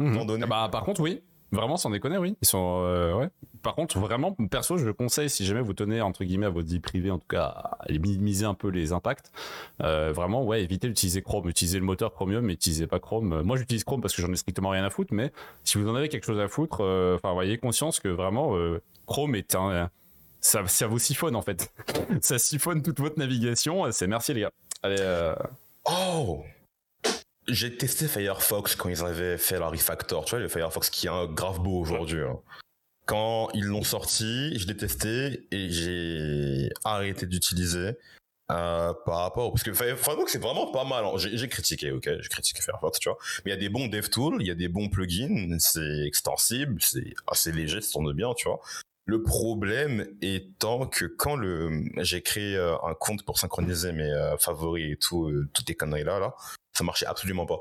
Mhm. 0.00 0.26
donné. 0.26 0.42
Ah 0.44 0.46
Bah 0.48 0.68
par 0.72 0.82
contre 0.84 1.00
oui, 1.02 1.22
vraiment 1.52 1.76
sans 1.76 1.90
déconner 1.90 2.18
oui, 2.18 2.36
ils 2.42 2.46
sont 2.46 2.82
euh, 2.84 3.14
ouais. 3.14 3.28
Par 3.62 3.74
contre 3.74 3.98
vraiment 3.98 4.32
perso 4.50 4.76
je 4.78 4.84
le 4.84 4.92
conseille 4.92 5.30
si 5.30 5.44
jamais 5.44 5.60
vous 5.60 5.74
tenez 5.74 6.00
entre 6.00 6.24
guillemets 6.24 6.46
à 6.46 6.50
votre 6.50 6.68
vie 6.68 6.80
privée 6.80 7.10
en 7.10 7.18
tout 7.18 7.28
cas 7.28 7.44
à 7.44 7.86
minimiser 7.90 8.44
un 8.44 8.54
peu 8.54 8.68
les 8.68 8.92
impacts. 8.92 9.30
euh, 9.82 10.12
vraiment 10.12 10.44
ouais 10.44 10.62
évitez 10.62 10.88
d'utiliser 10.88 11.22
Chrome, 11.22 11.48
utilisez 11.48 11.78
le 11.78 11.84
moteur 11.84 12.12
Chromium, 12.12 12.44
mais 12.44 12.54
utilisez 12.54 12.86
pas 12.86 12.98
Chrome. 13.00 13.32
Euh, 13.32 13.42
Moi 13.42 13.56
j'utilise 13.56 13.84
Chrome 13.84 14.00
parce 14.00 14.14
que 14.14 14.22
j'en 14.22 14.32
ai 14.32 14.36
strictement 14.36 14.70
rien 14.70 14.84
à 14.84 14.90
foutre, 14.90 15.12
mais 15.14 15.32
si 15.64 15.78
vous 15.78 15.88
en 15.88 15.94
avez 15.94 16.08
quelque 16.08 16.24
chose 16.26 16.40
à 16.40 16.48
foutre, 16.48 16.78
euh, 16.82 17.16
enfin 17.16 17.32
voyez 17.32 17.58
conscience 17.58 18.00
que 18.00 18.08
vraiment 18.08 18.56
euh, 18.56 18.82
Chrome 19.06 19.34
est 19.34 19.54
un 19.54 19.70
euh, 19.70 19.86
ça, 20.40 20.66
ça 20.66 20.86
vous 20.86 20.98
siphonne 20.98 21.34
en 21.34 21.42
fait. 21.42 21.72
ça 22.20 22.38
siphonne 22.38 22.82
toute 22.82 23.00
votre 23.00 23.18
navigation. 23.18 23.90
C'est 23.90 24.06
merci 24.06 24.32
les 24.34 24.42
gars. 24.42 24.52
Allez, 24.82 24.96
euh, 25.00 25.34
Oh 25.88 26.42
J'ai 27.48 27.76
testé 27.76 28.08
Firefox 28.08 28.74
quand 28.74 28.88
ils 28.88 29.02
avaient 29.02 29.38
fait 29.38 29.58
la 29.58 29.68
refactor, 29.68 30.24
tu 30.24 30.30
vois, 30.30 30.40
le 30.40 30.48
Firefox 30.48 30.90
qui 30.90 31.06
est 31.06 31.10
un 31.10 31.26
grave 31.26 31.60
beau 31.60 31.78
aujourd'hui. 31.80 32.22
hein. 32.22 32.38
Quand 33.06 33.50
ils 33.54 33.64
l'ont 33.64 33.84
sorti, 33.84 34.58
je 34.58 34.66
l'ai 34.66 34.76
testé 34.76 35.46
et 35.52 35.70
j'ai 35.70 36.70
arrêté 36.84 37.26
d'utiliser 37.26 37.92
euh, 38.50 38.92
par 39.04 39.18
rapport... 39.18 39.52
Parce 39.52 39.62
que 39.62 39.72
Fire- 39.72 39.96
Firefox, 39.96 40.32
c'est 40.32 40.42
vraiment 40.42 40.72
pas 40.72 40.84
mal. 40.84 41.04
hein. 41.04 41.12
J'ai 41.16 41.48
critiqué, 41.48 41.92
ok 41.92 42.08
J'ai 42.20 42.28
critiqué 42.28 42.60
Firefox, 42.62 42.98
tu 42.98 43.08
vois. 43.08 43.18
Mais 43.44 43.52
il 43.52 43.54
y 43.54 43.56
a 43.56 43.60
des 43.60 43.68
bons 43.68 43.86
DevTools, 43.86 44.38
il 44.40 44.46
y 44.48 44.50
a 44.50 44.56
des 44.56 44.66
bons 44.68 44.88
plugins, 44.88 45.56
c'est 45.60 46.02
extensible, 46.04 46.80
c'est 46.80 47.14
assez 47.30 47.52
léger, 47.52 47.80
ça 47.80 47.92
tourne 47.92 48.12
bien, 48.12 48.34
tu 48.34 48.48
vois. 48.48 48.60
Le 49.08 49.22
problème 49.22 50.04
étant 50.20 50.88
que 50.88 51.04
quand 51.04 51.36
le 51.36 51.84
j'ai 51.98 52.22
créé 52.22 52.56
euh, 52.56 52.74
un 52.82 52.94
compte 52.94 53.24
pour 53.24 53.38
synchroniser 53.38 53.92
mes 53.92 54.10
euh, 54.10 54.36
favoris 54.36 54.94
et 54.94 54.96
tout, 54.96 55.32
toutes 55.52 55.68
les 55.68 55.76
conneries 55.76 56.02
là, 56.02 56.18
là, 56.18 56.34
ça 56.76 56.84
marchait 56.84 57.06
absolument 57.06 57.46
pas. 57.46 57.58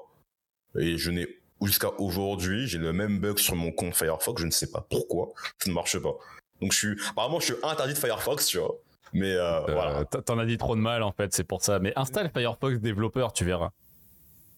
Et 0.80 0.97
je 0.97 1.09
n'ai 1.11 1.28
jusqu'à 1.61 1.89
aujourd'hui, 1.99 2.68
j'ai 2.68 2.78
le 2.78 2.91
même 2.93 3.20
bug 3.20 3.38
sur 3.39 3.55
mon 3.55 3.72
compte 3.72 3.95
Firefox, 3.95 4.41
je 4.41 4.45
ne 4.45 4.51
sais 4.51 4.70
pas 4.70 4.86
pourquoi, 4.89 5.30
ça 5.57 5.70
ne 5.70 5.74
marche 5.74 5.97
pas. 5.99 6.13
Donc 6.61 6.72
je 6.74 6.78
suis 6.78 7.01
apparemment 7.09 7.39
je 7.39 7.45
suis 7.45 7.55
interdit 7.63 7.93
de 7.93 7.97
Firefox, 7.99 8.45
tu 8.47 8.57
vois. 8.59 8.76
Mais 9.13 9.32
euh, 9.34 9.61
euh, 9.61 9.74
voilà. 9.74 10.05
T'en 10.05 10.38
as 10.39 10.45
dit 10.45 10.57
trop 10.57 10.76
de 10.76 10.82
mal 10.82 11.01
en 11.03 11.11
fait, 11.13 11.34
c'est 11.34 11.43
pour 11.45 11.63
ça. 11.63 11.80
Mais 11.80 11.93
installe 11.95 12.30
Firefox 12.36 12.80
développeur, 12.80 13.32
tu 13.34 13.45
verras. 13.45 13.72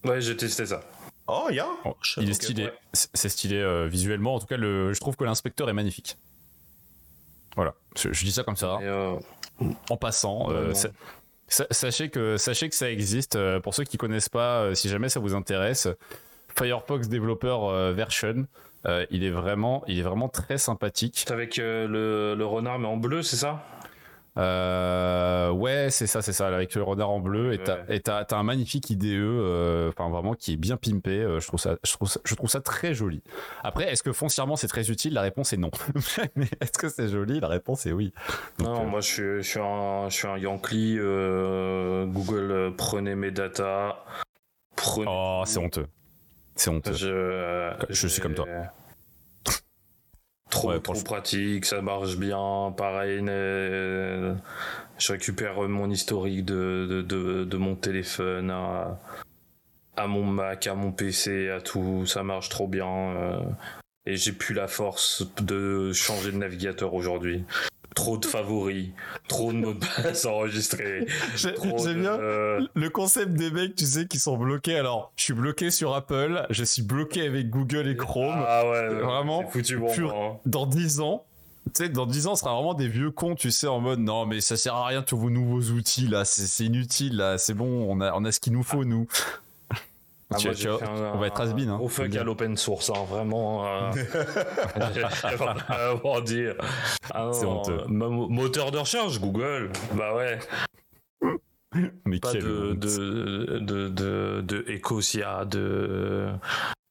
Ouais, 0.03 0.21
j'ai 0.21 0.35
testé 0.35 0.65
ça. 0.65 0.81
Oh, 1.27 1.47
il 1.49 1.55
y 1.57 1.59
a 1.59 1.67
Oh, 1.85 1.95
Je- 2.01 2.21
Il 2.21 2.29
est 2.29 2.33
stylé. 2.33 2.65
ouais. 2.65 2.73
C'est 2.93 3.29
stylé 3.29 3.57
euh, 3.57 3.87
visuellement. 3.87 4.35
En 4.35 4.39
tout 4.39 4.45
cas, 4.47 4.55
le, 4.57 4.93
je 4.93 4.99
trouve 4.99 5.15
que 5.17 5.23
l'inspecteur 5.25 5.69
est 5.69 5.73
magnifique. 5.73 6.17
Voilà. 7.55 7.75
Je, 7.97 8.13
je 8.13 8.23
dis 8.25 8.31
ça 8.31 8.43
comme 8.43 8.55
ça. 8.55 8.77
Et, 8.81 8.85
euh, 8.85 9.15
En 9.89 9.97
passant, 9.97 10.49
euh, 10.51 10.73
sachez 11.47 12.09
que 12.09 12.37
sachez 12.37 12.69
que 12.69 12.75
ça 12.75 12.91
existe. 12.91 13.35
euh, 13.35 13.59
pour 13.59 13.73
ceux 13.73 13.83
qui 13.83 13.97
connaissent 13.97 14.29
pas, 14.29 14.61
euh, 14.61 14.73
si 14.73 14.89
jamais 14.89 15.09
ça 15.09 15.19
vous 15.19 15.33
intéresse, 15.33 15.87
Firefox 16.57 17.07
Developer 17.07 17.57
euh, 17.61 17.93
Version. 17.95 18.47
il 19.11 19.23
est 19.23 19.29
vraiment, 19.29 19.83
très 20.29 20.57
sympathique. 20.57 21.25
avec 21.29 21.57
le, 21.57 22.35
le 22.35 22.45
renard, 22.45 22.79
mais 22.79 22.87
en 22.87 22.97
bleu, 22.97 23.21
c'est 23.21 23.35
ça? 23.35 23.63
Euh, 24.37 25.49
ouais, 25.51 25.87
c'est 25.89 26.07
ça, 26.07 26.21
c'est 26.21 26.33
ça, 26.33 26.47
avec 26.47 26.73
le 26.75 26.83
renard 26.83 27.09
en 27.09 27.19
bleu. 27.19 27.53
Et 27.53 27.59
t'as, 27.59 28.21
Ouais. 28.21 28.33
un 28.33 28.43
magnifique 28.43 28.89
IDE, 28.89 29.05
euh, 29.05 29.89
enfin 29.89 30.09
vraiment 30.09 30.33
qui 30.33 30.53
est 30.53 30.57
bien 30.57 30.77
pimpé. 30.77 31.19
euh, 31.21 31.39
je 31.39 31.47
trouve 31.47 31.59
ça, 31.59 31.77
je 31.83 31.91
trouve 31.93 32.07
ça, 32.07 32.19
je 32.23 32.35
trouve 32.35 32.49
ça 32.49 32.61
très 32.61 32.93
joli. 32.93 33.21
Après, 33.63 33.91
est-ce 33.91 34.03
que 34.03 34.13
foncièrement 34.13 34.55
c'est 34.55 34.67
très 34.67 34.89
utile? 34.91 35.13
La 35.13 35.21
réponse 35.21 35.53
est 35.53 35.57
non. 35.57 35.71
Mais 36.35 36.47
est-ce 36.61 36.77
que 36.77 36.89
c'est 36.89 37.07
joli? 37.07 37.39
La 37.39 37.47
réponse 37.47 37.85
est 37.85 37.91
oui. 37.91 38.13
Donc, 38.59 38.67
Non, 38.67 38.85
moi 38.85 39.01
je 39.01 39.07
suis, 39.07 39.23
je 39.37 39.41
suis 39.41 39.59
un, 39.59 40.09
je 40.09 40.15
suis 40.15 40.27
un 40.27 40.37
Yankee. 40.37 40.97
Google, 40.97 42.73
prenez 42.77 43.15
mes 43.15 43.31
datas. 43.31 43.95
Prenez. 44.75 45.07
oh, 45.09 45.43
c'est 45.45 45.59
honteux. 45.59 45.87
C'est 46.55 46.69
honteux. 46.69 46.93
Je, 46.93 47.71
Je 47.89 48.07
suis 48.07 48.21
comme 48.21 48.33
toi. 48.35 48.45
Trop, 50.49 50.69
Ouais, 50.71 50.79
trop 50.79 50.93
pratique, 51.03 51.65
ça 51.65 51.81
marche 51.81 52.15
bien. 52.17 52.73
Pareil, 52.77 53.21
euh, 53.27 54.33
je 54.97 55.11
récupère 55.11 55.61
mon 55.67 55.89
historique 55.89 56.45
de, 56.45 56.87
de, 56.89 57.01
de, 57.01 57.43
de 57.43 57.57
mon 57.57 57.75
téléphone 57.75 58.49
à, 58.49 58.97
à 59.97 60.07
mon 60.07 60.23
Mac, 60.23 60.67
à 60.67 60.73
mon 60.75 60.91
PC, 60.91 61.49
à 61.49 61.59
tout. 61.59 62.05
Ça 62.05 62.23
marche 62.23 62.49
trop 62.49 62.67
bien. 62.67 62.87
euh, 62.87 63.39
et 64.05 64.15
j'ai 64.15 64.31
plus 64.31 64.55
la 64.55 64.69
force 64.69 65.25
de 65.41 65.91
changer 65.91 66.31
de 66.31 66.37
navigateur 66.37 66.93
aujourd'hui. 66.93 67.43
Trop 67.97 68.17
de 68.19 68.25
favoris, 68.27 68.89
trop 69.27 69.51
de 69.51 69.57
mots 69.57 69.73
de 69.73 69.79
passe 70.03 70.25
enregistrés. 70.27 71.07
J'aime 71.35 71.55
de- 71.55 71.93
bien 71.99 72.11
euh, 72.19 72.61
le 72.75 72.89
concept 72.91 73.33
des 73.33 73.49
mecs, 73.49 73.75
tu 73.75 73.85
sais, 73.85 74.05
qui 74.05 74.19
sont 74.19 74.37
bloqués. 74.37 74.77
Alors, 74.77 75.11
je 75.15 75.23
suis 75.23 75.33
bloqué 75.33 75.71
sur 75.71 75.95
Apple, 75.95 76.45
je 76.51 76.63
suis 76.63 76.83
bloqué 76.83 77.25
avec 77.25 77.49
Google 77.49 77.87
et 77.87 77.95
Chrome. 77.97 78.35
Ah 78.47 78.69
ouais, 78.69 78.87
Vraiment, 78.99 79.47
foutu 79.49 79.77
bon. 79.77 79.91
pur- 79.91 80.15
hein. 80.15 80.37
dans 80.45 80.67
10 80.67 80.99
ans, 80.99 81.23
tu 81.65 81.71
sais, 81.85 81.89
dans 81.89 82.05
10 82.05 82.27
ans, 82.27 82.33
on 82.33 82.35
sera 82.35 82.53
vraiment 82.53 82.75
des 82.75 82.87
vieux 82.87 83.09
cons, 83.09 83.33
tu 83.33 83.49
sais, 83.49 83.65
en 83.67 83.79
mode 83.79 83.99
non, 83.99 84.27
mais 84.27 84.41
ça 84.41 84.57
sert 84.57 84.75
à 84.75 84.85
rien 84.85 85.01
tous 85.01 85.17
vos 85.17 85.31
nouveaux 85.31 85.71
outils 85.71 86.07
là, 86.07 86.23
c'est 86.23 86.45
c'est 86.45 86.65
inutile 86.65 87.17
là, 87.17 87.39
c'est 87.39 87.55
bon, 87.55 87.87
on 87.89 87.99
a, 87.99 88.13
on 88.13 88.23
a 88.25 88.31
ce 88.31 88.39
qu'il 88.39 88.53
nous 88.53 88.63
faut 88.63 88.85
nous. 88.85 89.07
Ah, 90.29 90.35
Tu- 90.37 90.47
moi, 90.47 90.55
tu 90.55 90.61
j'ai 90.63 90.69
vois, 90.69 90.79
fait 90.79 90.85
un- 90.87 91.13
on 91.13 91.17
va 91.19 91.27
être 91.27 91.39
has-been, 91.39 91.69
hein, 91.69 91.79
Au 91.81 91.87
fuck 91.87 92.13
à 92.15 92.23
l'open 92.23 92.57
source, 92.57 92.89
hein, 92.89 93.03
vraiment. 93.09 93.65
euh, 93.65 93.91
j'ai 94.93 95.35
vraiment 95.37 96.19
dire. 96.21 96.55
Ah 97.13 97.29
C'est 97.31 97.45
honteux. 97.45 97.85
mo- 97.87 98.27
Moteur 98.27 98.71
de 98.71 98.77
recherche, 98.77 99.19
Google. 99.21 99.71
Bah 99.93 100.15
ouais. 100.15 100.39
Mais 102.05 102.19
Pas 102.19 102.33
de, 102.33 102.73
de, 102.73 103.59
de, 103.59 103.87
de, 103.89 104.41
de 104.41 104.65
Ecosia, 104.67 105.45
de, 105.45 106.29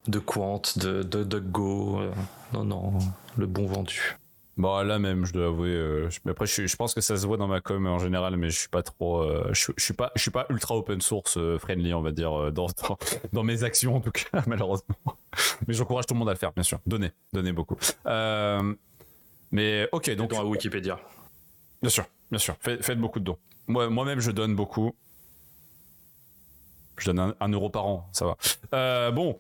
de 0.09 0.19
Quant, 0.19 0.63
de, 0.77 1.03
de 1.03 1.25
DuckGo. 1.25 2.01
euh, 2.01 2.11
Non, 2.53 2.65
non, 2.65 2.93
le 3.37 3.47
bon 3.47 3.67
vendu. 3.67 4.17
Bon, 4.57 4.83
là 4.83 4.99
même, 4.99 5.27
je 5.27 5.35
dois 5.35 5.47
avouer. 5.49 5.69
euh, 5.69 6.09
je- 6.09 6.21
mais 6.25 6.31
après, 6.31 6.47
je, 6.47 6.77
pense 6.77 6.95
que 6.95 7.03
ça 7.03 7.17
se 7.19 7.27
voit 7.27 7.37
dans 7.37 7.47
ma 7.47 7.61
com 7.61 7.87
en 7.87 7.99
général, 7.99 8.39
mais 8.39 8.49
je 8.49 8.59
suis 8.59 8.69
pas 8.71 8.83
trop. 8.83 9.21
euh, 9.21 9.51
je, 9.53 9.71
je 9.77 9.85
suis 9.85 9.93
pas, 9.93 10.13
je 10.17 10.23
suis 10.23 10.31
pas 10.31 10.47
ultra 10.49 10.75
open 10.77 11.03
source 11.03 11.37
euh, 11.37 11.59
friendly, 11.59 11.93
on 11.93 12.01
va 12.01 12.11
dire, 12.11 12.33
euh, 12.33 12.51
dans, 12.51 12.67
dans, 12.89 12.97
dans 13.35 13.43
mes 13.43 13.65
actions 13.65 13.97
en 13.97 14.01
tout 14.01 14.13
cas, 14.13 14.43
malheureusement. 14.47 14.97
Mais 15.69 15.75
j'encourage 15.75 16.07
tout 16.07 16.15
le 16.15 16.19
monde 16.21 16.31
à 16.31 16.33
le 16.33 16.39
faire, 16.39 16.53
bien 16.53 16.63
sûr. 16.63 16.79
Donnez, 16.87 17.13
donnez 17.35 17.53
beaucoup. 17.53 17.77
Euh, 18.07 18.75
mais 19.51 19.89
ok, 19.93 20.11
donc 20.17 20.33
la 20.33 20.43
Wikipédia. 20.45 20.99
bien 21.83 21.91
sûr, 21.91 22.07
bien 22.31 22.39
sûr. 22.39 22.57
Faites, 22.61 22.83
faites 22.83 22.99
beaucoup 22.99 23.21
de 23.21 23.25
dons. 23.25 23.39
Moi, 23.67 23.91
moi-même, 23.91 24.21
je 24.21 24.31
donne 24.31 24.57
beaucoup. 24.57 24.95
Je 26.99 27.07
donne 27.07 27.19
un, 27.19 27.35
un 27.41 27.49
euro 27.53 27.69
par 27.69 27.85
an, 27.87 28.09
ça 28.13 28.25
va. 28.25 28.37
Euh, 28.73 29.11
bon, 29.11 29.39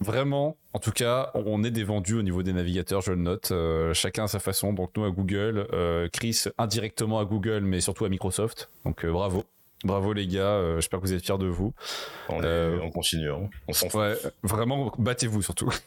vraiment, 0.00 0.56
en 0.72 0.78
tout 0.78 0.90
cas, 0.92 1.30
on 1.34 1.64
est 1.64 1.70
des 1.70 1.84
vendus 1.84 2.14
au 2.14 2.22
niveau 2.22 2.42
des 2.42 2.52
navigateurs, 2.52 3.00
je 3.00 3.10
le 3.12 3.18
note. 3.18 3.50
euh, 3.52 3.94
chacun 3.94 4.24
à 4.24 4.28
sa 4.28 4.38
façon. 4.38 4.72
Donc 4.72 4.90
nous 4.96 5.04
à 5.04 5.10
Google, 5.10 5.66
euh, 5.72 6.08
Chris 6.12 6.44
indirectement 6.58 7.18
à 7.18 7.24
Google, 7.24 7.60
mais 7.60 7.80
surtout 7.80 8.04
à 8.04 8.08
Microsoft. 8.08 8.68
Donc 8.84 9.04
euh, 9.04 9.10
bravo. 9.12 9.44
Bravo 9.84 10.12
les 10.14 10.26
gars, 10.26 10.40
euh, 10.40 10.76
j'espère 10.76 11.00
que 11.00 11.06
vous 11.06 11.12
êtes 11.12 11.24
fiers 11.24 11.38
de 11.38 11.46
vous. 11.46 11.72
On, 12.28 12.40
est- 12.42 12.46
Euh, 12.46 12.78
on 12.82 12.90
continue, 12.90 13.30
hein. 13.30 13.48
on 13.68 13.72
s'en 13.72 13.88
fout. 13.90 14.00
Ouais, 14.00 14.14
vraiment, 14.42 14.90
battez-vous 14.98 15.42
surtout. 15.42 15.68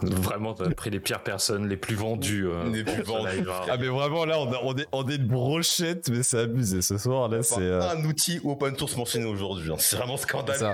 Vraiment, 0.00 0.54
t'as 0.54 0.70
pris 0.70 0.90
les 0.90 0.98
pires 0.98 1.22
personnes, 1.22 1.68
les 1.68 1.76
plus 1.76 1.94
vendues. 1.94 2.48
euh, 2.48 2.68
Les 2.70 2.82
plus 2.82 3.02
vendues. 3.02 3.46
Ah 3.68 3.76
mais 3.78 3.86
vraiment 3.86 4.24
là, 4.24 4.40
on, 4.40 4.50
a- 4.52 4.60
on 4.64 4.74
est, 4.76 4.86
on 4.90 5.06
est 5.08 5.14
une 5.16 5.26
brochette, 5.28 6.08
mais 6.08 6.22
c'est 6.24 6.38
abusé 6.40 6.82
ce 6.82 6.98
soir 6.98 7.28
là, 7.28 7.42
c'est... 7.42 7.60
euh, 7.60 7.88
un 7.90 8.02
outil 8.04 8.40
open 8.42 8.76
source 8.76 8.96
mentionné 8.96 9.26
aujourd'hui. 9.26 9.70
hein. 9.70 9.76
C'est 9.78 9.96
vraiment 9.96 10.16
scandaleux. 10.16 10.72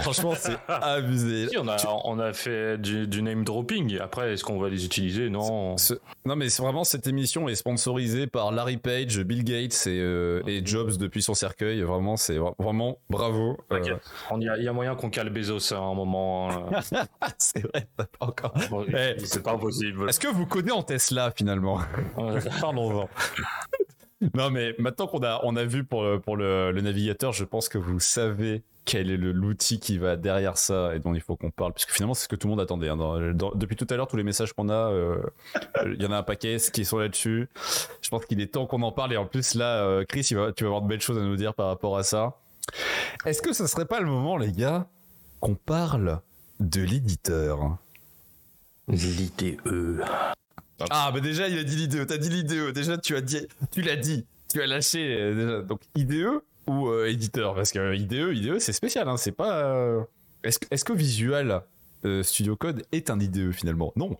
Franchement, 0.00 0.32
c'est 0.36 0.56
abusé. 0.68 1.48
Si, 1.48 1.58
on 1.58 1.68
a, 1.68 1.76
on 2.04 2.18
a 2.18 2.32
fait 2.32 2.76
du, 2.78 3.06
du 3.06 3.22
name 3.22 3.44
dropping. 3.44 3.98
Après, 4.00 4.32
est-ce 4.32 4.42
qu'on 4.44 4.58
va 4.58 4.68
les 4.68 4.84
utiliser? 4.84 5.30
Non. 5.30 5.76
Ce- 5.76 5.94
Non 6.24 6.34
mais 6.36 6.48
c'est 6.48 6.62
vraiment 6.62 6.82
cette 6.84 7.06
émission 7.06 7.48
est 7.48 7.54
sponsorisée 7.54 8.26
par 8.26 8.50
Larry 8.52 8.78
Page, 8.78 9.20
Bill 9.20 9.44
Gates 9.44 9.86
et, 9.86 10.00
euh, 10.00 10.42
et 10.46 10.64
Jobs 10.64 10.96
depuis 10.96 11.22
son 11.22 11.34
cercueil. 11.34 11.82
Vraiment, 11.82 12.16
c'est 12.16 12.36
vra- 12.38 12.54
vraiment 12.58 12.98
bravo. 13.10 13.58
Euh. 13.72 13.80
Il 14.36 14.42
y, 14.42 14.48
a- 14.48 14.56
il 14.58 14.64
y 14.64 14.68
a 14.68 14.72
moyen 14.72 14.94
qu'on 14.96 15.08
cale 15.10 15.30
Bezos 15.30 15.72
à 15.72 15.78
un 15.78 15.94
moment. 15.94 16.50
hein. 16.50 16.80
c'est 17.38 17.60
vrai, 17.66 17.86
pas 17.96 18.06
encore. 18.20 18.54
Bon, 18.70 18.84
Eh. 18.88 19.16
C'est 19.24 19.42
pas 19.42 19.52
impossible. 19.52 20.08
Est-ce 20.08 20.18
que 20.20 20.28
vous 20.28 20.46
connaissez 20.46 20.72
en 20.72 20.82
Tesla 20.82 21.30
finalement? 21.36 21.78
Parlons-en. 22.60 23.08
Non 24.34 24.50
mais 24.50 24.74
maintenant 24.78 25.06
qu'on 25.06 25.22
a 25.22 25.40
on 25.44 25.56
a 25.56 25.64
vu 25.64 25.84
pour 25.84 26.02
le, 26.02 26.20
pour 26.20 26.36
le, 26.36 26.72
navigateur, 26.72 27.32
je 27.32 27.44
pense 27.44 27.68
que 27.68 27.78
vous 27.78 28.00
savez 28.00 28.62
quel 28.84 29.10
est 29.10 29.16
l'outil 29.16 29.80
qui 29.80 29.98
va 29.98 30.16
derrière 30.16 30.56
ça 30.56 30.94
et 30.94 31.00
dont 31.00 31.12
il 31.12 31.20
faut 31.20 31.34
qu'on 31.36 31.50
parle 31.50 31.72
puisque 31.72 31.90
finalement 31.90 32.14
c'est 32.14 32.24
ce 32.24 32.28
que 32.28 32.36
tout 32.36 32.46
le 32.46 32.52
monde 32.52 32.60
attendait. 32.60 32.88
hein. 32.88 32.96
Depuis 33.56 33.74
tout 33.76 33.86
à 33.90 33.96
l'heure, 33.96 34.06
tous 34.06 34.16
les 34.16 34.22
messages 34.22 34.52
qu'on 34.52 34.68
a, 34.68 34.90
euh, 34.92 35.20
il 35.84 36.00
y 36.00 36.06
en 36.06 36.12
a 36.12 36.18
un 36.18 36.22
paquet 36.22 36.56
qui 36.72 36.84
sont 36.84 36.98
là-dessus. 36.98 37.48
Je 38.00 38.08
pense 38.08 38.24
qu'il 38.26 38.40
est 38.40 38.52
temps 38.52 38.66
qu'on 38.66 38.82
en 38.82 38.92
parle 38.92 39.12
et 39.12 39.16
en 39.16 39.26
plus 39.26 39.54
là, 39.54 39.82
euh, 39.82 40.04
Chris, 40.08 40.28
il 40.30 40.36
va, 40.36 40.52
tu 40.52 40.64
vas 40.64 40.68
avoir 40.68 40.82
de 40.82 40.88
belles 40.88 41.00
choses 41.00 41.18
à 41.18 41.22
nous 41.22 41.36
dire 41.36 41.52
par 41.54 41.66
rapport 41.66 41.98
à 41.98 42.04
ça. 42.04 42.38
Est-ce 43.24 43.42
que 43.42 43.52
ce 43.52 43.66
serait 43.66 43.86
pas 43.86 44.00
le 44.00 44.06
moment, 44.06 44.36
les 44.36 44.52
gars, 44.52 44.86
qu'on 45.40 45.56
parle 45.56 46.20
de 46.60 46.80
l'éditeur? 46.82 47.76
L'IDE. 48.88 49.60
Ah, 50.90 51.10
bah 51.12 51.20
déjà, 51.20 51.48
il 51.48 51.58
a 51.58 51.64
dit 51.64 51.76
l'IDE. 51.76 52.06
T'as 52.06 52.18
dit 52.18 52.28
l'IDE. 52.28 52.72
Déjà, 52.72 52.98
tu 52.98 53.16
as 53.16 53.20
dit, 53.20 53.46
tu 53.72 53.80
l'as 53.82 53.96
dit. 53.96 54.26
Tu 54.52 54.60
as 54.62 54.66
lâché. 54.66 55.16
euh, 55.20 55.34
déjà. 55.34 55.62
Donc, 55.62 55.80
IDE 55.94 56.26
ou 56.66 56.88
euh, 56.88 57.06
éditeur? 57.08 57.54
Parce 57.54 57.72
que 57.72 57.78
euh, 57.78 57.96
IDE, 57.96 58.12
IDE, 58.34 58.58
c'est 58.58 58.72
spécial. 58.72 59.08
Hein, 59.08 59.16
c'est 59.16 59.32
pas. 59.32 59.64
euh, 59.64 60.02
Est-ce 60.42 60.58
que- 60.58 60.66
est-ce 60.70 60.84
que 60.84 60.92
Visual 60.92 61.62
euh, 62.04 62.22
Studio 62.22 62.56
Code 62.56 62.82
est 62.92 63.08
un 63.10 63.18
IDE 63.18 63.52
finalement? 63.52 63.92
Non. 63.96 64.16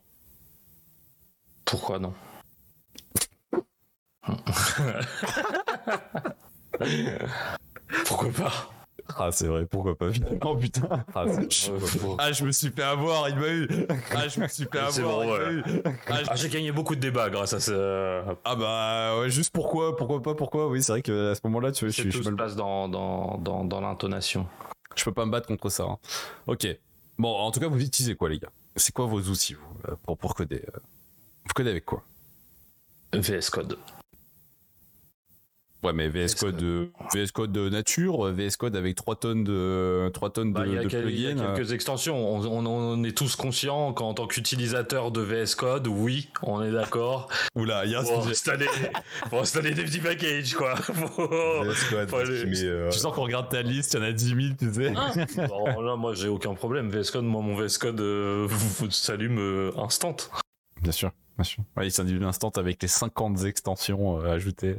Pourquoi 1.65 1.99
non? 1.99 2.15
Pourquoi 8.07 8.31
pas? 8.33 8.71
Ah, 9.19 9.31
c'est 9.33 9.47
vrai. 9.47 9.67
Pourquoi 9.67 9.97
pas 9.97 10.13
finalement 10.13 10.57
Putain. 10.57 10.89
Ah. 11.15 11.25
Euh, 11.27 11.79
Ah, 12.19 12.33
je 12.33 12.45
me 12.45 12.53
suis 12.53 12.71
fait 12.71 12.83
avoir. 12.83 13.29
Il 13.29 13.37
m'a 13.37 13.49
eu. 13.49 13.69
Ah, 14.15 14.29
je 14.29 14.41
me 14.41 14.49
suis 14.49 14.65
fait 14.65 14.79
avoir. 14.79 15.19
bon, 15.19 15.23
il 15.23 15.29
m'a 15.29 15.35
ouais. 15.47 15.53
eu. 15.53 15.63
Ah, 16.09 16.23
je- 16.25 16.31
Ah, 16.31 16.37
j'ai 16.37 16.49
gagné 16.49 16.73
beaucoup 16.73 16.95
de 16.97 17.01
débats 17.01 17.31
grâce 17.31 17.53
à 17.53 17.61
ça. 17.61 17.73
ah, 18.45 18.57
bah 18.57 19.19
ouais, 19.21 19.31
juste 19.31 19.53
pourquoi 19.53 19.97
Pourquoi 19.97 20.23
pas 20.23 20.35
Pourquoi? 20.35 20.69
Oui, 20.69 20.83
c'est 20.83 20.93
vrai 20.93 21.03
que 21.03 21.33
à 21.33 21.35
ce 21.35 21.41
moment-là, 21.45 21.73
tu 21.73 21.85
vois, 21.85 21.91
je, 21.91 21.95
suis- 21.95 22.03
je 22.05 22.09
tout 22.09 22.17
suis 22.17 22.25
se 22.25 22.31
mal- 22.31 22.37
passe 22.37 22.57
dans, 22.57 22.89
dans, 22.89 23.39
dans, 23.39 23.65
dans 23.65 23.81
l'intonation. 23.81 24.47
je 24.97 25.05
peux 25.05 25.13
pas 25.13 25.25
me 25.27 25.31
battre 25.31 25.47
contre 25.47 25.69
ça. 25.69 25.85
hein. 25.85 25.99
Ok. 26.47 26.67
Bon, 27.19 27.35
en 27.35 27.51
tout 27.51 27.61
cas, 27.61 27.69
vous 27.69 27.81
utilisez 27.83 28.15
quoi, 28.17 28.29
les 28.29 28.39
gars? 28.39 28.51
C'est 28.77 28.93
quoi 28.93 29.07
vos 29.07 29.21
outils 29.21 29.55
vous, 29.55 29.79
euh, 29.89 29.97
pour, 30.03 30.19
pour 30.19 30.35
coder 30.35 30.63
euh 30.69 30.79
Vous 31.47 31.53
codez 31.55 31.71
avec 31.71 31.85
quoi? 31.87 32.03
VS 33.15 33.49
Code. 33.51 33.79
Ouais, 35.83 35.93
mais 35.93 36.09
VS 36.09 36.35
Code, 36.41 36.57
de, 36.57 36.91
VS 37.15 37.31
Code 37.33 37.53
de 37.53 37.69
nature, 37.69 38.25
VS 38.33 38.57
Code 38.59 38.75
avec 38.77 38.97
3 38.97 39.15
tonnes 39.17 39.45
de, 39.45 40.09
3 40.15 40.31
tonnes 40.31 40.53
de, 40.53 40.59
Bah, 40.59 40.65
il 40.67 40.73
y 40.73 40.79
a, 40.79 40.83
de 40.83 40.89
quel- 40.89 41.09
il 41.11 41.21
y 41.21 41.27
a 41.27 41.31
plugins. 41.31 41.45
euh. 41.45 41.55
quelques 41.55 41.73
extensions. 41.73 42.17
On, 42.35 42.45
on- 42.45 42.67
on 42.67 43.05
est 43.05 43.17
tous 43.17 43.37
conscients 43.37 43.93
qu'en 43.93 44.15
tant 44.15 44.27
qu'utilisateur 44.27 45.13
de 45.13 45.21
VS 45.21 45.55
Code, 45.55 45.87
oui, 45.87 46.31
on 46.43 46.63
est 46.63 46.73
d'accord. 46.73 47.29
Oula, 47.55 47.85
il 47.85 47.93
y 47.93 47.95
a 47.95 48.01
un 48.01 48.05
Faut 48.05 48.21
sujet. 48.23 48.31
installer, 48.33 48.67
faut 49.31 49.39
installer 49.39 49.75
des 49.75 49.85
petits 49.85 50.01
packages, 50.01 50.55
quoi. 50.55 50.75
VS 50.75 51.91
Code, 51.91 52.09
mais, 52.47 52.63
euh, 52.65 52.91
Tu 52.91 52.99
sens 52.99 53.15
qu'on 53.15 53.23
regarde 53.25 53.49
ta 53.51 53.63
liste, 53.63 53.95
il 53.95 53.97
y 53.99 54.01
en 54.01 54.07
a 54.07 54.13
10 54.13 54.29
000, 54.29 54.39
tu 54.59 54.73
sais. 54.73 54.93
Ah, 54.97 55.13
bon, 55.47 55.81
là, 55.83 55.95
moi, 55.97 56.15
j'ai 56.15 56.29
aucun 56.29 56.55
problème. 56.55 56.89
VS 56.89 57.11
Code, 57.13 57.25
moi, 57.25 57.43
mon 57.43 57.55
VS 57.55 57.79
Code 57.79 58.01
euh, 58.01 58.49
s'allume 58.91 59.39
euh, 59.39 59.71
instant. 59.79 60.17
Bien 60.83 60.93
sûr, 60.93 61.11
bien 61.37 61.45
sûr. 61.45 61.63
Ouais, 61.77 61.87
il 61.87 61.91
s'indique 61.93 62.21
instant 62.23 62.51
avec 62.57 62.83
les 62.83 62.89
50 62.89 63.45
extensions 63.45 64.21
euh, 64.21 64.33
ajoutées. 64.35 64.77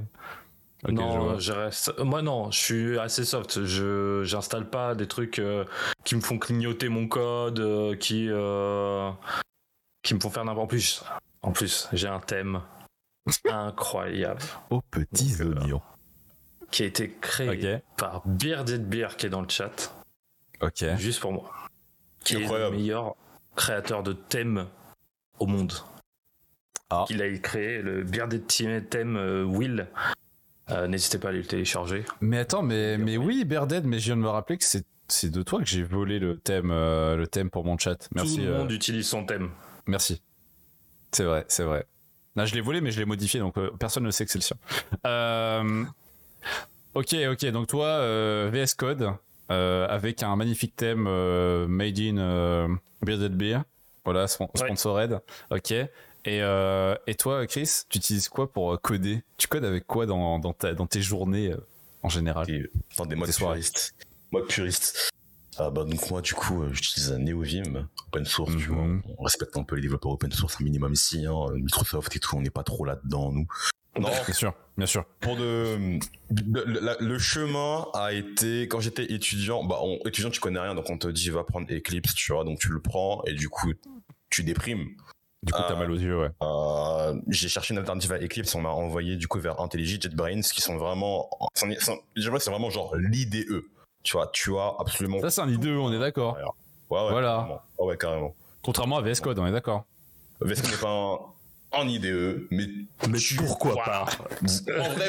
Non, 0.88 1.39
je 1.39 1.51
reste. 1.51 1.97
Moi, 1.99 2.21
non, 2.21 2.51
je 2.51 2.59
suis 2.59 2.99
assez 2.99 3.25
soft. 3.25 3.65
Je 3.65 4.21
j'installe 4.23 4.69
pas 4.69 4.95
des 4.95 5.07
trucs 5.07 5.39
euh, 5.39 5.65
qui 6.03 6.15
me 6.15 6.21
font 6.21 6.38
clignoter 6.38 6.88
mon 6.89 7.07
code, 7.07 7.59
euh, 7.59 7.95
qui 7.95 8.28
euh, 8.30 9.11
qui 10.03 10.13
me 10.13 10.19
font 10.19 10.30
faire 10.30 10.45
n'importe 10.45 10.69
plus. 10.69 11.03
En 11.41 11.51
plus, 11.51 11.88
j'ai 11.93 12.07
un 12.07 12.19
thème 12.19 12.61
incroyable 13.49 14.41
Aux 14.69 14.82
petits 14.82 15.38
Donc, 15.38 15.63
oignons. 15.63 15.82
qui 16.71 16.84
a 16.84 16.86
été 16.86 17.09
créé 17.21 17.80
par 17.97 18.21
Bearded 18.25 18.88
Beer 18.88 19.09
qui 19.17 19.25
est 19.25 19.30
dans 19.30 19.41
le 19.41 19.49
chat, 19.49 19.93
ok. 20.61 20.86
juste 20.97 21.19
pour 21.19 21.34
moi, 21.34 21.51
qui 22.23 22.36
est 22.36 22.47
le 22.47 22.71
meilleur 22.71 23.15
créateur 23.55 24.03
de 24.03 24.13
thèmes 24.13 24.67
au 25.39 25.47
monde. 25.47 25.73
Ah. 26.89 27.05
Il 27.09 27.21
a 27.21 27.38
créé 27.38 27.82
le 27.82 28.03
Bearded 28.03 28.47
Theme 28.47 29.17
euh, 29.17 29.43
Will. 29.43 29.88
Euh, 30.70 30.88
N'hésitez 30.88 31.18
pas 31.18 31.28
à 31.28 31.32
aller 31.32 31.39
le 31.39 31.45
télécharger. 31.45 32.03
Mais 32.22 32.39
attends, 32.39 32.61
mais, 32.63 32.97
mais 32.97 33.18
oui, 33.18 33.45
Berded, 33.45 33.86
mais 33.86 33.99
je 33.99 34.05
viens 34.05 34.18
de 34.18 34.22
me 34.22 34.28
rappeler 34.30 34.57
que 34.57 34.65
c'est 34.65 35.30
de 35.30 35.41
toi 35.41 35.59
que 35.59 35.65
j'ai 35.65 35.84
volé 35.84 36.20
le 36.20 36.38
thème, 36.38 36.72
euh, 36.72 37.15
le 37.15 37.28
thème 37.28 37.49
pour 37.49 37.63
mon 37.63 37.78
chat. 37.78 38.09
Merci. 38.13 38.36
Tout 38.36 38.41
le 38.41 38.47
euh, 38.49 38.57
monde 38.59 38.72
utilise 38.72 39.07
son 39.07 39.26
thème. 39.26 39.49
Merci. 39.86 40.22
C'est 41.11 41.24
vrai, 41.24 41.45
c'est 41.47 41.63
vrai. 41.63 41.86
Là, 42.36 42.45
je 42.45 42.53
l'ai 42.53 42.61
volé, 42.61 42.82
mais 42.82 42.91
je 42.91 42.99
l'ai 42.99 43.05
modifié, 43.05 43.39
donc 43.39 43.55
personne 43.80 44.03
ne 44.03 44.11
sait 44.11 44.26
que 44.26 44.32
c'est 44.32 44.39
le 44.39 44.43
sien. 44.43 44.57
Ok, 46.93 47.15
ok. 47.32 47.45
Donc 47.51 47.68
toi, 47.68 47.99
VS 48.49 48.76
Code 48.78 49.09
avec 49.49 50.22
un 50.24 50.36
magnifique 50.36 50.76
thème 50.76 51.03
made 51.68 51.99
in 51.99 52.78
Bearded 53.01 53.34
Beer. 53.36 53.61
Voilà, 54.05 54.28
spon- 54.28 54.49
Ouais. 54.55 54.65
sponsored. 54.65 55.20
Ok. 55.51 55.74
Et, 56.28 56.41
euh, 56.41 56.93
et 57.07 57.15
toi, 57.15 57.47
Chris, 57.47 57.69
tu 57.88 57.99
utilises 57.99 58.28
quoi 58.28 58.51
pour 58.51 58.73
euh, 58.73 58.78
coder? 58.78 59.23
Tu 59.38 59.47
codes 59.47 59.63
avec 59.63 59.88
quoi 59.88 60.05
dans, 60.05 60.39
dans, 60.39 60.51
ta, 60.51 60.73
dans 60.73 60.86
tes 60.86 61.01
journées 61.01 61.53
euh, 61.53 61.65
en 62.03 62.09
général? 62.09 62.45
Des 62.45 63.32
soirées. 63.32 63.61
puristes. 63.61 63.95
Mode 64.34 64.47
puriste. 64.47 65.09
Ah 65.59 65.71
bah 65.71 65.86
donc 65.86 66.11
moi 66.11 66.21
du 66.21 66.36
coup 66.36 66.65
j'utilise 66.71 67.11
un 67.11 67.17
NeoVim 67.17 67.88
open 68.09 68.25
source 68.25 68.55
tu 68.57 68.67
vois. 68.67 68.84
Mhm. 68.84 69.01
On 69.17 69.23
respecte 69.23 69.57
un 69.57 69.63
peu 69.63 69.75
les 69.75 69.82
développeurs 69.82 70.11
open 70.11 70.32
source 70.32 70.58
un 70.62 70.63
minimum 70.63 70.93
ici 70.93 71.25
hein. 71.25 71.47
Microsoft 71.55 72.16
et 72.16 72.20
tout 72.20 72.36
on 72.36 72.41
n'est 72.41 72.51
pas 72.51 72.62
trop 72.62 72.86
là-dedans 72.86 73.32
nous. 73.32 73.47
Non 73.99 74.09
Bien 74.09 74.33
sûr, 74.33 74.54
bien 74.78 74.86
sûr. 74.86 75.05
pour 75.20 75.36
de 75.36 75.97
le, 76.29 77.17
chemin 77.17 77.87
a 77.95 78.13
été 78.13 78.67
quand 78.67 78.82
j'étais 78.82 79.12
étudiant 79.12 79.63
bah 79.63 79.79
on, 79.82 79.97
étudiant 80.05 80.29
tu 80.29 80.39
connais 80.39 80.59
rien 80.59 80.75
donc 80.75 80.91
on 80.91 80.97
te 80.99 81.08
dit 81.08 81.32
va 81.32 81.43
prendre 81.43 81.66
Eclipse 81.74 82.13
tu 82.13 82.33
vois 82.33 82.43
donc 82.43 82.59
tu 82.59 82.70
le 82.70 82.79
prends 82.79 83.24
et 83.25 83.33
du 83.33 83.49
coup 83.49 83.74
tu 84.29 84.43
déprimes. 84.43 84.89
Du 85.47 85.53
coup, 85.53 85.59
t'as 85.67 85.74
Ah. 85.74 85.75
mal 85.75 85.89
aux 85.89 85.95
yeux, 85.95 86.19
ouais. 86.19 86.29
Euh, 86.43 87.19
j'ai 87.29 87.47
cherché 87.49 87.74
une 87.74 87.79
alternative 87.79 88.11
à 88.11 88.17
Eclipse, 88.17 88.53
on 88.53 88.61
m'a 88.61 88.69
envoyé 88.69 89.15
du 89.15 89.28
coup 89.28 89.39
vers 89.39 89.59
IntelliJ, 89.61 89.99
JetBrains, 90.01 90.41
qui 90.41 90.61
sont 90.61 90.78
vraiment, 90.78 91.29
que 91.55 92.37
c'est 92.39 92.49
vraiment 92.51 92.69
genre 92.69 92.95
l'IDE. 92.95 93.63
Tu 94.03 94.11
vois, 94.13 94.28
tu 94.33 94.57
as 94.57 94.74
absolument. 94.79 95.19
Ça, 95.21 95.29
c'est 95.32 95.41
un 95.41 95.49
IDE, 95.49 95.67
on 95.67 95.91
est 95.91 95.99
d'accord. 95.99 96.36
Ouais, 96.89 96.99
ouais, 96.99 97.09
Voilà. 97.11 97.28
carrément. 97.39 97.61
Ah 97.79 97.83
ouais, 97.83 97.97
carrément. 97.97 98.36
Contrairement 98.61 98.97
à 98.97 99.01
VS 99.01 99.21
Code, 99.21 99.39
on 99.39 99.47
est 99.47 99.51
d'accord. 99.51 99.86
VS 100.41 100.61
Code 100.61 100.71
n'est 100.71 100.78
pas 100.78 101.79
un, 101.79 101.87
IDE, 101.87 102.47
mais. 102.51 102.67
Mais 103.09 103.17
tu- 103.17 103.36
pourquoi 103.37 103.75
pas? 103.83 104.05
En 104.79 104.89
vrai, 104.93 105.07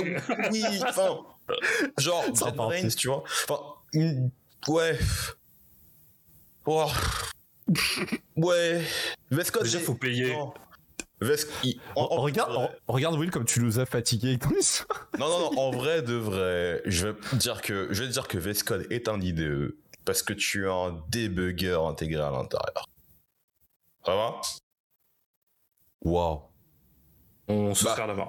oui, 0.50 0.64
enfin. 0.88 1.18
Genre, 1.98 2.24
JetBrains, 2.34 2.88
tu 2.96 3.08
vois. 3.08 3.24
Enfin, 3.48 3.60
une- 3.92 4.30
ouais. 4.68 4.98
Oh. 6.66 6.86
Ouais. 8.36 8.82
VS 9.30 9.50
Code. 9.50 9.62
Déjà, 9.64 9.78
faut 9.80 9.94
payer. 9.94 10.32
Non. 10.32 10.52
VS 11.20 11.46
il- 11.64 11.80
en- 11.96 12.02
en- 12.02 12.20
regarde, 12.20 12.54
en 12.86 12.92
regarde 12.92 13.16
Will 13.16 13.30
comme 13.30 13.44
tu 13.44 13.60
nous 13.60 13.78
as 13.80 13.86
fatigués 13.86 14.28
avec 14.28 14.42
ton 14.42 14.50
histoire. 14.50 15.08
Non, 15.18 15.28
non, 15.28 15.38
non, 15.52 15.58
en 15.60 15.70
vrai, 15.72 16.00
de 16.02 16.14
vrai, 16.14 16.80
je 16.86 17.08
vais 17.08 17.14
te 17.18 17.36
dire 17.36 17.60
que, 17.60 17.88
je 17.92 18.04
vais 18.04 18.08
dire 18.08 18.28
que 18.28 18.38
VS 18.38 18.62
Code 18.62 18.86
est 18.90 19.08
un 19.08 19.20
IDE 19.20 19.74
parce 20.04 20.22
que 20.22 20.32
tu 20.32 20.68
as 20.68 20.72
un 20.72 21.02
debugger 21.10 21.78
intégré 21.86 22.22
à 22.22 22.30
l'intérieur. 22.30 22.86
Ça 24.06 24.14
va? 24.14 24.40
Waouh. 26.02 26.40
On 27.48 27.74
se 27.74 27.84
Bah. 27.84 27.94
serre 27.96 28.06
la 28.06 28.14
main. 28.14 28.28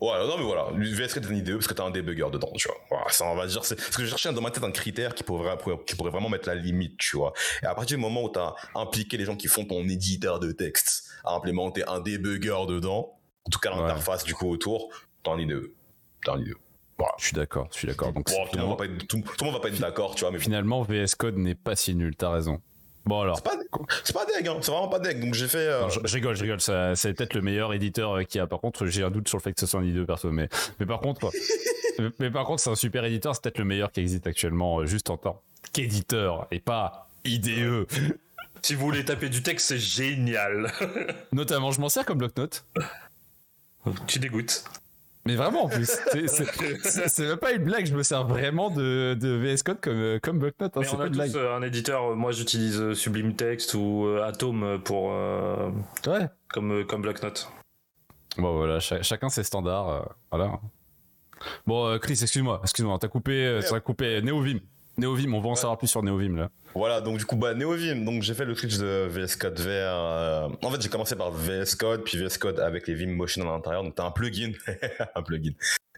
Ouais, 0.00 0.26
non, 0.26 0.38
mais 0.38 0.44
voilà, 0.44 0.68
VS 0.74 1.14
Code 1.14 1.24
est 1.24 1.28
un 1.28 1.34
IDE 1.34 1.52
parce 1.54 1.66
que 1.66 1.74
t'as 1.74 1.84
un 1.84 1.90
debugger 1.90 2.28
dedans, 2.30 2.52
tu 2.54 2.68
vois. 2.68 2.76
Voilà, 2.88 3.10
ça, 3.10 3.24
on 3.26 3.34
va 3.34 3.46
dire, 3.48 3.64
c'est, 3.64 3.74
parce 3.74 3.96
que 3.96 4.04
je 4.04 4.08
cherchais 4.08 4.32
dans 4.32 4.40
ma 4.40 4.52
tête 4.52 4.62
un 4.62 4.70
critère 4.70 5.12
qui 5.12 5.24
pourrait, 5.24 5.56
qui 5.86 5.96
pourrait 5.96 6.12
vraiment 6.12 6.28
mettre 6.28 6.48
la 6.48 6.54
limite, 6.54 6.96
tu 6.98 7.16
vois. 7.16 7.32
Et 7.62 7.66
à 7.66 7.74
partir 7.74 7.96
du 7.96 8.02
moment 8.02 8.22
où 8.22 8.28
t'as 8.28 8.54
impliqué 8.76 9.16
les 9.16 9.24
gens 9.24 9.34
qui 9.34 9.48
font 9.48 9.64
ton 9.64 9.82
éditeur 9.88 10.38
de 10.38 10.52
texte 10.52 11.10
à 11.24 11.34
implémenter 11.34 11.82
un 11.88 11.98
debugger 11.98 12.66
dedans, 12.68 13.18
en 13.44 13.50
tout 13.50 13.58
cas 13.58 13.70
l'interface 13.70 14.22
du 14.22 14.34
coup 14.34 14.48
autour, 14.48 14.88
t'as 15.24 15.32
un 15.32 15.40
IDE. 15.40 15.72
T'as 16.24 16.34
un 16.34 16.40
IDE. 16.40 16.54
Je 17.18 17.26
suis 17.26 17.34
d'accord, 17.34 17.68
je 17.72 17.78
suis 17.78 17.86
d'accord. 17.86 18.12
Donc, 18.12 18.28
Bon, 18.30 18.46
tout, 18.46 18.56
le 18.56 18.62
monde 18.62 18.70
va 18.70 18.76
pas 18.76 18.84
être, 18.86 19.06
tout, 19.06 19.20
tout 19.20 19.44
le 19.44 19.44
monde 19.44 19.54
va 19.54 19.60
pas 19.60 19.68
être 19.68 19.80
d'accord, 19.80 20.14
tu 20.14 20.20
vois, 20.22 20.32
mais 20.32 20.38
finalement, 20.38 20.82
VS 20.82 21.14
Code 21.16 21.36
n'est 21.36 21.54
pas 21.54 21.76
si 21.76 21.94
nul, 21.94 22.16
t'as 22.16 22.30
raison. 22.30 22.60
Bon 23.08 23.22
alors, 23.22 23.36
c'est 23.38 23.44
pas, 24.12 24.24
pas 24.26 24.32
deg, 24.32 24.46
hein, 24.46 24.58
c'est 24.60 24.70
vraiment 24.70 24.88
pas 24.88 24.98
deg. 24.98 25.18
Donc 25.18 25.32
j'ai 25.32 25.48
fait. 25.48 25.56
euh, 25.66 25.80
Non, 25.80 25.88
je, 25.88 26.00
je 26.04 26.14
rigole, 26.14 26.36
je 26.36 26.42
rigole. 26.42 26.60
C'est 26.60 27.14
peut-être 27.14 27.32
le 27.32 27.40
meilleur 27.40 27.72
éditeur 27.72 28.18
euh, 28.18 28.24
qu'il 28.24 28.38
y 28.38 28.42
a. 28.42 28.46
Par 28.46 28.60
contre, 28.60 28.84
j'ai 28.84 29.02
un 29.02 29.10
doute 29.10 29.28
sur 29.28 29.38
le 29.38 29.42
fait 29.42 29.54
que 29.54 29.60
ce 29.60 29.66
soit 29.66 29.80
un 29.80 29.84
IDE 29.84 30.04
perso. 30.04 30.30
Mais, 30.30 30.50
mais 30.78 30.84
par 30.84 31.00
contre, 31.00 31.30
mais, 31.98 32.10
mais 32.18 32.30
par 32.30 32.44
contre, 32.44 32.60
c'est 32.62 32.68
un 32.68 32.74
super 32.74 33.02
éditeur. 33.06 33.34
C'est 33.34 33.42
peut-être 33.44 33.56
le 33.58 33.64
meilleur 33.64 33.92
qui 33.92 34.00
existe 34.00 34.26
actuellement, 34.26 34.80
euh, 34.80 34.84
juste 34.86 35.08
en 35.08 35.16
tant 35.16 35.40
qu'éditeur 35.72 36.46
et 36.50 36.60
pas 36.60 37.08
IDE. 37.24 37.86
Si 38.60 38.74
vous 38.74 38.84
voulez 38.84 39.06
taper 39.06 39.30
du 39.30 39.42
texte, 39.42 39.68
c'est 39.68 39.78
génial. 39.78 40.70
Notamment, 41.32 41.70
je 41.70 41.80
m'en 41.80 41.88
sers 41.88 42.04
comme 42.04 42.18
bloc-notes. 42.18 42.66
tu 44.06 44.18
dégoûtes. 44.18 44.64
Mais 45.28 45.36
vraiment, 45.36 45.64
en 45.64 45.68
plus, 45.68 45.90
c'est- 46.82 47.18
même 47.20 47.36
pas 47.36 47.52
une 47.52 47.64
blague. 47.64 47.84
Je 47.84 47.94
me 47.94 48.02
sers 48.02 48.26
vraiment 48.26 48.70
de, 48.70 49.12
de 49.12 49.28
VS 49.28 49.62
Code 49.62 49.78
comme, 49.82 49.92
euh, 50.00 50.18
comme 50.18 50.38
bloc-notes. 50.38 50.74
hein, 50.74 50.80
c'est 50.82 50.94
on 50.94 50.96
pas 50.96 51.02
a 51.02 51.06
une 51.06 51.12
tous 51.12 51.18
blague. 51.18 51.36
euh, 51.36 51.54
un 51.54 51.60
éditeur. 51.60 52.16
Moi, 52.16 52.32
j'utilise 52.32 52.80
euh, 52.80 52.94
Sublime 52.94 53.36
Text 53.36 53.74
ou 53.74 54.06
euh, 54.06 54.24
Atom 54.26 54.80
pour 54.82 55.10
euh, 55.12 55.70
Ouais. 56.06 56.28
comme 56.48 56.72
euh, 56.80 56.84
comme 56.84 57.02
bloc-notes. 57.02 57.52
Bon, 58.38 58.56
voilà, 58.56 58.80
cha- 58.80 59.02
chacun 59.02 59.28
ses 59.28 59.42
standards. 59.42 59.88
euh, 59.90 60.00
voilà. 60.30 60.58
Bon, 61.66 61.86
euh, 61.88 61.98
Chris, 61.98 62.18
excuse-moi, 62.22 62.60
excuse-moi, 62.62 62.96
t'as 62.98 63.08
coupé, 63.08 63.44
euh, 63.46 63.60
t'as 63.68 63.80
coupé 63.80 64.22
Neovim. 64.22 64.60
Neovim, 64.96 65.34
on 65.34 65.40
va 65.40 65.50
en 65.50 65.54
savoir 65.56 65.76
plus 65.76 65.88
sur 65.88 66.02
Neovim 66.02 66.36
là. 66.36 66.48
Voilà, 66.78 67.00
donc 67.00 67.18
du 67.18 67.24
coup, 67.26 67.34
bah, 67.34 67.54
Neovim, 67.54 68.04
donc 68.04 68.22
j'ai 68.22 68.34
fait 68.34 68.44
le 68.44 68.54
switch 68.54 68.78
de 68.78 69.08
VS 69.10 69.34
Code 69.36 69.58
vers. 69.58 69.92
euh, 69.96 70.48
En 70.62 70.70
fait, 70.70 70.80
j'ai 70.80 70.88
commencé 70.88 71.16
par 71.16 71.32
VS 71.32 71.74
Code, 71.76 72.04
puis 72.04 72.16
VS 72.16 72.38
Code 72.38 72.60
avec 72.60 72.86
les 72.86 72.94
Vim 72.94 73.08
Motion 73.16 73.42
à 73.50 73.56
l'intérieur. 73.56 73.82
Donc, 73.82 73.96
t'as 73.96 74.06
un 74.06 74.12
plugin, 74.12 74.52
un 75.16 75.22
plugin. 75.22 75.50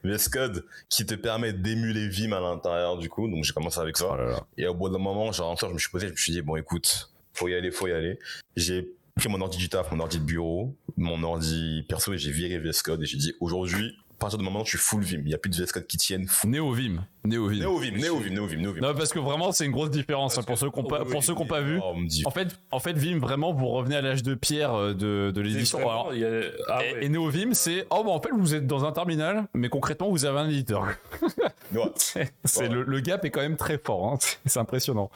VS 0.05 0.31
Code 0.33 0.65
qui 0.89 1.05
te 1.05 1.15
permet 1.15 1.53
d'émuler 1.53 2.09
Vim 2.09 2.33
à 2.33 2.41
l'intérieur, 2.41 2.97
du 2.97 3.11
coup. 3.11 3.29
Donc, 3.29 3.45
j'ai 3.45 3.53
commencé 3.53 3.79
avec 3.79 3.99
ça. 3.99 4.07
Oh 4.11 4.17
là 4.17 4.25
là. 4.25 4.47
Et 4.57 4.67
au 4.67 4.73
bout 4.75 4.89
d'un 4.89 4.97
moment, 4.97 5.31
genre, 5.33 5.55
je 5.61 5.67
me 5.67 5.77
suis 5.79 5.91
posé, 5.91 6.07
je 6.07 6.13
me 6.13 6.17
suis 6.17 6.33
dit, 6.33 6.41
bon, 6.41 6.57
écoute, 6.57 7.11
faut 7.35 7.49
y 7.49 7.55
aller, 7.55 7.71
faut 7.71 7.87
y 7.87 7.93
aller. 7.93 8.19
J'ai 8.57 8.89
pris 9.17 9.29
mon 9.29 9.39
ordi 9.43 9.59
du 9.59 9.69
taf, 9.69 9.93
mon 9.93 10.01
ordi 10.01 10.19
de 10.19 10.25
bureau, 10.25 10.75
mon 10.97 11.23
ordi 11.25 11.85
perso, 11.91 12.15
et 12.15 12.19
j'ai 12.19 12.31
viré 12.33 12.59
VS 12.59 12.81
Code, 12.83 13.03
et 13.03 13.05
j'ai 13.07 13.19
dit, 13.19 13.35
aujourd'hui, 13.41 13.99
partir 14.21 14.39
du 14.39 14.45
moment 14.45 14.61
où 14.61 14.65
je 14.65 14.71
suis 14.71 14.79
full 14.79 15.03
Vim, 15.03 15.19
il 15.19 15.25
n'y 15.25 15.35
a 15.35 15.39
plus 15.39 15.51
de 15.51 15.57
VS 15.57 15.73
Code 15.73 15.87
qui 15.87 15.97
tienne. 15.97 16.27
Full. 16.29 16.51
Neovim. 16.51 17.05
Neovim. 17.25 17.59
Neovim, 17.61 17.97
Neovim, 17.99 18.31
Neovim, 18.35 18.61
Neovim. 18.63 18.81
Non, 18.81 18.95
parce 18.95 19.13
que 19.13 19.19
vraiment, 19.19 19.51
c'est 19.53 19.67
une 19.67 19.73
grosse 19.73 19.91
différence 19.91 20.39
hein, 20.39 20.43
pour 20.43 20.57
ceux 20.57 20.71
qui 20.71 20.79
n'ont 20.81 20.87
pas, 20.89 21.05
pour 21.05 21.23
ceux 21.25 21.35
qui 21.35 21.43
ont 21.43 21.47
pas 21.47 21.61
vu. 21.61 21.79
Oh, 21.83 21.91
on 21.95 21.97
me 21.99 22.07
dit, 22.07 22.23
En 22.25 22.31
fait, 22.31 22.49
en 22.71 22.79
fait, 22.79 22.93
Vim, 22.97 23.19
vraiment, 23.19 23.53
vous 23.53 23.67
revenez 23.69 23.97
à 23.97 24.01
l'âge 24.03 24.23
de 24.23 24.35
pierre 24.35 24.73
euh, 24.75 24.95
de, 24.95 25.33
de 25.35 25.41
l'édition. 25.41 25.79
A- 25.91 26.09
ah 26.11 26.15
et, 26.15 26.21
ouais. 26.23 26.97
et 27.01 27.09
Neovim, 27.09 27.53
c'est 27.55 27.87
oh 27.91 28.03
bah 28.05 28.11
en 28.13 28.21
fait 28.21 28.31
vous 28.33 28.55
êtes 28.55 28.67
dans 28.67 28.85
un 28.85 28.93
terminal, 28.93 29.47
mais 29.55 29.69
concrètement 29.69 30.09
vous 30.11 30.25
avez 30.25 30.39
un 30.39 30.49
éditeur. 30.49 30.87
ouais. 31.75 31.81
c'est 31.97 32.31
Ouais. 32.61 32.69
le, 32.69 32.83
le 32.85 33.01
gap 33.01 33.25
est 33.25 33.31
quand 33.31 33.41
même 33.41 33.57
très 33.57 33.79
fort, 33.79 34.07
hein. 34.13 34.17
c'est 34.21 34.39
c'est 34.47 34.59
impressionnant. 34.59 35.11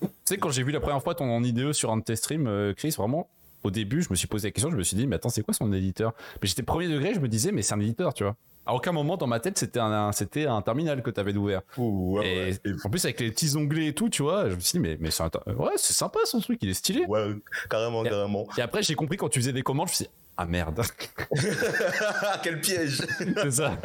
tu 0.00 0.08
sais 0.24 0.38
quand 0.38 0.50
j'ai 0.50 0.62
vu 0.62 0.72
la 0.72 0.80
première 0.80 1.02
fois 1.02 1.14
ton 1.14 1.42
IDE 1.42 1.72
sur 1.72 1.90
un 1.90 1.96
de 1.98 2.02
tes 2.02 2.16
streams, 2.16 2.46
euh, 2.46 2.72
Chris, 2.74 2.94
vraiment 2.96 3.28
au 3.66 3.70
début 3.70 4.02
je 4.02 4.08
me 4.10 4.14
suis 4.16 4.26
posé 4.28 4.48
la 4.48 4.52
question, 4.52 4.70
je 4.70 4.76
me 4.76 4.82
suis 4.82 4.96
dit 4.96 5.06
mais 5.06 5.16
attends 5.16 5.28
c'est 5.28 5.42
quoi 5.42 5.54
son 5.54 5.72
éditeur? 5.72 6.12
Mais 6.42 6.48
j'étais 6.48 6.62
premier 6.62 6.88
degré, 6.88 7.14
je 7.14 7.20
me 7.20 7.28
disais 7.28 7.52
mais 7.52 7.62
c'est 7.62 7.74
un 7.74 7.80
éditeur, 7.80 8.14
tu 8.14 8.24
vois. 8.24 8.36
À 8.68 8.74
aucun 8.74 8.90
moment 8.90 9.16
dans 9.16 9.28
ma 9.28 9.38
tête 9.38 9.58
c'était 9.58 9.78
un, 9.78 9.92
un- 9.92 10.12
c'était 10.12 10.46
un 10.46 10.60
terminal 10.60 11.00
que 11.02 11.10
t'avais 11.10 11.36
ouvert. 11.36 11.60
Ouh, 11.78 12.18
ouais, 12.18 12.26
et 12.26 12.38
ouais. 12.50 12.58
Et- 12.64 12.72
en 12.84 12.90
plus 12.90 13.04
avec 13.04 13.20
les 13.20 13.30
petits 13.30 13.56
onglets 13.56 13.86
et 13.86 13.92
tout, 13.92 14.08
tu 14.08 14.22
vois, 14.22 14.48
je 14.50 14.54
me 14.56 14.60
suis 14.60 14.78
dit 14.78 14.80
mais 14.80 14.96
mais 15.00 15.10
c'est 15.12 15.22
un 15.22 15.28
ter- 15.30 15.42
ouais 15.46 15.70
c'est 15.76 15.92
sympa 15.94 16.18
son 16.24 16.40
truc, 16.40 16.58
il 16.62 16.70
est 16.70 16.74
stylé. 16.74 17.04
Ouais, 17.06 17.34
carrément, 17.70 18.04
Et- 18.04 18.08
carrément. 18.08 18.46
Et 18.58 18.62
après 18.62 18.82
j'ai 18.82 18.94
compris 18.96 19.16
quand 19.18 19.28
tu 19.28 19.38
faisais 19.40 19.52
des 19.52 19.62
commandes, 19.62 19.86
je 19.88 19.92
me 19.92 19.96
suis 19.96 20.04
dit 20.06 20.10
ah 20.38 20.44
merde. 20.46 20.82
Quel 22.42 22.60
piège 22.60 23.02
C'est 23.36 23.50
ça. 23.52 23.78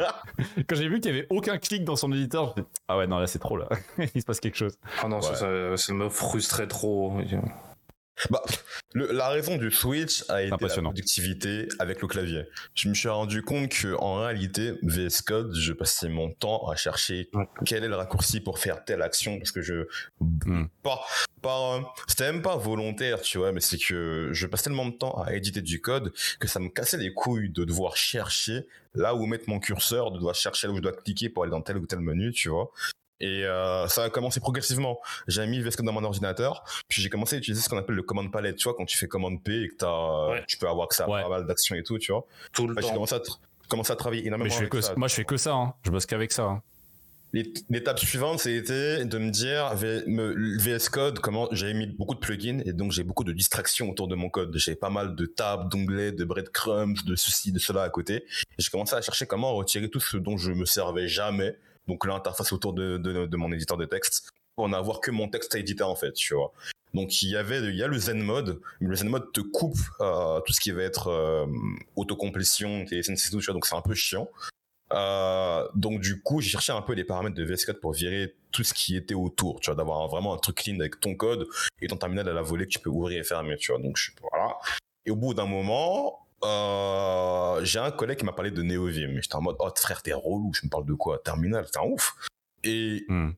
Quand 0.68 0.76
j'ai 0.76 0.88
vu 0.88 1.00
qu'il 1.00 1.14
y 1.14 1.18
avait 1.18 1.26
aucun 1.30 1.56
clic 1.58 1.84
dans 1.84 1.96
son 1.96 2.12
éditeur, 2.12 2.44
je 2.56 2.60
me 2.60 2.66
suis 2.66 2.72
dit, 2.74 2.80
ah 2.88 2.98
ouais, 2.98 3.06
non, 3.06 3.18
là 3.18 3.26
c'est 3.26 3.38
trop 3.38 3.56
là. 3.56 3.68
Il 4.14 4.20
se 4.20 4.26
passe 4.26 4.40
quelque 4.40 4.56
chose. 4.58 4.74
Ah 5.02 5.08
non, 5.08 5.20
ça, 5.22 5.34
ça 5.76 5.92
me 5.94 6.08
frustrait 6.10 6.66
trop. 6.66 7.14
Bah, 8.30 8.42
le- 8.94 9.10
la 9.10 9.28
raison 9.30 9.56
du 9.56 9.70
switch 9.70 10.22
a 10.28 10.42
été 10.42 10.50
la 10.50 10.68
productivité 10.68 11.66
avec 11.78 12.02
le 12.02 12.08
clavier. 12.08 12.44
Je 12.74 12.88
me 12.88 12.94
suis 12.94 13.08
rendu 13.08 13.42
compte 13.42 13.70
que 13.70 13.94
en 13.96 14.16
réalité, 14.22 14.74
VS 14.82 15.22
Code, 15.24 15.54
je 15.56 15.72
passais 15.72 16.08
mon 16.08 16.30
temps 16.30 16.68
à 16.68 16.76
chercher 16.76 17.28
Ouais. 17.32 17.46
quel 17.64 17.84
est 17.84 17.88
le 17.88 17.96
raccourci 17.96 18.40
pour 18.40 18.58
faire 18.58 18.84
telle 18.84 19.02
action 19.02 19.38
parce 19.38 19.50
que 19.50 19.62
je 19.62 19.86
Hmm. 20.20 20.66
pas 20.82 21.00
pas 21.40 21.92
c'était 22.06 22.30
même 22.30 22.42
pas 22.42 22.56
volontaire, 22.56 23.20
tu 23.22 23.38
vois, 23.38 23.50
mais 23.52 23.60
c'est 23.60 23.78
que 23.78 24.28
je 24.32 24.46
passe 24.46 24.62
tellement 24.62 24.86
de 24.86 24.92
temps 24.92 25.20
à 25.22 25.32
éditer 25.34 25.62
du 25.62 25.80
code 25.80 26.12
que 26.38 26.46
ça 26.46 26.60
me 26.60 26.68
cassait 26.68 26.98
les 26.98 27.12
couilles 27.12 27.50
de 27.50 27.64
devoir 27.64 27.96
chercher 27.96 28.66
là 28.94 29.14
où 29.14 29.26
mettre 29.26 29.48
mon 29.48 29.58
curseur, 29.58 30.10
de 30.12 30.18
devoir 30.18 30.34
chercher 30.36 30.66
là 30.68 30.72
où 30.74 30.76
je 30.76 30.82
dois 30.82 30.92
cliquer 30.92 31.28
pour 31.30 31.42
aller 31.42 31.50
dans 31.50 31.62
tel 31.62 31.78
ou 31.78 31.86
tel 31.86 31.98
menu, 32.00 32.30
tu 32.32 32.48
vois. 32.50 32.70
Et 33.22 33.44
euh, 33.46 33.86
ça 33.88 34.04
a 34.04 34.10
commencé 34.10 34.40
progressivement. 34.40 34.98
J'ai 35.28 35.46
mis 35.46 35.60
VS 35.60 35.76
Code 35.76 35.86
dans 35.86 35.92
mon 35.92 36.04
ordinateur, 36.04 36.64
puis 36.88 37.00
j'ai 37.00 37.08
commencé 37.08 37.36
à 37.36 37.38
utiliser 37.38 37.62
ce 37.62 37.68
qu'on 37.70 37.78
appelle 37.78 37.96
le 37.96 38.02
command 38.02 38.30
palette, 38.30 38.56
tu 38.56 38.64
vois, 38.64 38.74
quand 38.74 38.84
tu 38.84 38.98
fais 38.98 39.06
commande 39.08 39.42
P 39.42 39.62
et 39.62 39.68
que 39.68 40.30
Ouais. 40.32 40.44
tu 40.48 40.58
peux 40.58 40.68
avoir 40.68 40.84
accès 40.86 41.04
à 41.04 41.08
Ouais. 41.08 41.22
pas 41.22 41.28
mal 41.30 41.46
d'actions 41.46 41.74
et 41.76 41.82
tout, 41.82 41.98
tu 41.98 42.12
vois. 42.12 42.26
Tout 42.52 42.66
le 42.66 42.74
Bah, 42.74 42.80
j'ai 42.82 42.88
temps. 42.88 42.94
commencé 42.94 43.14
à, 43.14 43.18
tra- 43.18 43.38
commencé 43.68 43.92
à 43.92 43.96
travailler 43.96 44.26
énormément 44.26 44.44
Mais 44.44 44.50
je 44.50 44.54
fais 44.56 44.60
avec 44.62 44.72
que, 44.72 44.80
ça. 44.82 44.94
moi, 44.96 45.08
je 45.08 45.14
fais 45.14 45.24
que 45.24 45.36
ça. 45.38 45.52
hein. 45.54 45.72
Je 45.84 45.90
bosse 45.90 46.04
qu'avec 46.04 46.32
ça. 46.32 46.42
hein. 46.42 46.62
L'ét- 47.32 47.64
L'étape 47.70 47.98
suivante, 47.98 48.40
c'était 48.40 49.06
de 49.06 49.16
me 49.18 49.30
dire 49.30 49.72
VS 49.76 50.88
Code, 50.90 51.18
comment 51.20 51.48
j'avais 51.52 51.72
mis 51.74 51.86
beaucoup 51.86 52.14
de 52.14 52.20
plugins 52.20 52.60
et 52.66 52.72
donc 52.74 52.92
j'ai 52.92 53.04
beaucoup 53.04 53.24
de 53.24 53.32
distractions 53.32 53.88
autour 53.88 54.06
de 54.08 54.14
mon 54.14 54.28
code. 54.28 54.54
J'ai 54.58 54.74
pas 54.74 54.90
mal 54.90 55.14
de 55.14 55.24
tabs, 55.26 55.70
d'onglets, 55.70 56.12
de 56.12 56.24
breadcrumbs, 56.24 57.02
de 57.06 57.16
ceci, 57.16 57.50
de 57.52 57.58
cela 57.58 57.84
à 57.84 57.88
côté. 57.88 58.24
J'ai 58.58 58.68
commencé 58.70 58.94
à 58.94 59.00
chercher 59.00 59.24
comment 59.26 59.54
retirer 59.54 59.88
tout 59.88 60.00
ce 60.00 60.16
dont 60.18 60.36
je 60.36 60.52
me 60.52 60.66
servais 60.66 61.08
jamais. 61.08 61.56
Donc 61.88 62.06
l'interface 62.06 62.52
autour 62.52 62.72
de, 62.72 62.96
de, 62.96 63.36
mon 63.36 63.52
éditeur 63.52 63.76
de 63.76 63.84
texte 63.84 64.30
pour 64.54 64.68
n'avoir 64.68 65.00
que 65.00 65.10
mon 65.10 65.28
texte 65.28 65.54
à 65.54 65.58
éditer 65.58 65.82
en 65.82 65.96
fait, 65.96 66.12
tu 66.12 66.34
vois. 66.34 66.52
Donc 66.94 67.22
il 67.22 67.30
y 67.30 67.36
avait, 67.36 67.60
il 67.60 67.76
y 67.76 67.82
a 67.82 67.86
le 67.86 67.98
Zen 67.98 68.20
mode. 68.20 68.60
mais 68.80 68.88
Le 68.88 68.94
Zen 68.94 69.08
mode 69.08 69.32
te 69.32 69.40
coupe 69.40 69.78
euh, 70.00 70.40
tout 70.40 70.52
ce 70.52 70.60
qui 70.60 70.70
va 70.70 70.82
être 70.82 71.08
euh, 71.08 71.46
autocomplétion, 71.96 72.84
TSNC, 72.86 73.30
tout, 73.30 73.40
tu 73.40 73.46
vois. 73.46 73.54
Donc 73.54 73.66
c'est 73.66 73.76
un 73.76 73.82
peu 73.82 73.94
chiant. 73.94 74.28
Euh, 74.92 75.66
donc 75.74 76.00
du 76.00 76.20
coup, 76.20 76.40
j'ai 76.40 76.50
cherché 76.50 76.72
un 76.72 76.82
peu 76.82 76.92
les 76.92 77.04
paramètres 77.04 77.34
de 77.34 77.44
VS 77.44 77.64
Code 77.64 77.80
pour 77.80 77.92
virer 77.92 78.34
tout 78.50 78.62
ce 78.62 78.74
qui 78.74 78.94
était 78.94 79.14
autour, 79.14 79.60
tu 79.60 79.70
vois, 79.70 79.74
d'avoir 79.74 80.06
vraiment 80.08 80.34
un 80.34 80.36
truc 80.36 80.56
clean 80.56 80.78
avec 80.80 81.00
ton 81.00 81.14
code 81.14 81.48
et 81.80 81.86
ton 81.86 81.96
terminal 81.96 82.28
à 82.28 82.34
la 82.34 82.42
volée 82.42 82.66
que 82.66 82.72
tu 82.72 82.78
peux 82.78 82.90
ouvrir 82.90 83.18
et 83.18 83.24
fermer, 83.24 83.56
tu 83.56 83.72
vois. 83.72 83.80
Donc 83.80 83.96
je, 83.96 84.10
voilà. 84.20 84.58
Et 85.06 85.10
au 85.10 85.16
bout 85.16 85.32
d'un 85.32 85.46
moment, 85.46 86.26
euh, 86.44 87.64
j'ai 87.64 87.78
un 87.78 87.90
collègue 87.90 88.18
qui 88.18 88.24
m'a 88.24 88.32
parlé 88.32 88.50
de 88.50 88.62
NeoVim. 88.62 89.20
J'étais 89.20 89.34
en 89.36 89.42
mode, 89.42 89.56
oh 89.58 89.68
frère, 89.76 90.02
t'es 90.02 90.12
relou, 90.12 90.52
je 90.54 90.64
me 90.66 90.70
parle 90.70 90.84
de 90.86 90.94
quoi? 90.94 91.18
Terminal, 91.18 91.66
c'est 91.72 91.78
un 91.78 91.84
ouf. 91.84 92.14
Et 92.64 93.04
Hmm. 93.08 93.30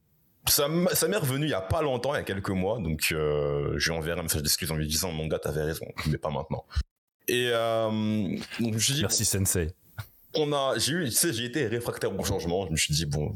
ça 0.46 0.68
m'est 0.68 1.16
revenu 1.16 1.46
il 1.46 1.50
y 1.50 1.54
a 1.54 1.60
pas 1.60 1.80
longtemps, 1.82 2.14
il 2.14 2.18
y 2.18 2.20
a 2.20 2.24
quelques 2.24 2.50
mois, 2.50 2.78
donc 2.78 3.08
euh, 3.12 3.74
je 3.78 3.90
lui 3.90 3.98
enverrai 3.98 4.20
un 4.20 4.24
message 4.24 4.42
d'excuse 4.42 4.70
en 4.70 4.76
lui 4.76 4.86
disant, 4.86 5.10
mon 5.12 5.26
gars, 5.26 5.38
t'avais 5.38 5.62
raison, 5.62 5.86
mais 6.06 6.18
pas 6.18 6.30
maintenant. 6.30 6.64
Et 7.28 7.48
euh, 7.52 7.88
donc 8.60 8.76
je 8.76 8.92
dit, 8.92 9.00
Merci 9.00 9.24
Sensei. 9.24 9.68
on 10.34 10.52
a, 10.52 10.76
j'ai 10.78 10.92
eu, 10.92 11.04
tu 11.06 11.10
sais, 11.12 11.32
j'ai 11.32 11.44
été 11.46 11.66
réfractaire 11.66 12.14
au 12.18 12.22
changement. 12.24 12.66
Je 12.66 12.72
me 12.72 12.76
suis 12.76 12.92
dit, 12.92 13.06
bon, 13.06 13.34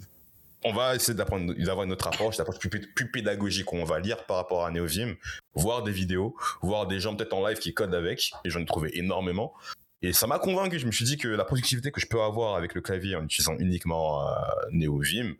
on 0.65 0.73
va 0.73 0.95
essayer 0.95 1.15
d'apprendre, 1.15 1.55
d'avoir 1.55 1.85
une 1.85 1.93
autre 1.93 2.07
approche, 2.09 2.37
une 2.37 2.43
approche 2.43 2.59
plus, 2.59 2.71
plus 2.71 3.11
pédagogique. 3.11 3.73
On 3.73 3.85
va 3.85 4.01
lire 4.01 4.25
par 4.27 4.37
rapport 4.37 4.65
à 4.65 4.71
Neovim, 4.71 5.15
voir 5.55 5.83
des 5.83 5.93
vidéos, 5.93 6.37
voir 6.63 6.87
des 6.87 7.01
gens 7.01 7.15
peut-être 7.15 7.33
en 7.33 7.47
live 7.47 7.59
qui 7.59 7.75
codent 7.75 7.95
avec. 7.95 8.33
Et 8.45 8.51
j'en 8.51 8.61
ai 8.61 8.67
trouvé 8.67 8.91
énormément. 8.99 9.55
Et 10.03 10.13
ça 10.13 10.27
m'a 10.27 10.39
convaincu. 10.39 10.79
Je 10.79 10.87
me 10.87 10.93
suis 10.93 11.05
dit 11.05 11.17
que 11.17 11.29
la 11.29 11.45
productivité 11.45 11.91
que 11.91 12.01
je 12.01 12.07
peux 12.07 12.21
avoir 12.21 12.57
avec 12.57 12.75
le 12.75 12.81
clavier 12.81 13.17
en 13.17 13.25
utilisant 13.25 13.57
uniquement 13.59 14.29
euh, 14.29 14.35
Neovim 14.71 15.35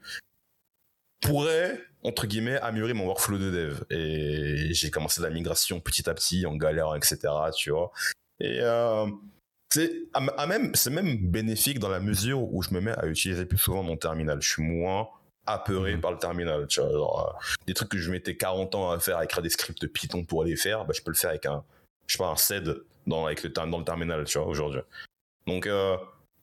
pourrait 1.21 1.81
entre 2.03 2.27
guillemets, 2.27 2.59
améliorer 2.61 2.93
mon 2.93 3.07
workflow 3.07 3.39
de 3.39 3.51
dev. 3.51 3.85
Et 3.91 4.73
j'ai 4.73 4.91
commencé 4.91 5.21
la 5.21 5.31
migration 5.31 5.81
petit 5.81 6.09
à 6.09 6.15
petit, 6.15 6.47
en 6.47 6.57
galère, 6.57 6.95
etc., 6.95 7.19
tu 7.57 7.71
vois. 7.71 7.91
Et 8.41 8.61
euh, 8.61 9.07
c'est 9.71 9.93
même, 10.49 10.75
c'est 10.75 10.91
même 10.91 11.17
bénéfique 11.19 11.79
dans 11.79 11.89
la 11.89 12.01
mesure 12.01 12.43
où 12.53 12.63
je 12.63 12.73
me 12.73 12.81
mets 12.81 12.97
à 12.99 13.07
utiliser 13.07 13.45
plus 13.45 13.59
souvent 13.59 13.83
mon 13.83 13.97
terminal. 13.97 14.41
Je 14.41 14.49
suis 14.49 14.63
moins 14.63 15.09
apeuré 15.47 15.95
Mhm. 15.95 16.01
par 16.01 16.13
le 16.13 16.19
terminal, 16.19 16.67
tu 16.67 16.81
vois. 16.81 16.91
Genre, 16.93 17.35
euh, 17.37 17.57
des 17.67 17.75
trucs 17.75 17.89
que 17.91 17.99
je 17.99 18.11
mettais 18.11 18.37
40 18.37 18.75
ans 18.75 18.91
à 18.91 18.99
faire, 18.99 19.19
à 19.19 19.25
écrire 19.25 19.43
des 19.43 19.51
scripts 19.51 19.87
Python 19.87 20.25
pour 20.25 20.45
les 20.45 20.57
faire, 20.57 20.85
bah, 20.85 20.93
je 20.97 21.03
peux 21.03 21.11
le 21.11 21.17
faire 21.17 21.31
avec 21.31 21.47
un, 21.47 21.65
je 22.07 22.17
sais 22.17 22.19
pas, 22.23 22.29
un 22.31 22.37
SED 22.37 22.83
dans, 23.07 23.27
avec 23.27 23.43
le, 23.43 23.49
dans 23.51 23.79
le 23.79 23.85
terminal, 23.85 24.25
tu 24.25 24.39
vois, 24.39 24.47
aujourd'hui. 24.47 24.81
Donc, 25.47 25.67
euh, 25.67 25.97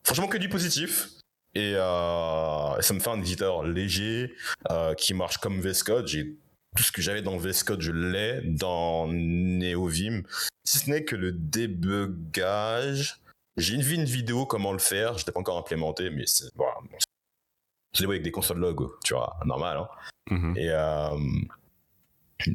franchement, 0.04 0.28
que 0.28 0.38
du 0.38 0.50
positif. 0.50 1.10
Et 1.54 1.74
euh, 1.76 2.82
ça 2.82 2.94
me 2.94 3.00
fait 3.00 3.10
un 3.10 3.20
éditeur 3.20 3.64
léger 3.64 4.34
qui 4.98 5.14
marche 5.14 5.38
comme 5.38 5.62
VS 5.62 5.84
Code. 5.84 6.06
J'ai 6.08 6.36
tout 6.76 6.84
ce 6.84 6.92
que 6.92 7.02
j'avais 7.02 7.22
dans 7.22 7.38
VS 7.38 7.64
Code, 7.66 7.82
je 7.82 7.92
l'ai 7.92 8.42
dans 8.44 9.08
NeoVim. 9.08 10.24
Si 10.64 10.80
ce 10.80 10.90
n'est 10.90 11.04
que 11.04 11.16
le 11.16 11.32
débugage. 11.32 13.20
J'ai 13.58 13.76
une, 13.76 13.82
vu 13.82 13.96
une 13.96 14.04
vidéo 14.04 14.46
comment 14.46 14.74
le 14.74 14.80
faire. 14.80 15.18
Je 15.18 15.26
l'ai 15.26 15.32
pas 15.32 15.40
encore 15.40 15.58
implémenté, 15.58 16.10
mais 16.10 16.26
c'est 16.26 16.54
voilà. 16.56 16.74
bon, 16.82 16.98
Je 17.94 18.02
l'ai 18.02 18.06
vu 18.08 18.12
avec 18.14 18.24
des 18.24 18.32
consoles 18.32 18.58
log, 18.60 18.90
tu 19.04 19.14
vois, 19.14 19.38
normal. 19.46 19.78
Hein. 19.78 19.88
Mhm. 20.32 20.58
Et, 20.58 20.70
euh, 20.70 21.18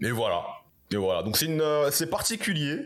et 0.02 0.10
voilà. 0.10 0.44
Et 0.92 0.96
voilà. 0.96 1.22
Donc 1.22 1.36
c'est 1.38 1.46
une, 1.46 1.60
euh, 1.62 1.90
c'est 1.90 2.08
particulier. 2.10 2.80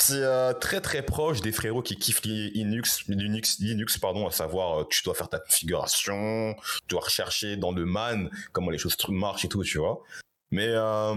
C'est 0.00 0.22
euh, 0.22 0.52
très 0.54 0.80
très 0.80 1.02
proche 1.04 1.40
des 1.40 1.50
frérots 1.52 1.82
qui 1.82 1.96
kiffent 1.96 2.22
li- 2.22 2.52
Linux, 2.52 3.04
Linux, 3.08 3.58
Linux 3.58 3.98
pardon, 3.98 4.28
à 4.28 4.30
savoir 4.30 4.80
euh, 4.80 4.84
tu 4.88 5.02
dois 5.02 5.14
faire 5.14 5.28
ta 5.28 5.40
configuration, 5.40 6.54
tu 6.82 6.88
dois 6.88 7.00
rechercher 7.00 7.56
dans 7.56 7.72
le 7.72 7.84
man 7.84 8.30
comment 8.52 8.70
les 8.70 8.78
choses 8.78 8.96
marchent 9.08 9.44
et 9.44 9.48
tout, 9.48 9.64
tu 9.64 9.78
vois. 9.78 10.00
Mais 10.50 10.68
euh, 10.68 11.14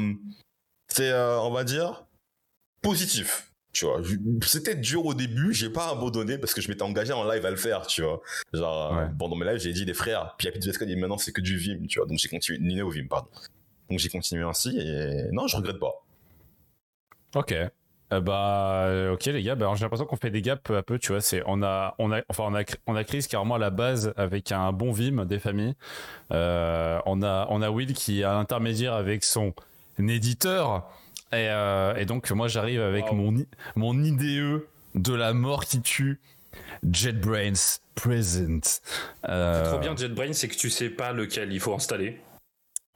c'est, 0.87 1.09
euh, 1.11 1.39
on 1.39 1.51
va 1.51 1.63
dire, 1.63 2.05
positif. 2.81 3.47
Tu 3.73 3.85
vois, 3.85 4.01
c'était 4.45 4.75
dur 4.75 5.05
au 5.05 5.13
début, 5.13 5.53
j'ai 5.53 5.69
pas 5.69 5.89
abandonné 5.91 6.37
parce 6.37 6.53
que 6.53 6.59
je 6.59 6.67
m'étais 6.67 6.81
engagé 6.81 7.13
en 7.13 7.23
live 7.29 7.45
à 7.45 7.49
le 7.51 7.55
faire, 7.55 7.87
tu 7.87 8.01
vois. 8.01 8.21
Genre, 8.53 8.93
euh, 8.93 9.05
Ouais. 9.05 9.11
pendant 9.17 9.37
mes 9.37 9.45
lives, 9.45 9.61
j'ai 9.61 9.71
dit 9.71 9.85
les 9.85 9.93
frères, 9.93 10.35
puis 10.37 10.49
Code, 10.51 10.89
et 10.89 10.95
maintenant 10.97 11.17
c'est 11.17 11.31
que 11.31 11.39
du 11.39 11.55
Vim, 11.57 11.85
tu 11.87 11.99
vois. 11.99 12.07
Donc 12.07 12.17
j'ai 12.17 12.27
continué, 12.27 12.59
Nino 12.59 12.89
Vim, 12.89 13.07
pardon. 13.09 13.29
Donc 13.89 13.99
j'ai 13.99 14.09
continué 14.09 14.43
ainsi 14.43 14.77
et 14.77 15.29
non, 15.31 15.47
je 15.47 15.55
regrette 15.55 15.79
pas. 15.79 15.93
Ok. 17.35 17.55
Euh, 18.13 18.19
bah, 18.21 19.11
ok 19.13 19.25
les 19.25 19.41
gars, 19.43 19.55
bah, 19.55 19.71
j'ai 19.75 19.83
l'impression 19.83 20.05
qu'on 20.05 20.17
fait 20.17 20.31
des 20.31 20.41
gaps 20.41 20.61
peu 20.63 20.75
à 20.77 20.83
peu, 20.83 20.99
tu 20.99 21.11
vois. 21.13 21.21
C'est, 21.21 21.41
on 21.45 21.63
a, 21.63 21.95
on 21.97 22.11
a, 22.11 22.21
enfin, 22.29 22.43
on 22.47 22.55
a, 22.55 22.63
on 22.87 22.95
a 22.95 23.03
Chris 23.03 23.25
carrément 23.29 23.55
à 23.55 23.59
la 23.59 23.69
base 23.69 24.13
avec 24.17 24.51
un 24.51 24.71
bon 24.73 24.91
Vim 24.91 25.25
des 25.25 25.39
familles. 25.39 25.75
Euh, 26.31 26.99
on 27.05 27.21
a, 27.23 27.47
on 27.49 27.61
a 27.61 27.69
Will 27.69 27.93
qui 27.93 28.21
est 28.21 28.23
à 28.23 28.33
l'intermédiaire 28.33 28.93
avec 28.93 29.23
son 29.23 29.53
éditeur. 29.99 30.89
Et, 31.33 31.47
euh, 31.49 31.95
et 31.95 32.05
donc 32.05 32.29
moi 32.31 32.47
j'arrive 32.49 32.81
avec 32.81 33.05
Wow. 33.05 33.15
mon, 33.15 33.45
mon 33.75 34.03
IDE 34.03 34.63
de 34.95 35.13
la 35.13 35.31
mort 35.33 35.63
qui 35.63 35.81
tue, 35.81 36.19
JetBrains 36.91 37.79
Present. 37.95 38.81
Euh, 39.29 39.69
Trop 39.69 39.79
bien 39.79 39.95
JetBrains, 39.95 40.33
c'est 40.33 40.49
que 40.49 40.55
tu 40.55 40.69
sais 40.69 40.89
pas 40.89 41.13
lequel 41.13 41.53
il 41.53 41.59
faut 41.61 41.73
installer. 41.73 42.19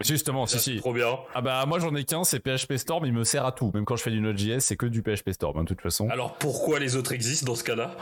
Justement, 0.03 0.45
si 0.45 0.59
c'est 0.59 0.71
si. 0.73 0.77
Trop 0.77 0.93
bien. 0.93 1.17
Ah 1.33 1.41
bah 1.41 1.63
moi 1.65 1.79
j'en 1.79 1.95
ai 1.95 2.03
qu'un, 2.03 2.25
c'est 2.25 2.39
PHP 2.41 2.73
Storm, 2.75 3.05
il 3.05 3.13
me 3.13 3.23
sert 3.23 3.45
à 3.45 3.53
tout. 3.53 3.71
Même 3.73 3.85
quand 3.85 3.95
je 3.95 4.03
fais 4.03 4.11
du 4.11 4.19
Node.js, 4.19 4.59
c'est 4.59 4.75
que 4.75 4.85
du 4.85 5.01
PHP 5.01 5.31
Storm 5.31 5.57
hein, 5.57 5.63
de 5.63 5.69
toute 5.69 5.79
façon. 5.79 6.09
Alors 6.09 6.33
pourquoi 6.37 6.79
les 6.79 6.97
autres 6.97 7.13
existent 7.13 7.45
dans 7.45 7.55
ce 7.55 7.63
cas-là? 7.63 7.95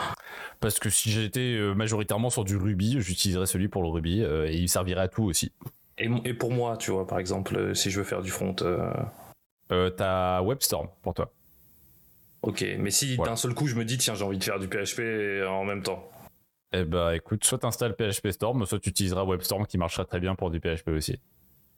Parce 0.60 0.80
que 0.80 0.90
si 0.90 1.12
j'étais 1.12 1.40
euh, 1.56 1.74
majoritairement 1.76 2.32
sur 2.32 2.46
du 2.46 2.58
Ruby, 2.58 2.98
j'utiliserais 3.00 3.46
celui 3.46 3.68
pour 3.68 3.84
le 3.84 3.90
Ruby 3.90 4.24
euh, 4.24 4.48
et 4.50 4.56
il 4.56 4.70
servirait 4.70 5.02
à 5.02 5.08
tout 5.08 5.24
aussi. 5.24 5.52
et, 6.00 6.10
et 6.26 6.34
pour 6.34 6.52
moi, 6.52 6.78
tu 6.78 6.90
vois, 6.90 7.06
par 7.06 7.20
exemple, 7.20 7.56
euh, 7.56 7.74
si 7.76 7.92
je 7.92 8.00
veux 8.00 8.06
faire 8.06 8.24
du 8.24 8.32
front, 8.32 8.56
euh, 8.62 8.92
Euh, 9.72 9.92
T'as 9.92 10.42
WebStorm 10.42 10.88
pour 11.04 11.14
toi. 11.14 11.32
ok. 12.42 12.66
Mais 12.80 12.90
si 12.90 13.16
Voilà. 13.18 13.34
d'un 13.34 13.36
seul 13.36 13.54
coup 13.54 13.68
je 13.68 13.76
me 13.76 13.86
dis 13.86 14.00
tiens 14.00 14.16
j'ai 14.16 14.24
envie 14.24 14.40
de 14.40 14.44
faire 14.44 14.58
du 14.60 14.68
PHP 14.68 15.46
en 15.48 15.64
même 15.64 15.84
temps. 15.84 16.10
Eh 16.76 16.86
bah 16.86 17.16
écoute, 17.16 17.44
soit 17.46 17.60
t'installes 17.60 17.96
PHP 17.96 18.32
Storm, 18.32 18.66
soit 18.66 18.80
tu 18.80 18.90
utiliseras 18.90 19.24
WebStorm 19.26 19.68
qui 19.68 19.78
marchera 19.78 20.06
très 20.06 20.20
bien 20.20 20.34
pour 20.34 20.50
du 20.50 20.60
PHP 20.60 20.88
aussi. 20.88 21.20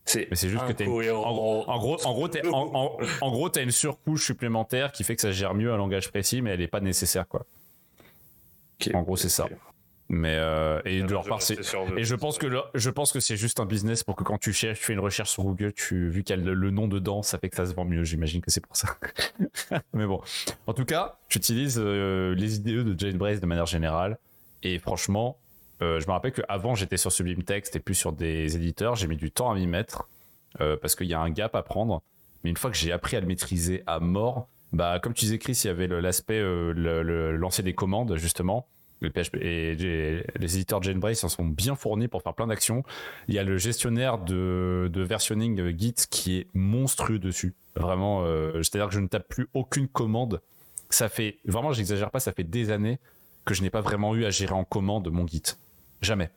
C'est 0.06 0.28
Mais 0.30 0.36
c'est 0.36 0.50
juste 0.50 0.64
que 0.68 0.84
une- 0.84 0.90
incohérent. 0.90 1.24
En 1.24 1.34
gros, 1.34 1.64
en 1.70 1.78
gros, 1.80 2.06
en 2.06 2.14
gros, 2.14 2.28
t'es- 2.28 2.48
en, 2.48 2.72
en- 2.76 2.98
en 3.22 3.32
gros, 3.32 3.50
t'as 3.50 3.64
une 3.64 3.72
surcouche 3.72 4.26
supplémentaire 4.26 4.92
qui 4.92 5.04
fait 5.04 5.16
que 5.16 5.22
ça 5.22 5.32
gère 5.32 5.54
mieux 5.56 5.74
un 5.74 5.78
langage 5.78 6.10
précis, 6.12 6.42
mais 6.42 6.52
elle 6.52 6.62
est 6.62 6.68
pas 6.68 6.80
nécessaire 6.80 7.28
quoi. 7.28 7.46
En 8.94 9.02
gros, 9.02 9.16
c'est 9.18 9.30
ça. 9.30 9.48
Mais 10.08 10.36
euh, 10.36 10.80
et 10.86 11.02
de 11.02 11.08
Je 11.08 11.14
leur 11.14 11.24
part, 11.26 11.42
c'est 11.42 11.58
Et 11.98 12.04
je 12.04 12.14
pense 12.14 12.38
que 12.38 12.46
le- 12.46 12.62
je 12.76 12.92
pense 12.92 13.12
que 13.12 13.20
c'est 13.20 13.38
juste 13.38 13.60
un 13.60 13.66
business 13.66 14.04
pour 14.04 14.16
que 14.16 14.24
quand 14.24 14.38
tu 14.38 14.54
cherches, 14.54 14.78
tu 14.80 14.86
fais 14.86 14.94
une 14.94 15.00
recherche 15.00 15.32
sur 15.32 15.42
Google, 15.44 15.74
tu 15.74 16.10
vu 16.10 16.24
qu'il 16.24 16.38
y 16.38 16.40
a 16.40 16.44
le, 16.44 16.54
le 16.54 16.70
nom 16.70 16.88
dedans, 16.88 17.24
ça 17.24 17.40
fait 17.40 17.50
que 17.50 17.56
ça 17.56 17.66
se 17.66 17.74
vend 17.74 17.86
mieux. 17.86 18.04
J'imagine 18.04 18.42
que 18.42 18.52
c'est 18.52 18.62
pour 18.64 18.76
ça. 18.78 18.96
Mais 19.94 20.06
bon, 20.06 20.22
en 20.68 20.74
tout 20.74 20.86
cas, 20.86 21.18
j'utilise 21.30 21.80
euh, 21.84 22.36
les 22.36 22.58
IDE 22.58 22.84
de 22.84 23.00
JetBrains 23.00 23.38
de 23.38 23.46
manière 23.48 23.66
générale. 23.66 24.20
Et 24.62 24.78
franchement, 24.78 25.38
euh, 25.82 26.00
je 26.00 26.08
me 26.08 26.12
rappelle 26.12 26.32
qu'avant 26.34 26.76
j'étais 26.76 26.98
sur 26.98 27.12
Sublime 27.12 27.44
Text 27.44 27.76
et 27.76 27.80
plus 27.80 27.96
sur 27.96 28.12
des 28.14 28.56
éditeurs. 28.56 28.96
J'ai 28.96 29.08
mis 29.08 29.18
du 29.18 29.32
temps 29.32 29.52
à 29.52 29.56
m'y 29.56 29.68
mettre 29.68 30.08
euh, 30.62 30.78
parce 30.82 30.96
qu'il 30.96 31.08
y 31.08 31.14
a 31.14 31.20
un 31.20 31.30
gap 31.30 31.56
à 31.56 31.64
prendre. 31.64 32.02
Mais 32.44 32.50
une 32.50 32.58
fois 32.58 32.72
que 32.72 32.78
j'ai 32.78 32.92
appris 32.92 33.18
à 33.18 33.20
le 33.20 33.28
maîtriser 33.28 33.84
à 33.88 34.00
mort, 34.00 34.48
bah 34.72 35.00
comme 35.02 35.14
tu 35.14 35.26
disais 35.26 35.38
Chris, 35.38 35.60
il 35.64 35.68
y 35.68 35.70
avait 35.70 35.88
l'aspect 35.88 36.40
euh, 36.40 37.34
lancer 37.38 37.64
des 37.64 37.74
commandes 37.74 38.16
justement. 38.18 38.68
Le 39.02 39.10
PHP 39.10 39.36
et 39.42 39.76
j'ai- 39.78 40.26
les 40.40 40.56
éditeurs 40.56 40.82
JetBrains 40.82 41.12
en 41.24 41.28
sont 41.28 41.44
bien 41.46 41.76
fournis 41.76 42.08
pour 42.08 42.22
faire 42.24 42.34
plein 42.34 42.48
d'actions. 42.48 42.84
Il 43.28 43.36
y 43.36 43.40
a 43.40 43.44
le 43.44 43.58
gestionnaire 43.58 44.18
de, 44.20 44.90
de 44.92 45.02
versionning 45.02 45.78
Git 45.78 45.96
qui 46.10 46.38
est 46.38 46.48
monstrueux 46.54 47.20
dessus. 47.20 47.54
Vraiment, 47.76 48.24
euh, 48.24 48.54
c'est-à-dire 48.64 48.88
que 48.88 48.94
je 48.96 49.02
ne 49.02 49.08
tape 49.08 49.28
plus 49.28 49.48
aucune 49.54 49.90
commande. 49.90 50.42
Ça 50.90 51.10
fait, 51.10 51.40
vraiment, 51.46 51.74
j'exagère 51.74 52.10
pas, 52.10 52.22
ça 52.22 52.32
fait 52.32 52.46
des 52.46 52.72
années 52.72 53.00
que 53.44 53.54
je 53.54 53.62
n'ai 53.64 53.70
pas 53.70 53.82
vraiment 53.82 54.16
eu 54.16 54.24
à 54.24 54.30
gérer 54.30 54.54
en 54.54 54.64
commande 54.64 55.10
mon 55.12 55.28
Git. 55.28 55.44
Jamais. 56.06 56.30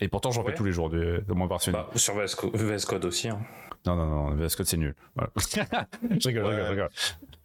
Et 0.00 0.08
pourtant, 0.08 0.30
j'en 0.30 0.42
Ouais. 0.44 0.50
fais 0.52 0.56
tous 0.56 0.64
les 0.64 0.72
jours 0.72 0.90
de, 0.90 1.24
de 1.26 1.32
mon 1.32 1.46
versionning. 1.46 1.80
Bah, 1.80 1.90
sur 1.98 2.14
VS 2.14 2.34
Co- 2.36 2.50
VS 2.52 2.84
Code 2.86 3.04
aussi. 3.06 3.28
hein. 3.28 3.40
Non, 3.86 3.94
non, 3.96 4.06
non, 4.06 4.34
VS 4.34 4.56
Code, 4.56 4.66
c'est 4.66 4.76
nul. 4.76 4.94
Voilà. 5.14 5.30
je 5.36 6.28
rigole, 6.28 6.44
je 6.44 6.48
rigole, 6.50 6.56
je 6.64 6.70
rigole. 6.70 6.88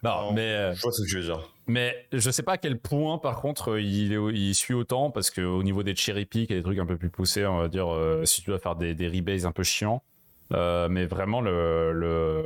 Non, 0.02 0.10
Non. 0.26 0.32
mais. 0.34 0.40
euh, 0.52 0.74
Je 0.74 0.82
vois 0.82 0.92
ce 0.92 1.02
que 1.02 1.08
tu 1.08 1.16
veux 1.16 1.22
dire. 1.22 1.48
mais 1.66 2.06
je 2.12 2.30
sais 2.30 2.42
pas 2.42 2.52
à 2.52 2.58
quel 2.58 2.78
point, 2.78 3.16
par 3.18 3.40
contre, 3.40 3.72
euh, 3.72 3.80
il, 3.80 4.12
est- 4.12 4.32
il 4.34 4.54
suit 4.54 4.74
autant, 4.74 5.10
parce 5.10 5.30
qu'au 5.30 5.62
niveau 5.62 5.82
des 5.82 5.94
cherry 5.96 6.26
pick 6.26 6.50
et 6.50 6.54
des 6.56 6.62
trucs 6.62 6.78
un 6.78 6.86
peu 6.86 6.96
plus 6.98 7.10
poussés, 7.10 7.46
on 7.46 7.58
va 7.58 7.68
dire, 7.68 7.88
euh, 7.92 8.24
si 8.24 8.42
tu 8.42 8.50
dois 8.50 8.58
faire 8.58 8.76
des, 8.76 8.94
des 8.94 9.08
rebases 9.08 9.46
un 9.46 9.52
peu 9.52 9.62
chiants, 9.62 10.02
euh, 10.52 10.88
mais 10.90 11.06
vraiment, 11.06 11.40
le, 11.40 11.92
le- 11.92 12.44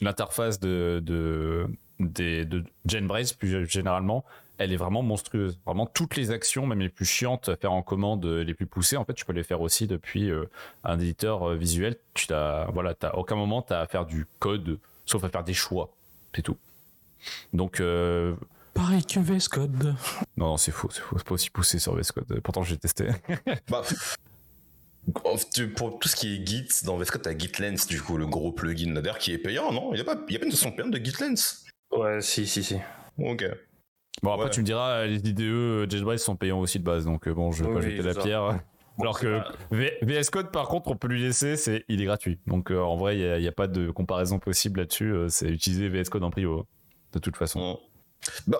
l'interface 0.00 0.58
de, 0.58 1.00
de, 1.04 1.66
des, 2.00 2.44
de 2.44 2.64
JetBrains, 2.86 3.34
plus 3.38 3.68
généralement, 3.68 4.24
elle 4.58 4.72
est 4.72 4.76
vraiment 4.76 5.02
monstrueuse. 5.02 5.58
Vraiment, 5.64 5.86
toutes 5.86 6.16
les 6.16 6.30
actions, 6.30 6.66
même 6.66 6.80
les 6.80 6.88
plus 6.88 7.04
chiantes 7.06 7.48
à 7.48 7.56
faire 7.56 7.72
en 7.72 7.82
commande, 7.82 8.24
euh, 8.26 8.42
les 8.44 8.54
plus 8.54 8.66
poussées, 8.66 8.96
en 8.96 9.04
fait, 9.04 9.14
tu 9.14 9.24
peux 9.24 9.32
les 9.32 9.42
faire 9.44 9.60
aussi 9.60 9.86
depuis 9.86 10.30
euh, 10.30 10.44
un 10.84 10.98
éditeur 10.98 11.48
euh, 11.50 11.56
visuel. 11.56 11.96
Tu 12.14 12.26
t'as, 12.26 12.66
voilà, 12.70 12.94
t'as 12.94 13.12
aucun 13.12 13.36
moment, 13.36 13.62
tu 13.62 13.72
as 13.72 13.80
à 13.80 13.86
faire 13.86 14.04
du 14.06 14.26
code, 14.38 14.78
sauf 15.06 15.24
à 15.24 15.28
faire 15.28 15.44
des 15.44 15.54
choix. 15.54 15.90
C'est 16.34 16.42
tout. 16.42 16.56
Donc, 17.52 17.80
euh, 17.80 18.34
Pareil 18.74 19.04
que 19.04 19.18
VS 19.18 19.48
Code. 19.48 19.94
non, 20.36 20.46
non, 20.50 20.56
c'est 20.56 20.70
faux, 20.70 20.88
c'est 20.92 21.00
faux. 21.00 21.16
C'est 21.18 21.26
pas 21.26 21.34
aussi 21.34 21.50
poussé 21.50 21.78
sur 21.78 21.94
VS 21.96 22.12
Code. 22.14 22.40
Pourtant, 22.42 22.62
j'ai 22.62 22.76
testé. 22.76 23.08
Bah, 23.68 23.82
pour 25.76 25.98
tout 25.98 26.08
ce 26.08 26.16
qui 26.16 26.34
est 26.36 26.46
Git, 26.46 26.68
dans 26.84 26.96
VS 26.96 27.06
Code, 27.10 27.22
t'as 27.22 27.36
GitLens, 27.36 27.86
du 27.88 28.00
coup, 28.02 28.16
le 28.18 28.26
gros 28.26 28.52
plugin 28.52 28.92
là 28.92 29.00
d'ailleurs 29.00 29.18
qui 29.18 29.32
est 29.32 29.38
payant, 29.38 29.72
non? 29.72 29.90
Il 29.92 29.94
n'y 29.94 30.00
a, 30.00 30.04
pas- 30.04 30.20
il 30.28 30.32
y 30.34 30.36
a 30.36 30.38
pas 30.38 30.44
une 30.44 30.50
version 30.50 30.70
payante 30.72 30.90
de 30.92 30.98
GitLens? 31.02 31.64
Ouais, 31.92 32.20
si, 32.20 32.46
si, 32.46 32.62
si. 32.62 32.76
Ok. 33.18 33.44
Bon, 34.22 34.32
après, 34.32 34.46
Ouais. 34.46 34.50
tu 34.50 34.60
me 34.60 34.64
diras, 34.64 35.04
les 35.06 35.16
IDE 35.18 35.40
euh, 35.42 35.86
JetBrains 35.88 36.18
sont 36.18 36.36
payants 36.36 36.58
aussi 36.60 36.78
de 36.78 36.84
base, 36.84 37.04
donc 37.04 37.28
euh, 37.28 37.34
bon, 37.34 37.52
je 37.52 37.62
vais 37.62 37.70
Oui, 37.70 37.74
pas 37.76 37.80
jeter 37.82 38.02
la 38.02 38.14
ça. 38.14 38.20
pierre. 38.22 38.60
Alors 39.00 39.20
que 39.20 39.40
VS 39.70 40.28
Code, 40.30 40.50
par 40.50 40.66
contre, 40.66 40.90
on 40.90 40.96
peut 40.96 41.06
lui 41.06 41.20
laisser, 41.22 41.56
c'est 41.56 41.84
il 41.88 42.02
est 42.02 42.04
gratuit. 42.04 42.40
Donc 42.48 42.72
euh, 42.72 42.80
en 42.80 42.96
vrai, 42.96 43.16
il 43.16 43.40
n'y 43.40 43.46
a, 43.46 43.52
pas 43.52 43.68
de 43.68 43.90
comparaison 43.92 44.40
possible 44.40 44.80
là-dessus. 44.80 45.12
euh, 45.12 45.28
c'est 45.28 45.46
utiliser 45.46 45.88
VS 45.88 46.08
Code 46.10 46.24
en 46.24 46.30
prio, 46.30 46.66
de 47.12 47.18
toute 47.20 47.36
façon. 47.36 47.78
Bah, 48.48 48.58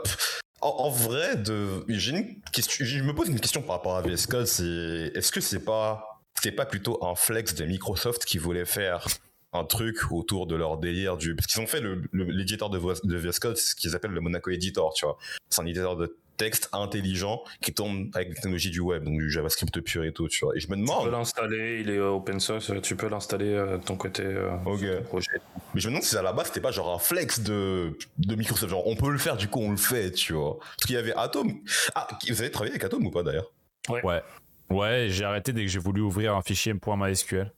en, 0.61 0.69
en 0.69 0.91
vrai, 0.91 1.35
de, 1.37 1.85
une 1.89 2.41
question, 2.53 2.85
je 2.85 3.03
me 3.03 3.13
pose 3.13 3.29
une 3.29 3.41
question 3.41 3.63
par 3.63 3.77
rapport 3.77 3.97
à 3.97 4.03
VS 4.03 4.27
Code, 4.29 4.47
c'est 4.47 5.11
est-ce 5.13 5.33
que 5.33 5.41
c'est 5.41 5.65
pas, 5.65 6.23
c'est 6.41 6.53
pas 6.53 6.67
plutôt 6.67 7.05
un 7.05 7.17
flex 7.17 7.57
de 7.57 7.65
Microsoft 7.65 8.25
qui 8.25 8.39
voulait 8.39 8.65
faire 8.65 9.05
un 9.53 9.65
truc 9.65 10.11
autour 10.13 10.47
de 10.47 10.55
leur 10.57 10.77
délire 10.79 11.17
du, 11.17 11.35
parce 11.35 11.47
qu'ils 11.47 11.61
ont 11.61 11.67
fait 11.67 11.81
le, 11.81 12.03
le- 12.13 12.25
l'éditeur 12.25 12.69
de, 12.71 12.79
VS 12.79 13.01
de 13.05 13.17
VS 13.17 13.39
Code, 13.41 13.57
c'est 13.57 13.71
ce 13.71 13.75
qu'ils 13.75 13.95
appellent 13.97 14.11
le 14.13 14.21
Monaco 14.21 14.51
Editor, 14.51 14.93
tu 14.95 15.07
vois. 15.07 15.17
C'est 15.49 15.63
un 15.63 15.67
éditeur 15.67 15.97
de 15.97 16.15
texte 16.37 16.69
intelligent 16.73 17.43
qui 17.61 17.75
tourne 17.75 18.11
avec 18.15 18.29
la 18.29 18.35
technologie 18.35 18.71
du 18.71 18.79
web, 18.79 19.03
donc 19.03 19.15
du 19.19 19.29
JavaScript 19.31 19.81
pur 19.81 20.05
et 20.05 20.13
tout, 20.13 20.29
tu 20.29 20.45
vois. 20.45 20.55
Et 20.57 20.61
je 20.61 20.69
me 20.69 20.75
Tu 20.77 20.81
peux 20.83 20.87
demande, 20.87 21.11
l'installer, 21.11 21.81
il 21.81 21.91
est 21.91 21.99
open 21.99 22.39
source, 22.39 22.71
tu 22.83 22.95
peux 22.95 23.09
l'installer 23.09 23.53
euh, 23.55 23.79
de 23.79 23.83
ton 23.83 23.97
côté 23.97 24.23
euh, 24.23 24.51
Ok. 24.67 24.79
sur 24.81 24.99
ton 24.99 25.03
projet. 25.05 25.31
mais 25.75 25.81
je 25.81 25.89
me 25.89 25.93
demande 25.95 26.05
si 26.05 26.17
à 26.17 26.23
la 26.23 26.33
base 26.33 26.47
c'était 26.49 26.61
pas 26.61 26.71
genre 26.71 26.95
un 26.95 26.99
flex 27.01 27.41
de, 27.41 27.99
de 28.19 28.35
Microsoft, 28.37 28.71
genre 28.71 28.87
on 28.87 28.95
peut 28.95 29.11
le 29.11 29.19
faire, 29.19 29.37
du 29.37 29.49
coup 29.49 29.61
on 29.61 29.71
le 29.73 29.77
fait, 29.77 30.13
tu 30.13 30.35
vois. 30.35 30.59
Parce 30.61 30.87
qu'il 30.87 30.95
y 30.95 30.99
avait 30.99 31.15
Atom. 31.17 31.53
Ah, 31.97 32.07
vous 32.29 32.41
avez 32.41 32.51
travaillé 32.53 32.73
avec 32.73 32.85
Atom 32.85 33.05
ou 33.05 33.11
pas 33.11 33.23
d'ailleurs? 33.25 33.51
Ouais. 33.89 34.23
Ouais, 34.71 35.07
j'ai 35.09 35.25
arrêté 35.25 35.53
dès 35.55 35.63
que 35.63 35.69
j'ai 35.71 35.79
voulu 35.81 36.03
ouvrir 36.03 36.37
un 36.37 36.43
fichier 36.43 36.73
.mysql. 36.75 37.51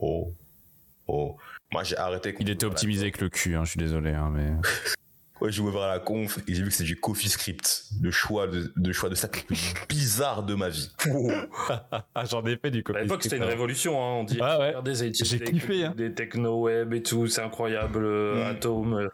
Oh, 0.00 0.32
oh. 1.08 1.36
Moi, 1.72 1.84
j'ai 1.84 1.96
arrêté. 1.96 2.34
Il 2.38 2.50
était 2.50 2.66
optimisé 2.66 3.02
avec 3.02 3.20
le 3.20 3.28
cul, 3.30 3.54
hein, 3.56 3.64
je 3.64 3.70
suis 3.70 3.78
désolé, 3.78 4.10
hein, 4.10 4.30
mais. 4.32 4.50
Ouais, 5.40 5.50
j'ai 5.50 5.60
ouvert 5.60 5.88
la 5.88 5.98
conf 5.98 6.38
et 6.46 6.54
j'ai 6.54 6.62
vu 6.62 6.68
que 6.68 6.74
c'est 6.76 6.84
du 6.84 6.94
CoffeeScript. 7.00 7.86
Le 8.00 8.12
choix 8.12 8.46
de, 8.46 8.72
de 8.76 8.92
choix 8.92 9.08
de 9.08 9.16
stack 9.16 9.38
le 9.40 9.46
plus 9.48 9.74
bizarre 9.88 10.44
de 10.44 10.54
ma 10.54 10.68
vie. 10.68 10.88
j'en 12.30 12.44
ai 12.46 12.56
fait 12.56 12.70
du 12.70 12.84
À 12.94 13.00
l'époque, 13.00 13.24
c'était 13.24 13.38
une 13.38 13.42
révolution. 13.42 14.00
Hein, 14.00 14.20
on 14.20 14.22
dit, 14.24 14.38
Ah 14.40 14.60
ouais. 14.60 14.68
regardez, 14.68 14.94
ça 14.94 15.04
utilise 15.06 15.32
J'ai 15.32 15.38
des- 15.40 15.50
kiffé, 15.50 15.84
hein. 15.86 15.94
Des 15.96 16.12
techno-web 16.14 16.92
et 16.94 17.02
tout, 17.02 17.26
c'est 17.26 17.42
incroyable. 17.42 18.04
euh, 18.04 18.44
Mm. 18.44 18.50
Atom. 18.52 18.94
euh, 18.94 19.08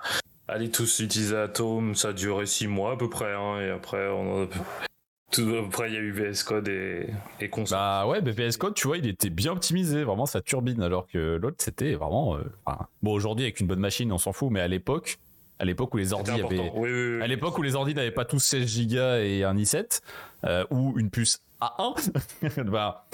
Allez 0.49 0.71
tous 0.71 1.01
utiliser 1.01 1.35
Atom, 1.37 1.95
ça 1.95 2.09
a 2.09 2.13
duré 2.13 2.45
6 2.45 2.67
mois 2.67 2.93
à 2.93 2.97
peu 2.99 3.09
près. 3.09 3.33
Hein, 3.35 3.61
et 3.63 3.71
après, 3.71 4.07
on 4.09 4.43
a... 4.43 4.49
tout, 5.31 5.55
après, 5.63 5.91
il 5.91 5.95
y 5.95 5.97
a 5.97 6.01
eu 6.01 6.11
VS 6.13 6.43
Code 6.45 6.69
et, 6.69 7.07
et 7.41 7.49
console. 7.51 7.79
Bah 7.79 8.07
ouais, 8.07 8.21
mais 8.23 8.31
VS 8.31 8.57
Code, 8.59 8.75
tu 8.75 8.87
vois, 8.87 8.97
il 8.99 9.07
était 9.07 9.29
bien 9.31 9.53
optimisé, 9.53 10.03
vraiment 10.05 10.27
ça 10.27 10.41
turbine, 10.41 10.83
alors 10.83 11.07
que 11.07 11.37
l'autre 11.37 11.57
c'était 11.59 11.95
vraiment. 11.95 12.37
euh, 12.37 12.43
enfin, 12.65 12.87
bon, 13.03 13.13
aujourd'hui 13.13 13.45
avec 13.45 13.61
une 13.61 13.67
bonne 13.67 13.81
machine, 13.81 14.11
on 14.13 14.19
s'en 14.19 14.33
fout, 14.33 14.51
mais 14.51 14.61
à 14.61 14.69
l'époque, 14.69 15.19
à 15.59 15.65
l'époque 15.65 15.93
où 15.95 15.99
les 15.99 16.13
ordi 16.13 16.31
avaient, 16.31 16.71
Oui, 16.75 16.91
oui, 16.91 17.17
oui. 17.17 17.23
à 17.23 17.27
l'époque 17.27 17.59
où 17.59 17.63
les 17.63 17.75
ordi 17.75 17.95
n'avaient 17.95 18.11
pas 18.11 18.25
tous 18.25 18.39
16 18.39 18.87
Go 18.87 18.97
et 18.97 19.45
un 19.45 19.55
i7 19.55 20.01
euh, 20.45 20.65
ou 20.71 20.99
une 20.99 21.11
puce 21.11 21.43
A1, 21.61 22.63
bah 22.71 23.07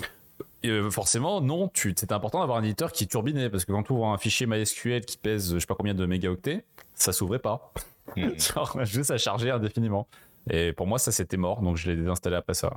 euh, 0.64 0.90
forcément 0.90 1.40
non, 1.40 1.68
tu 1.68 1.94
c'était 1.96 2.12
important 2.12 2.40
d'avoir 2.40 2.58
un 2.58 2.62
éditeur 2.62 2.92
qui 2.92 3.06
turbinait 3.08 3.50
parce 3.50 3.64
que 3.64 3.72
quand 3.72 3.82
tu 3.82 3.92
ouvres 3.92 4.06
un 4.06 4.18
fichier 4.18 4.46
MySQL 4.46 5.04
qui 5.04 5.16
pèse 5.16 5.54
je 5.54 5.58
sais 5.58 5.66
pas 5.66 5.74
combien 5.74 5.94
de 5.94 6.06
mégaoctets, 6.06 6.64
ça 6.94 7.12
s'ouvrait 7.12 7.38
pas. 7.38 7.72
Mm. 8.16 8.28
Genre 8.38 8.84
juste 8.84 9.10
à 9.10 9.18
charger 9.18 9.50
indéfiniment. 9.50 10.06
Et 10.50 10.72
pour 10.72 10.86
moi 10.86 10.98
ça 10.98 11.10
c'était 11.12 11.36
mort, 11.36 11.62
donc 11.62 11.76
je 11.76 11.90
l'ai 11.90 11.96
désinstallé 11.96 12.36
après 12.36 12.54
ça. 12.54 12.72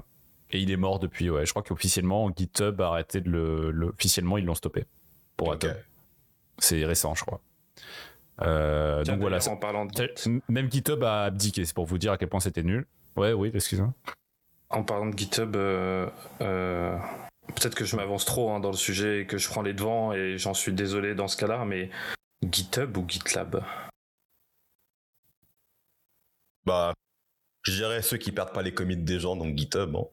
Et 0.52 0.60
il 0.60 0.72
est 0.72 0.78
mort 0.78 1.00
depuis, 1.00 1.30
ouais. 1.30 1.46
Je 1.46 1.52
crois 1.52 1.64
qu'officiellement 1.64 2.32
GitHub 2.36 2.80
a 2.82 2.88
arrêté 2.88 3.20
de 3.20 3.30
le, 3.30 3.72
le- 3.72 3.88
officiellement 3.88 4.38
ils 4.38 4.46
l'ont 4.46 4.56
stoppé 4.56 4.86
pour 5.36 5.50
Ok. 5.50 5.66
Atom. 5.66 5.74
C'est 6.60 6.86
récent, 6.86 7.14
je 7.16 7.24
crois. 7.26 7.42
Euh, 8.42 9.04
donc 9.04 9.20
voilà, 9.20 9.40
en 9.50 9.58
parlant 9.58 9.86
de 9.86 9.92
T'as- 9.94 10.30
Même 10.48 10.72
GitHub 10.72 11.04
a 11.04 11.24
abdiqué, 11.24 11.66
c'est 11.66 11.74
pour 11.76 11.86
vous 11.86 11.98
dire 11.98 12.12
à 12.14 12.18
quel 12.18 12.30
point 12.30 12.40
c'était 12.40 12.64
nul. 12.64 12.86
Ouais, 13.16 13.34
oui, 13.34 13.52
excuse-moi. 13.54 13.94
En 14.70 14.84
parlant 14.84 15.08
de 15.08 15.18
GitHub, 15.18 15.56
euh, 15.56 16.08
euh, 16.42 16.98
peut-être 17.48 17.76
que 17.76 17.84
je 17.86 17.96
m'avance 17.96 18.26
trop 18.26 18.52
hein, 18.52 18.60
dans 18.60 18.72
le 18.72 18.78
sujet 18.78 19.22
et 19.22 19.26
que 19.28 19.38
je 19.38 19.48
prends 19.50 19.62
les 19.62 19.74
devants 19.74 20.14
et 20.14 20.38
j'en 20.38 20.54
suis 20.54 20.72
désolé 20.74 21.16
dans 21.16 21.28
ce 21.28 21.36
cas-là, 21.38 21.66
mais 21.66 21.90
GitHub 22.44 22.96
ou 22.98 23.06
GitLab? 23.08 23.64
Bah, 26.66 26.94
je 27.72 27.78
dirais 27.78 28.02
ceux 28.02 28.18
qui 28.18 28.32
perdent 28.32 28.54
pas 28.54 28.62
les 28.62 28.74
commits 28.74 28.98
des 28.98 29.20
gens, 29.20 29.36
donc 29.36 29.56
GitHub. 29.58 29.96
hein. 29.96 30.06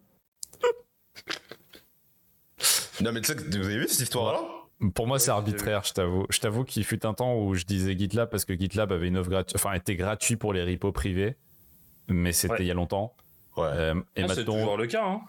non, 3.01 3.13
mais 3.13 3.21
tu 3.21 3.27
sais, 3.29 3.37
que- 3.37 3.43
vous 3.43 3.67
avez 3.67 3.79
vu 3.79 3.89
cette 3.89 4.01
histoire-là 4.01 4.41
Pour 4.95 5.07
moi, 5.07 5.17
Ouais, 5.17 5.21
c'est 5.21 5.31
arbitraire, 5.31 5.83
je 5.85 5.93
t'avoue. 5.93 6.27
Je 6.31 6.39
t'avoue 6.41 6.65
qu'il 6.65 6.85
fut 6.85 7.05
un 7.07 7.15
temps 7.15 7.37
où 7.39 7.55
je 7.55 7.65
disais 7.65 7.97
GitLab 7.97 8.31
parce 8.31 8.45
que 8.45 8.55
GitLab 8.59 8.93
avait 8.93 9.09
une 9.09 9.17
offre 9.17 9.31
gratuite, 9.31 9.57
enfin, 9.57 9.73
était 9.75 9.97
gratuit 9.97 10.37
pour 10.37 10.53
les 10.53 10.63
repos 10.65 10.93
privés, 10.93 11.37
mais 12.09 12.33
c'était 12.33 12.53
Ouais. 12.55 12.59
il 12.61 12.67
y 12.67 12.71
a 12.71 12.75
longtemps. 12.75 13.15
Ouais. 13.57 13.65
Euh, 13.67 13.95
et 14.17 14.23
Ah, 14.25 14.29
C'est 14.29 14.37
maintenant. 14.39 14.55
toujours 14.55 14.77
le 14.77 14.87
cas. 14.87 15.05
Hein. 15.07 15.21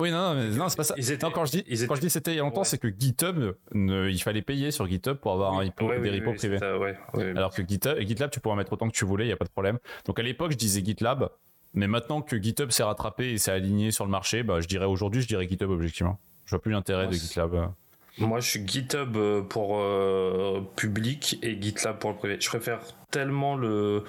Oui, 0.00 0.10
non, 0.10 0.34
non, 0.34 0.34
mais 0.34 0.48
non, 0.56 0.68
c'est 0.68 0.76
pas 0.76 0.84
ça. 0.84 0.94
Ils 0.96 1.10
étaient- 1.10 1.26
Non, 1.26 1.32
quand 1.32 1.44
je 1.44 1.52
dis, 1.52 1.64
ils 1.66 1.86
quand 1.86 1.94
je 1.96 2.00
dis 2.00 2.10
c'était 2.10 2.32
il 2.32 2.36
y 2.36 2.38
a 2.38 2.42
longtemps, 2.42 2.60
Ouais. 2.60 2.64
c'est 2.66 2.78
que 2.78 2.88
GitHub, 2.88 3.54
ne- 3.74 4.08
il 4.08 4.22
fallait 4.22 4.42
payer 4.42 4.70
sur 4.70 4.86
GitHub 4.86 5.16
pour 5.16 5.32
avoir 5.32 5.54
un 5.54 5.58
repo, 5.58 5.86
Ouais, 5.88 6.00
des 6.00 6.10
oui, 6.10 6.18
repos 6.20 6.30
oui, 6.32 6.36
privés. 6.36 6.58
ça, 6.58 6.78
ouais. 6.78 6.96
Alors 7.36 7.52
que 7.54 7.62
GitHub, 7.66 7.98
GitLab, 8.00 8.30
tu 8.30 8.40
pourras 8.40 8.56
mettre 8.56 8.72
autant 8.72 8.88
que 8.88 8.94
tu 8.94 9.04
voulais, 9.04 9.24
il 9.24 9.28
n'y 9.28 9.32
a 9.32 9.36
pas 9.36 9.44
de 9.44 9.50
problème. 9.50 9.78
Donc 10.06 10.18
à 10.18 10.22
l'époque, 10.22 10.52
je 10.52 10.56
disais 10.56 10.84
GitLab, 10.84 11.30
mais 11.74 11.88
maintenant 11.88 12.22
que 12.22 12.40
GitHub 12.40 12.70
s'est 12.70 12.82
rattrapé 12.84 13.32
et 13.32 13.38
s'est 13.38 13.50
aligné 13.50 13.90
sur 13.90 14.04
le 14.04 14.10
marché, 14.10 14.42
bah, 14.42 14.60
je 14.60 14.68
dirais 14.68 14.86
aujourd'hui, 14.86 15.20
je 15.22 15.26
dirais 15.28 15.48
GitHub 15.48 15.70
objectivement. 15.70 16.18
Je 16.44 16.50
vois 16.50 16.62
plus 16.62 16.72
l'intérêt 16.72 17.06
de 17.08 17.12
GitLab. 17.12 17.70
Moi, 18.18 18.40
je 18.40 18.48
suis 18.50 18.66
GitHub 18.66 19.16
euh, 19.16 19.42
pour 19.42 19.78
euh, 19.80 20.60
public 20.76 21.38
et 21.42 21.60
GitLab 21.60 21.98
pour 21.98 22.10
le 22.10 22.16
privé. 22.16 22.36
Je 22.40 22.48
préfère 22.48 22.80
tellement 23.12 23.54
le, 23.56 24.02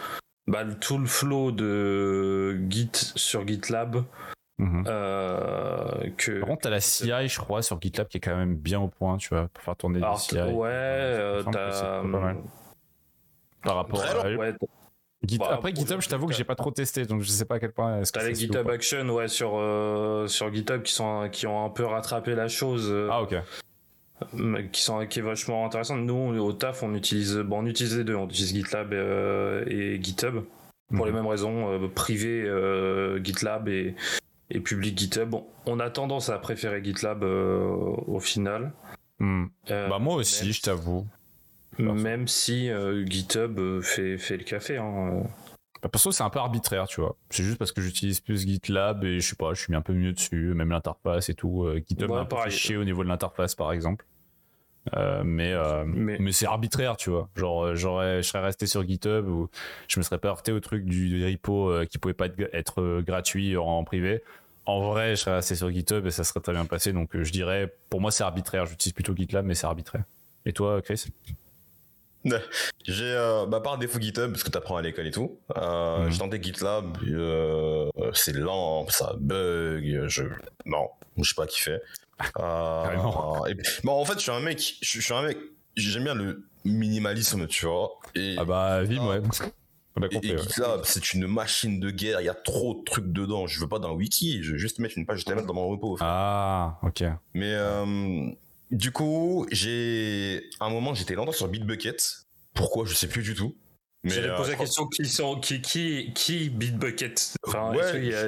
bah, 0.48 0.64
le- 0.64 0.74
tout 0.80 0.98
le 0.98 1.06
flow 1.06 1.52
de 1.52 2.60
Git 2.70 2.92
sur 3.16 3.48
GitLab 3.48 4.04
Mhm. 4.60 4.84
euh, 4.88 6.10
que. 6.18 6.40
Par 6.40 6.50
contre, 6.50 6.62
t'as 6.64 6.70
la 6.70 6.82
CI, 6.82 7.28
je 7.28 7.40
crois, 7.40 7.62
sur 7.62 7.82
GitLab 7.82 8.08
qui 8.10 8.18
est 8.18 8.20
quand 8.20 8.36
même 8.36 8.56
bien 8.56 8.80
au 8.82 8.90
point, 8.90 9.18
tu 9.18 9.30
vois, 9.30 9.48
pour 9.54 9.64
faire 9.64 9.76
tourner 9.78 10.00
des 10.02 10.06
CI. 10.18 10.36
ouais, 10.36 10.68
euh, 10.70 11.44
t'as. 11.52 12.02
mal. 12.04 12.38
Par 13.64 13.76
rapport 13.78 14.04
à. 14.04 14.30
Ouais, 14.36 14.54
Git- 15.26 15.38
Bah, 15.38 15.50
Après, 15.52 15.76
GitHub, 15.76 16.00
je 16.00 16.08
t'avoue 16.08 16.28
que 16.28 16.34
j'ai 16.34 16.46
pas 16.46 16.56
trop 16.56 16.72
testé, 16.72 17.06
donc 17.06 17.22
je 17.24 17.30
sais 17.30 17.44
pas 17.44 17.56
à 17.56 17.60
quel 17.60 17.74
point. 17.74 18.02
T'as 18.14 18.24
les 18.24 18.36
GitHub. 18.36 18.70
Action 18.70 19.10
ouais, 19.10 19.28
sur, 19.28 19.52
euh, 19.56 20.28
sur 20.28 20.54
GitHub 20.54 20.82
qui, 20.82 20.94
sont, 20.94 21.28
qui 21.30 21.46
ont 21.46 21.66
un 21.66 21.70
peu 21.70 21.84
rattrapé 21.86 22.36
la 22.36 22.48
chose, 22.48 22.94
Ah, 23.12 23.22
ok. 23.22 23.36
qui, 24.72 24.82
sont, 24.82 25.06
qui 25.08 25.20
est 25.20 25.22
vachement 25.22 25.66
intéressante. 25.66 26.00
Nous, 26.00 26.14
on- 26.14 26.38
au 26.40 26.54
taf, 26.54 26.84
on 26.84 26.94
utilise, 26.96 27.36
bon, 27.38 27.60
on 27.64 27.66
utilise 27.66 27.98
les 27.98 28.04
deux. 28.06 28.16
On 28.16 28.28
utilise 28.28 28.54
GitLab 28.54 28.94
et 28.94 30.00
GitHub 30.02 30.44
pour 30.96 31.06
les 31.06 31.12
Mhm. 31.12 31.18
mêmes 31.18 31.28
raisons, 31.28 31.90
privé 31.94 32.50
GitLab 33.22 33.68
et, 33.68 33.96
et 34.50 34.60
public 34.60 34.98
GitHub. 34.98 35.30
Bon, 35.30 35.46
on 35.66 35.80
a 35.80 35.90
tendance 35.90 36.30
à 36.30 36.38
préférer 36.40 36.84
GitLab 36.84 37.24
euh, 37.24 37.68
au 38.08 38.20
final. 38.20 38.72
Hmm. 39.20 39.46
Euh, 39.70 39.88
Bah, 39.90 40.00
moi 40.00 40.16
aussi, 40.16 40.46
même- 40.46 40.54
je 40.54 40.62
t'avoue. 40.62 41.06
Même 41.78 42.28
si 42.28 42.70
euh, 42.70 43.06
GitHub 43.06 43.82
fait, 43.82 44.18
fait 44.18 44.38
le 44.38 44.44
café. 44.44 44.78
Hein. 44.78 45.24
Bah, 45.82 45.88
perso, 45.88 46.12
c'est 46.12 46.24
un 46.24 46.30
peu 46.30 46.40
arbitraire, 46.40 46.88
tu 46.88 47.00
vois. 47.00 47.16
C'est 47.30 47.44
juste 47.44 47.58
parce 47.58 47.72
que 47.72 47.80
j'utilise 47.82 48.20
plus 48.20 48.46
GitLab 48.46 49.06
et 49.06 49.20
je 49.22 49.30
sais 49.30 49.36
pas, 49.38 49.54
je 49.54 49.62
suis 49.62 49.74
un 49.74 49.82
peu 49.82 49.94
mieux 49.94 50.12
dessus, 50.12 50.54
même 50.54 50.72
l'interface 50.72 51.30
et 51.30 51.36
tout. 51.36 51.66
GitHub 51.88 52.10
Ouais, 52.10 52.16
m'a 52.18 52.22
un 52.24 52.26
peu 52.26 52.36
fait 52.36 52.42
pareil. 52.44 52.52
chier 52.58 52.76
au 52.78 52.84
niveau 52.84 53.04
de 53.04 53.08
l'interface, 53.10 53.56
par 53.56 53.72
exemple. 53.72 54.06
Euh, 54.96 55.22
mais 55.24 55.54
euh, 55.54 55.84
mais, 55.86 56.18
Mais- 56.20 56.32
c'est 56.32 56.46
arbitraire, 56.46 56.98
tu 56.98 57.10
vois. 57.10 57.30
Genre, 57.36 57.64
euh, 57.64 57.76
j'aurais, 57.76 58.24
je 58.24 58.28
serais 58.28 58.42
resté 58.42 58.66
sur 58.66 58.88
GitHub 58.88 59.28
ou 59.28 59.50
je 59.88 60.00
me 60.00 60.04
serais 60.04 60.18
pas 60.18 60.30
heurté 60.30 60.52
au 60.52 60.60
truc 60.60 60.86
du, 60.86 61.10
du 61.10 61.26
repo 61.26 61.70
euh, 61.70 61.86
qui 61.86 61.98
pouvait 61.98 62.14
pas 62.14 62.26
être, 62.28 62.50
être, 62.54 63.02
gratuit 63.02 63.58
en, 63.58 63.66
en 63.66 63.84
privé. 63.84 64.24
En 64.66 64.82
vrai, 64.90 65.12
je 65.12 65.22
serais 65.22 65.36
resté 65.36 65.56
sur 65.56 65.70
GitHub 65.70 66.06
et 66.06 66.12
ça 66.12 66.24
serait 66.24 66.40
très 66.40 66.54
bien 66.54 66.66
passé. 66.66 66.94
Donc, 66.94 67.16
euh, 67.16 67.24
je 67.24 67.32
dirais, 67.32 67.74
pour 67.90 68.02
moi, 68.02 68.12
c'est 68.12 68.24
arbitraire. 68.24 68.66
J'utilise 68.66 68.94
plutôt 68.94 69.16
GitLab, 69.16 69.46
mais 69.46 69.56
c'est 69.56 69.68
arbitraire. 69.68 70.04
Et 70.46 70.54
toi, 70.54 70.82
Chris? 70.82 71.06
J'ai, 72.86 73.04
euh, 73.16 73.46
bah, 73.46 73.62
par 73.62 73.78
défaut 73.78 74.00
GitHub, 74.00 74.32
parce 74.32 74.44
que 74.44 74.50
t'apprends 74.50 74.76
à 74.76 74.82
l'école 74.82 75.08
et 75.08 75.12
tout, 75.12 75.40
euh, 75.58 76.04
Mhm. 76.06 76.12
j'ai 76.12 76.18
tenté 76.20 76.44
GitLab, 76.44 76.98
euh, 77.08 77.90
c'est 78.14 78.34
lent, 78.36 78.88
ça 78.90 79.14
bug, 79.18 80.06
je, 80.08 80.24
non, 80.66 80.90
je 81.18 81.24
sais 81.30 81.36
pas 81.36 81.48
qui 81.48 81.62
fait. 81.62 81.82
Euh, 82.40 82.84
Carrément. 82.84 83.46
et 83.48 83.56
bon, 83.84 83.94
en 83.94 84.06
fait, 84.06 84.14
je 84.16 84.20
suis 84.20 84.32
un 84.32 84.40
mec, 84.42 84.78
je, 84.82 85.00
je 85.00 85.02
suis 85.02 85.14
un 85.14 85.22
mec, 85.22 85.38
j'aime 85.76 86.04
bien 86.04 86.16
le 86.16 86.44
minimalisme, 86.66 87.48
tu 87.48 87.66
vois, 87.66 87.92
et, 88.16 88.36
Ah 88.38 88.46
bah, 88.46 88.84
Vim, 88.84 89.08
ouais. 89.08 89.22
On 89.96 90.02
a 90.02 90.06
et, 90.06 90.10
compris. 90.10 90.30
et 90.30 90.36
ouais. 90.36 90.42
GitLab, 90.42 90.82
c'est 90.84 91.14
une 91.14 91.28
machine 91.28 91.80
de 91.80 91.90
guerre, 91.90 92.22
il 92.22 92.26
y 92.26 92.30
a 92.30 92.34
trop 92.36 92.76
de 92.76 92.84
trucs 92.84 93.12
dedans, 93.12 93.48
je 93.48 93.60
veux 93.60 93.68
pas 93.68 93.80
d'un 93.80 93.92
wiki, 93.92 94.44
je 94.44 94.52
veux 94.54 94.58
juste 94.58 94.80
mettre 94.80 94.98
une 94.98 95.06
page 95.06 95.24
HTML 95.26 95.46
dans 95.46 95.54
mon 95.54 95.68
repos. 95.68 95.98
Ah, 96.02 96.78
ok. 96.84 97.04
Mais 97.34 97.54
euh, 97.54 98.30
du 98.72 98.92
coup, 98.92 99.48
j'ai 99.52 100.44
à 100.60 100.66
un 100.66 100.70
moment 100.70 100.94
j'étais 100.94 101.16
longtemps 101.16 101.32
sur 101.32 101.48
Bitbucket. 101.48 101.98
Pourquoi 102.54 102.86
je 102.86 102.94
sais 102.94 103.08
plus 103.08 103.24
du 103.24 103.34
tout. 103.34 103.56
Mais 104.04 104.12
J'allais 104.12 104.30
euh, 104.30 104.38
poser 104.38 104.52
la 104.52 104.58
question 104.58 104.88
qui, 104.88 105.06
sont, 105.06 105.40
qui, 105.40 105.62
qui, 105.62 106.12
qui 106.14 106.50
Bitbucket? 106.50 107.34
Enfin, 107.48 107.72
Ouais. 107.76 108.06
y 108.06 108.14
a- 108.14 108.28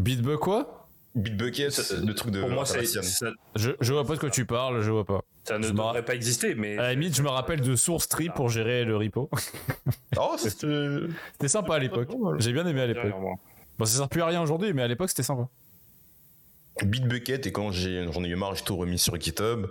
Bitbug 0.00 0.38
quoi? 0.38 0.75
Bitbucket, 1.16 1.70
le 2.04 2.12
truc 2.14 2.30
de 2.30 2.40
Pour 2.40 2.50
moi, 2.50 2.66
ça, 2.66 2.84
ça, 2.84 3.26
je, 3.54 3.70
je 3.80 3.92
vois 3.92 4.04
pas 4.04 4.14
de 4.14 4.18
quoi 4.20 4.30
tu 4.30 4.44
parles, 4.44 4.82
je 4.82 4.90
vois 4.90 5.04
pas. 5.06 5.22
ça 5.44 5.58
ne 5.58 5.66
Je 5.66 5.72
devrait 5.72 6.04
pas 6.04 6.14
exister, 6.14 6.54
mais. 6.54 6.76
À 6.78 6.82
la 6.82 6.92
limite, 6.92 7.16
je 7.16 7.22
me 7.22 7.28
rappelle 7.30 7.62
de 7.62 7.74
SourceTree 7.74 8.28
pour 8.28 8.50
gérer 8.50 8.84
le 8.84 8.96
repo. 8.96 9.30
Oh, 10.18 10.36
C'était 10.38 11.48
sympa 11.48 11.76
à 11.76 11.78
l'époque. 11.78 12.08
J'ai 12.38 12.52
bien 12.52 12.66
aimé 12.66 12.80
à 12.82 12.86
l'époque. 12.86 13.12
Bon, 13.78 13.84
ça 13.84 13.96
sert 13.98 14.08
plus 14.08 14.22
à 14.22 14.26
rien 14.26 14.40
aujourd'hui, 14.42 14.72
mais 14.72 14.82
à 14.82 14.88
l'époque, 14.88 15.08
c'était 15.10 15.22
sympa. 15.22 15.48
Bitbucket 16.82 17.46
et 17.46 17.52
quand 17.52 17.70
j'ai 17.72 18.06
j'en 18.12 18.22
ai 18.24 18.28
eu 18.28 18.36
marre, 18.36 18.54
j'ai 18.54 18.64
tout 18.64 18.76
remis 18.76 18.98
sur 18.98 19.18
GitHub. 19.20 19.66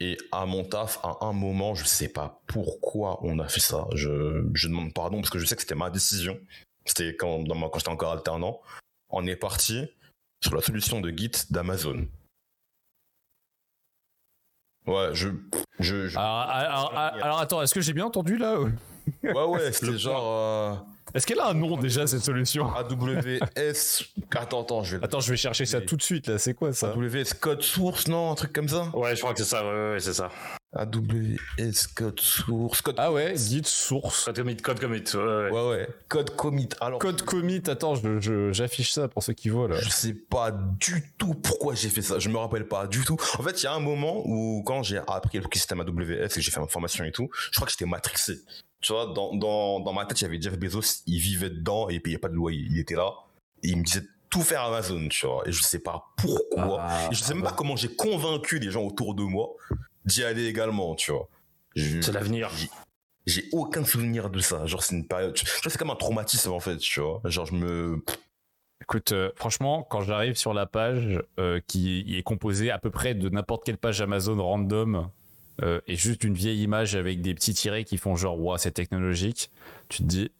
Et 0.00 0.18
à 0.32 0.46
mon 0.46 0.64
taf, 0.64 0.98
à 1.04 1.18
un 1.24 1.32
moment, 1.32 1.74
je 1.74 1.84
sais 1.84 2.08
pas 2.08 2.42
pourquoi 2.46 3.18
on 3.24 3.38
a 3.38 3.48
fait 3.48 3.60
ça. 3.60 3.86
Je, 3.94 4.44
je 4.52 4.68
demande 4.68 4.92
pardon 4.92 5.18
parce 5.18 5.30
que 5.30 5.38
je 5.38 5.46
sais 5.46 5.54
que 5.54 5.62
c'était 5.62 5.74
ma 5.74 5.90
décision. 5.90 6.38
C'était 6.84 7.14
quand, 7.14 7.40
dans 7.44 7.54
ma- 7.54 7.68
quand 7.68 7.78
j'étais 7.78 7.90
encore 7.90 8.12
alternant. 8.12 8.60
On 9.10 9.26
est 9.26 9.36
parti 9.36 9.86
sur 10.42 10.54
la 10.54 10.60
solution 10.62 11.00
de 11.00 11.10
Git 11.10 11.46
d'Amazon. 11.50 12.06
Ouais, 14.86 15.10
je, 15.14 15.28
je, 15.78 16.08
je- 16.08 16.18
Alors, 16.18 16.40
alors, 16.40 16.90
alors, 16.98 17.24
alors, 17.24 17.38
attends, 17.40 17.62
est-ce 17.62 17.72
que 17.74 17.80
j'ai 17.80 17.92
bien 17.92 18.06
entendu 18.06 18.36
là 18.36 18.58
ouais, 18.60 18.72
ouais, 19.22 19.72
c'était 19.72 19.96
genre 19.98 20.84
Est-ce 21.14 21.26
qu'elle 21.26 21.40
a 21.40 21.48
un 21.48 21.54
nom 21.54 21.76
déjà 21.76 22.06
cette 22.06 22.22
solution 22.24 22.72
AWS. 22.74 24.04
Attends, 24.34 24.62
attends, 24.62 24.82
je 24.82 24.96
vais. 24.96 25.04
Attends, 25.04 25.20
je 25.20 25.30
vais 25.30 25.36
chercher 25.36 25.66
ça 25.66 25.80
tout 25.80 25.96
de 25.96 26.02
suite 26.02 26.26
là. 26.26 26.38
C'est 26.38 26.54
quoi 26.54 26.72
ça 26.72 26.88
AWS 26.92 27.34
Code 27.40 27.62
Source, 27.62 28.08
non, 28.08 28.30
un 28.32 28.34
truc 28.34 28.52
comme 28.52 28.68
ça. 28.68 28.90
Ouais, 28.94 29.14
je 29.14 29.20
crois 29.20 29.32
que 29.34 29.38
c'est 29.42 29.48
ça, 29.48 29.64
ouais, 29.64 29.92
ouais, 29.92 30.00
c'est 30.00 30.14
ça. 30.14 30.30
AWS 30.74 31.88
code 31.94 32.18
source. 32.18 32.80
Code 32.80 32.94
Ah 32.98 33.12
ouais, 33.12 33.34
git 33.36 33.60
source. 33.64 34.24
Code 34.24 34.36
commit, 34.36 34.56
code 34.56 34.80
commit. 34.80 35.02
Ouais, 35.14 35.20
ouais. 35.22 35.50
Ouais, 35.50 35.68
ouais. 35.68 35.88
Code 36.08 36.30
commit. 36.34 36.68
Alors, 36.80 36.98
Code 36.98 37.20
commit, 37.22 37.62
attends, 37.66 37.94
je- 37.94 38.20
je- 38.20 38.52
j'affiche 38.52 38.92
ça 38.92 39.06
pour 39.08 39.22
ceux 39.22 39.34
qui 39.34 39.50
voient 39.50 39.68
là. 39.68 39.76
je 39.80 39.90
sais 39.90 40.14
pas 40.14 40.50
du 40.50 41.12
tout 41.18 41.34
pourquoi 41.34 41.74
j'ai 41.74 41.90
fait 41.90 42.00
ça. 42.00 42.18
Je 42.18 42.30
me 42.30 42.38
rappelle 42.38 42.66
pas 42.66 42.86
du 42.86 43.04
tout. 43.04 43.18
En 43.38 43.42
fait, 43.42 43.60
il 43.62 43.64
y 43.64 43.66
a 43.66 43.74
un 43.74 43.80
moment 43.80 44.22
où, 44.24 44.62
quand 44.64 44.82
j'ai 44.82 44.98
appris 45.06 45.38
le 45.38 45.44
système 45.52 45.80
AWS 45.80 46.24
et 46.24 46.28
que 46.28 46.40
j'ai 46.40 46.50
fait 46.50 46.60
ma 46.60 46.66
formation 46.66 47.04
et 47.04 47.12
tout, 47.12 47.28
je 47.50 47.56
crois 47.56 47.66
que 47.66 47.72
j'étais 47.72 47.84
matrixé. 47.84 48.38
Tu 48.82 48.92
vois, 48.92 49.06
dans, 49.06 49.34
dans, 49.34 49.80
dans 49.80 49.92
ma 49.92 50.04
tête, 50.04 50.20
il 50.20 50.24
y 50.24 50.26
avait 50.26 50.40
Jeff 50.40 50.58
Bezos, 50.58 51.02
il 51.06 51.18
vivait 51.20 51.50
dedans 51.50 51.88
et 51.88 51.94
il 51.94 52.02
payait 52.02 52.18
pas 52.18 52.28
de 52.28 52.34
loyer. 52.34 52.66
Il 52.68 52.78
était 52.78 52.96
là 52.96 53.14
et 53.62 53.68
il 53.68 53.78
me 53.78 53.84
disait 53.84 54.02
tout 54.28 54.40
faire 54.42 54.62
Amazon, 54.62 55.08
tu 55.08 55.26
vois. 55.26 55.42
Et 55.46 55.52
je 55.52 55.62
sais 55.62 55.78
pas 55.78 56.04
pourquoi. 56.16 56.78
Ah, 56.80 57.08
Et 57.10 57.14
je 57.14 57.22
sais 57.22 57.32
même 57.34 57.44
pas 57.44 57.52
comment 57.52 57.76
j'ai 57.76 57.94
convaincu 57.94 58.58
les 58.58 58.70
gens 58.70 58.82
autour 58.82 59.14
de 59.14 59.22
moi 59.22 59.50
d'y 60.04 60.24
aller 60.24 60.46
également, 60.46 60.94
tu 60.96 61.12
vois. 61.12 61.28
C'est 61.76 62.12
l'avenir. 62.12 62.50
j'ai- 62.56 62.68
J'ai 63.24 63.44
aucun 63.52 63.84
souvenir 63.84 64.30
de 64.30 64.40
ça. 64.40 64.66
Genre, 64.66 64.82
c'est 64.82 64.96
une 64.96 65.06
période. 65.06 65.32
Tu 65.34 65.44
vois, 65.46 65.70
c'est 65.70 65.78
comme 65.78 65.90
un 65.90 65.94
traumatisme, 65.96 66.50
en 66.50 66.58
fait, 66.58 66.78
tu 66.78 67.00
vois. 67.00 67.20
Genre, 67.24 67.46
je 67.46 67.54
me. 67.54 68.04
Écoute, 68.82 69.12
euh, 69.12 69.30
franchement, 69.36 69.86
quand 69.88 70.00
j'arrive 70.00 70.34
sur 70.34 70.52
la 70.54 70.66
page 70.66 71.22
euh, 71.38 71.60
qui 71.68 72.16
est 72.18 72.24
composée 72.24 72.72
à 72.72 72.78
peu 72.80 72.90
près 72.90 73.14
de 73.14 73.28
n'importe 73.28 73.64
quelle 73.64 73.78
page 73.78 74.00
Amazon 74.00 74.42
random 74.42 75.08
euh, 75.62 75.80
et 75.86 75.96
juste 75.96 76.24
une 76.24 76.34
vieille 76.34 76.62
image 76.62 76.94
avec 76.96 77.20
des 77.20 77.34
petits 77.34 77.52
tirets 77.54 77.84
qui 77.84 77.98
font 77.98 78.16
genre, 78.16 78.40
ouah, 78.40 78.58
c'est 78.58 78.70
technologique, 78.72 79.50
tu 79.88 79.98
te 79.98 80.08
dis, 80.08 80.30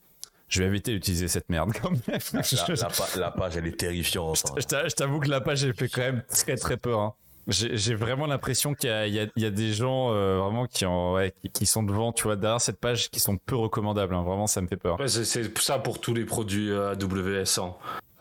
je 0.48 0.62
vais 0.62 0.68
éviter 0.68 0.92
d'utiliser 0.92 1.28
cette 1.28 1.48
merde 1.50 1.72
quand 1.80 1.90
même. 1.90 2.00
La, 3.16 3.30
page, 3.30 3.56
elle 3.56 3.66
est 3.66 3.78
terrifiante. 3.78 4.42
hein. 4.50 4.54
Je 4.58 4.64
t'a- 4.66 4.88
je 4.88 4.94
t'avoue 4.94 5.20
que 5.20 5.28
la 5.28 5.40
page, 5.40 5.64
elle 5.64 5.74
fait 5.74 5.88
quand 5.88 6.00
même 6.02 6.22
très 6.28 6.56
très 6.56 6.76
peur. 6.76 7.00
hein. 7.00 7.14
J'ai 7.48 7.94
vraiment 7.96 8.26
l'impression 8.26 8.72
qu'il 8.74 8.88
y, 8.88 8.92
a- 8.92 9.06
y 9.08 9.28
y 9.36 9.50
des 9.50 9.72
gens 9.72 10.12
euh, 10.12 10.38
vraiment 10.38 10.66
qui, 10.66 10.86
en, 10.86 11.14
ouais, 11.14 11.34
qui, 11.42 11.50
qui 11.50 11.66
sont 11.66 11.82
devant, 11.82 12.12
tu 12.12 12.22
vois, 12.22 12.36
derrière 12.36 12.60
cette 12.60 12.78
page, 12.78 13.10
qui 13.10 13.18
sont 13.18 13.36
peu 13.36 13.56
recommandables. 13.56 14.14
hein. 14.14 14.22
Vraiment, 14.22 14.46
ça 14.46 14.60
me 14.60 14.68
fait 14.68 14.76
peur. 14.76 15.00
Ouais, 15.00 15.08
c'est- 15.08 15.24
c'est 15.24 15.58
ça 15.58 15.78
pour 15.80 16.00
tous 16.00 16.14
les 16.14 16.24
produits 16.24 16.70
euh, 16.70 16.92
AWS. 16.92 17.58
hein. 17.60 17.74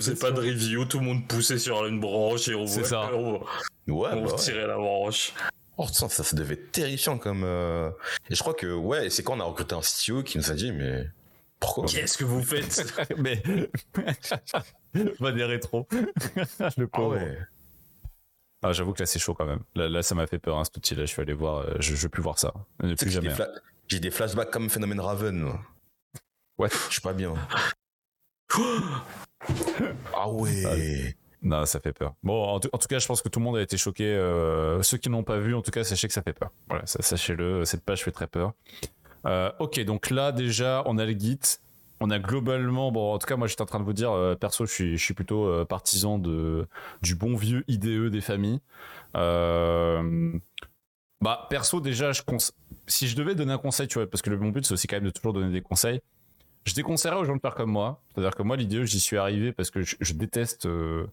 C'est 0.00 0.18
pas 0.18 0.30
de 0.30 0.40
review, 0.40 0.84
tout 0.84 0.98
le 0.98 1.04
monde 1.06 1.26
poussait 1.28 1.58
sur 1.58 1.84
une 1.86 2.00
branche 2.00 2.48
et 2.48 2.54
on 2.54 2.66
C'est 2.66 2.84
ça. 2.84 3.10
on, 3.14 3.40
Ouais, 3.86 4.10
on 4.12 4.24
bah 4.24 4.30
ouais. 4.32 4.36
tirait 4.36 4.66
la 4.66 4.76
branche. 4.76 5.32
Oh, 5.78 5.86
ça, 5.92 6.08
ça, 6.08 6.24
ça 6.24 6.36
devait 6.36 6.54
être 6.54 6.72
terrifiant 6.72 7.18
comme. 7.18 7.42
euh, 7.44 7.90
Et 8.30 8.34
je 8.34 8.40
crois 8.40 8.52
que, 8.54 8.66
ouais, 8.74 9.10
c'est 9.10 9.22
quand 9.22 9.36
on 9.36 9.40
a 9.40 9.44
recruté 9.44 9.74
un 9.74 9.80
CTO 9.80 10.22
qui 10.22 10.36
nous 10.38 10.50
a 10.50 10.54
dit, 10.54 10.72
mais 10.72 11.06
pourquoi 11.60 11.86
Qu'est-ce 11.86 12.18
que 12.18 12.24
vous 12.24 12.42
faites 12.42 12.84
mais. 13.16 13.42
Va 15.20 15.32
des 15.32 15.44
rétros. 15.44 15.86
le 15.92 16.44
Ah 16.60 16.70
pauvre. 16.92 17.14
ouais. 17.16 17.38
Ah, 18.62 18.72
j'avoue 18.72 18.92
que 18.92 19.00
là, 19.00 19.06
c'est 19.06 19.20
chaud 19.20 19.34
quand 19.34 19.46
même. 19.46 19.60
Là, 19.76 19.88
là 19.88 20.02
ça 20.02 20.14
m'a 20.16 20.26
fait 20.26 20.38
peur, 20.40 20.58
hein, 20.58 20.64
cet 20.64 20.76
outil-là. 20.78 21.02
Je 21.02 21.10
suis 21.12 21.22
allé 21.22 21.32
voir. 21.32 21.58
euh, 21.58 21.74
je, 21.78 21.94
je 21.94 22.02
veux 22.02 22.08
plus 22.08 22.22
voir 22.22 22.38
ça. 22.38 22.52
Plus 22.78 22.96
j'ai 23.04 23.10
jamais. 23.10 23.28
des, 23.28 23.34
fla- 23.34 23.50
j'ai 23.86 24.00
des 24.00 24.10
flashbacks 24.10 24.50
comme 24.50 24.68
phénomène 24.68 25.00
Raven. 25.00 25.36
moi. 25.38 25.60
Ouais. 26.58 26.68
Je 26.88 26.92
suis 26.92 27.00
pas 27.00 27.12
bien. 27.12 27.34
ah 30.14 30.28
ouais. 30.30 31.16
Non, 31.42 31.64
ça 31.66 31.78
fait 31.78 31.92
peur. 31.92 32.14
Bon, 32.22 32.42
en 32.42 32.58
tout, 32.58 32.68
en 32.72 32.78
tout 32.78 32.88
cas, 32.88 32.98
je 32.98 33.06
pense 33.06 33.22
que 33.22 33.28
tout 33.28 33.38
le 33.38 33.44
monde 33.44 33.56
a 33.58 33.62
été 33.62 33.76
choqué. 33.76 34.04
euh, 34.06 34.82
ceux 34.82 34.98
qui 34.98 35.08
n'ont 35.08 35.22
pas 35.22 35.38
vu, 35.38 35.54
en 35.54 35.62
tout 35.62 35.70
cas, 35.70 35.84
sachez 35.84 36.08
que 36.08 36.14
ça 36.14 36.22
fait 36.22 36.32
peur. 36.32 36.50
Voilà, 36.68 36.84
ça- 36.86 37.00
sachez-le, 37.02 37.64
cette 37.64 37.84
page 37.84 38.02
fait 38.02 38.10
très 38.10 38.26
peur. 38.26 38.54
Euh, 39.26 39.52
ok, 39.60 39.78
donc 39.84 40.10
là, 40.10 40.32
déjà, 40.32 40.82
on 40.86 40.98
a 40.98 41.04
le 41.06 41.12
Git. 41.12 41.38
On 42.00 42.10
a 42.10 42.18
globalement, 42.18 42.90
bon, 42.92 43.12
en 43.14 43.18
tout 43.18 43.26
cas, 43.26 43.36
moi, 43.36 43.46
j'étais 43.48 43.62
en 43.62 43.66
train 43.66 43.78
de 43.80 43.84
vous 43.84 43.92
dire, 43.92 44.10
euh, 44.12 44.34
perso, 44.34 44.66
je 44.66 44.72
suis, 44.72 44.96
je 44.98 45.04
suis 45.04 45.14
plutôt 45.14 45.64
partisan 45.66 46.18
de, 46.18 46.66
du 47.02 47.14
bon 47.14 47.36
vieux 47.36 47.64
IDE 47.68 48.08
des 48.10 48.20
familles. 48.20 48.60
Bah, 51.20 51.46
perso, 51.50 51.80
déjà, 51.80 52.12
je 52.12 52.22
si 52.86 53.08
je 53.08 53.16
devais 53.16 53.34
donner 53.34 53.52
un 53.52 53.58
conseil, 53.58 53.88
tu 53.88 53.94
vois, 53.98 54.08
parce 54.08 54.22
que 54.22 54.30
le 54.30 54.36
bon 54.36 54.50
but, 54.50 54.64
c'est 54.64 54.72
aussi 54.72 54.86
quand 54.86 54.96
même 54.96 55.04
de 55.04 55.10
toujours 55.10 55.32
donner 55.32 55.52
des 55.52 55.60
conseils. 55.62 56.00
Je 56.64 56.74
déconseillerais 56.74 57.18
aux 57.18 57.24
gens 57.24 57.36
de 57.36 57.40
faire 57.40 57.54
comme 57.54 57.70
moi. 57.70 58.02
C'est-à-dire 58.14 58.34
que 58.34 58.42
moi, 58.42 58.56
l'IDE, 58.56 58.84
j'y 58.84 59.00
suis 59.00 59.16
arrivé 59.16 59.52
parce 59.52 59.70
que 59.70 59.82
je, 59.82 60.12
déteste. 60.12 60.66
euh, 60.66 61.06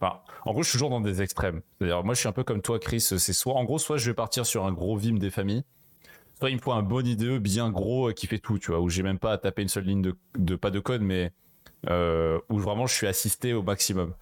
Enfin, 0.00 0.20
en 0.44 0.52
gros, 0.52 0.62
je 0.62 0.68
suis 0.70 0.76
toujours 0.76 0.90
dans 0.90 1.00
des 1.00 1.22
extrêmes. 1.22 1.62
C'est-à-dire, 1.78 2.02
moi, 2.04 2.14
je 2.14 2.20
suis 2.20 2.28
un 2.28 2.32
peu 2.32 2.42
comme 2.44 2.62
toi, 2.62 2.78
Chris. 2.78 3.00
C'est 3.00 3.18
soit, 3.32 3.54
en 3.54 3.64
gros, 3.64 3.78
soit 3.78 3.96
je 3.96 4.10
vais 4.10 4.14
partir 4.14 4.44
sur 4.46 4.64
un 4.66 4.72
gros 4.72 4.96
Vim 4.96 5.18
des 5.18 5.30
familles, 5.30 5.62
soit 6.38 6.50
il 6.50 6.56
me 6.56 6.60
faut 6.60 6.72
un 6.72 6.82
bon 6.82 7.06
IDE 7.06 7.38
bien 7.38 7.70
gros 7.70 8.08
euh, 8.08 8.12
qui 8.12 8.26
fait 8.26 8.38
tout, 8.38 8.58
tu 8.58 8.70
vois, 8.70 8.80
où 8.80 8.88
j'ai 8.88 9.02
même 9.02 9.18
pas 9.18 9.32
à 9.32 9.38
taper 9.38 9.62
une 9.62 9.68
seule 9.68 9.84
ligne 9.84 10.12
de, 10.36 10.56
pas 10.56 10.70
de 10.70 10.80
code, 10.80 11.00
mais 11.02 11.32
euh, 11.88 12.40
où 12.50 12.58
vraiment 12.58 12.86
je 12.86 12.94
suis 12.94 13.06
assisté 13.06 13.52
au 13.52 13.62
maximum. 13.62 14.14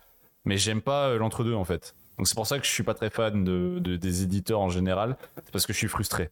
Mais 0.44 0.58
j'aime 0.58 0.82
pas 0.82 1.14
l'entre-deux, 1.14 1.54
en 1.54 1.64
fait. 1.64 1.94
Donc, 2.18 2.28
c'est 2.28 2.34
pour 2.34 2.46
ça 2.46 2.58
que 2.58 2.66
je 2.66 2.70
suis 2.70 2.82
pas 2.82 2.94
très 2.94 3.10
fan 3.10 3.42
de- 3.44 3.78
des 3.78 4.22
éditeurs 4.22 4.60
en 4.60 4.68
général, 4.68 5.16
c'est 5.36 5.50
parce 5.52 5.66
que 5.66 5.72
je 5.72 5.78
suis 5.78 5.88
frustré. 5.88 6.30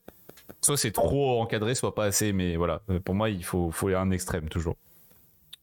Soit 0.63 0.77
c'est 0.77 0.93
trop 0.93 1.41
encadré, 1.41 1.75
soit 1.75 1.95
pas 1.95 2.05
assez, 2.05 2.33
mais 2.33 2.57
voilà. 2.57 2.81
Euh, 2.91 3.01
Pour 3.01 3.15
moi, 3.15 3.31
il 3.31 3.45
faut, 3.45 3.71
faut 3.71 3.89
un 3.89 4.11
extrême, 4.11 4.49
toujours. 4.49 4.77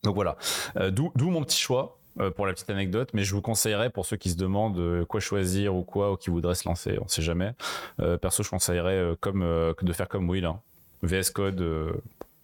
Donc 0.03 0.15
voilà. 0.15 0.37
Euh, 0.77 0.91
D'où 0.91 1.11
d'où 1.15 1.29
mon 1.29 1.43
petit 1.43 1.57
choix 1.59 1.97
euh, 2.19 2.31
pour 2.31 2.45
la 2.47 2.53
petite 2.53 2.69
anecdote, 2.69 3.09
mais 3.13 3.23
je 3.23 3.33
vous 3.35 3.41
conseillerais 3.41 3.89
pour 3.89 4.05
ceux 4.05 4.17
qui 4.17 4.29
se 4.29 4.37
demandent 4.37 5.05
quoi 5.05 5.19
choisir 5.19 5.75
ou 5.75 5.83
quoi, 5.83 6.11
ou 6.11 6.17
qui 6.17 6.29
voudraient 6.29 6.55
se 6.55 6.67
lancer, 6.67 6.97
on 7.01 7.07
sait 7.07 7.21
jamais. 7.21 7.51
Euh, 7.99 8.17
perso, 8.17 8.43
je 8.43 8.49
conseillerais 8.49 9.15
comme, 9.19 9.41
de 9.41 9.93
faire 9.93 10.07
comme 10.07 10.29
Will. 10.29 10.45
hein. 10.45 10.59
VS 11.03 11.29
Code, 11.31 11.63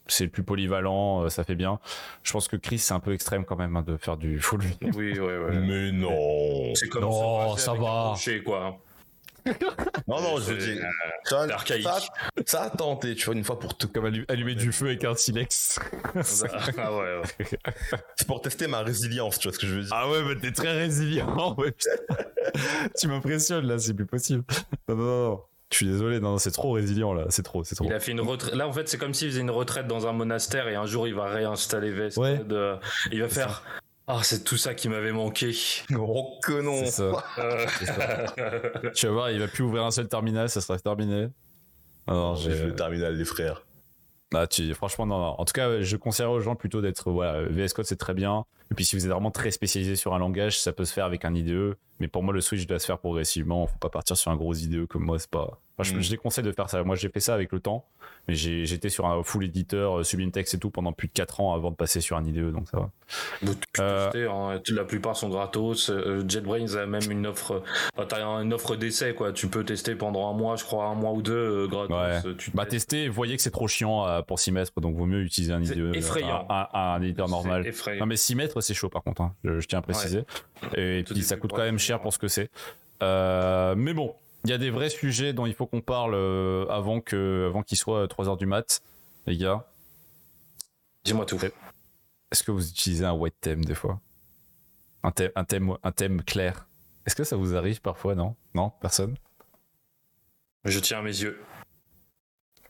c'est 0.06 0.26
le 0.26 0.30
plus 0.30 0.44
polyvalent, 0.44 1.28
ça 1.30 1.44
fait 1.44 1.56
bien. 1.56 1.80
Je 2.22 2.32
pense 2.34 2.48
que 2.48 2.56
Chris, 2.56 2.78
c'est 2.80 2.94
un 2.94 3.00
peu 3.00 3.14
extrême 3.14 3.46
quand 3.46 3.56
même 3.56 3.76
hein, 3.78 3.82
de 3.82 3.98
faire 3.98 4.16
du 4.18 4.40
full. 4.40 4.62
Oui, 4.96 5.18
ouais, 5.18 5.20
ouais. 5.20 5.60
Mais 5.60 5.92
non. 5.92 6.76
C'est 6.76 6.88
comme 6.90 7.02
Non, 7.04 7.56
ça 7.58 7.72
avec 7.72 7.82
va. 7.84 8.14
quoi. 8.46 8.78
Non, 10.08 10.22
non, 10.22 10.38
je 10.38 10.54
veux 10.54 10.60
C'est- 10.60 10.74
dire. 10.74 10.86
Ça, 11.26 11.48
ça, 11.82 12.00
ça 12.46 12.62
a 12.64 12.70
tenté, 12.70 13.16
tu 13.16 13.26
vois, 13.26 13.36
une 13.36 13.44
fois 13.44 13.60
pour 13.60 13.78
tout. 13.78 13.88
Comme 13.88 14.06
allu- 14.06 14.26
allumer 14.28 14.56
du 14.56 14.72
feu 14.72 14.88
avec 14.88 15.04
un 15.04 15.16
silex. 15.16 15.80
ah 16.78 16.94
ouais, 16.94 17.20
ouais. 17.20 17.46
C'est 18.16 18.28
pour 18.28 18.42
tester 18.42 18.68
ma 18.68 18.80
résilience, 18.82 19.40
tu 19.40 19.48
vois 19.48 19.54
ce 19.56 19.60
que 19.60 19.68
je 19.68 19.76
veux 19.76 19.82
dire. 19.82 19.92
Ah 19.94 20.10
ouais, 20.10 20.24
mais 20.28 20.36
t'es 20.36 20.52
très 20.52 20.74
résilient. 20.74 21.56
ouais, 21.58 21.74
tu 23.00 23.08
m'impressionnes 23.08 23.66
là, 23.66 23.78
c'est 23.80 23.94
plus 23.94 24.06
possible. 24.06 24.44
Non, 24.88 24.96
non, 24.96 25.30
non. 25.30 25.42
Je 25.72 25.78
suis 25.78 25.88
désolé, 25.88 26.20
non, 26.20 26.38
c'est 26.38 26.52
trop 26.52 26.72
résilient 26.74 27.14
là, 27.14 27.26
c'est 27.30 27.42
trop, 27.42 27.64
c'est 27.64 27.74
trop. 27.74 27.86
Il 27.86 27.94
a 27.94 28.00
fait 28.00 28.12
une 28.12 28.22
retraite. 28.22 28.54
Là, 28.54 28.68
en 28.68 28.72
fait, 28.72 28.88
c'est 28.88 29.00
comme 29.00 29.16
s'il 29.16 29.30
faisait 29.30 29.42
une 29.42 29.50
retraite 29.50 29.88
dans 29.88 30.06
un 30.06 30.12
monastère 30.12 30.68
et 30.68 30.76
un 30.76 30.86
jour, 30.86 31.08
il 31.08 31.16
va 31.16 31.26
réinstaller 31.26 31.90
VS 31.92 32.16
Ouais. 32.18 32.40
Euh, 32.52 32.76
il 33.12 33.20
va 33.22 33.28
faire. 33.28 33.64
Ah, 34.08 34.20
c'est 34.22 34.44
tout 34.44 34.58
ça 34.58 34.74
qui 34.74 34.90
m'avait 34.90 35.14
manqué. 35.14 35.56
Oh 35.98 36.40
que 36.44 36.62
non. 36.62 36.86
Ça. 36.86 37.24
Euh, 37.40 37.66
tu 38.96 39.08
vas 39.08 39.12
voir, 39.12 39.32
il 39.32 39.40
va 39.40 39.48
plus 39.48 39.64
ouvrir 39.64 39.84
un 39.84 39.92
seul 39.92 40.08
terminal, 40.08 40.50
ça 40.50 40.62
sera 40.62 40.78
terminé. 40.78 41.30
Ah 42.08 42.14
non, 42.14 42.36
J'ai 42.36 42.56
j'ai. 42.56 42.66
le 42.66 42.76
terminal, 42.76 43.16
les 43.16 43.26
frères. 43.26 43.66
Ah, 44.34 44.48
tu... 44.48 44.74
Franchement, 44.74 45.06
non, 45.06 45.20
non. 45.20 45.36
En 45.40 45.46
tout 45.46 45.54
cas, 45.54 45.82
je 45.82 45.96
conseillerais 45.96 46.34
aux 46.34 46.40
gens 46.42 46.56
plutôt 46.56 46.82
d'être. 46.82 47.12
Voilà, 47.12 47.44
VS 47.44 47.74
Code, 47.74 47.86
c'est 47.86 47.96
très 47.98 48.14
bien. 48.14 48.46
Et 48.72 48.76
puis 48.76 48.86
si 48.86 48.96
vous 48.96 49.06
êtes 49.06 49.12
vraiment 49.12 49.32
très 49.32 49.52
spécialisé 49.52 49.96
sur 49.96 50.14
un 50.14 50.20
langage, 50.20 50.60
ça 50.60 50.74
peut 50.74 50.86
se 50.86 50.94
faire 50.94 51.06
avec 51.06 51.26
un 51.26 51.34
IDE. 51.34 51.76
Mais 52.04 52.10
pour 52.10 52.22
moi, 52.22 52.34
le 52.34 52.42
switch 52.42 52.68
doit 52.68 52.80
se 52.80 52.86
faire 52.86 52.98
progressivement. 53.00 53.66
Faut 53.66 53.78
pas 53.80 53.88
partir 53.88 54.18
sur 54.18 54.30
un 54.30 54.36
gros 54.36 54.54
IDE 54.54 54.86
comme 54.88 55.06
moi. 55.06 55.18
C'est 55.20 55.30
pas. 55.30 55.58
Enfin, 55.78 55.90
je, 55.90 55.96
Mm. 55.98 56.02
je 56.02 56.10
déconseille 56.12 56.44
de 56.44 56.52
faire 56.52 56.70
ça. 56.70 56.84
Moi, 56.84 56.98
j'ai 56.98 57.08
fait 57.08 57.22
ça 57.22 57.34
avec 57.34 57.52
le 57.54 57.60
temps, 57.62 57.86
mais 58.28 58.36
j'étais 58.36 58.90
sur 58.90 59.06
un 59.08 59.24
full 59.24 59.46
éditeur, 59.46 60.00
euh, 60.00 60.04
Sublime 60.04 60.30
Text 60.32 60.54
et 60.54 60.60
tout 60.60 60.70
pendant 60.70 60.92
plus 60.92 61.08
de 61.08 61.14
4 61.14 61.40
ans 61.40 61.56
avant 61.56 61.72
de 61.72 61.76
passer 61.76 62.00
sur 62.02 62.16
un 62.18 62.26
IDE, 62.26 62.52
donc 62.52 62.68
ça 62.70 62.78
va. 62.78 62.90
Bon, 63.42 63.54
Euh, 63.80 64.04
tester, 64.12 64.28
hein. 64.28 64.62
La 64.70 64.84
plupart 64.84 65.16
sont 65.16 65.30
gratos. 65.30 65.90
Euh, 65.90 66.24
JetBrains 66.28 66.76
a 66.76 66.86
même 66.86 67.10
une 67.10 67.26
offre. 67.26 67.64
T'as 68.08 68.24
une 68.44 68.54
offre 68.54 68.76
d'essai, 68.76 69.16
quoi. 69.16 69.32
Tu 69.32 69.48
peux 69.48 69.64
tester 69.64 69.96
pendant 69.96 70.30
un 70.30 70.34
mois, 70.34 70.58
je 70.58 70.64
crois, 70.64 70.86
un 70.86 70.96
mois 70.96 71.12
ou 71.14 71.22
deux, 71.24 71.68
gratos. 71.68 72.24
Ouais. 72.26 72.36
Tu 72.38 72.52
Bah, 72.52 72.66
tester, 72.68 73.08
voyez 73.08 73.36
que 73.38 73.42
c'est 73.42 73.50
trop 73.52 73.68
chiant 73.68 74.06
pour 74.28 74.40
s'y 74.40 74.52
mettre, 74.52 74.80
donc 74.80 74.96
vaut 74.96 75.06
mieux 75.08 75.22
utiliser 75.22 75.54
un 75.54 75.64
C'est 75.64 75.76
IDE. 75.76 75.96
effrayant. 75.96 76.46
Un, 76.50 76.68
un- 76.74 76.94
un 76.96 77.02
éditeur 77.02 77.30
normal. 77.30 77.66
Effrayant. 77.66 78.02
Non 78.02 78.06
mais 78.06 78.18
6 78.18 78.36
mètres 78.36 78.62
c'est 78.62 78.74
chaud 78.76 78.90
par 78.90 79.02
contre, 79.04 79.22
hein. 79.24 79.34
je, 79.44 79.60
je 79.60 79.68
tiens 79.68 79.80
à 79.80 79.82
préciser. 79.82 80.24
Et 80.78 81.04
Tout 81.06 81.14
puis 81.14 81.24
ça 81.24 81.36
coûte 81.38 81.52
quand 81.52 81.64
même 81.64 81.80
cher 81.80 81.93
pour 82.02 82.14
ce 82.14 82.20
que 82.20 82.28
c'est. 82.28 82.50
Euh, 83.02 83.76
mais 83.76 83.94
bon, 83.94 84.16
il 84.44 84.50
y 84.50 84.54
a 84.54 84.58
des 84.58 84.70
vrais 84.70 84.90
sujets 84.90 85.34
dont 85.34 85.46
il 85.46 85.54
faut 85.54 85.66
qu'on 85.66 85.82
parle 85.82 86.14
euh, 86.16 86.66
avant 86.68 87.02
que 87.02 87.48
avant 87.48 87.64
qu'il 87.64 87.78
soit 87.78 88.06
3h 88.08 88.38
du 88.38 88.46
mat, 88.46 88.82
les 89.28 89.38
gars. 89.38 89.66
Dis-moi 91.04 91.26
tout. 91.26 91.40
Est-ce 92.32 92.44
que 92.44 92.52
vous 92.52 92.68
utilisez 92.68 93.06
un 93.06 93.14
white 93.14 93.36
theme 93.42 93.64
des 93.64 93.76
fois? 93.76 94.00
Un 95.04 95.12
thème, 95.12 95.32
un 95.36 95.44
thème, 95.44 95.78
un 95.84 95.92
thème 95.92 96.24
clair. 96.24 96.68
Est-ce 97.06 97.16
que 97.16 97.24
ça 97.24 97.36
vous 97.36 97.56
arrive 97.56 97.82
parfois 97.82 98.16
Non? 98.16 98.36
Non? 98.54 98.72
Personne? 98.82 99.16
Je 100.64 100.80
tiens 100.80 101.00
à 101.00 101.02
mes 101.02 101.10
yeux. 101.10 101.42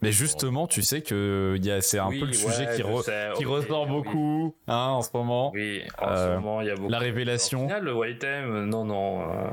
Mais 0.03 0.11
justement, 0.11 0.67
tu 0.67 0.81
sais 0.83 1.01
que 1.01 1.57
y 1.61 1.71
a- 1.71 1.81
c'est 1.81 1.97
un 1.99 2.09
Oui, 2.09 2.19
peu 2.19 2.25
le 2.27 2.33
sujet 2.33 2.67
ouais, 2.67 2.75
qui, 2.75 2.81
je 2.81 2.87
re- 2.87 3.03
sais, 3.03 3.29
qui 3.37 3.45
ok, 3.45 3.51
ressort 3.51 3.83
oui. 3.85 3.89
beaucoup 3.91 4.55
hein, 4.67 4.87
en 4.89 5.01
ce 5.01 5.09
moment. 5.13 5.51
Oui, 5.51 5.81
en 5.99 6.09
Euh, 6.09 6.15
ce 6.27 6.35
moment, 6.35 6.61
il 6.61 6.67
y 6.67 6.69
a 6.71 6.75
beaucoup. 6.75 6.89
La 6.89 6.97
Au 6.97 7.01
révélation. 7.01 7.61
final, 7.67 7.83
le 7.83 7.93
white 7.95 8.19
theme, 8.19 8.65
non, 8.65 8.85
non. 8.85 9.21
euh, 9.31 9.49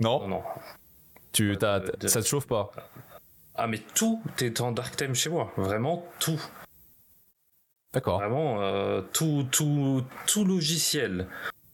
Non, 0.00 0.20
non, 0.20 0.28
non. 0.28 0.42
tu, 1.32 1.56
t'as- 1.58 1.80
Euh, 1.80 1.90
de- 2.00 2.06
ça 2.08 2.22
te 2.22 2.26
chauffe 2.26 2.46
pas? 2.46 2.70
Ah, 3.56 3.66
mais 3.66 3.78
tout 3.94 4.20
est 4.40 4.60
en 4.60 4.72
dark 4.72 4.96
theme 4.96 5.14
chez 5.14 5.30
moi. 5.30 5.52
Vraiment 5.56 6.04
tout. 6.20 6.40
D'accord. 7.92 8.18
Vraiment, 8.18 8.60
euh, 8.60 9.02
tout, 9.12 9.46
tout, 9.52 10.02
tout 10.26 10.44
logiciel, 10.44 11.28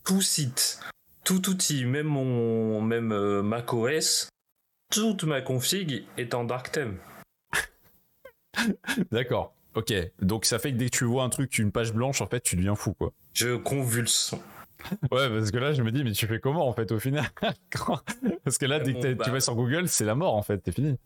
tout 0.05 0.20
site, 0.20 0.81
tout 1.24 1.49
outil, 1.49 1.87
même 1.87 2.07
mon, 2.07 2.82
même 2.82 3.41
macOS, 3.43 4.28
toute 4.91 5.24
ma 5.24 5.41
config 5.41 6.05
est 6.19 6.35
en 6.35 6.45
dark 6.45 6.73
theme. 6.73 6.99
D'accord. 9.10 9.55
Ok. 9.74 9.93
Donc 10.20 10.44
ça 10.44 10.59
fait 10.59 10.72
que 10.72 10.77
dès 10.77 10.86
que 10.86 10.97
tu 10.97 11.05
vois 11.05 11.22
un 11.24 11.28
truc, 11.28 11.59
une 11.59 11.72
page 11.72 11.93
blanche, 11.93 12.20
en 12.20 12.27
fait, 12.27 12.40
tu 12.40 12.56
deviens 12.56 12.74
fou, 12.74 12.93
quoi. 12.94 13.12
Je 13.32 13.56
convulse. 13.56 14.35
Ouais, 15.12 15.28
parce 15.28 15.51
que 15.51 15.59
là, 15.59 15.72
je 15.72 15.82
me 15.82 15.93
dis, 15.93 16.02
mais 16.02 16.12
tu 16.12 16.27
fais 16.27 16.40
comment, 16.40 16.66
en 16.66 16.72
fait, 16.72 16.90
au 16.90 16.98
final? 16.98 17.28
Parce 18.44 18.56
que 18.56 18.64
là, 18.64 18.81
dès 18.81 18.94
que 18.94 19.01
t'es- 19.01 19.14
bah- 19.14 19.24
tu 19.27 19.31
vas 19.31 19.40
sur 19.40 19.55
Google, 19.55 19.89
c'est 19.89 20.06
la 20.06 20.14
mort, 20.14 20.35
en 20.35 20.43
fait, 20.43 20.56
t'es 20.59 20.72
fini. 20.72 20.97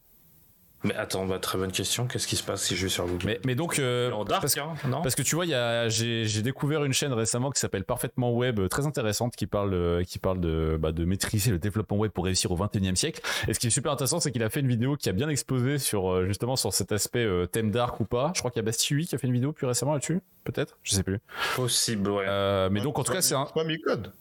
Mais 0.85 0.95
attends, 0.95 1.25
bah, 1.27 1.39
très 1.39 1.59
bonne 1.59 1.73
question. 1.73 2.07
Qu'est-ce 2.07 2.27
qui 2.27 2.37
se 2.37 2.43
passe 2.43 2.63
si 2.63 2.77
je 2.77 2.85
vais 2.85 2.89
sur 2.89 3.07
Google 3.07 3.27
Mais, 3.27 3.41
mais 3.45 3.55
donc, 3.55 3.79
euh, 3.79 4.11
En 4.13 4.25
dark, 4.25 4.43
parce, 4.43 4.57
hein, 4.59 4.75
non 4.87 5.03
parce 5.03 5.15
que 5.15 5.23
tu 5.23 5.35
vois, 5.35 5.47
j'ai 5.89 6.43
découvert 6.43 6.85
une 6.85 6.93
chaîne 6.93 7.13
récemment 7.13 7.51
qui 7.51 7.61
s'appelle 7.61 7.85
Parfaitement 7.85 8.33
Web, 8.33 8.61
euh, 8.61 8.69
très 8.69 8.87
intéressante, 8.87 9.35
qui 9.35 9.47
parle, 9.47 9.75
euh, 9.75 10.05
qui 10.05 10.19
parle 10.19 10.41
de, 10.41 10.77
bah, 10.79 10.93
de 10.93 11.05
maîtriser 11.05 11.51
le 11.51 11.59
développement 11.59 11.97
web 11.97 12.11
pour 12.13 12.25
réussir 12.25 12.53
au 12.53 12.57
21e 12.57 12.97
siècle. 12.97 13.21
Et 13.49 13.55
ce 13.55 13.59
qui 13.59 13.69
est 13.69 13.71
super 13.71 13.93
intéressant, 13.93 14.21
c'est 14.21 14.31
qu'il 14.31 14.43
a 14.43 14.51
fait 14.51 14.61
une 14.61 14.69
vidéo 14.69 14.97
qui 14.97 15.09
a 15.09 15.13
bien 15.13 15.29
explosé 15.29 15.79
sur, 15.79 16.25
justement, 16.27 16.57
sur 16.57 16.73
cet 16.73 16.93
aspect 16.93 17.25
euh, 17.25 17.47
thème 17.47 17.71
dark 17.71 17.99
ou 18.01 18.05
pas. 18.05 18.33
Je 18.35 18.41
crois 18.41 18.51
qu'il 18.51 18.59
y 18.59 18.65
a 18.65 18.65
Bastille 18.65 19.07
qui 19.07 19.15
a 19.15 19.19
fait 19.19 19.27
une 19.27 19.33
vidéo 19.33 19.53
plus 19.53 19.67
récemment 19.67 19.93
là-dessus, 19.93 20.21
peut-être 20.45 20.79
Je 20.83 20.95
sais 20.95 21.03
plus. 21.03 21.21
Possible, 21.57 22.11
ouais. 22.11 22.25
Euh, 22.29 22.69
mais 22.71 22.81
donc, 22.81 22.99
en 22.99 23.05
tout 23.05 23.13
cas, 23.13 23.23
c'est 23.23 23.35
un, 23.35 23.47
pas 23.47 23.65
mis 23.65 23.81
code. 23.81 24.13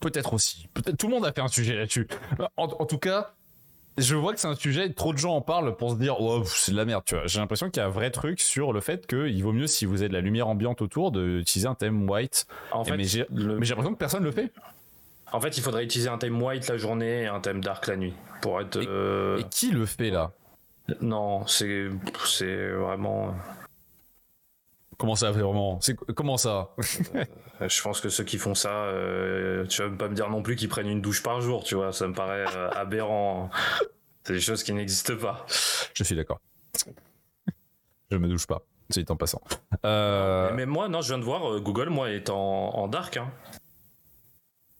Peut-être 0.00 0.34
aussi. 0.34 0.68
Peut-être 0.74 0.96
tout 0.96 1.08
le 1.08 1.14
monde 1.14 1.24
a 1.24 1.32
fait 1.32 1.40
un 1.40 1.48
sujet 1.48 1.74
là-dessus. 1.74 2.06
En, 2.56 2.64
en 2.64 2.86
tout 2.86 2.98
cas, 2.98 3.34
je 3.98 4.14
vois 4.14 4.32
que 4.34 4.40
c'est 4.40 4.48
un 4.48 4.54
sujet. 4.54 4.92
Trop 4.92 5.12
de 5.12 5.18
gens 5.18 5.34
en 5.36 5.40
parlent 5.40 5.76
pour 5.76 5.90
se 5.92 5.96
dire, 5.96 6.20
oh, 6.20 6.42
c'est 6.44 6.72
de 6.72 6.76
la 6.76 6.84
merde. 6.84 7.02
Tu 7.06 7.14
vois, 7.14 7.26
j'ai 7.26 7.38
l'impression 7.38 7.70
qu'il 7.70 7.80
y 7.80 7.84
a 7.84 7.86
un 7.86 7.90
vrai 7.90 8.10
truc 8.10 8.40
sur 8.40 8.72
le 8.72 8.80
fait 8.80 9.06
qu'il 9.06 9.42
vaut 9.42 9.52
mieux 9.52 9.66
si 9.66 9.84
vous 9.86 10.00
avez 10.02 10.08
de 10.08 10.14
la 10.14 10.20
lumière 10.20 10.48
ambiante 10.48 10.82
autour 10.82 11.12
d'utiliser 11.12 11.68
un 11.68 11.74
thème 11.74 12.08
white. 12.08 12.46
en, 12.72 12.82
Et 12.82 12.86
fait, 12.86 12.96
mais 12.96 13.04
j'ai 13.04 13.26
le- 13.32 13.58
l'impression 13.58 13.92
que 13.92 13.98
personne 13.98 14.24
le 14.24 14.32
fait. 14.32 14.52
en 15.32 15.40
fait, 15.40 15.56
il 15.56 15.62
faudrait 15.62 15.84
utiliser 15.84 16.08
un 16.08 16.18
thème 16.18 16.40
white 16.42 16.68
la 16.68 16.76
journée 16.76 17.22
et 17.22 17.26
un 17.26 17.40
thème 17.40 17.62
dark 17.62 17.86
la 17.86 17.96
nuit. 17.96 18.14
Pour 18.42 18.60
être. 18.60 18.80
Et- 18.82 18.86
euh, 18.88 19.38
Et 19.38 19.44
qui 19.50 19.70
le 19.70 19.86
fait 19.86 20.10
là? 20.10 20.32
Non, 21.00 21.46
c'est 21.46 21.88
c'est 22.24 22.68
vraiment. 22.70 23.34
Comment 24.98 25.14
ça 25.14 25.30
vraiment? 25.30 25.78
C'est 25.80 25.94
comment 26.14 26.36
ça? 26.38 26.70
Euh, 27.60 27.68
Je 27.68 27.82
pense 27.82 28.00
que 28.00 28.08
ceux 28.08 28.24
qui 28.24 28.38
font 28.38 28.54
ça, 28.54 28.70
euh, 28.70 29.66
tu 29.66 29.82
vas 29.82 29.90
pas 29.90 30.08
me 30.08 30.14
dire 30.14 30.30
non 30.30 30.42
plus 30.42 30.56
qu'ils 30.56 30.68
prennent 30.68 30.88
une 30.88 31.02
douche 31.02 31.22
par 31.22 31.40
jour, 31.40 31.64
tu 31.64 31.74
vois. 31.74 31.92
Ça 31.92 32.06
me 32.08 32.14
paraît 32.14 32.44
euh, 32.56 32.70
aberrant. 32.70 33.50
C'est 34.24 34.32
des 34.32 34.40
choses 34.40 34.62
qui 34.62 34.72
n'existent 34.72 35.16
pas. 35.16 35.44
Je 35.94 36.02
suis 36.02 36.16
d'accord. 36.16 36.40
Je 38.10 38.16
me 38.16 38.28
douche 38.28 38.46
pas. 38.46 38.62
C'est 38.90 39.10
en 39.10 39.16
passant. 39.16 39.42
Mais 39.84 40.64
moi, 40.66 40.88
non, 40.88 41.00
je 41.02 41.08
viens 41.08 41.18
de 41.18 41.24
voir 41.24 41.60
Google, 41.60 41.88
moi, 41.90 42.10
est 42.10 42.30
en, 42.30 42.36
en 42.36 42.88
dark. 42.88 43.16
hein. 43.16 43.30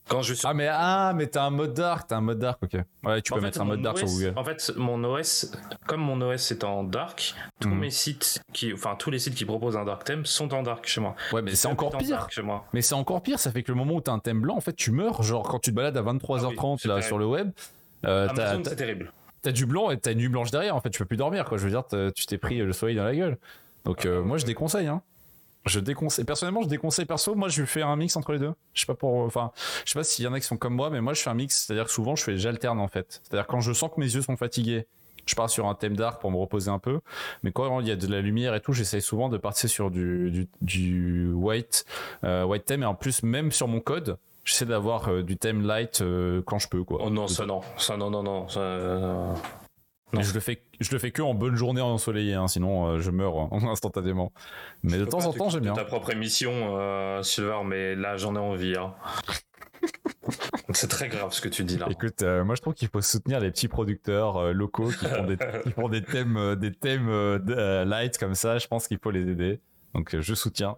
Quand 0.08 0.22
je 0.22 0.34
suis 0.34 0.46
Ah 0.46 0.54
mais 0.54 0.68
ah 0.70 1.12
mais 1.16 1.26
t'as 1.26 1.44
un 1.44 1.50
mode 1.50 1.74
dark, 1.74 2.06
t'as 2.08 2.16
un 2.16 2.20
mode 2.20 2.38
dark, 2.38 2.58
ok. 2.62 2.80
Ouais, 3.04 3.22
tu 3.22 3.32
En 3.32 3.36
peux 3.36 3.40
fait, 3.40 3.46
mettre 3.46 3.60
un 3.60 3.64
mode 3.64 3.82
dark 3.82 3.98
sur 3.98 4.06
Google. 4.06 4.32
En 4.36 4.44
fait, 4.44 4.72
mon 4.76 5.02
OS, 5.04 5.50
comme 5.86 6.00
mon 6.00 6.20
OS 6.20 6.52
est 6.52 6.62
en 6.64 6.84
dark, 6.84 7.34
tous 7.60 7.68
Mhm. 7.68 7.78
mes 7.78 7.90
sites 7.90 8.40
qui, 8.52 8.72
enfin 8.72 8.94
tous 8.96 9.10
les 9.10 9.18
sites 9.18 9.34
qui 9.34 9.44
proposent 9.44 9.76
un 9.76 9.84
dark 9.84 10.04
theme 10.04 10.24
sont 10.24 10.54
en 10.54 10.62
dark 10.62 10.86
chez 10.86 11.00
moi. 11.00 11.16
Ouais, 11.32 11.42
mais 11.42 11.54
c'est 11.54 11.68
encore 11.68 11.96
pire. 11.98 12.28
chez 12.30 12.42
moi. 12.42 12.64
Mais 12.72 12.82
c'est 12.82 12.94
encore 12.94 13.20
pire, 13.22 13.38
ça 13.40 13.50
fait 13.50 13.62
que 13.64 13.72
le 13.72 13.76
moment 13.78 13.94
où 13.94 14.00
t'as 14.00 14.12
un 14.12 14.18
thème 14.20 14.40
blanc, 14.40 14.56
en 14.56 14.60
fait, 14.60 14.74
tu 14.76 14.92
meurs. 14.92 15.22
Genre, 15.22 15.42
quand 15.48 15.58
tu 15.58 15.70
te 15.70 15.76
balades 15.76 15.96
à 15.96 16.02
23h30 16.02 16.80
Ah 16.84 16.84
oui, 16.84 16.88
là 16.88 16.94
terrible. 16.94 17.02
sur 17.06 17.18
le 17.18 17.26
web, 17.26 17.50
euh, 18.04 18.28
t'as, 18.34 18.44
Amazon, 18.50 18.62
t'as- 18.62 18.70
c'est 18.70 18.76
terrible. 18.76 19.12
t'as 19.42 19.52
du 19.52 19.66
blanc 19.66 19.90
et 19.90 19.98
t'as 19.98 20.12
une 20.12 20.18
nuit 20.18 20.28
blanche 20.28 20.50
derrière. 20.52 20.76
En 20.76 20.80
fait, 20.80 20.90
tu 20.90 20.98
peux 21.00 21.04
plus 21.06 21.16
dormir, 21.16 21.44
quoi. 21.46 21.58
Je 21.58 21.64
veux 21.64 21.70
dire, 21.70 21.82
tu 22.14 22.26
t'es 22.26 22.38
pris 22.38 22.58
le 22.58 22.72
soleil 22.72 22.94
dans 22.96 23.04
la 23.04 23.14
gueule. 23.14 23.38
Donc, 23.84 24.06
euh, 24.06 24.22
moi, 24.22 24.38
je 24.38 24.44
déconseille, 24.46 24.86
hein. 24.86 25.02
Je 25.66 25.80
déconseille. 25.80 26.24
Personnellement, 26.24 26.62
je 26.62 26.68
déconseille 26.68 27.06
perso. 27.06 27.34
Moi, 27.34 27.48
je 27.48 27.64
fais 27.64 27.82
un 27.82 27.96
mix 27.96 28.16
entre 28.16 28.32
les 28.32 28.38
deux. 28.38 28.52
Je 28.72 28.80
sais 28.80 28.86
pas 28.86 28.94
pour, 28.94 29.16
enfin, 29.20 29.50
je 29.84 29.90
sais 29.90 29.98
pas 29.98 30.04
s'il 30.04 30.24
y 30.24 30.28
en 30.28 30.32
a 30.32 30.40
qui 30.40 30.46
sont 30.46 30.56
comme 30.56 30.74
moi, 30.74 30.90
mais 30.90 31.00
moi, 31.00 31.12
je 31.12 31.22
fais 31.22 31.30
un 31.30 31.34
mix. 31.34 31.66
C'est-à-dire 31.66 31.86
que 31.86 31.90
souvent, 31.90 32.16
je 32.16 32.22
fais, 32.22 32.36
j'alterne, 32.36 32.80
en 32.80 32.88
fait. 32.88 33.20
C'est-à-dire 33.24 33.46
quand 33.46 33.60
je 33.60 33.72
sens 33.72 33.90
que 33.94 34.00
mes 34.00 34.06
yeux 34.06 34.22
sont 34.22 34.36
fatigués, 34.36 34.86
je 35.26 35.34
pars 35.34 35.50
sur 35.50 35.66
un 35.66 35.74
thème 35.74 35.96
dark 35.96 36.20
pour 36.20 36.30
me 36.30 36.36
reposer 36.36 36.70
un 36.70 36.78
peu. 36.78 37.00
Mais 37.42 37.50
quand 37.50 37.80
il 37.80 37.88
y 37.88 37.90
a 37.90 37.96
de 37.96 38.06
la 38.06 38.20
lumière 38.20 38.54
et 38.54 38.60
tout, 38.60 38.72
j'essaye 38.72 39.02
souvent 39.02 39.28
de 39.28 39.36
partir 39.36 39.68
sur 39.68 39.90
du, 39.90 40.48
du, 40.62 41.32
white, 41.32 41.84
euh, 42.24 42.44
white 42.44 42.64
theme. 42.64 42.82
Et 42.82 42.86
en 42.86 42.94
plus, 42.94 43.22
même 43.22 43.50
sur 43.50 43.66
mon 43.66 43.80
code, 43.80 44.18
j'essaie 44.44 44.66
d'avoir 44.66 45.08
euh, 45.08 45.22
du 45.22 45.36
thème 45.36 45.66
light 45.66 46.00
euh, 46.00 46.42
quand 46.46 46.58
je 46.58 46.68
peux, 46.68 46.84
quoi. 46.84 47.00
Oh 47.02 47.10
non, 47.10 47.26
ça 47.26 47.44
non, 47.44 47.60
ça 47.76 47.96
non, 47.96 48.10
non, 48.10 48.22
non. 48.22 48.48
Ça, 48.48 49.34
Non. 50.12 50.22
je 50.22 50.32
le 50.32 50.40
fais, 50.40 50.62
je 50.80 50.92
le 50.92 50.98
fais 50.98 51.10
que 51.10 51.20
en 51.20 51.34
bonne 51.34 51.56
journée 51.56 51.80
ensoleillée, 51.80 52.34
hein, 52.34 52.46
sinon 52.46 52.86
euh, 52.86 53.00
je 53.00 53.10
meurs 53.10 53.38
hein, 53.38 53.48
instantanément. 53.68 54.32
Mais 54.82 54.98
de 54.98 55.04
je 55.04 55.08
temps 55.10 55.26
en 55.26 55.32
temps, 55.32 55.48
j'aime 55.50 55.62
bien. 55.62 55.72
Ta 55.72 55.84
propre 55.84 56.10
émission, 56.10 56.52
euh, 56.78 57.22
Silver, 57.22 57.58
mais 57.64 57.94
là 57.96 58.16
j'en 58.16 58.36
ai 58.36 58.38
envie. 58.38 58.76
hein. 58.76 58.94
c'est 60.72 60.88
très 60.88 61.08
grave 61.08 61.32
ce 61.32 61.40
que 61.40 61.48
tu 61.48 61.64
dis 61.64 61.76
là. 61.76 61.86
Écoute, 61.90 62.22
euh, 62.22 62.44
moi 62.44 62.54
je 62.54 62.60
trouve 62.62 62.74
qu'il 62.74 62.88
faut 62.88 63.00
soutenir 63.00 63.40
les 63.40 63.50
petits 63.50 63.68
producteurs 63.68 64.36
euh, 64.36 64.52
locaux 64.52 64.88
qui 64.88 65.06
font 65.06 65.24
des, 65.24 65.36
qui 65.64 65.70
font 65.72 65.88
des 65.88 66.02
thèmes, 66.02 66.54
des 66.56 66.72
thèmes 66.72 67.10
light 67.84 68.16
comme 68.18 68.34
ça. 68.34 68.58
Je 68.58 68.66
pense 68.68 68.86
qu'il 68.88 68.98
faut 68.98 69.10
les 69.10 69.28
aider. 69.28 69.60
Donc 69.94 70.14
je 70.18 70.34
soutiens 70.34 70.76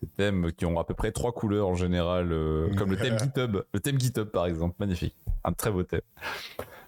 ces 0.00 0.06
thèmes 0.06 0.52
qui 0.52 0.64
ont 0.66 0.78
à 0.78 0.84
peu 0.84 0.94
près 0.94 1.10
trois 1.12 1.32
couleurs 1.32 1.68
en 1.68 1.74
général, 1.74 2.30
euh, 2.32 2.72
comme 2.76 2.90
le 2.90 2.96
thème 2.96 3.18
GitHub, 3.18 3.58
le 3.72 3.80
thème 3.80 3.98
GitHub 3.98 4.28
par 4.28 4.46
exemple, 4.46 4.76
magnifique, 4.78 5.14
un 5.44 5.52
très 5.52 5.70
beau 5.70 5.82
thème. 5.82 6.00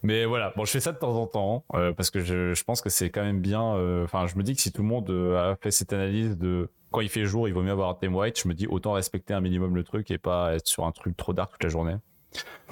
Mais 0.02 0.24
voilà, 0.24 0.52
bon, 0.56 0.64
je 0.64 0.70
fais 0.70 0.80
ça 0.80 0.92
de 0.92 0.98
temps 0.98 1.14
en 1.16 1.26
temps 1.26 1.64
euh, 1.74 1.92
parce 1.92 2.10
que 2.10 2.20
je, 2.20 2.54
je 2.54 2.64
pense 2.64 2.80
que 2.80 2.88
c'est 2.88 3.10
quand 3.10 3.22
même 3.22 3.40
bien. 3.40 3.74
euh, 3.74 4.04
Enfin, 4.04 4.26
je 4.26 4.36
me 4.36 4.42
dis 4.42 4.54
que 4.54 4.60
si 4.62 4.72
tout 4.72 4.82
le 4.82 4.88
monde 4.88 5.10
a 5.10 5.56
fait 5.60 5.70
cette 5.70 5.92
analyse 5.92 6.38
de 6.38 6.70
quand 6.90 7.00
il 7.00 7.08
fait 7.10 7.24
jour, 7.26 7.46
il 7.48 7.54
vaut 7.54 7.62
mieux 7.62 7.70
avoir 7.70 7.90
un 7.90 7.94
thème 7.94 8.16
white. 8.16 8.40
Je 8.40 8.48
me 8.48 8.54
dis 8.54 8.66
autant 8.66 8.92
respecter 8.92 9.34
un 9.34 9.40
minimum 9.40 9.74
le 9.76 9.84
truc 9.84 10.10
et 10.10 10.18
pas 10.18 10.54
être 10.54 10.66
sur 10.66 10.86
un 10.86 10.92
truc 10.92 11.16
trop 11.16 11.32
dark 11.32 11.52
toute 11.52 11.62
la 11.62 11.68
journée. 11.68 11.96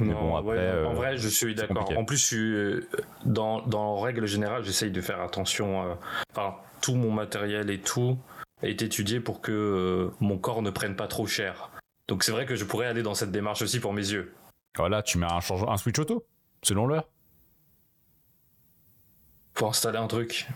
Mais 0.00 0.12
Non, 0.14 0.20
bon, 0.20 0.36
après, 0.36 0.50
ouais, 0.52 0.58
euh, 0.58 0.86
en 0.86 0.94
vrai, 0.94 1.16
je 1.18 1.28
suis 1.28 1.54
d'accord. 1.54 1.90
En 1.96 2.04
plus, 2.04 2.16
je 2.16 2.24
suis, 2.24 2.86
dans, 3.26 3.60
dans 3.66 3.98
règle 4.00 4.26
générale, 4.26 4.62
j'essaye 4.64 4.90
de 4.90 5.00
faire 5.00 5.20
attention. 5.20 5.96
Enfin, 6.32 6.54
tout 6.80 6.94
mon 6.94 7.10
matériel 7.10 7.68
et 7.70 7.80
tout 7.80 8.16
est 8.62 8.82
étudié 8.82 9.20
pour 9.20 9.40
que 9.40 9.52
euh, 9.52 10.10
mon 10.20 10.38
corps 10.38 10.62
ne 10.62 10.70
prenne 10.70 10.96
pas 10.96 11.08
trop 11.08 11.26
cher. 11.26 11.70
Donc 12.08 12.24
c'est 12.24 12.32
vrai 12.32 12.46
que 12.46 12.56
je 12.56 12.64
pourrais 12.64 12.86
aller 12.86 13.02
dans 13.02 13.14
cette 13.14 13.30
démarche 13.30 13.62
aussi 13.62 13.80
pour 13.80 13.92
mes 13.92 14.10
yeux. 14.10 14.34
Voilà, 14.76 15.02
tu 15.02 15.18
mets 15.18 15.30
un, 15.30 15.40
change- 15.40 15.64
un 15.68 15.76
switch 15.76 15.98
auto 15.98 16.26
selon 16.62 16.86
l'heure. 16.86 17.08
Faut 19.54 19.66
installer 19.66 19.98
un 19.98 20.06
truc. 20.06 20.48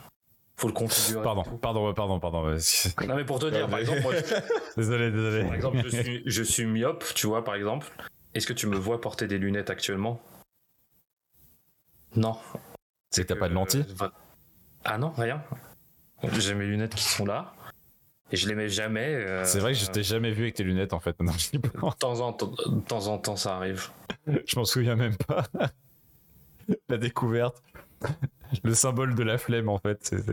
Faut 0.57 0.69
le 0.69 0.75
configurer. 0.75 1.23
Pardon, 1.25 1.43
pardon, 1.59 1.93
pardon, 1.93 2.21
pardon. 2.21 2.47
ouais. 2.49 2.59
Non 3.09 3.17
mais 3.17 3.25
pour 3.25 3.39
te 3.41 3.47
dire, 3.47 3.69
par 3.69 3.81
exemple, 3.81 4.03
moi, 4.03 4.13
Désolé, 4.77 5.11
désolé. 5.11 5.45
par 5.45 5.55
exemple, 5.55 5.79
je 5.85 5.89
suis, 6.03 6.23
je 6.25 6.43
suis 6.43 6.67
myope, 6.67 7.05
tu 7.15 7.27
vois, 7.27 7.43
par 7.45 7.55
exemple. 7.57 7.89
Est-ce 8.35 8.47
que 8.47 8.53
tu 8.53 8.67
me 8.67 8.77
vois 8.77 9.01
porter 9.01 9.27
des 9.27 9.39
lunettes 9.39 9.71
actuellement? 9.71 10.23
Non. 12.15 12.37
C'est 13.11 13.23
que 13.27 13.33
t'as 13.33 13.39
pas 13.39 13.49
de 13.49 13.55
lentilles 13.55 13.85
Euh, 14.03 14.09
Ah 14.85 14.99
non, 14.99 15.11
rien. 15.11 15.43
J'ai 16.39 16.55
mes 16.55 16.67
lunettes 16.67 16.95
qui 16.95 17.03
sont 17.05 17.25
là. 17.25 17.55
Et 18.33 18.37
je 18.37 18.53
mets 18.55 18.69
jamais. 18.69 19.15
euh, 19.15 19.45
C'est 19.45 19.59
vrai 19.61 19.73
que 19.73 19.79
je 19.79 19.87
t'ai 19.87 20.03
jamais 20.03 20.31
vu 20.33 20.43
avec 20.45 20.55
tes 20.55 20.65
lunettes 20.65 20.93
en 20.95 21.01
fait. 21.01 21.15
Non, 21.21 21.33
je. 21.33 21.57
De 21.59 21.69
temps 21.99 22.21
en 22.21 22.33
temps, 22.33 22.51
de 22.67 22.81
temps 22.81 23.07
en 23.09 23.19
temps, 23.19 23.37
ça 23.37 23.57
arrive. 23.57 23.89
je 24.27 24.57
m'en 24.59 24.65
souviens 24.65 24.97
même 24.97 25.17
pas. 25.17 25.45
La 26.89 26.97
découverte. 26.97 27.63
Le 28.65 28.75
symbole 28.75 29.15
de 29.15 29.23
la 29.23 29.39
flemme 29.39 29.69
en 29.69 29.79
fait. 29.79 29.99
c'est- 30.03 30.27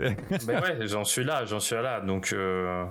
Mais 0.47 0.55
ouais, 0.61 0.87
j'en 0.87 1.03
suis 1.03 1.23
là, 1.23 1.45
j'en 1.45 1.59
suis 1.59 1.75
là. 1.75 2.01
Donc. 2.01 2.33
euh, 2.33 2.85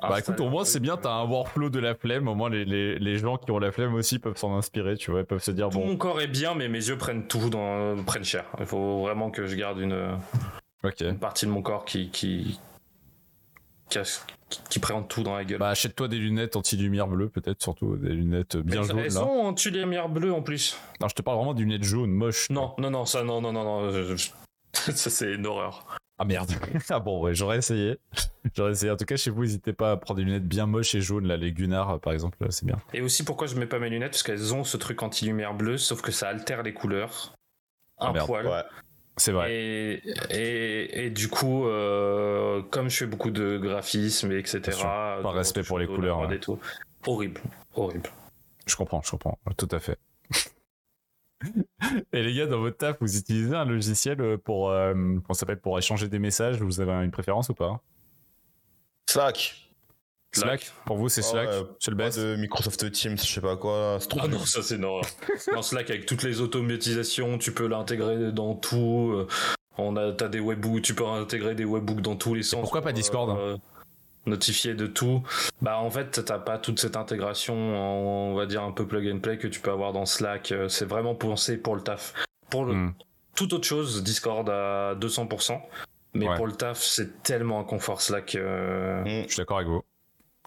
Bah 0.00 0.18
écoute, 0.18 0.40
au 0.40 0.48
moins 0.48 0.64
c'est 0.64 0.80
bien, 0.80 0.96
t'as 0.96 1.10
un 1.12 1.24
workflow 1.24 1.70
de 1.70 1.78
la 1.78 1.94
flemme. 1.94 2.28
Au 2.28 2.34
moins 2.34 2.50
les, 2.50 2.64
les, 2.64 2.98
les 2.98 3.16
gens 3.18 3.36
qui 3.36 3.50
ont 3.50 3.58
la 3.58 3.72
flemme 3.72 3.94
aussi 3.94 4.18
peuvent 4.18 4.36
s'en 4.36 4.56
inspirer, 4.56 4.96
tu 4.96 5.10
vois. 5.10 5.20
Ils 5.20 5.26
peuvent 5.26 5.42
se 5.42 5.50
dire 5.50 5.68
Tout 5.70 5.78
bon, 5.78 5.86
mon 5.88 5.96
corps 5.96 6.20
est 6.20 6.26
bien, 6.28 6.54
mais 6.54 6.68
mes 6.68 6.86
yeux 6.88 6.96
prennent 6.98 7.26
tout 7.26 7.48
dans, 7.50 8.02
prennent 8.04 8.24
cher. 8.24 8.44
Il 8.58 8.66
faut 8.66 9.02
vraiment 9.02 9.30
que 9.30 9.46
je 9.46 9.56
garde 9.56 9.78
une, 9.78 10.18
partie 11.20 11.46
de 11.46 11.50
mon 11.50 11.62
corps 11.62 11.84
qui 11.84 12.10
qui 12.10 12.58
qui, 14.68 14.78
prend 14.78 15.02
tout 15.02 15.22
dans 15.22 15.34
la 15.36 15.44
gueule. 15.44 15.58
Bah 15.58 15.68
achète-toi 15.68 16.08
des 16.08 16.18
lunettes 16.18 16.56
anti-lumière 16.56 17.06
bleue 17.06 17.28
peut-être 17.28 17.62
surtout 17.62 17.96
des 17.96 18.10
lunettes 18.10 18.56
bien 18.56 18.82
Elles- 18.82 18.88
jaunes 18.88 18.98
Elles 18.98 19.12
sont 19.12 19.20
en 19.20 19.54
lumière 19.72 20.08
bleue 20.08 20.32
en 20.32 20.42
plus. 20.42 20.76
Non, 21.00 21.08
je 21.08 21.14
te 21.14 21.22
parle 21.22 21.36
vraiment 21.38 21.54
des 21.54 21.62
lunettes 21.62 21.84
jaunes 21.84 22.10
moches. 22.10 22.48
Non, 22.50 22.74
non, 22.78 22.90
non, 22.90 23.04
ça, 23.04 23.22
non, 23.22 23.40
non, 23.40 23.52
non, 23.52 23.64
non. 23.64 23.90
je- 23.90 24.16
je- 24.16 24.30
ça, 24.92 25.10
c'est 25.10 25.32
une 25.34 25.46
horreur. 25.46 25.96
Ah 26.18 26.24
merde. 26.24 26.50
ah 26.90 26.98
bon 27.00 27.22
ouais, 27.22 27.34
j'aurais 27.34 27.58
essayé. 27.58 27.98
J'aurais 28.56 28.72
essayé. 28.72 28.90
En 28.90 28.96
tout 28.96 29.04
cas 29.04 29.16
chez 29.16 29.30
vous, 29.30 29.42
n'hésitez 29.42 29.72
pas 29.72 29.92
à 29.92 29.96
prendre 29.96 30.18
des 30.18 30.24
lunettes 30.24 30.46
bien 30.48 30.66
moches 30.66 30.94
et 30.94 31.00
jaunes 31.00 31.26
là, 31.26 31.36
les 31.36 31.52
Gunnar 31.52 32.00
par 32.00 32.12
exemple, 32.12 32.38
c'est 32.50 32.66
bien. 32.66 32.78
Et 32.92 33.00
aussi, 33.02 33.22
pourquoi 33.24 33.46
je 33.46 33.54
mets 33.54 33.66
pas 33.66 33.78
mes 33.78 33.88
lunettes? 33.90 34.12
Parce 34.12 34.22
qu'elles 34.22 34.52
ont 34.54 34.64
ce 34.64 34.76
truc 34.76 35.02
anti-lumière 35.02 35.54
bleue, 35.54 35.76
sauf 35.78 36.00
que 36.02 36.10
ça 36.12 36.28
altère 36.28 36.62
les 36.62 36.72
couleurs. 36.74 37.34
Un 37.98 38.12
Ah, 38.14 38.24
poil. 38.24 38.46
Ouais. 38.46 38.62
C'est 39.20 39.32
vrai. 39.32 39.52
Et, 39.52 40.02
et, 40.30 41.04
et 41.04 41.10
du 41.10 41.28
coup, 41.28 41.66
euh, 41.66 42.62
comme 42.70 42.88
je 42.88 42.96
fais 42.96 43.06
beaucoup 43.06 43.30
de 43.30 43.58
graphisme, 43.58 44.32
et 44.32 44.38
etc. 44.38 44.72
Sûr. 44.72 44.84
Par 44.86 45.32
de 45.32 45.38
respect 45.38 45.62
pour 45.62 45.78
les 45.78 45.86
couleurs, 45.86 46.32
et 46.32 46.40
tout. 46.40 46.58
Horrible, 47.06 47.42
horrible. 47.74 48.08
Je 48.66 48.76
comprends, 48.76 49.02
je 49.02 49.10
comprends, 49.10 49.38
tout 49.58 49.68
à 49.72 49.78
fait. 49.78 49.98
Et 52.12 52.22
les 52.22 52.34
gars, 52.34 52.46
dans 52.46 52.60
votre 52.60 52.78
taf, 52.78 52.96
vous 53.00 53.16
utilisez 53.16 53.54
un 53.54 53.64
logiciel 53.64 54.20
euh, 54.20 54.38
pour, 54.38 54.70
euh, 54.70 54.94
s'appelle, 55.32 55.60
pour 55.60 55.78
échanger 55.78 56.08
des 56.08 56.18
messages 56.18 56.60
Vous 56.60 56.80
avez 56.80 56.92
une 57.04 57.10
préférence 57.10 57.48
ou 57.48 57.54
pas? 57.54 57.80
Slack. 59.08 59.69
Slack, 60.32 60.70
Pour 60.86 60.96
vous, 60.96 61.08
c'est 61.08 61.22
Ah 61.22 61.28
Slack 61.30 61.48
ouais, 61.48 61.62
C'est 61.80 61.90
le 61.90 61.96
best 61.96 62.18
de 62.18 62.36
Microsoft 62.36 62.90
Teams, 62.92 63.16
je 63.18 63.24
sais 63.26 63.40
pas 63.40 63.56
quoi. 63.56 63.96
C'est 64.00 64.08
trop 64.08 64.20
Ah 64.22 64.28
non, 64.28 64.38
ça 64.44 64.62
c'est 64.62 64.82
horreur. 64.82 65.04
non, 65.52 65.62
Slack 65.62 65.90
avec 65.90 66.06
toutes 66.06 66.22
les 66.22 66.40
automatisations, 66.40 67.36
tu 67.38 67.52
peux 67.52 67.66
l'intégrer 67.66 68.30
dans 68.32 68.54
tout. 68.54 69.10
euh, 69.14 69.26
On 69.78 69.96
a, 69.96 70.12
t'as 70.12 70.28
des 70.28 70.40
webbooks, 70.40 70.82
tu 70.82 70.94
peux 70.94 71.06
intégrer 71.06 71.54
des 71.54 71.64
webbooks 71.64 72.00
dans 72.02 72.14
tous 72.16 72.34
les 72.34 72.42
sens. 72.42 72.60
pourquoi 72.60 72.80
pas 72.82 72.90
pour, 72.90 72.96
Discord 72.98 73.30
euh, 73.38 73.56
Notifier 74.26 74.74
de 74.74 74.86
tout. 74.86 75.22
Bah 75.62 75.78
en 75.78 75.90
fait, 75.90 76.22
t'as 76.24 76.38
pas 76.38 76.58
toute 76.58 76.78
cette 76.78 76.96
intégration, 76.96 77.54
en- 77.54 78.30
on 78.32 78.34
va 78.34 78.46
dire 78.46 78.62
un 78.62 78.70
peu 78.72 78.86
plug 78.86 79.10
and 79.10 79.18
play 79.20 79.38
que 79.38 79.48
tu 79.48 79.60
peux 79.60 79.70
avoir 79.70 79.92
dans 79.92 80.04
Slack. 80.06 80.52
Euh, 80.52 80.68
C'est 80.68 80.84
vraiment 80.84 81.14
pensé 81.14 81.56
pour 81.56 81.74
le 81.74 81.80
taf. 81.82 82.12
Pour 82.50 82.66
le, 82.66 82.74
Hmm. 82.74 82.92
toute 83.34 83.52
autre 83.54 83.66
chose, 83.66 84.02
Discord 84.04 84.48
à 84.50 84.94
200%. 84.94 85.60
Mais 86.12 86.28
Ouais. 86.28 86.36
pour 86.36 86.46
le 86.46 86.52
taf, 86.52 86.78
c'est 86.82 87.22
tellement 87.22 87.60
un 87.60 87.64
confort 87.64 88.00
Slack. 88.02 88.34
euh, 88.34 89.02
Mm. 89.04 89.22
Je 89.26 89.28
suis 89.28 89.36
d'accord 89.38 89.56
avec 89.58 89.68
vous. 89.68 89.80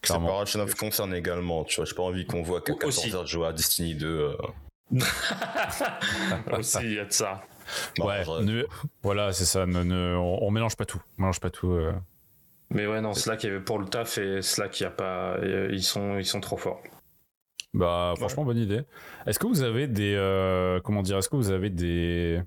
Clairement. 0.03 0.27
Separation 0.27 0.59
of 0.59 0.75
Concern 0.75 1.13
également, 1.15 1.63
tu 1.63 1.77
vois. 1.77 1.85
J'ai 1.85 1.95
pas 1.95 2.03
envie 2.03 2.25
qu'on 2.27 2.43
voit 2.43 2.61
qu'à 2.61 2.73
Aussi. 2.85 3.09
14h 3.09 3.21
de 3.21 3.27
jouer 3.27 3.47
à 3.47 3.53
Destiny 3.53 3.95
2. 3.95 4.07
euh, 4.07 4.35
Aussi, 6.57 6.77
il 6.83 6.93
y 6.93 6.99
a 6.99 7.05
de 7.05 7.11
ça. 7.11 7.41
bon, 7.97 8.07
ouais, 8.07 8.23
genre, 8.23 8.41
ne- 8.41 8.65
voilà, 9.01 9.31
c'est 9.33 9.45
ça. 9.45 9.65
ne- 9.65 9.83
ne- 9.83 10.15
on, 10.15 10.43
on 10.43 10.51
mélange 10.51 10.75
pas 10.75 10.85
tout. 10.85 11.01
On 11.17 11.21
mélange 11.23 11.39
pas 11.39 11.49
tout. 11.49 11.71
euh. 11.71 11.93
Mais 12.69 12.87
ouais, 12.87 13.01
non, 13.01 13.13
Slack, 13.13 13.43
il 13.43 13.47
y 13.47 13.49
avait 13.49 13.59
pour 13.63 13.79
le 13.79 13.85
taf 13.85 14.17
et 14.17 14.41
Slack, 14.41 14.79
il 14.79 14.83
y 14.83 14.85
a 14.85 14.89
pas, 14.89 15.37
ils 15.71 15.83
sont, 15.83 16.17
ils 16.17 16.25
sont 16.25 16.39
trop 16.41 16.57
forts. 16.57 16.81
Bah, 17.73 18.13
franchement, 18.17 18.43
bonne 18.45 18.57
idée. 18.57 18.81
Est-ce 19.25 19.39
que 19.39 19.47
vous 19.47 19.63
avez 19.63 19.87
des, 19.87 20.13
euh, 20.15 20.79
comment 20.83 21.01
dire, 21.01 21.17
est-ce 21.17 21.29
que 21.29 21.35
vous 21.35 21.51
avez 21.51 21.69
des, 21.69 22.41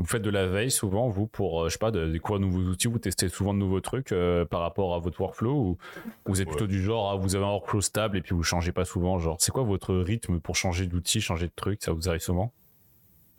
vous 0.00 0.06
faites 0.06 0.22
de 0.22 0.30
la 0.30 0.46
veille 0.46 0.70
souvent 0.70 1.08
vous 1.08 1.26
pour, 1.26 1.62
euh, 1.62 1.68
je 1.68 1.72
sais 1.74 1.78
pas, 1.78 1.90
de 1.90 2.06
découvrir 2.08 2.40
de 2.40 2.46
nouveaux 2.46 2.70
outils, 2.70 2.88
vous 2.88 2.98
testez 2.98 3.28
souvent 3.28 3.54
de 3.54 3.58
nouveaux 3.58 3.80
trucs 3.80 4.12
euh, 4.12 4.44
par 4.44 4.60
rapport 4.60 4.94
à 4.94 4.98
votre 4.98 5.20
workflow 5.20 5.52
ou 5.54 5.78
vous 6.26 6.40
êtes 6.40 6.48
Ouais. 6.48 6.54
plutôt 6.54 6.66
du 6.66 6.82
genre, 6.82 7.10
ah, 7.10 7.16
vous 7.16 7.36
avez 7.36 7.44
un 7.44 7.48
workflow 7.50 7.80
stable 7.80 8.16
et 8.16 8.20
puis 8.22 8.34
vous 8.34 8.42
changez 8.42 8.72
pas 8.72 8.84
souvent, 8.84 9.18
genre, 9.18 9.36
c'est 9.40 9.52
quoi 9.52 9.62
votre 9.62 9.94
rythme 9.94 10.40
pour 10.40 10.56
changer 10.56 10.86
d'outil, 10.86 11.20
changer 11.20 11.46
de 11.46 11.52
truc, 11.54 11.82
ça 11.82 11.92
vous 11.92 12.08
arrive 12.08 12.20
souvent? 12.22 12.52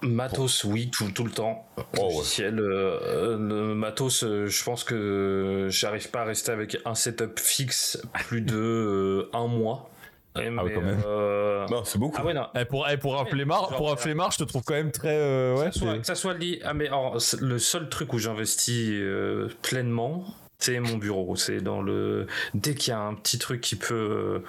Matos, 0.04 0.64
oui, 0.64 0.90
tout, 0.90 1.12
tout 1.12 1.24
le 1.24 1.30
temps. 1.30 1.68
Oh, 1.78 1.82
ouais. 2.08 2.14
Logiciel, 2.16 2.60
euh, 2.60 3.00
euh, 3.04 3.38
le 3.38 3.76
matos, 3.76 4.24
euh, 4.24 4.48
je 4.48 4.64
pense 4.64 4.84
que 4.84 5.68
j'arrive 5.70 6.10
pas 6.10 6.22
à 6.22 6.24
rester 6.26 6.52
avec 6.52 6.78
un 6.86 6.96
setup 6.96 7.38
fixe 7.40 8.02
plus 8.14 8.42
de 8.42 8.56
euh, 8.58 9.30
un 9.34 9.46
mois. 9.46 9.92
Ouais, 10.36 10.50
Ah 10.58 10.64
ouais, 10.64 10.70
mais, 10.70 10.74
quand 10.76 10.82
même. 10.82 11.02
euh, 11.06 11.68
Non, 11.70 11.84
c'est 11.84 11.98
beaucoup. 12.00 12.16
Ah 12.20 12.26
ouais, 12.26 12.34
non. 12.34 12.48
Eh, 12.56 12.64
pour, 12.66 12.88
eh, 12.90 12.98
pour 12.98 13.20
un 13.20 13.26
flemmard, 13.26 13.70
pour 13.76 13.90
un 13.90 13.94
euh, 13.94 13.98
flemmard, 13.98 14.32
je 14.32 14.38
te 14.38 14.44
trouve 14.46 14.64
quand 14.64 14.74
même 14.76 14.92
très, 14.92 15.16
euh, 15.18 15.56
ouais, 15.58 15.68
que, 15.68 15.74
ça 15.74 15.80
soit, 15.80 15.98
que 16.00 16.06
ça 16.06 16.16
soit 16.16 16.34
lié. 16.36 16.62
Ah, 16.64 16.74
mais 16.74 16.88
alors, 16.88 17.18
le 17.40 17.60
seul 17.60 17.90
truc 17.90 18.14
où 18.14 18.18
j'investis 18.18 18.90
euh, 18.92 19.50
pleinement, 19.62 20.24
c'est 20.60 20.80
mon 20.80 20.98
bureau. 20.98 21.36
C'est 21.36 21.60
dans 21.62 21.82
le. 21.82 22.28
Dès 22.54 22.76
qu'il 22.76 22.92
y 22.92 22.94
a 22.96 23.00
un 23.00 23.14
petit 23.14 23.40
truc 23.40 23.60
qui 23.62 23.76
peut. 23.76 23.94
euh, 23.94 24.40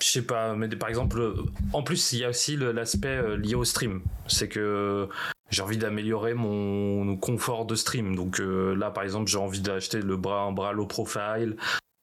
je 0.00 0.06
sais 0.08 0.22
pas, 0.22 0.54
mais 0.54 0.68
par 0.68 0.88
exemple, 0.90 1.34
en 1.72 1.82
plus, 1.82 2.12
il 2.12 2.20
y 2.20 2.24
a 2.24 2.28
aussi 2.28 2.56
l'aspect 2.56 3.08
euh, 3.08 3.36
lié 3.36 3.54
au 3.56 3.64
stream. 3.64 4.02
C'est 4.28 4.48
que 4.48 5.08
j'ai 5.50 5.62
envie 5.62 5.78
d'améliorer 5.78 6.34
mon 6.34 7.16
confort 7.16 7.64
de 7.64 7.74
stream. 7.74 8.14
Donc 8.14 8.38
euh, 8.40 8.76
là, 8.76 8.90
par 8.90 9.02
exemple, 9.02 9.28
j'ai 9.28 9.38
envie 9.38 9.60
d'acheter 9.60 10.00
le 10.00 10.16
bras, 10.16 10.42
un 10.42 10.52
bras 10.52 10.72
low 10.72 10.86
profile. 10.86 11.56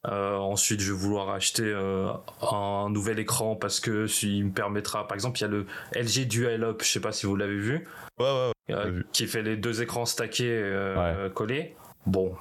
Euh, 0.07 0.35
ensuite, 0.37 0.81
je 0.81 0.91
vais 0.93 0.97
vouloir 0.99 1.29
acheter 1.31 1.63
euh, 1.63 2.09
un 2.51 2.89
nouvel 2.89 3.17
écran 3.19 3.55
parce 3.55 3.79
que 3.79 4.05
il 4.23 4.45
me 4.45 4.51
permettra. 4.51 5.07
Par 5.07 5.15
exemple, 5.15 5.39
il 5.39 5.41
y 5.41 5.45
a 5.45 5.47
le 5.47 5.65
LG 5.95 6.27
Dual 6.27 6.63
Up. 6.63 6.81
Je 6.83 6.87
sais 6.89 6.99
pas 6.99 7.11
si 7.11 7.25
vous 7.25 7.35
l'avez 7.35 7.57
vu, 7.57 7.87
Ouais, 8.19 8.25
ouais, 8.25 8.51
ouais. 8.69 8.75
euh, 8.75 8.83
J'ai 8.85 8.91
vu. 8.91 9.05
qui 9.11 9.27
fait 9.27 9.41
les 9.41 9.57
deux 9.57 9.81
écrans 9.81 10.05
stackés 10.05 10.49
euh, 10.49 11.29
collés. 11.29 11.75
Bon, 12.05 12.35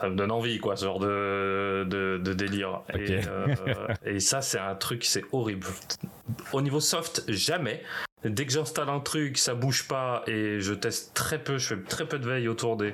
ça 0.00 0.08
me 0.08 0.16
donne 0.16 0.30
envie, 0.30 0.58
quoi, 0.58 0.76
ce 0.76 0.86
genre 0.86 1.00
de, 1.00 1.84
de, 1.86 2.18
de 2.18 2.32
délire. 2.32 2.80
Et 4.06 4.20
ça, 4.20 4.40
c'est 4.40 4.58
un 4.58 4.74
truc, 4.74 5.04
c'est 5.04 5.24
horrible. 5.32 5.66
Au 6.52 6.62
niveau 6.62 6.80
soft, 6.80 7.24
jamais. 7.28 7.82
Dès 8.24 8.44
que 8.44 8.52
j'installe 8.52 8.90
un 8.90 9.00
truc, 9.00 9.38
ça 9.38 9.54
bouge 9.54 9.88
pas 9.88 10.22
et 10.26 10.60
je 10.60 10.74
teste 10.74 11.14
très 11.14 11.42
peu, 11.42 11.56
je 11.56 11.74
fais 11.74 11.82
très 11.82 12.06
peu 12.06 12.18
de 12.18 12.28
veille 12.28 12.48
autour 12.48 12.76
des, 12.76 12.92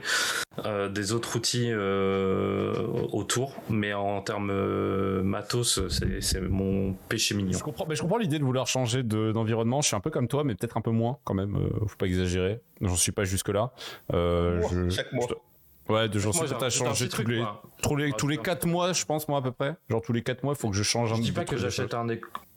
euh, 0.65 0.89
des 0.89 1.13
autres 1.13 1.35
outils 1.37 1.69
euh, 1.73 2.75
autour. 3.13 3.55
Mais 3.69 3.93
en 3.93 4.21
termes 4.23 4.51
euh, 4.53 5.23
matos, 5.23 5.81
c'est 6.21 6.41
mon 6.41 6.93
péché 7.09 7.35
mignon. 7.35 7.59
Je 7.59 7.65
comprends, 7.65 7.87
mais 7.89 7.97
je 7.97 8.03
comprends 8.03 8.19
l'idée 8.19 8.39
de 8.39 8.45
vouloir 8.45 8.67
changer 8.67 9.03
de- 9.03 9.33
d'environnement. 9.33 9.81
je 9.83 9.89
suis 9.89 9.97
un 9.97 10.01
peu 10.01 10.11
comme 10.11 10.29
toi, 10.29 10.45
mais 10.45 10.55
peut-être 10.55 10.77
un 10.77 10.81
peu 10.81 10.91
moins 10.93 11.19
quand 11.25 11.35
même. 11.35 11.57
euh, 11.57 11.87
faut 11.89 11.97
pas 11.97 12.07
exagérer. 12.07 12.61
J'en 12.81 12.95
suis 12.97 13.13
pas 13.13 13.25
jusque 13.25 13.49
là. 13.49 13.73
Euh, 14.13 14.63
je- 14.71 14.89
Chaque 14.91 15.13
mois. 15.13 15.27
je- 15.29 15.35
Ouais, 15.93 16.09
de 16.09 16.19
un 16.19 16.69
changer 16.69 17.05
petit 17.05 17.11
tous 17.11 17.23
truc, 17.23 17.29
les, 17.29 17.39
moi. 17.39 17.63
tous 17.81 17.95
les, 17.95 18.11
Ah, 18.13 18.17
tous 18.19 18.27
les 18.27 18.37
putain. 18.39 18.55
4 18.55 18.67
mois, 18.67 18.93
je 18.93 19.05
pense, 19.05 19.29
moi 19.29 19.39
à 19.39 19.43
peu 19.43 19.53
près. 19.53 19.77
Genre 19.89 20.03
tous 20.03 20.13
les 20.13 20.23
4 20.23 20.43
mois, 20.43 20.55
il 20.57 20.61
faut 20.61 20.69
que 20.69 20.75
je 20.75 20.83
change 20.83 21.13
un 21.13 21.15
Je 21.17 21.21
dis 21.21 21.29
petit 21.31 21.35
pas 21.37 21.45
que 21.45 21.57
j'achète 21.57 21.95
un 21.95 22.09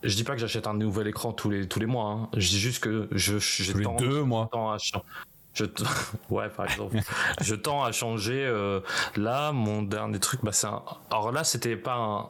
je 0.04 0.16
dis 0.16 0.24
pas 0.24 0.34
que 0.34 0.40
j'achète 0.40 0.68
un 0.68 0.74
nouvel 0.74 1.08
écran 1.08 1.34
tous 1.34 1.50
les 1.50 1.68
tous 1.68 1.80
les 1.80 1.86
mois. 1.86 2.06
hein. 2.12 2.30
Je 2.38 2.48
dis 2.50 2.60
juste 2.60 2.84
que 2.84 3.08
je 3.12 3.38
j'ai 3.40 3.74
tous 3.74 3.78
les 3.80 3.84
tend- 3.86 3.96
deux 3.96 4.24
mois. 4.24 4.50
à 4.54 4.78
je 5.54 5.66
t- 5.66 5.84
ouais 6.30 6.48
par 6.50 6.66
exemple 6.70 6.98
je 7.42 7.56
tends 7.56 7.84
à 7.84 7.92
changer 7.92 8.46
euh, 8.46 8.82
là 9.18 9.52
mon 9.52 9.82
dernier 9.82 10.20
truc 10.20 10.42
bah 10.44 10.52
c'est 10.52 10.68
un 10.68 10.84
alors 11.10 11.32
là 11.32 11.44
c'était 11.44 11.76
pas 11.76 11.96
un 11.96 12.30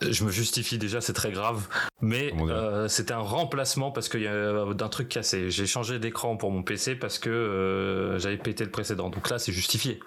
je 0.00 0.24
me 0.24 0.30
justifie 0.30 0.76
déjà 0.78 1.00
c'est 1.00 1.12
très 1.12 1.30
grave 1.30 1.68
mais 2.00 2.32
euh, 2.38 2.88
c'était 2.88 3.12
un 3.14 3.18
remplacement 3.20 3.90
parce 3.90 4.08
qu'il 4.08 4.22
y 4.22 4.26
a 4.26 4.74
d'un 4.74 4.88
truc 4.88 5.08
cassé 5.08 5.50
j'ai 5.50 5.66
changé 5.66 5.98
d'écran 5.98 6.36
pour 6.36 6.50
mon 6.50 6.62
PC 6.62 6.96
parce 6.96 7.18
que 7.18 7.30
euh, 7.30 8.18
j'avais 8.18 8.36
pété 8.38 8.64
le 8.64 8.70
précédent 8.70 9.08
donc 9.10 9.28
là 9.30 9.38
c'est 9.38 9.52
justifié 9.52 10.00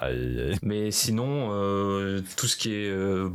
Aïe, 0.00 0.40
aïe. 0.40 0.58
mais 0.62 0.90
sinon, 0.90 1.50
euh, 1.52 2.22
tout 2.36 2.46
ce 2.46 2.56
qui 2.56 2.74
est 2.74 2.88
euh, 2.88 3.28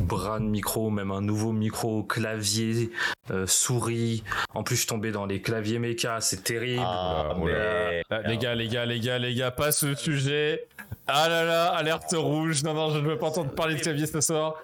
bras 0.00 0.38
de 0.38 0.44
micro, 0.44 0.88
même 0.90 1.10
un 1.10 1.20
nouveau 1.20 1.52
micro, 1.52 2.04
clavier, 2.04 2.90
euh, 3.30 3.46
souris. 3.48 4.22
En 4.54 4.62
plus, 4.62 4.76
je 4.76 4.80
suis 4.82 4.88
tombé 4.88 5.10
dans 5.10 5.26
les 5.26 5.42
claviers 5.42 5.80
méca, 5.80 6.20
c'est 6.20 6.44
terrible. 6.44 6.84
Ah, 6.84 7.34
Oula, 7.36 7.54
mais. 7.54 8.02
Ah, 8.10 8.22
les 8.28 8.38
gars, 8.38 8.54
les 8.54 8.68
gars, 8.68 8.86
les 8.86 9.00
gars, 9.00 9.18
les 9.18 9.34
gars, 9.34 9.50
pas 9.50 9.72
ce 9.72 9.94
sujet. 9.94 10.66
Ah 11.06 11.28
là 11.28 11.44
là, 11.44 11.66
alerte 11.74 12.14
rouge. 12.16 12.62
Non, 12.64 12.72
non, 12.72 12.90
je 12.90 12.98
ne 12.98 13.06
veux 13.08 13.18
pas 13.18 13.26
entendre 13.26 13.50
parler 13.50 13.74
de 13.74 13.80
clavier 13.80 14.06
ce 14.06 14.20
soir. 14.22 14.54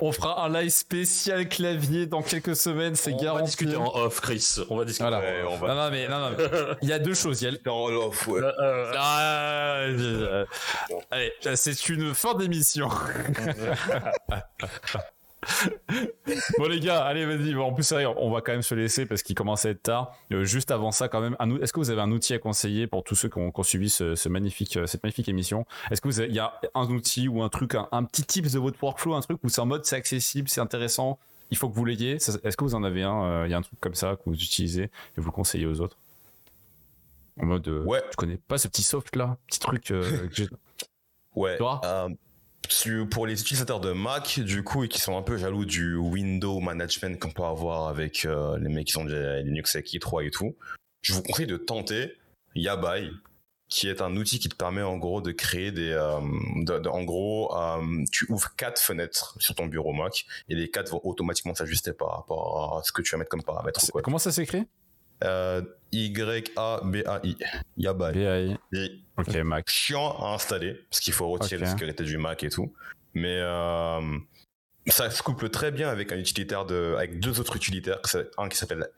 On 0.00 0.10
fera 0.12 0.46
un 0.46 0.48
live 0.48 0.70
spécial 0.70 1.46
clavier 1.48 2.06
dans 2.06 2.22
quelques 2.22 2.56
semaines, 2.56 2.94
c'est 2.94 3.12
On 3.12 3.16
va 3.18 3.22
garanti. 3.22 3.44
discuter 3.44 3.76
en 3.76 3.94
off, 3.94 4.20
Chris. 4.22 4.56
On 4.70 4.78
va 4.78 4.86
discuter. 4.86 5.10
Voilà. 5.10 5.18
Ouais, 5.20 5.42
on 5.46 5.56
va- 5.58 5.68
Non, 5.68 5.74
non, 5.74 5.90
mais, 5.90 6.08
non, 6.08 6.30
non, 6.30 6.36
il 6.80 6.88
y 6.88 6.92
a 6.94 6.98
deux 6.98 7.12
choses. 7.14 7.42
Il 7.42 7.52
y 7.52 7.54
a 7.54 7.58
Non, 7.66 7.90
non, 7.90 8.10
faut- 8.10 8.38
Euh, 8.38 8.50
euh, 8.60 8.92
Ah, 8.96 9.80
euh, 9.82 10.46
Allez, 11.10 11.32
c'est 11.54 11.88
une 11.90 12.14
fin 12.14 12.32
d'émission. 12.34 12.88
bon 16.58 16.68
les 16.68 16.80
gars, 16.80 17.02
allez 17.02 17.24
vas-y. 17.24 17.54
En 17.54 17.72
plus, 17.72 17.92
on 17.92 18.30
va 18.30 18.40
quand 18.40 18.52
même 18.52 18.62
se 18.62 18.74
laisser 18.74 19.06
parce 19.06 19.22
qu'il 19.22 19.34
commence 19.34 19.64
à 19.64 19.70
être 19.70 19.82
tard. 19.82 20.14
Euh, 20.32 20.44
juste 20.44 20.70
avant 20.70 20.90
ça, 20.90 21.08
quand 21.08 21.20
même, 21.20 21.36
est-ce 21.62 21.72
que 21.72 21.80
vous 21.80 21.90
avez 21.90 22.00
un 22.00 22.10
outil 22.10 22.34
à 22.34 22.38
conseiller 22.38 22.86
pour 22.86 23.04
tous 23.04 23.14
ceux 23.14 23.28
qui 23.28 23.38
ont, 23.38 23.62
suivi 23.62 23.88
ce, 23.88 24.28
magnifique, 24.28 24.76
euh, 24.76 24.86
cette 24.86 25.02
magnifique 25.02 25.28
émission? 25.28 25.64
Est-ce 25.90 26.00
que 26.00 26.08
vous 26.08 26.20
il 26.20 26.32
y 26.32 26.38
a 26.38 26.60
un 26.74 26.86
outil 26.88 27.28
ou 27.28 27.42
un 27.42 27.48
truc, 27.48 27.74
un, 27.74 28.04
petit 28.04 28.24
tips 28.24 28.52
de 28.52 28.58
votre 28.58 28.82
workflow, 28.82 29.14
un 29.14 29.20
truc 29.20 29.38
où 29.42 29.48
c'est 29.48 29.60
en 29.60 29.66
mode 29.66 29.84
c'est 29.84 29.96
accessible, 29.96 30.48
c'est 30.48 30.60
intéressant, 30.60 31.18
il 31.50 31.56
faut 31.56 31.68
que 31.68 31.74
vous 31.74 31.84
l'ayez? 31.84 32.12
Est-ce 32.16 32.56
que 32.56 32.64
vous 32.64 32.74
en 32.74 32.84
avez 32.84 33.02
un 33.02 33.24
euh, 33.24 33.46
Il 33.46 33.50
y 33.50 33.54
a 33.54 33.58
un 33.58 33.62
truc 33.62 33.80
comme 33.80 33.94
ça 33.94 34.16
que 34.16 34.22
vous 34.26 34.34
utilisez 34.34 34.84
et 34.84 34.90
vous 35.16 35.26
le 35.26 35.32
conseillez 35.32 35.66
aux 35.66 35.80
autres? 35.80 35.96
En 37.40 37.46
mode, 37.46 37.68
ouais. 37.68 38.02
je 38.10 38.16
connais 38.16 38.36
pas 38.36 38.58
ce 38.58 38.68
petit 38.68 38.82
soft 38.82 39.16
là, 39.16 39.38
petit 39.46 39.60
truc 39.60 39.84
que 39.84 40.02
j'ai. 40.32 40.48
Ouais. 41.34 41.56
Toi? 41.56 41.80
Pour 43.10 43.26
les 43.26 43.40
utilisateurs 43.40 43.80
de 43.80 43.92
Mac, 43.92 44.40
du 44.40 44.62
coup, 44.62 44.84
et 44.84 44.88
qui 44.88 45.00
sont 45.00 45.16
un 45.16 45.22
peu 45.22 45.36
jaloux 45.36 45.64
du 45.64 45.96
window 45.96 46.60
management 46.60 47.18
qu'on 47.18 47.30
peut 47.30 47.44
avoir 47.44 47.88
avec 47.88 48.24
euh, 48.24 48.58
les 48.58 48.68
mecs 48.68 48.86
qui 48.86 48.92
sont 48.92 49.04
déjà 49.04 49.40
Linux 49.40 49.74
avec 49.74 49.88
i3 49.88 50.26
et 50.26 50.30
tout, 50.30 50.56
je 51.02 51.12
vous 51.12 51.22
conseille 51.22 51.46
de 51.46 51.56
tenter 51.56 52.16
Yabai, 52.54 53.10
qui 53.68 53.88
est 53.88 54.00
un 54.00 54.16
outil 54.16 54.38
qui 54.38 54.48
te 54.48 54.56
permet 54.56 54.82
en 54.82 54.98
gros 54.98 55.20
de 55.20 55.32
créer 55.32 55.72
des, 55.72 55.90
euh, 55.90 56.20
en 56.90 57.02
gros, 57.04 57.56
euh, 57.56 58.04
tu 58.12 58.26
ouvres 58.28 58.54
quatre 58.56 58.80
fenêtres 58.80 59.36
sur 59.40 59.54
ton 59.54 59.66
bureau 59.66 59.92
Mac 59.92 60.26
et 60.48 60.54
les 60.54 60.70
quatre 60.70 60.90
vont 60.90 61.00
automatiquement 61.04 61.54
s'ajuster 61.54 61.92
par 61.92 62.16
rapport 62.16 62.78
à 62.78 62.82
ce 62.82 62.92
que 62.92 63.02
tu 63.02 63.10
vas 63.12 63.18
mettre 63.18 63.30
comme 63.30 63.42
paramètre. 63.42 63.80
Comment 64.02 64.18
ça 64.18 64.32
s'écrit? 64.32 64.66
Y-A-B-A-I. 65.92 67.36
Yabai. 67.76 68.12
B-A-I. 68.12 69.04
Ok, 69.16 69.34
Mac. 69.36 69.68
Chiant 69.68 70.16
à 70.18 70.34
installer, 70.34 70.74
parce 70.90 71.00
qu'il 71.00 71.12
faut 71.12 71.28
retirer 71.28 71.60
la 71.60 71.66
sécurité 71.70 72.04
du 72.04 72.16
Mac 72.18 72.42
et 72.44 72.48
tout. 72.48 72.72
Mais 73.14 73.38
euh, 73.40 74.00
ça 74.86 75.10
se 75.10 75.22
couple 75.22 75.50
très 75.50 75.70
bien 75.70 75.88
avec 75.88 76.12
un 76.12 76.16
utilitaire 76.16 76.64
de, 76.64 76.94
avec 76.96 77.20
deux 77.20 77.40
autres 77.40 77.56
utilitaires, 77.56 78.00
un 78.38 78.48
qui 78.48 78.56
s'appelle 78.56 78.88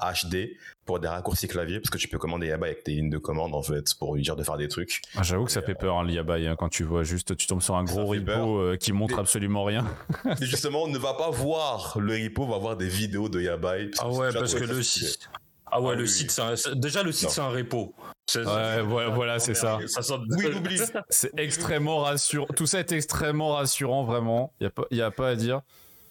SKHD 0.00 0.56
pour 0.84 0.98
des 0.98 1.08
raccourcis 1.08 1.48
clavier, 1.48 1.80
parce 1.80 1.90
que 1.90 1.98
tu 1.98 2.08
peux 2.08 2.18
commander 2.18 2.48
Yabai 2.48 2.68
avec 2.68 2.84
tes 2.84 2.92
lignes 2.92 3.10
de 3.10 3.18
commande 3.18 3.54
en 3.54 3.62
fait 3.62 3.94
pour 3.94 4.14
lui 4.14 4.22
dire 4.22 4.36
de 4.36 4.42
faire 4.42 4.56
des 4.56 4.68
trucs. 4.68 5.02
Ah, 5.14 5.22
J'avoue 5.22 5.44
que 5.44 5.52
ça 5.52 5.62
fait 5.62 5.74
peur 5.74 5.98
hein, 5.98 6.08
Yabai 6.08 6.46
hein, 6.46 6.56
quand 6.58 6.68
tu 6.68 6.84
vois 6.84 7.04
juste, 7.04 7.36
tu 7.36 7.46
tombes 7.46 7.62
sur 7.62 7.76
un 7.76 7.84
gros 7.84 8.06
repo 8.06 8.58
euh, 8.58 8.76
qui 8.76 8.92
montre 8.92 9.18
absolument 9.18 9.64
rien. 9.64 9.86
Mais 10.24 10.46
justement, 10.46 10.84
on 10.84 10.88
ne 10.88 10.98
va 10.98 11.14
pas 11.14 11.30
voir 11.30 11.98
le 11.98 12.14
repo, 12.14 12.44
on 12.44 12.48
va 12.48 12.58
voir 12.58 12.76
des 12.76 12.88
vidéos 12.88 13.28
de 13.28 13.40
Yabai. 13.40 13.90
Ah 13.98 14.08
ouais, 14.10 14.32
parce 14.32 14.54
que 14.54 14.64
le 14.64 14.82
site. 14.82 15.28
Ah 15.70 15.80
ouais, 15.80 15.94
ah 15.94 15.96
le 15.96 16.06
site, 16.06 16.38
déjà 16.74 17.02
le 17.02 17.12
site 17.12 17.30
c'est 17.30 17.40
un 17.40 17.48
repo. 17.48 17.94
Ouais, 18.36 19.06
voilà, 19.14 19.38
c'est 19.38 19.54
ça. 19.54 19.78
Oui, 20.30 20.46
oublie. 20.56 20.80
C'est 21.08 21.32
extrêmement 21.38 21.98
rassurant. 21.98 22.46
Tout 22.56 22.66
ça 22.66 22.80
est 22.80 22.92
extrêmement 22.92 23.54
rassurant, 23.54 24.04
vraiment. 24.04 24.52
Il 24.60 24.70
n'y 24.92 25.00
a, 25.00 25.10
pas 25.10 25.28
à 25.28 25.34
dire. 25.34 25.62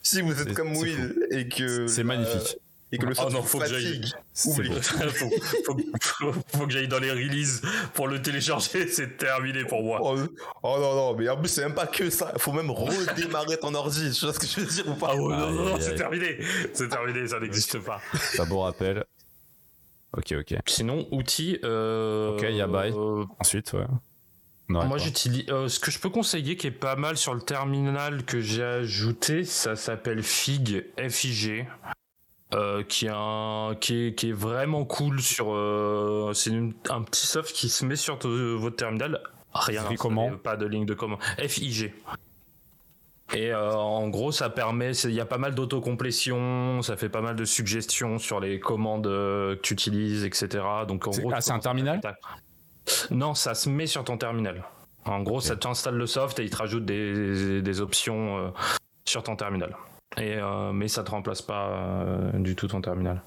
Si 0.01 0.21
vous 0.21 0.39
êtes 0.41 0.53
comme 0.53 0.75
Will 0.75 1.27
et 1.31 1.47
que. 1.47 1.87
C'est 1.87 2.03
magnifique. 2.03 2.57
Et 2.93 2.97
que 2.97 3.05
le 3.05 3.13
oh 3.19 3.29
non, 3.29 3.41
faut 3.41 3.59
que 3.59 3.65
faut, 4.33 4.55
que 6.65 6.71
j'aille 6.71 6.89
dans 6.89 6.99
les 6.99 7.11
releases 7.11 7.61
pour 7.93 8.09
le 8.09 8.21
télécharger. 8.21 8.85
C'est 8.89 9.17
terminé 9.17 9.63
pour 9.63 9.81
moi. 9.81 9.99
Oh, 10.01 10.17
oh, 10.63 10.77
non, 10.77 10.95
non, 10.95 11.15
mais 11.15 11.29
en 11.29 11.37
plus, 11.37 11.47
c'est 11.47 11.63
même 11.63 11.73
pas 11.73 11.87
que 11.87 12.09
ça. 12.09 12.33
Faut 12.37 12.51
même 12.51 12.69
redémarrer 12.69 13.55
ton 13.57 13.73
ordi. 13.75 14.11
Tu 14.11 14.25
vois 14.25 14.33
ce 14.33 14.39
que 14.39 14.45
je 14.45 14.59
veux 14.59 14.65
dire 14.65 14.89
ou 14.89 14.95
pas? 14.95 15.11
Ah 15.11 15.15
non, 15.15 15.29
non, 15.29 15.51
non, 15.51 15.77
c'est 15.79 15.95
terminé. 15.95 16.37
C'est 16.73 16.89
terminé, 16.89 17.25
ça 17.27 17.39
n'existe 17.39 17.79
pas. 17.79 18.01
Ça 18.13 18.43
beau 18.43 18.59
rappel. 18.59 19.05
Ok, 20.17 20.33
ok. 20.37 20.55
Sinon, 20.65 21.07
outils. 21.11 21.59
Euh, 21.63 22.35
ok, 22.35 22.41
Yabai. 22.41 22.91
Euh, 22.93 23.23
Ensuite, 23.39 23.71
ouais. 23.71 23.85
moi, 24.67 24.97
j'utilise. 24.97 25.45
Euh, 25.49 25.69
ce 25.69 25.79
que 25.79 25.91
je 25.91 25.99
peux 25.99 26.09
conseiller 26.09 26.57
qui 26.57 26.67
est 26.67 26.71
pas 26.71 26.97
mal 26.97 27.15
sur 27.15 27.33
le 27.33 27.41
terminal 27.41 28.25
que 28.25 28.41
j'ai 28.41 28.63
ajouté, 28.63 29.45
ça 29.45 29.77
s'appelle 29.77 30.23
Fig, 30.23 30.87
F-I-G. 30.97 31.67
Qui, 32.87 33.05
est 33.05 33.11
un, 33.13 33.75
qui, 33.79 34.07
est, 34.07 34.15
qui 34.15 34.29
est 34.29 34.33
vraiment 34.33 34.85
cool 34.85 35.21
sur. 35.21 35.47
c'est 36.35 36.51
un 36.89 37.01
petit 37.01 37.27
soft 37.27 37.55
qui 37.55 37.69
se 37.69 37.85
met 37.85 37.95
sur 37.95 38.17
votre 38.17 38.75
terminal. 38.75 39.21
Rien. 39.53 39.83
Comment 39.97 40.31
Pas 40.37 40.55
de 40.55 40.65
ligne 40.65 40.85
de 40.85 40.93
commande. 40.93 41.19
FIG. 41.37 41.93
Et 43.33 43.51
euh, 43.51 43.73
en 43.73 44.09
gros, 44.09 44.31
ça 44.31 44.49
permet, 44.49 44.91
il 44.91 45.11
y 45.11 45.21
a 45.21 45.25
pas 45.25 45.37
mal 45.37 45.55
d'autocomplétion, 45.55 46.81
ça 46.81 46.97
fait 46.97 47.09
pas 47.09 47.21
mal 47.21 47.35
de 47.35 47.45
suggestions 47.45 48.17
sur 48.17 48.41
les 48.41 48.59
commandes 48.59 49.07
euh, 49.07 49.55
que 49.55 49.61
tu 49.61 49.73
utilises, 49.73 50.25
etc. 50.25 50.63
Donc 50.87 51.07
en 51.07 51.11
gros, 51.11 51.31
ah, 51.33 51.39
c'est 51.39 51.53
un 51.53 51.59
terminal 51.59 52.01
Non, 53.09 53.33
ça 53.33 53.55
se 53.55 53.69
met 53.69 53.87
sur 53.87 54.03
ton 54.03 54.17
terminal. 54.17 54.63
En 55.05 55.21
gros, 55.21 55.39
ça 55.39 55.55
t'installes 55.55 55.95
le 55.95 56.07
soft 56.07 56.39
et 56.39 56.43
il 56.43 56.49
te 56.49 56.57
rajoute 56.57 56.85
des, 56.85 57.81
options 57.81 58.37
euh, 58.37 58.49
sur 59.05 59.23
ton 59.23 59.35
terminal. 59.35 59.75
Et 60.17 60.37
mais 60.73 60.87
ça 60.87 61.03
te 61.03 61.11
remplace 61.11 61.41
pas 61.41 62.31
du 62.33 62.55
tout 62.55 62.67
ton 62.67 62.81
terminal. 62.81 63.21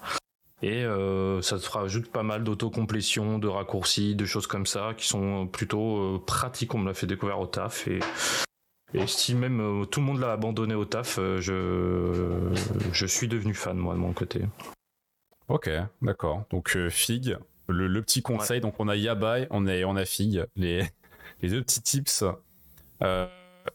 Et 0.63 0.85
ça 1.41 1.59
te 1.59 1.69
rajoute 1.71 2.11
pas 2.11 2.23
mal 2.23 2.45
d'autocomplétion, 2.45 3.39
de 3.39 3.49
raccourcis, 3.49 4.15
de 4.15 4.27
choses 4.27 4.47
comme 4.47 4.67
ça 4.67 4.93
qui 4.97 5.07
sont 5.07 5.47
plutôt 5.47 6.23
pratiques. 6.27 6.75
On 6.75 6.79
me 6.79 6.87
l'a 6.87 6.95
fait 6.95 7.07
découvrir 7.07 7.41
au 7.41 7.47
taf 7.47 7.89
et 7.89 8.01
et 8.95 9.09
si 9.09 9.35
même 9.35 9.61
euh, 9.61 9.85
tout 9.85 9.99
le 9.99 10.07
monde 10.07 10.21
l'a 10.21 10.33
abandonné 10.33 10.75
au 10.75 10.85
taf, 10.85 11.19
euh, 11.19 11.41
je, 11.41 12.55
je 12.93 13.07
suis 13.07 13.27
devenu 13.27 13.53
fan, 13.53 13.77
moi, 13.77 13.95
de 13.95 13.99
mon 13.99 14.13
côté. 14.13 14.43
Ok, 15.49 15.69
d'accord. 16.01 16.45
Donc, 16.51 16.77
euh, 16.77 16.89
Fig, 16.91 17.37
le, 17.69 18.01
petit 18.03 18.23
conseil. 18.23 18.61
Donc, 18.61 18.79
on 18.79 18.87
a 18.87 18.95
Yabai, 18.95 19.49
on 19.51 19.67
a, 19.67 19.83
on 19.85 19.97
a 19.97 20.05
Fig, 20.05 20.45
les, 20.55 20.85
les 21.43 21.49
deux 21.49 21.61
petits 21.61 21.83
tips. 21.83 22.25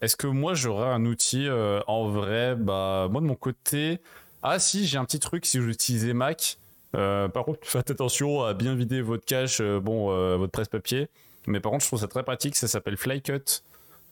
Est-ce 0.00 0.16
que 0.16 0.26
moi, 0.26 0.54
j'aurais 0.54 0.88
un 0.88 1.04
outil 1.04 1.48
en 1.86 2.08
vrai? 2.08 2.54
Bah, 2.56 3.08
moi, 3.10 3.20
de 3.20 3.26
mon 3.26 3.34
côté. 3.34 4.00
Ah, 4.42 4.58
si, 4.58 4.86
j'ai 4.86 4.98
un 4.98 5.04
petit 5.04 5.20
truc 5.20 5.46
si 5.46 5.58
utilisez 5.58 6.12
Mac. 6.12 6.58
par 6.92 7.44
contre, 7.44 7.60
faites 7.62 7.90
attention 7.90 8.42
à 8.42 8.54
bien 8.54 8.74
vider 8.74 9.02
votre 9.02 9.24
cache, 9.24 9.60
bon, 9.60 10.06
votre 10.38 10.52
presse-papier. 10.52 11.08
Mais 11.46 11.60
par 11.60 11.72
contre, 11.72 11.84
je 11.84 11.88
trouve 11.88 12.00
ça 12.00 12.08
très 12.08 12.22
pratique. 12.22 12.56
Ça 12.56 12.68
s'appelle 12.68 12.96
Flycut. 12.96 13.62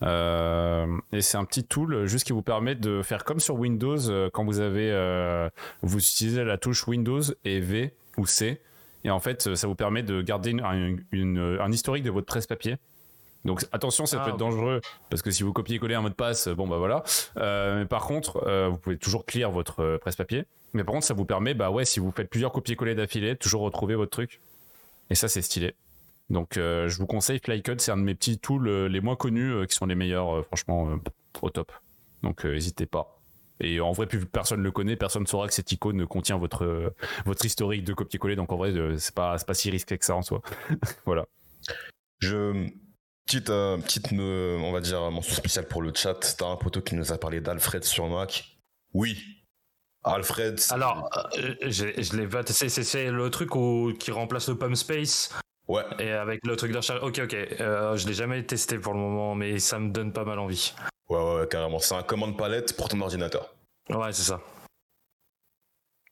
Euh, 0.02 0.86
et 1.12 1.22
c'est 1.22 1.38
un 1.38 1.44
petit 1.44 1.64
tool 1.64 2.06
juste 2.06 2.24
qui 2.24 2.32
vous 2.32 2.42
permet 2.42 2.76
de 2.76 3.02
faire 3.02 3.24
comme 3.24 3.40
sur 3.40 3.56
Windows 3.56 3.98
euh, 4.08 4.30
quand 4.32 4.44
vous 4.44 4.60
avez 4.60 4.92
euh, 4.92 5.50
vous 5.82 5.98
utilisez 5.98 6.44
la 6.44 6.56
touche 6.56 6.86
Windows 6.86 7.20
et 7.44 7.58
V 7.58 7.94
ou 8.16 8.24
C 8.24 8.60
et 9.02 9.10
en 9.10 9.18
fait 9.18 9.56
ça 9.56 9.66
vous 9.66 9.74
permet 9.74 10.04
de 10.04 10.22
garder 10.22 10.54
un 10.62 11.72
historique 11.72 12.04
de 12.04 12.10
votre 12.10 12.26
presse-papier. 12.26 12.76
Donc 13.44 13.64
attention, 13.72 14.04
ça 14.04 14.18
peut 14.18 14.24
ah, 14.26 14.30
être 14.30 14.36
dangereux 14.36 14.80
parce 15.10 15.22
que 15.22 15.30
si 15.30 15.42
vous 15.42 15.52
copiez-coller 15.52 15.94
un 15.94 16.02
mot 16.02 16.08
de 16.08 16.14
passe, 16.14 16.48
bon 16.48 16.66
bah 16.66 16.78
voilà. 16.78 17.02
mais 17.36 17.86
par 17.86 18.06
contre, 18.06 18.68
vous 18.68 18.76
pouvez 18.78 18.98
toujours 18.98 19.24
clear 19.24 19.50
votre 19.50 19.96
presse-papier. 19.98 20.44
Mais 20.74 20.84
par 20.84 20.94
contre, 20.94 21.06
ça 21.06 21.14
vous 21.14 21.24
permet, 21.24 21.54
bah 21.54 21.70
ouais, 21.70 21.84
si 21.84 22.00
vous 22.00 22.10
faites 22.10 22.28
plusieurs 22.28 22.52
copier-coller 22.52 22.94
d'affilée, 22.94 23.36
toujours 23.36 23.62
retrouver 23.62 23.94
votre 23.94 24.10
truc. 24.10 24.40
Et 25.10 25.14
ça, 25.14 25.28
c'est 25.28 25.42
stylé. 25.42 25.74
Donc 26.30 26.56
euh, 26.56 26.88
je 26.88 26.98
vous 26.98 27.06
conseille 27.06 27.40
Flycut, 27.42 27.78
c'est 27.78 27.90
un 27.90 27.96
de 27.96 28.02
mes 28.02 28.14
petits 28.14 28.38
tools 28.38 28.68
euh, 28.68 28.88
les 28.88 29.00
moins 29.00 29.16
connus 29.16 29.50
euh, 29.50 29.64
qui 29.64 29.74
sont 29.74 29.86
les 29.86 29.94
meilleurs, 29.94 30.44
franchement, 30.44 30.98
au 31.40 31.50
top. 31.50 31.72
Donc 32.22 32.44
n'hésitez 32.44 32.86
pas. 32.86 33.18
Et 33.60 33.80
en 33.80 33.92
vrai, 33.92 34.06
plus 34.06 34.24
personne 34.24 34.62
le 34.62 34.70
connaît, 34.70 34.94
personne 34.94 35.22
ne 35.22 35.26
saura 35.26 35.48
que 35.48 35.54
cette 35.54 35.72
icône 35.72 36.06
contient 36.06 36.36
votre 36.36 36.94
votre 37.24 37.44
historique 37.44 37.84
de 37.84 37.94
copier-coller. 37.94 38.36
Donc 38.36 38.52
en 38.52 38.56
vrai, 38.56 38.72
c'est 38.98 39.14
pas 39.14 39.36
pas 39.38 39.54
si 39.54 39.70
risqué 39.70 39.96
que 39.96 40.04
ça 40.04 40.14
en 40.14 40.22
soi. 40.22 40.42
voilà. 41.06 41.26
Je 42.20 42.68
petite 43.28 43.46
petite 43.46 44.12
on 44.12 44.72
va 44.72 44.80
dire 44.80 45.10
mention 45.10 45.34
spéciale 45.34 45.66
pour 45.66 45.82
le 45.82 45.92
chat. 45.94 46.36
T'as 46.38 46.46
un 46.46 46.56
poteau 46.56 46.80
qui 46.80 46.94
nous 46.94 47.12
a 47.12 47.18
parlé 47.18 47.40
d'Alfred 47.40 47.84
sur 47.84 48.08
Mac. 48.08 48.58
Oui. 48.94 49.18
Alfred. 50.04 50.60
Alors, 50.70 51.10
je, 51.36 52.16
l'ai 52.16 52.26
pas. 52.26 52.42
C'est 52.46 53.10
le 53.10 53.30
truc 53.30 53.50
qui 53.98 54.10
remplace 54.10 54.48
le 54.48 54.56
Palm 54.56 54.74
Space? 54.74 55.30
Ouais. 55.66 55.84
Et 55.98 56.12
avec 56.12 56.46
le 56.46 56.56
truc 56.56 56.72
de 56.72 57.04
Ok, 57.04 57.20
ok. 57.22 57.34
Euh, 57.60 57.96
je 57.96 58.06
l'ai 58.06 58.14
jamais 58.14 58.42
testé 58.44 58.78
pour 58.78 58.94
le 58.94 59.00
moment, 59.00 59.34
mais 59.34 59.58
ça 59.58 59.78
me 59.78 59.90
donne 59.90 60.12
pas 60.12 60.24
mal 60.24 60.38
envie. 60.38 60.74
Ouais, 61.10 61.18
ouais, 61.18 61.48
carrément. 61.48 61.78
C'est 61.78 61.94
un 61.94 62.02
commande 62.02 62.38
palette 62.38 62.74
pour 62.76 62.88
ton 62.88 63.00
ordinateur. 63.00 63.54
Ouais, 63.90 64.12
c'est 64.12 64.22
ça. 64.22 64.40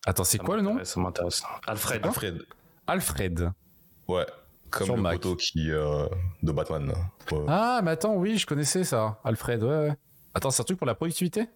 Attends, 0.05 0.25
c'est 0.25 0.39
quoi 0.39 0.57
le 0.57 0.63
nom? 0.63 0.85
Ça 0.85 1.01
m'intéresse. 1.01 1.43
Alfred. 1.67 2.05
Alfred. 2.05 2.47
Alfred. 2.87 3.53
Ouais. 4.09 4.27
Comme 4.71 5.03
le 5.03 5.11
photo 5.11 5.37
qui 5.37 5.71
euh, 5.71 6.07
de 6.43 6.53
Batman. 6.53 6.93
Ah, 7.49 7.81
mais 7.83 7.93
attends, 7.93 8.15
oui, 8.15 8.39
je 8.39 8.47
connaissais 8.47 8.85
ça. 8.85 9.21
Alfred, 9.25 9.63
ouais, 9.63 9.79
ouais. 9.89 9.95
Attends, 10.35 10.51
c'est 10.51 10.63
un 10.63 10.65
truc 10.65 10.79
pour 10.79 10.87
la 10.87 10.95
productivité? 10.95 11.47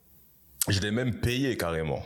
Je 0.68 0.80
l'ai 0.80 0.90
même 0.90 1.20
payé 1.20 1.56
carrément. 1.56 2.02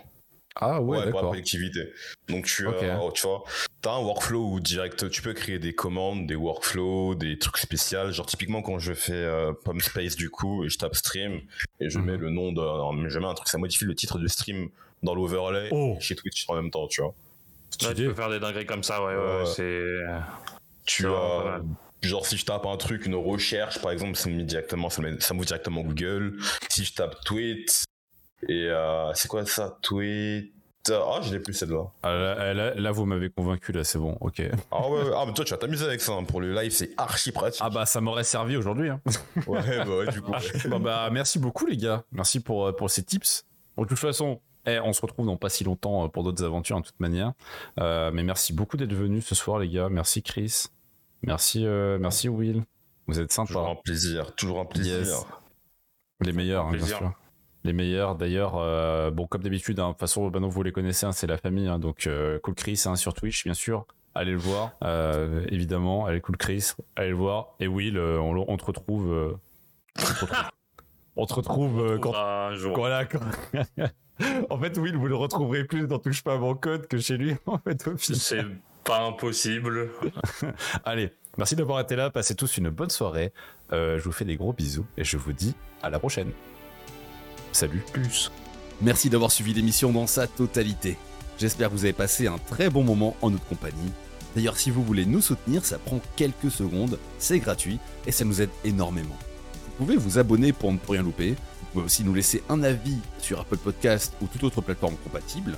Ah 0.57 0.81
ouais, 0.81 0.99
ouais 0.99 1.11
pour 1.11 1.21
la 1.21 1.27
productivité. 1.27 1.93
Donc 2.29 2.47
tu, 2.47 2.69
as, 2.69 2.73
tu 3.13 3.27
vois, 3.27 3.45
as 3.85 3.91
un 3.91 3.99
workflow 3.99 4.53
où 4.53 4.61
direct, 4.61 5.11
tu 5.11 5.21
peux 5.21 5.33
créer 5.33 5.59
des 5.59 5.75
commandes, 5.75 6.29
des 6.29 6.37
workflows, 6.37 7.17
des 7.17 7.39
trucs 7.39 7.59
spéciaux. 7.59 8.13
Genre 8.13 8.27
typiquement 8.27 8.63
quand 8.63 8.79
je 8.79 8.95
fais 8.95 9.13
euh, 9.13 9.53
Space 9.81 10.15
du 10.15 10.31
coup 10.31 10.65
et 10.65 10.69
je 10.69 10.79
tape 10.79 10.95
stream 10.95 11.41
et 11.81 11.91
je 11.91 11.99
mhm. 11.99 12.07
mets 12.07 12.17
le 12.17 12.31
nom 12.31 12.53
de, 12.53 13.09
je 13.09 13.19
mets 13.19 13.27
un 13.27 13.35
truc, 13.35 13.49
ça 13.49 13.59
modifie 13.59 13.85
le 13.85 13.97
titre 13.97 14.19
du 14.19 14.29
stream 14.29 14.69
dans 15.03 15.15
l'overlay 15.15 15.69
oh. 15.73 15.97
chez 16.01 16.15
Twitch 16.15 16.45
en 16.49 16.55
même 16.55 16.71
temps, 16.71 16.87
tu 16.87 17.03
vois. 17.03 17.15
tu 17.77 17.87
peux 17.87 18.15
faire 18.15 18.31
des 18.31 18.39
dingueries 18.39 18.67
comme 18.67 18.85
ça, 18.85 19.05
ouais, 19.05 19.17
ouais, 19.17 19.47
c'est. 19.47 19.83
Tu 20.85 21.07
as 21.07 21.61
genre 22.03 22.27
si 22.27 22.37
je 22.37 22.45
tape 22.45 22.67
un 22.67 22.77
truc, 22.77 23.07
une 23.07 23.15
recherche 23.15 23.81
par 23.81 23.91
exemple, 23.91 24.17
ça 24.17 24.29
me 24.29 24.35
met 24.37 24.43
directement, 24.45 24.91
ça 24.91 25.01
me, 25.03 25.19
ça 25.21 25.33
me 25.35 25.43
directement 25.45 25.81
Google. 25.83 26.37
Si 26.69 26.85
je 26.85 26.95
tape 26.95 27.17
tweet, 27.25 27.85
Et 28.49 28.67
euh, 28.69 29.11
c'est 29.15 29.29
quoi 29.29 29.47
ça 29.47 29.79
Tweet? 29.81 30.53
Ah, 30.91 31.21
je 31.23 31.31
n'ai 31.33 31.39
plus 31.41 31.55
celle-là. 31.55 31.87
Ah, 32.03 32.13
là, 32.13 32.53
là, 32.53 32.75
là, 32.75 32.91
vous 32.93 33.07
m'avez 33.07 33.31
convaincu, 33.31 33.73
là, 33.73 33.85
c'est 33.85 33.99
bon, 33.99 34.19
ok. 34.21 34.43
Ah 34.71 34.87
ouais, 34.91 35.01
ah 35.17 35.25
mais 35.27 35.33
toi 35.33 35.43
tu 35.47 35.53
vas 35.53 35.57
t'amuser 35.57 35.87
avec 35.87 36.03
ça. 36.03 36.13
hein. 36.13 36.25
Pour 36.25 36.43
le 36.43 36.53
live, 36.53 36.73
c'est 36.73 36.91
archi 36.99 37.33
pratique. 37.33 37.63
Ah 37.65 37.71
bah, 37.71 37.87
ça 37.87 38.03
m'aurait 38.03 38.23
servi 38.25 38.55
aujourd'hui. 38.59 38.91
Hein. 38.91 39.01
Ouais, 39.47 39.63
bah 39.79 39.97
ouais, 39.97 40.13
du 40.13 40.21
coup. 40.21 40.33
Bon, 40.69 40.81
bah, 40.81 41.09
merci 41.11 41.39
beaucoup, 41.39 41.65
les 41.65 41.79
gars. 41.79 42.05
Merci 42.13 42.41
pour, 42.41 42.67
euh, 42.67 42.73
pour 42.73 42.91
ces 42.91 43.03
tips. 43.03 43.47
Bon, 43.79 43.85
de 43.85 43.89
toute 43.89 43.99
façon, 43.99 44.43
eh, 44.67 44.79
on 44.81 44.93
se 44.93 45.01
retrouve 45.01 45.25
dans 45.25 45.39
pas 45.39 45.49
si 45.49 45.65
longtemps 45.65 46.05
euh, 46.05 46.09
pour 46.09 46.23
d'autres 46.23 46.45
aventures, 46.45 46.77
en 46.77 46.83
toute 46.83 47.01
manière. 47.01 47.33
Euh, 47.81 48.11
mais 48.13 48.23
merci 48.23 48.53
beaucoup 48.53 48.77
d'être 48.77 48.93
venus 48.93 49.25
ce 49.25 49.35
soir, 49.35 49.59
les 49.61 49.71
gars. 49.71 49.89
Merci, 49.89 50.23
Chris. 50.23 50.67
Merci, 51.27 51.67
euh, 51.67 51.99
merci, 51.99 52.29
Will. 52.29 52.63
Vous 53.07 53.21
êtes 53.21 53.29
Toujours 53.35 53.47
sympa. 53.63 53.71
un 53.71 53.75
plaisir, 53.83 54.35
toujours 54.35 54.61
un 54.61 54.65
plaisir. 54.65 54.99
Yes. 54.99 55.27
Les 56.21 56.33
meilleurs, 56.33 56.67
hein, 56.67 56.73
bien 56.73 56.85
sûr. 56.87 57.13
Les 57.65 57.73
meilleurs, 57.73 58.15
d'ailleurs, 58.15 58.57
euh, 58.57 59.11
bon, 59.11 59.27
comme 59.27 59.43
d'habitude, 59.43 59.79
hein, 59.81 59.89
de 59.89 59.93
toute 59.93 60.01
façon, 60.01 60.31
vous 60.31 60.63
les 60.63 60.73
connaissez, 60.73 61.07
hein, 61.07 61.13
c'est 61.13 61.27
la 61.27 61.39
famille, 61.39 61.71
donc 61.79 62.07
euh, 62.07 62.39
Cool 62.41 62.55
Chris 62.55 62.77
sur 62.97 63.15
Twitch, 63.15 63.45
bien 63.45 63.55
sûr. 63.55 63.87
Allez 64.15 64.33
le 64.33 64.39
voir, 64.39 64.73
évidemment. 65.49 66.07
Allez, 66.07 66.21
Cool 66.21 66.37
Chris, 66.37 66.73
allez 66.97 67.11
le 67.11 67.17
voir. 67.17 67.55
Et 67.61 67.67
Will, 67.67 67.99
on, 67.99 68.45
on 68.49 68.57
te 68.57 68.65
retrouve. 68.65 69.39
on 69.97 70.03
te 70.03 70.11
retrouve, 70.25 70.39
on 71.17 71.27
te 71.27 71.35
retrouve 71.35 71.81
euh, 71.81 71.99
quand. 72.01 72.15
Un 72.15 72.55
jour. 72.55 72.77
Voilà, 72.77 73.05
quand- 73.07 73.21
en 74.51 74.59
fait, 74.59 74.79
Will, 74.79 74.97
vous 74.97 75.09
le 75.09 75.17
retrouverez 75.17 75.65
plus 75.65 75.87
dans 75.89 75.99
Touche 75.99 76.23
pas 76.23 76.35
à 76.35 76.39
mon 76.39 76.55
code 76.55 76.87
que 76.87 76.99
chez 76.99 77.17
lui, 77.17 77.35
en 77.47 77.59
fait, 77.59 77.89
au 77.89 77.97
final. 77.97 78.59
Pas 78.85 79.01
impossible. 79.01 79.91
Allez, 80.85 81.13
merci 81.39 81.57
d'avoir 81.57 81.81
été 81.81 81.97
là. 81.97 82.11
Passez 82.11 82.35
tous 82.35 82.57
une 82.59 82.69
bonne 82.69 82.91
soirée. 82.91 83.33
Euh, 83.73 83.99
je 83.99 84.05
vous 84.05 84.13
fais 84.13 84.25
des 84.25 84.37
gros 84.37 84.53
bisous 84.53 84.87
et 84.97 85.05
je 85.05 85.17
vous 85.17 85.33
dis 85.33 85.55
à 85.83 85.91
la 85.91 85.99
prochaine. 85.99 86.31
Salut. 87.53 87.83
Plus. 87.93 88.31
Merci 88.83 89.09
d'avoir 89.09 89.31
suivi 89.31 89.55
l'émission 89.55 89.93
dans 89.93 90.07
sa 90.07 90.27
totalité. 90.27 90.99
J'espère 91.39 91.69
que 91.69 91.75
vous 91.75 91.85
avez 91.85 91.93
passé 91.93 92.27
un 92.27 92.39
très 92.39 92.69
bon 92.69 92.85
moment 92.85 93.17
en 93.23 93.31
notre 93.31 93.47
compagnie. 93.47 93.93
D'ailleurs, 94.37 94.59
si 94.59 94.71
vous 94.71 94.83
voulez 94.83 95.07
nous 95.07 95.21
soutenir, 95.21 95.65
ça 95.65 95.79
prend 95.79 96.01
quelques 96.17 96.51
secondes, 96.51 96.99
c'est 97.19 97.39
gratuit 97.39 97.79
et 98.07 98.13
ça 98.13 98.25
nous 98.25 98.43
aide 98.43 98.51
énormément. 98.65 99.17
Vous 99.79 99.87
pouvez 99.87 99.97
vous 99.97 100.19
abonner 100.19 100.53
pour 100.53 100.73
ne 100.73 100.79
rien 100.89 101.03
louper. 101.03 101.31
Vous 101.31 101.67
pouvez 101.73 101.85
aussi 101.87 102.05
nous 102.05 102.15
laisser 102.15 102.43
un 102.49 102.63
avis 102.63 102.99
sur 103.19 103.41
Apple 103.41 103.59
Podcast 103.59 104.13
ou 104.21 104.27
toute 104.27 104.45
autre 104.45 104.61
plateforme 104.61 104.97
compatible. 104.97 105.57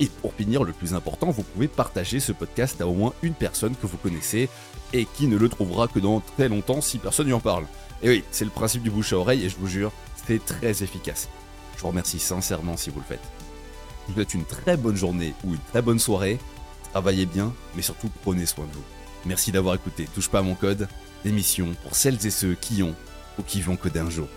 Et 0.00 0.06
pour 0.06 0.32
finir, 0.32 0.64
le 0.64 0.72
plus 0.72 0.94
important, 0.94 1.30
vous 1.30 1.42
pouvez 1.42 1.68
partager 1.68 2.20
ce 2.20 2.32
podcast 2.32 2.80
à 2.80 2.86
au 2.86 2.94
moins 2.94 3.12
une 3.22 3.34
personne 3.34 3.76
que 3.76 3.86
vous 3.86 3.98
connaissez 3.98 4.48
et 4.94 5.04
qui 5.04 5.28
ne 5.28 5.36
le 5.36 5.48
trouvera 5.50 5.88
que 5.88 5.98
dans 5.98 6.20
très 6.20 6.48
longtemps 6.48 6.80
si 6.80 6.98
personne 6.98 7.26
n'y 7.26 7.34
en 7.34 7.40
parle. 7.40 7.66
Et 8.02 8.08
oui, 8.08 8.24
c'est 8.30 8.46
le 8.46 8.50
principe 8.50 8.82
du 8.82 8.90
bouche 8.90 9.12
à 9.12 9.18
oreille 9.18 9.44
et 9.44 9.50
je 9.50 9.56
vous 9.56 9.66
jure, 9.66 9.92
c'est 10.26 10.44
très 10.44 10.82
efficace. 10.82 11.28
Je 11.76 11.82
vous 11.82 11.88
remercie 11.88 12.18
sincèrement 12.18 12.78
si 12.78 12.88
vous 12.88 13.00
le 13.00 13.04
faites. 13.04 13.20
Je 14.06 14.12
vous 14.12 14.14
souhaite 14.14 14.34
une 14.34 14.46
très 14.46 14.78
bonne 14.78 14.96
journée 14.96 15.34
ou 15.44 15.52
une 15.52 15.60
très 15.70 15.82
bonne 15.82 15.98
soirée. 15.98 16.38
Travaillez 16.92 17.26
bien, 17.26 17.52
mais 17.76 17.82
surtout 17.82 18.10
prenez 18.22 18.46
soin 18.46 18.64
de 18.64 18.72
vous. 18.72 18.84
Merci 19.26 19.52
d'avoir 19.52 19.74
écouté 19.74 20.08
Touche 20.14 20.30
pas 20.30 20.38
à 20.38 20.42
mon 20.42 20.54
code, 20.54 20.88
l'émission 21.26 21.74
pour 21.82 21.94
celles 21.94 22.26
et 22.26 22.30
ceux 22.30 22.54
qui 22.54 22.82
ont 22.82 22.94
ou 23.38 23.42
qui 23.42 23.60
vont 23.60 23.76
coder 23.76 24.00
un 24.00 24.10
jour. 24.10 24.28